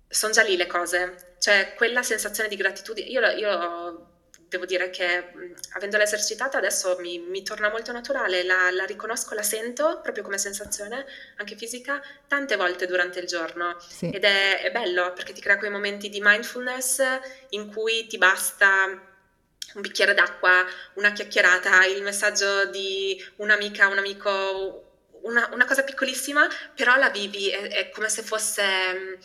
sono 0.07 0.34
già 0.34 0.43
lì 0.43 0.56
le 0.57 0.68
cose, 0.68 1.35
cioè 1.39 1.73
quella 1.76 2.03
sensazione 2.03 2.49
di 2.49 2.56
gratitudine. 2.56 3.07
Io, 3.07 3.22
io 3.31 4.11
devo 4.52 4.65
dire 4.65 4.90
che 4.90 5.32
avendola 5.76 6.03
esercitata 6.03 6.57
adesso 6.57 6.98
mi, 6.99 7.19
mi 7.19 7.41
torna 7.41 7.69
molto 7.69 7.94
naturale, 7.94 8.44
la, 8.44 8.69
la 8.72 8.84
riconosco, 8.84 9.34
la 9.34 9.44
sento 9.44 10.02
proprio 10.03 10.26
come 10.26 10.38
sensazione, 10.38 11.06
anche 11.38 11.56
fisica, 11.56 12.03
tante 12.28 12.57
volte 12.57 12.86
durante 12.86 13.19
il 13.19 13.28
giorno. 13.28 13.78
sì, 13.80 14.10
Ed 14.10 14.26
è, 14.26 14.60
è 14.60 14.72
bello 14.72 15.14
perché 15.14 15.32
ti 15.32 15.40
crea 15.40 15.57
quei 15.57 15.69
momenti 15.69 16.10
di 16.10 16.19
mindfulness 16.22 17.02
in 17.52 17.72
cui 17.72 18.07
ti 18.07 18.18
basta 18.18 19.10
un 19.73 19.82
bicchiere 19.82 20.14
d'acqua, 20.14 20.65
una 20.95 21.14
chiacchierata, 21.14 21.86
il 21.86 22.03
messaggio 22.03 22.65
di 22.65 23.23
un'amica, 23.38 23.88
un 23.88 23.99
amico, 23.99 24.98
una, 25.22 25.49
una 25.53 25.64
cosa 25.64 25.86
piccolissima, 25.86 26.45
però 26.76 26.98
la 26.98 27.10
vivi, 27.10 27.49
è, 27.49 27.69
è 27.69 27.90
come 27.90 28.10
se 28.10 28.22
fosse, 28.22 28.64
eh, 28.64 29.18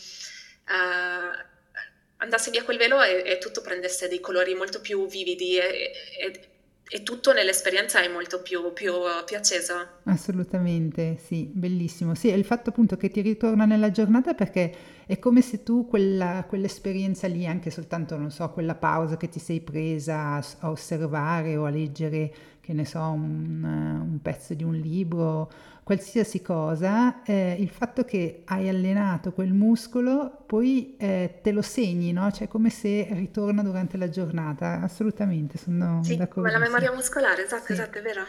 andasse 2.18 2.50
via 2.50 2.64
quel 2.64 2.78
velo 2.78 3.02
e, 3.02 3.22
e 3.26 3.38
tutto 3.38 3.60
prendesse 3.60 4.08
dei 4.08 4.20
colori 4.20 4.54
molto 4.54 4.80
più 4.80 5.06
vividi 5.06 5.56
e, 5.58 5.92
e- 6.20 6.40
e 6.88 7.02
tutto 7.02 7.32
nell'esperienza 7.32 8.00
è 8.00 8.08
molto 8.08 8.42
più, 8.42 8.72
più, 8.72 8.92
più 9.24 9.36
acceso. 9.36 9.74
assolutamente, 10.08 11.16
sì, 11.18 11.50
bellissimo. 11.52 12.14
Sì, 12.14 12.28
è 12.28 12.34
il 12.34 12.44
fatto 12.44 12.70
appunto 12.70 12.96
che 12.96 13.10
ti 13.10 13.20
ritorna 13.22 13.64
nella 13.64 13.90
giornata 13.90 14.34
perché 14.34 14.72
è 15.04 15.18
come 15.18 15.42
se 15.42 15.64
tu 15.64 15.86
quella, 15.86 16.44
quell'esperienza 16.48 17.26
lì, 17.26 17.44
anche 17.46 17.70
soltanto, 17.70 18.16
non 18.16 18.30
so, 18.30 18.48
quella 18.50 18.76
pausa 18.76 19.16
che 19.16 19.28
ti 19.28 19.40
sei 19.40 19.60
presa 19.60 20.34
a, 20.36 20.44
a 20.60 20.70
osservare 20.70 21.56
o 21.56 21.64
a 21.64 21.70
leggere, 21.70 22.32
che 22.60 22.72
ne 22.72 22.84
so, 22.84 23.00
un, 23.00 23.64
un 23.64 24.18
pezzo 24.22 24.54
di 24.54 24.62
un 24.62 24.74
libro, 24.76 25.50
qualsiasi 25.86 26.42
cosa, 26.42 27.22
eh, 27.22 27.54
il 27.60 27.68
fatto 27.68 28.04
che 28.04 28.42
hai 28.46 28.68
allenato 28.68 29.30
quel 29.30 29.52
muscolo, 29.52 30.42
poi 30.44 30.96
eh, 30.98 31.38
te 31.40 31.52
lo 31.52 31.62
segni, 31.62 32.10
no? 32.10 32.28
Cioè 32.32 32.48
come 32.48 32.70
se 32.70 33.06
ritorna 33.12 33.62
durante 33.62 33.96
la 33.96 34.08
giornata. 34.08 34.80
Assolutamente, 34.80 35.58
sono 35.58 36.02
Sì, 36.02 36.20
come 36.28 36.50
la 36.50 36.58
memoria 36.58 36.92
muscolare, 36.92 37.44
esatto, 37.44 37.66
Sì. 37.66 37.72
esatto, 37.74 37.98
è 37.98 38.02
vero. 38.02 38.24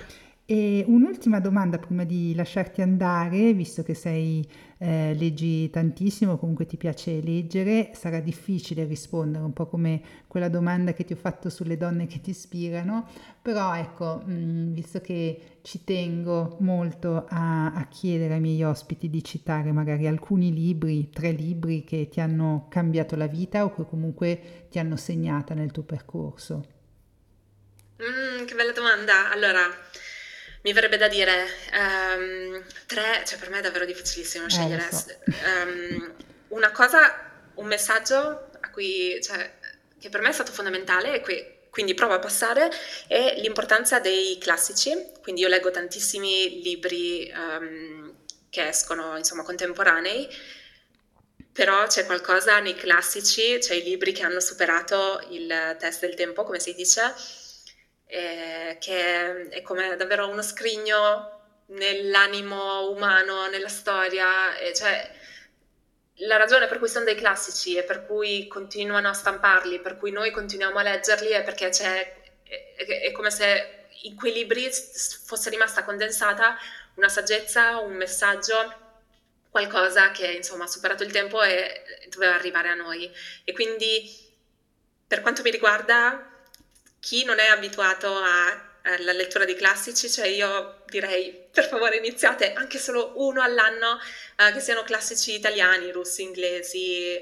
E 0.49 0.85
un'ultima 0.87 1.41
domanda 1.41 1.77
prima 1.77 2.05
di 2.05 2.33
lasciarti 2.33 2.81
andare, 2.81 3.51
visto 3.51 3.83
che 3.83 3.93
sei, 3.93 4.47
eh, 4.77 5.13
leggi 5.13 5.69
tantissimo, 5.69 6.37
comunque 6.37 6.65
ti 6.65 6.77
piace 6.77 7.19
leggere, 7.19 7.89
sarà 7.93 8.21
difficile 8.21 8.85
rispondere, 8.85 9.43
un 9.43 9.51
po' 9.51 9.65
come 9.67 10.01
quella 10.25 10.47
domanda 10.47 10.93
che 10.93 11.03
ti 11.03 11.11
ho 11.11 11.17
fatto 11.17 11.49
sulle 11.49 11.75
donne 11.75 12.07
che 12.07 12.21
ti 12.21 12.29
ispirano, 12.29 13.09
però 13.41 13.75
ecco, 13.75 14.21
mh, 14.25 14.71
visto 14.71 15.01
che 15.01 15.57
ci 15.63 15.83
tengo 15.83 16.55
molto 16.61 17.25
a, 17.27 17.73
a 17.73 17.85
chiedere 17.89 18.35
ai 18.35 18.39
miei 18.39 18.63
ospiti 18.63 19.09
di 19.09 19.21
citare 19.25 19.73
magari 19.73 20.07
alcuni 20.07 20.53
libri, 20.53 21.09
tre 21.09 21.31
libri 21.31 21.83
che 21.83 22.07
ti 22.07 22.21
hanno 22.21 22.67
cambiato 22.69 23.17
la 23.17 23.27
vita 23.27 23.65
o 23.65 23.73
che 23.75 23.83
comunque 23.85 24.67
ti 24.69 24.79
hanno 24.79 24.95
segnata 24.95 25.53
nel 25.53 25.71
tuo 25.71 25.83
percorso. 25.83 26.75
Mm, 28.01 28.45
che 28.45 28.55
bella 28.55 28.71
domanda. 28.71 29.31
Allora, 29.31 29.61
mi 30.67 30.73
verrebbe 30.73 30.97
da 30.97 31.07
dire 31.07 31.47
ehm, 31.71 32.61
tre, 32.87 33.23
cioè 33.25 33.39
per 33.39 33.49
me 33.49 33.59
è 33.59 33.61
davvero 33.61 33.85
difficilissimo 33.85 34.47
Eh, 34.47 34.49
scegliere. 34.49 34.91
so. 34.91 35.05
Ehm, 35.45 36.13
una 36.49 36.71
cosa, 36.71 37.31
un 37.55 37.67
messaggio 37.67 38.49
a 38.59 38.69
cui, 38.71 39.17
cioè, 39.23 39.49
che 39.97 40.09
per 40.09 40.19
me 40.19 40.27
è 40.29 40.33
stato 40.33 40.51
fondamentale 40.51 41.15
e 41.15 41.21
qui- 41.21 41.55
quindi 41.69 41.93
provo 41.93 42.15
a 42.15 42.19
passare, 42.19 42.69
è 43.07 43.35
l'importanza 43.37 43.99
dei 43.99 44.37
classici. 44.39 44.93
Quindi 45.21 45.41
io 45.41 45.47
leggo 45.47 45.71
tantissimi 45.71 46.61
libri 46.61 47.29
ehm, 47.29 48.13
che 48.49 48.67
escono, 48.67 49.15
insomma, 49.17 49.43
contemporanei, 49.43 50.27
però 51.53 51.87
c'è 51.87 52.05
qualcosa 52.05 52.59
nei 52.59 52.75
classici, 52.75 53.61
cioè 53.61 53.77
i 53.77 53.83
libri 53.83 54.11
che 54.11 54.23
hanno 54.23 54.39
superato 54.39 55.25
il 55.31 55.75
test 55.79 56.01
del 56.01 56.13
tempo, 56.15 56.43
come 56.43 56.59
si 56.59 56.73
dice, 56.75 57.13
eh, 58.07 58.77
che 58.79 59.49
è 59.49 59.61
come 59.61 59.95
davvero 59.95 60.27
uno 60.27 60.41
scrigno 60.41 61.33
nell'animo 61.67 62.89
umano, 62.89 63.47
nella 63.47 63.67
storia, 63.67 64.57
e 64.57 64.73
cioè 64.73 65.11
la 66.21 66.37
ragione 66.37 66.67
per 66.67 66.79
cui 66.79 66.87
sono 66.87 67.05
dei 67.05 67.15
classici 67.15 67.75
e 67.75 67.83
per 67.83 68.05
cui 68.05 68.47
continuano 68.47 69.09
a 69.09 69.13
stamparli, 69.13 69.79
per 69.79 69.97
cui 69.97 70.11
noi 70.11 70.31
continuiamo 70.31 70.79
a 70.79 70.83
leggerli 70.83 71.29
è 71.29 71.43
perché 71.43 71.69
c'è, 71.69 72.15
è, 72.43 72.85
è- 72.85 73.11
come 73.11 73.29
se 73.29 73.85
in 74.03 74.15
quei 74.15 74.33
libri 74.33 74.69
fosse 74.71 75.49
rimasta 75.49 75.83
condensata 75.83 76.57
una 76.95 77.09
saggezza, 77.09 77.77
un 77.79 77.93
messaggio, 77.93 78.85
qualcosa 79.49 80.11
che 80.11 80.27
insomma 80.27 80.65
ha 80.65 80.67
superato 80.67 81.03
il 81.03 81.11
tempo 81.11 81.41
e 81.41 81.83
doveva 82.09 82.35
arrivare 82.35 82.69
a 82.69 82.75
noi. 82.75 83.11
E 83.43 83.53
quindi 83.53 84.25
per 85.05 85.21
quanto 85.21 85.41
mi 85.41 85.51
riguarda, 85.51 86.36
chi 86.99 87.23
non 87.23 87.39
è 87.39 87.47
abituato 87.47 88.13
a- 88.15 88.65
alla 88.83 89.11
lettura 89.11 89.45
di 89.45 89.53
classici, 89.55 90.09
cioè 90.09 90.27
io 90.27 90.83
direi 90.87 91.45
per 91.51 91.67
favore 91.67 91.97
iniziate 91.97 92.53
anche 92.53 92.77
solo 92.79 93.13
uno 93.15 93.41
all'anno, 93.41 93.99
eh, 94.37 94.51
che 94.53 94.59
siano 94.59 94.83
classici 94.83 95.33
italiani, 95.33 95.91
russi, 95.91 96.21
inglesi, 96.23 97.19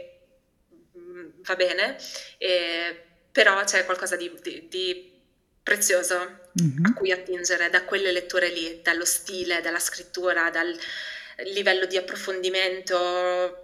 mm, 0.97 1.29
va 1.43 1.55
bene, 1.55 1.97
eh, 2.37 3.03
però 3.31 3.63
c'è 3.63 3.85
qualcosa 3.85 4.15
di, 4.15 4.31
di- 4.41 4.67
di 4.67 5.13
prezioso 5.63 6.49
mm-hmm. 6.61 6.85
a 6.85 6.93
cui 6.93 7.11
attingere 7.11 7.69
da 7.69 7.83
quelle 7.85 8.11
letture 8.11 8.49
lì, 8.49 8.81
dallo 8.83 9.05
stile, 9.05 9.61
dalla 9.61 9.79
scrittura, 9.79 10.49
dal 10.51 10.77
livello 11.45 11.85
di 11.85 11.97
approfondimento 11.97 13.63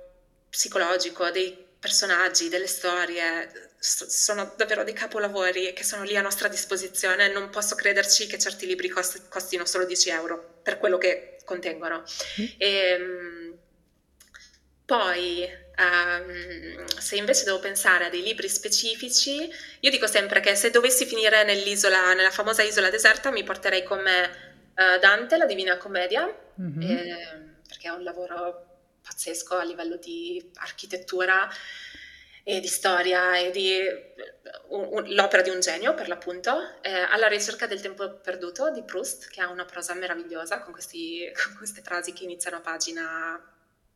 psicologico 0.49 1.29
dei 1.29 1.55
personaggi, 1.79 2.49
delle 2.49 2.67
storie, 2.67 3.70
sono 3.83 4.53
davvero 4.57 4.83
dei 4.83 4.93
capolavori 4.93 5.73
che 5.73 5.83
sono 5.83 6.03
lì 6.03 6.15
a 6.15 6.21
nostra 6.21 6.47
disposizione. 6.47 7.29
Non 7.29 7.49
posso 7.49 7.73
crederci 7.73 8.27
che 8.27 8.37
certi 8.37 8.67
libri 8.67 8.89
cost- 8.89 9.27
costino 9.27 9.65
solo 9.65 9.85
10 9.85 10.09
euro 10.11 10.59
per 10.61 10.77
quello 10.77 10.99
che 10.99 11.39
contengono. 11.45 12.03
Mm. 12.39 12.45
E, 12.57 12.67
ehm, 12.67 13.57
poi, 14.85 15.49
um, 15.77 16.85
se 16.85 17.15
invece 17.15 17.43
devo 17.43 17.57
pensare 17.57 18.05
a 18.05 18.09
dei 18.09 18.21
libri 18.21 18.47
specifici, 18.49 19.49
io 19.79 19.89
dico 19.89 20.05
sempre 20.05 20.41
che 20.41 20.53
se 20.55 20.69
dovessi 20.69 21.07
finire 21.07 21.43
nell'isola, 21.43 22.13
nella 22.13 22.29
famosa 22.29 22.61
isola 22.61 22.91
deserta, 22.91 23.31
mi 23.31 23.43
porterei 23.43 23.83
con 23.83 23.99
me 24.01 24.29
uh, 24.75 24.99
Dante, 24.99 25.37
la 25.37 25.45
Divina 25.45 25.77
Commedia, 25.77 26.31
mm-hmm. 26.61 26.81
eh, 26.81 27.55
perché 27.67 27.87
è 27.87 27.91
un 27.91 28.03
lavoro 28.03 28.67
pazzesco 29.01 29.55
a 29.55 29.63
livello 29.63 29.97
di 29.97 30.51
architettura 30.55 31.49
e 32.43 32.59
di 32.59 32.67
storia 32.67 33.37
e 33.37 33.51
di 33.51 33.79
un, 34.69 34.87
un, 34.91 35.13
l'opera 35.13 35.41
di 35.41 35.49
un 35.49 35.59
genio 35.59 35.93
per 35.93 36.07
l'appunto, 36.07 36.81
eh, 36.81 36.91
alla 36.91 37.27
ricerca 37.27 37.67
del 37.67 37.81
tempo 37.81 38.19
perduto 38.19 38.71
di 38.71 38.83
Proust, 38.83 39.29
che 39.29 39.41
ha 39.41 39.49
una 39.49 39.65
prosa 39.65 39.93
meravigliosa 39.93 40.59
con, 40.59 40.73
questi, 40.73 41.31
con 41.43 41.55
queste 41.57 41.81
frasi 41.81 42.13
che 42.13 42.23
iniziano 42.23 42.57
a 42.57 42.61
pagina 42.61 43.45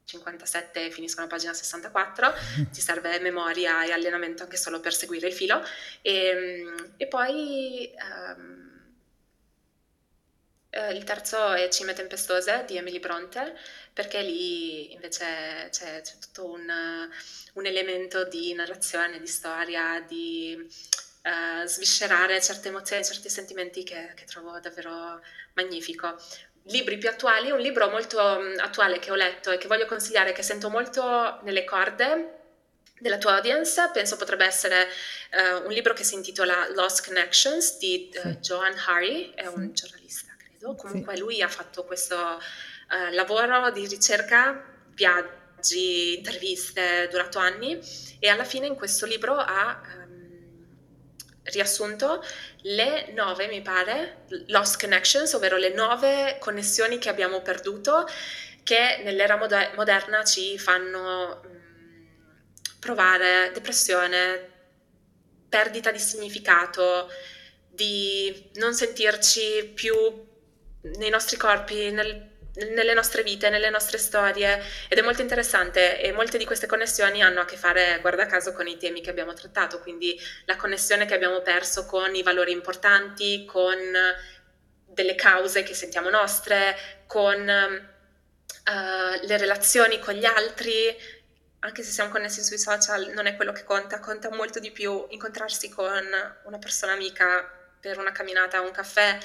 57 0.05 0.85
e 0.85 0.91
finiscono 0.91 1.26
a 1.26 1.30
pagina 1.30 1.53
64, 1.53 2.34
ti 2.72 2.81
serve 2.81 3.19
memoria 3.19 3.84
e 3.84 3.91
allenamento 3.91 4.43
anche 4.43 4.57
solo 4.57 4.80
per 4.80 4.93
seguire 4.93 5.27
il 5.27 5.34
filo. 5.34 5.61
E, 6.01 6.13
ehm, 6.13 6.93
e 6.97 7.07
poi 7.07 7.91
um, 7.99 8.65
il 10.91 11.03
terzo 11.05 11.53
è 11.53 11.69
Cime 11.69 11.93
tempestose 11.93 12.65
di 12.67 12.77
Emily 12.77 12.99
Bronte, 12.99 13.57
perché 13.95 14.22
lì 14.22 14.91
invece 14.91 15.69
c'è, 15.72 16.01
c'è 16.01 16.17
tutto 16.19 16.51
un, 16.51 16.69
un, 17.53 17.65
elemento 17.65 18.26
di 18.26 18.53
narrazione, 18.53 19.22
di 19.22 19.26
storia, 19.26 20.03
di 20.05 20.53
uh, 20.59 21.65
sviscerare 21.65 22.41
certe 22.41 22.67
emozioni, 22.67 23.05
certi 23.05 23.30
sentimenti 23.30 23.84
che, 23.84 24.11
che 24.13 24.26
trovo 24.26 24.59
davvero 24.59 25.22
magnifico 25.53 26.13
libri 26.63 26.97
più 26.97 27.07
attuali, 27.07 27.51
un 27.51 27.59
libro 27.59 27.89
molto 27.89 28.19
mm, 28.19 28.59
attuale 28.59 28.99
che 28.99 29.11
ho 29.11 29.15
letto 29.15 29.51
e 29.51 29.57
che 29.57 29.67
voglio 29.67 29.85
consigliare, 29.85 30.34
che 30.34 30.43
sento 30.43 30.69
molto 30.69 31.39
nelle 31.43 31.63
corde 31.63 32.39
della 32.99 33.17
tua 33.17 33.35
audience, 33.35 33.91
penso 33.93 34.17
potrebbe 34.17 34.43
essere 34.43 34.89
uh, 35.31 35.65
un 35.65 35.72
libro 35.72 35.93
che 35.93 36.03
si 36.03 36.15
intitola 36.15 36.67
Lost 36.73 37.05
Connections 37.05 37.77
di 37.77 38.11
uh, 38.13 38.19
sì. 38.19 38.38
Joan 38.41 38.76
Hari, 38.77 39.31
è 39.35 39.45
un 39.45 39.73
giornalista 39.73 40.35
credo, 40.38 40.76
comunque 40.76 41.15
sì. 41.15 41.22
lui 41.22 41.41
ha 41.41 41.47
fatto 41.47 41.85
questo 41.85 42.41
uh, 42.89 43.13
lavoro 43.13 43.71
di 43.71 43.87
ricerca, 43.87 44.63
viaggi, 44.93 46.17
interviste 46.17 47.07
durato 47.09 47.39
anni 47.39 47.79
e 48.19 48.29
alla 48.29 48.43
fine 48.43 48.67
in 48.67 48.75
questo 48.75 49.05
libro 49.05 49.35
ha 49.35 49.81
riassunto 51.45 52.23
le 52.61 53.11
nove, 53.13 53.47
mi 53.47 53.61
pare, 53.61 54.25
lost 54.47 54.79
connections, 54.79 55.33
ovvero 55.33 55.57
le 55.57 55.69
nove 55.69 56.37
connessioni 56.39 56.97
che 56.97 57.09
abbiamo 57.09 57.41
perduto 57.41 58.07
che 58.63 59.01
nell'era 59.03 59.37
moder- 59.37 59.75
moderna 59.75 60.23
ci 60.23 60.57
fanno 60.57 61.41
mh, 61.43 61.47
mm, 61.47 62.79
provare 62.79 63.51
depressione, 63.53 64.53
perdita 65.47 65.91
di 65.91 65.99
significato, 65.99 67.07
di 67.69 68.49
non 68.55 68.73
sentirci 68.73 69.71
più 69.75 69.93
nei 70.97 71.09
nostri 71.09 71.37
corpi, 71.37 71.91
nel 71.91 72.33
nelle 72.56 72.94
nostre 72.94 73.23
vite, 73.23 73.49
nelle 73.49 73.69
nostre 73.69 73.98
storie 73.98 74.61
ed 74.88 74.98
è 74.98 75.02
molto 75.02 75.22
interessante 75.22 75.99
e 75.99 76.11
molte 76.11 76.38
di 76.38 76.45
queste 76.45 76.68
connessioni 76.68 77.22
hanno 77.22 77.41
a 77.41 77.45
che 77.45 77.57
fare, 77.57 77.99
guarda 78.02 78.26
caso, 78.26 78.53
con 78.53 78.68
i 78.68 78.77
temi 78.77 79.02
che 79.02 79.10
abbiamo 79.10 79.34
trattato, 79.34 79.80
quindi 79.80 80.19
la 80.45 80.56
connessione 80.56 81.06
che 81.06 81.14
abbiamo 81.14 81.41
perso 81.41 81.86
con 81.86 82.15
i 82.15 82.23
valori 82.23 82.52
importanti, 82.52 83.45
con 83.45 83.77
delle 84.86 85.15
cause 85.15 85.64
che 85.64 85.73
sentiamo 85.73 86.10
nostre, 86.10 87.03
con 87.06 87.40
uh, 87.40 89.26
le 89.26 89.38
relazioni 89.38 89.99
con 89.99 90.14
gli 90.14 90.26
altri, 90.26 90.95
anche 91.60 91.84
se 91.84 91.91
siamo 91.91 92.11
connessi 92.11 92.44
sui 92.44 92.60
social 92.60 93.11
non 93.14 93.26
è 93.26 93.36
quello 93.36 93.52
che 93.52 93.64
conta, 93.64 93.99
conta 93.99 94.30
molto 94.30 94.60
di 94.60 94.72
più 94.72 95.06
incontrarsi 95.10 95.68
con 95.69 96.06
una 96.44 96.60
persona 96.60 96.94
amica 96.94 97.49
per 97.80 97.98
una 97.98 98.11
camminata 98.11 98.61
o 98.61 98.65
un 98.65 98.72
caffè 98.72 99.18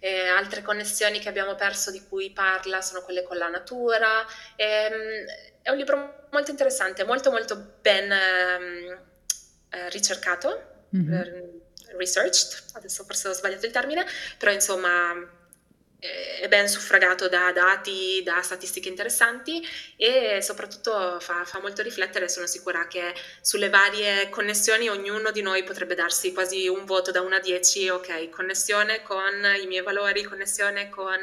eh, 0.00 0.26
altre 0.26 0.62
connessioni 0.62 1.20
che 1.20 1.28
abbiamo 1.28 1.54
perso 1.54 1.90
di 1.90 2.02
cui 2.08 2.30
parla 2.32 2.80
sono 2.80 3.02
quelle 3.02 3.22
con 3.22 3.36
la 3.36 3.48
natura. 3.48 4.26
E, 4.56 4.64
ehm, 4.64 5.24
è 5.62 5.70
un 5.70 5.76
libro 5.76 6.26
molto 6.30 6.50
interessante, 6.50 7.04
molto 7.04 7.30
molto 7.30 7.74
ben 7.80 8.10
ehm, 8.10 8.98
eh, 9.70 9.88
ricercato, 9.90 10.86
mm-hmm. 10.96 11.58
researched, 11.96 12.72
adesso 12.72 13.04
forse 13.04 13.28
ho 13.28 13.32
sbagliato 13.32 13.66
il 13.66 13.72
termine, 13.72 14.04
però 14.38 14.50
insomma 14.50 15.38
è 16.00 16.48
ben 16.48 16.66
suffragato 16.66 17.28
da 17.28 17.52
dati, 17.52 18.22
da 18.24 18.40
statistiche 18.40 18.88
interessanti 18.88 19.62
e 19.96 20.40
soprattutto 20.40 21.18
fa, 21.20 21.44
fa, 21.44 21.60
molto 21.60 21.82
riflettere, 21.82 22.28
sono 22.28 22.46
sicura 22.46 22.86
che 22.86 23.12
sulle 23.42 23.68
varie 23.68 24.30
connessioni 24.30 24.88
ognuno 24.88 25.30
di 25.30 25.42
noi 25.42 25.62
potrebbe 25.62 25.94
darsi 25.94 26.32
quasi 26.32 26.68
un 26.68 26.86
voto 26.86 27.10
da 27.10 27.20
1 27.20 27.34
a 27.36 27.40
10, 27.40 27.88
ok, 27.90 28.30
connessione 28.30 29.02
con 29.02 29.32
i 29.62 29.66
miei 29.66 29.82
valori, 29.82 30.24
connessione 30.24 30.88
con 30.88 31.18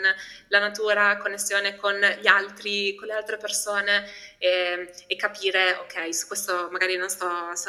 la 0.49 0.59
natura, 0.59 1.17
connessione 1.17 1.75
con 1.75 1.99
gli 2.21 2.27
altri, 2.27 2.93
con 2.95 3.07
le 3.07 3.13
altre 3.13 3.37
persone 3.37 4.07
e, 4.37 4.91
e 5.07 5.15
capire, 5.15 5.73
ok, 5.73 6.13
su 6.13 6.27
questo 6.27 6.69
magari 6.71 6.95
non 6.95 7.09
sto, 7.09 7.27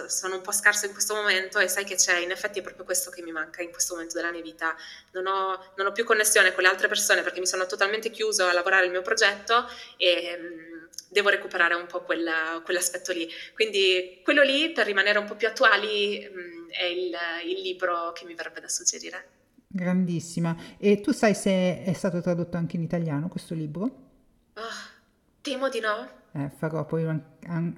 sono 0.09 0.37
un 0.37 0.43
po' 0.43 0.53
scarso 0.53 0.87
in 0.87 0.93
questo 0.93 1.15
momento 1.15 1.59
e 1.59 1.69
sai 1.69 1.85
che 1.85 1.97
c'è, 1.97 2.19
in 2.19 2.31
effetti 2.31 2.59
è 2.59 2.63
proprio 2.63 2.85
questo 2.85 3.11
che 3.11 3.23
mi 3.23 3.33
manca 3.33 3.63
in 3.63 3.71
questo 3.71 3.95
momento 3.95 4.17
della 4.17 4.31
mia 4.31 4.43
vita, 4.43 4.77
non 5.13 5.27
ho, 5.27 5.73
non 5.77 5.87
ho 5.87 5.93
più 5.93 6.05
connessione 6.05 6.53
con 6.53 6.63
le 6.63 6.69
altre 6.69 6.89
persone 6.89 7.23
perché 7.23 7.41
mi 7.41 7.47
sono 7.47 7.67
totalmente 7.67 8.11
chiuso 8.11 8.47
a 8.47 8.53
lavorare 8.53 8.85
il 8.85 8.91
mio 8.91 9.03
progetto 9.03 9.69
e 9.97 10.37
mh, 10.37 10.89
devo 11.11 11.31
recuperare 11.31 11.75
un 11.75 11.87
po' 11.87 12.03
quella, 12.03 12.61
quell'aspetto 12.65 13.13
lì. 13.13 13.29
Quindi 13.55 14.21
quello 14.23 14.43
lì, 14.43 14.73
per 14.73 14.87
rimanere 14.87 15.19
un 15.19 15.27
po' 15.27 15.37
più 15.37 15.49
attuali, 15.49 16.29
mh, 16.29 16.71
è 16.71 16.85
il, 16.85 17.17
il 17.47 17.61
libro 17.63 18.13
che 18.13 18.25
mi 18.25 18.35
verrebbe 18.35 18.61
da 18.61 18.69
suggerire. 18.69 19.29
Grandissima. 19.67 20.57
E 20.79 21.01
tu 21.01 21.13
sai 21.13 21.35
se 21.35 21.83
è 21.83 21.93
stato 21.93 22.21
tradotto 22.21 22.57
anche 22.57 22.77
in 22.77 22.83
italiano 22.83 23.29
questo 23.29 23.55
libro? 23.55 23.83
Oh, 24.55 24.63
temo 25.43 25.69
di 25.69 25.81
no. 25.81 26.18
Eh, 26.33 26.51
farò 26.57 26.85
poi 26.85 27.05
una, 27.05 27.21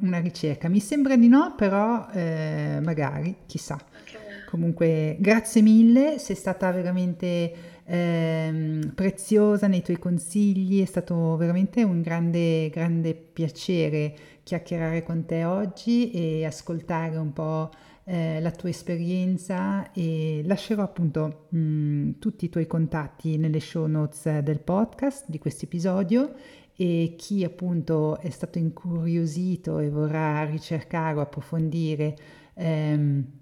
una, 0.01 0.18
ricerca. 0.18 0.68
Mi 0.68 0.81
sembra 0.81 1.16
di 1.16 1.28
no, 1.28 1.55
però 1.56 2.09
eh, 2.12 2.78
magari, 2.82 3.36
chissà. 3.47 3.74
Okay. 3.74 4.44
Comunque, 4.48 5.16
grazie 5.20 5.62
mille, 5.62 6.18
sei 6.18 6.35
stata 6.35 6.70
veramente 6.72 7.52
ehm, 7.85 8.93
preziosa 8.94 9.68
nei 9.68 9.82
tuoi 9.82 9.98
consigli, 9.98 10.82
è 10.82 10.86
stato 10.86 11.36
veramente 11.36 11.85
un 11.85 12.02
grande, 12.02 12.68
grande 12.70 13.14
piacere 13.14 14.14
chiacchierare 14.43 15.05
con 15.05 15.24
te 15.24 15.44
oggi 15.44 16.10
e 16.10 16.44
ascoltare 16.44 17.16
un 17.16 17.32
po' 17.32 17.70
eh, 18.05 18.40
la 18.40 18.51
tua 18.51 18.70
esperienza 18.70 19.93
e 19.93 20.43
lascerò 20.44 20.82
appunto 20.82 21.47
mh, 21.51 22.18
tutti 22.18 22.47
i 22.47 22.48
tuoi 22.48 22.66
contatti 22.66 23.36
nelle 23.36 23.60
show 23.60 23.86
notes 23.86 24.40
del 24.40 24.59
podcast 24.59 25.27
di 25.28 25.39
questo 25.39 25.66
episodio 25.66 26.32
e 26.81 27.15
chi 27.19 27.44
appunto 27.44 28.19
è 28.20 28.31
stato 28.31 28.57
incuriosito 28.57 29.81
e 29.81 29.90
vorrà 29.90 30.47
ricercare 30.47 31.19
o 31.19 31.20
approfondire 31.20 32.16
ehm, 32.55 33.39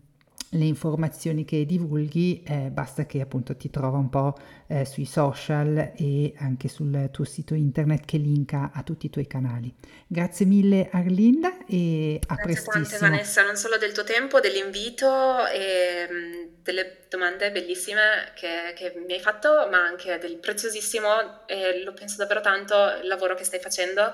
le 0.52 0.64
informazioni 0.64 1.44
che 1.44 1.66
divulghi, 1.66 2.42
eh, 2.46 2.70
basta 2.70 3.04
che 3.04 3.20
appunto 3.20 3.56
ti 3.56 3.68
trova 3.70 3.98
un 3.98 4.08
po' 4.08 4.36
eh, 4.68 4.84
sui 4.84 5.04
social 5.04 5.92
e 5.96 6.32
anche 6.38 6.68
sul 6.68 7.08
tuo 7.12 7.24
sito 7.24 7.54
internet 7.54 8.04
che 8.06 8.16
linka 8.16 8.70
a 8.72 8.82
tutti 8.82 9.06
i 9.06 9.10
tuoi 9.10 9.26
canali. 9.26 9.74
Grazie 10.06 10.46
mille 10.46 10.88
Arlinda 10.90 11.66
e 11.66 12.20
a 12.26 12.34
Grazie 12.34 12.44
prestissimo. 12.44 12.72
Grazie 12.72 12.98
tante 12.98 13.10
Vanessa, 13.10 13.42
non 13.42 13.56
solo 13.56 13.76
del 13.76 13.92
tuo 13.92 14.04
tempo, 14.04 14.40
dell'invito 14.40 15.46
e 15.48 16.08
mm, 16.10 16.44
delle 16.62 16.98
domande 17.08 17.50
bellissime 17.50 18.32
che, 18.34 18.72
che, 18.74 18.94
mi 19.06 19.14
hai 19.14 19.20
fatto, 19.20 19.68
ma 19.70 19.84
anche 19.84 20.18
del 20.18 20.36
preziosissimo, 20.36 21.46
e 21.46 21.82
lo 21.82 21.92
penso 21.92 22.16
davvero 22.16 22.40
tanto, 22.40 22.74
il 23.02 23.06
lavoro 23.06 23.34
che 23.34 23.44
stai 23.44 23.60
facendo 23.60 24.12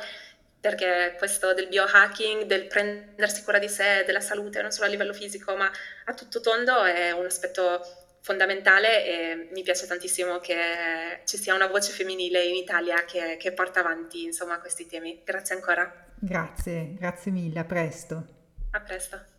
perché 0.65 1.15
questo 1.19 1.53
del 1.53 1.69
biohacking, 1.69 2.45
del 2.45 2.67
prendersi 2.69 3.45
cura 3.45 3.59
di 3.59 3.69
sé, 3.69 4.03
della 4.07 4.21
salute, 4.21 4.63
non 4.63 4.71
solo 4.71 4.87
a 4.87 4.89
livello 4.89 5.13
fisico, 5.13 5.55
ma 5.55 5.71
a 6.07 6.15
tutto 6.15 6.41
tondo 6.41 6.85
è 6.85 7.11
un 7.11 7.27
aspetto 7.27 7.83
fondamentale 8.23 9.05
e 9.05 9.49
mi 9.53 9.63
piace 9.63 9.87
tantissimo 9.87 10.39
che 10.39 11.21
ci 11.25 11.37
sia 11.37 11.53
una 11.53 11.67
voce 11.67 11.93
femminile 11.93 12.45
in 12.45 12.55
Italia 12.55 13.05
che, 13.05 13.37
che 13.39 13.53
porta 13.53 13.81
avanti 13.81 14.25
insomma, 14.25 14.59
questi 14.59 14.87
temi. 14.87 15.21
Grazie 15.23 15.55
ancora. 15.55 16.07
Grazie, 16.15 16.95
grazie 16.95 17.31
mille, 17.31 17.59
a 17.59 17.65
presto. 17.65 18.27
A 18.71 18.81
presto. 18.81 19.34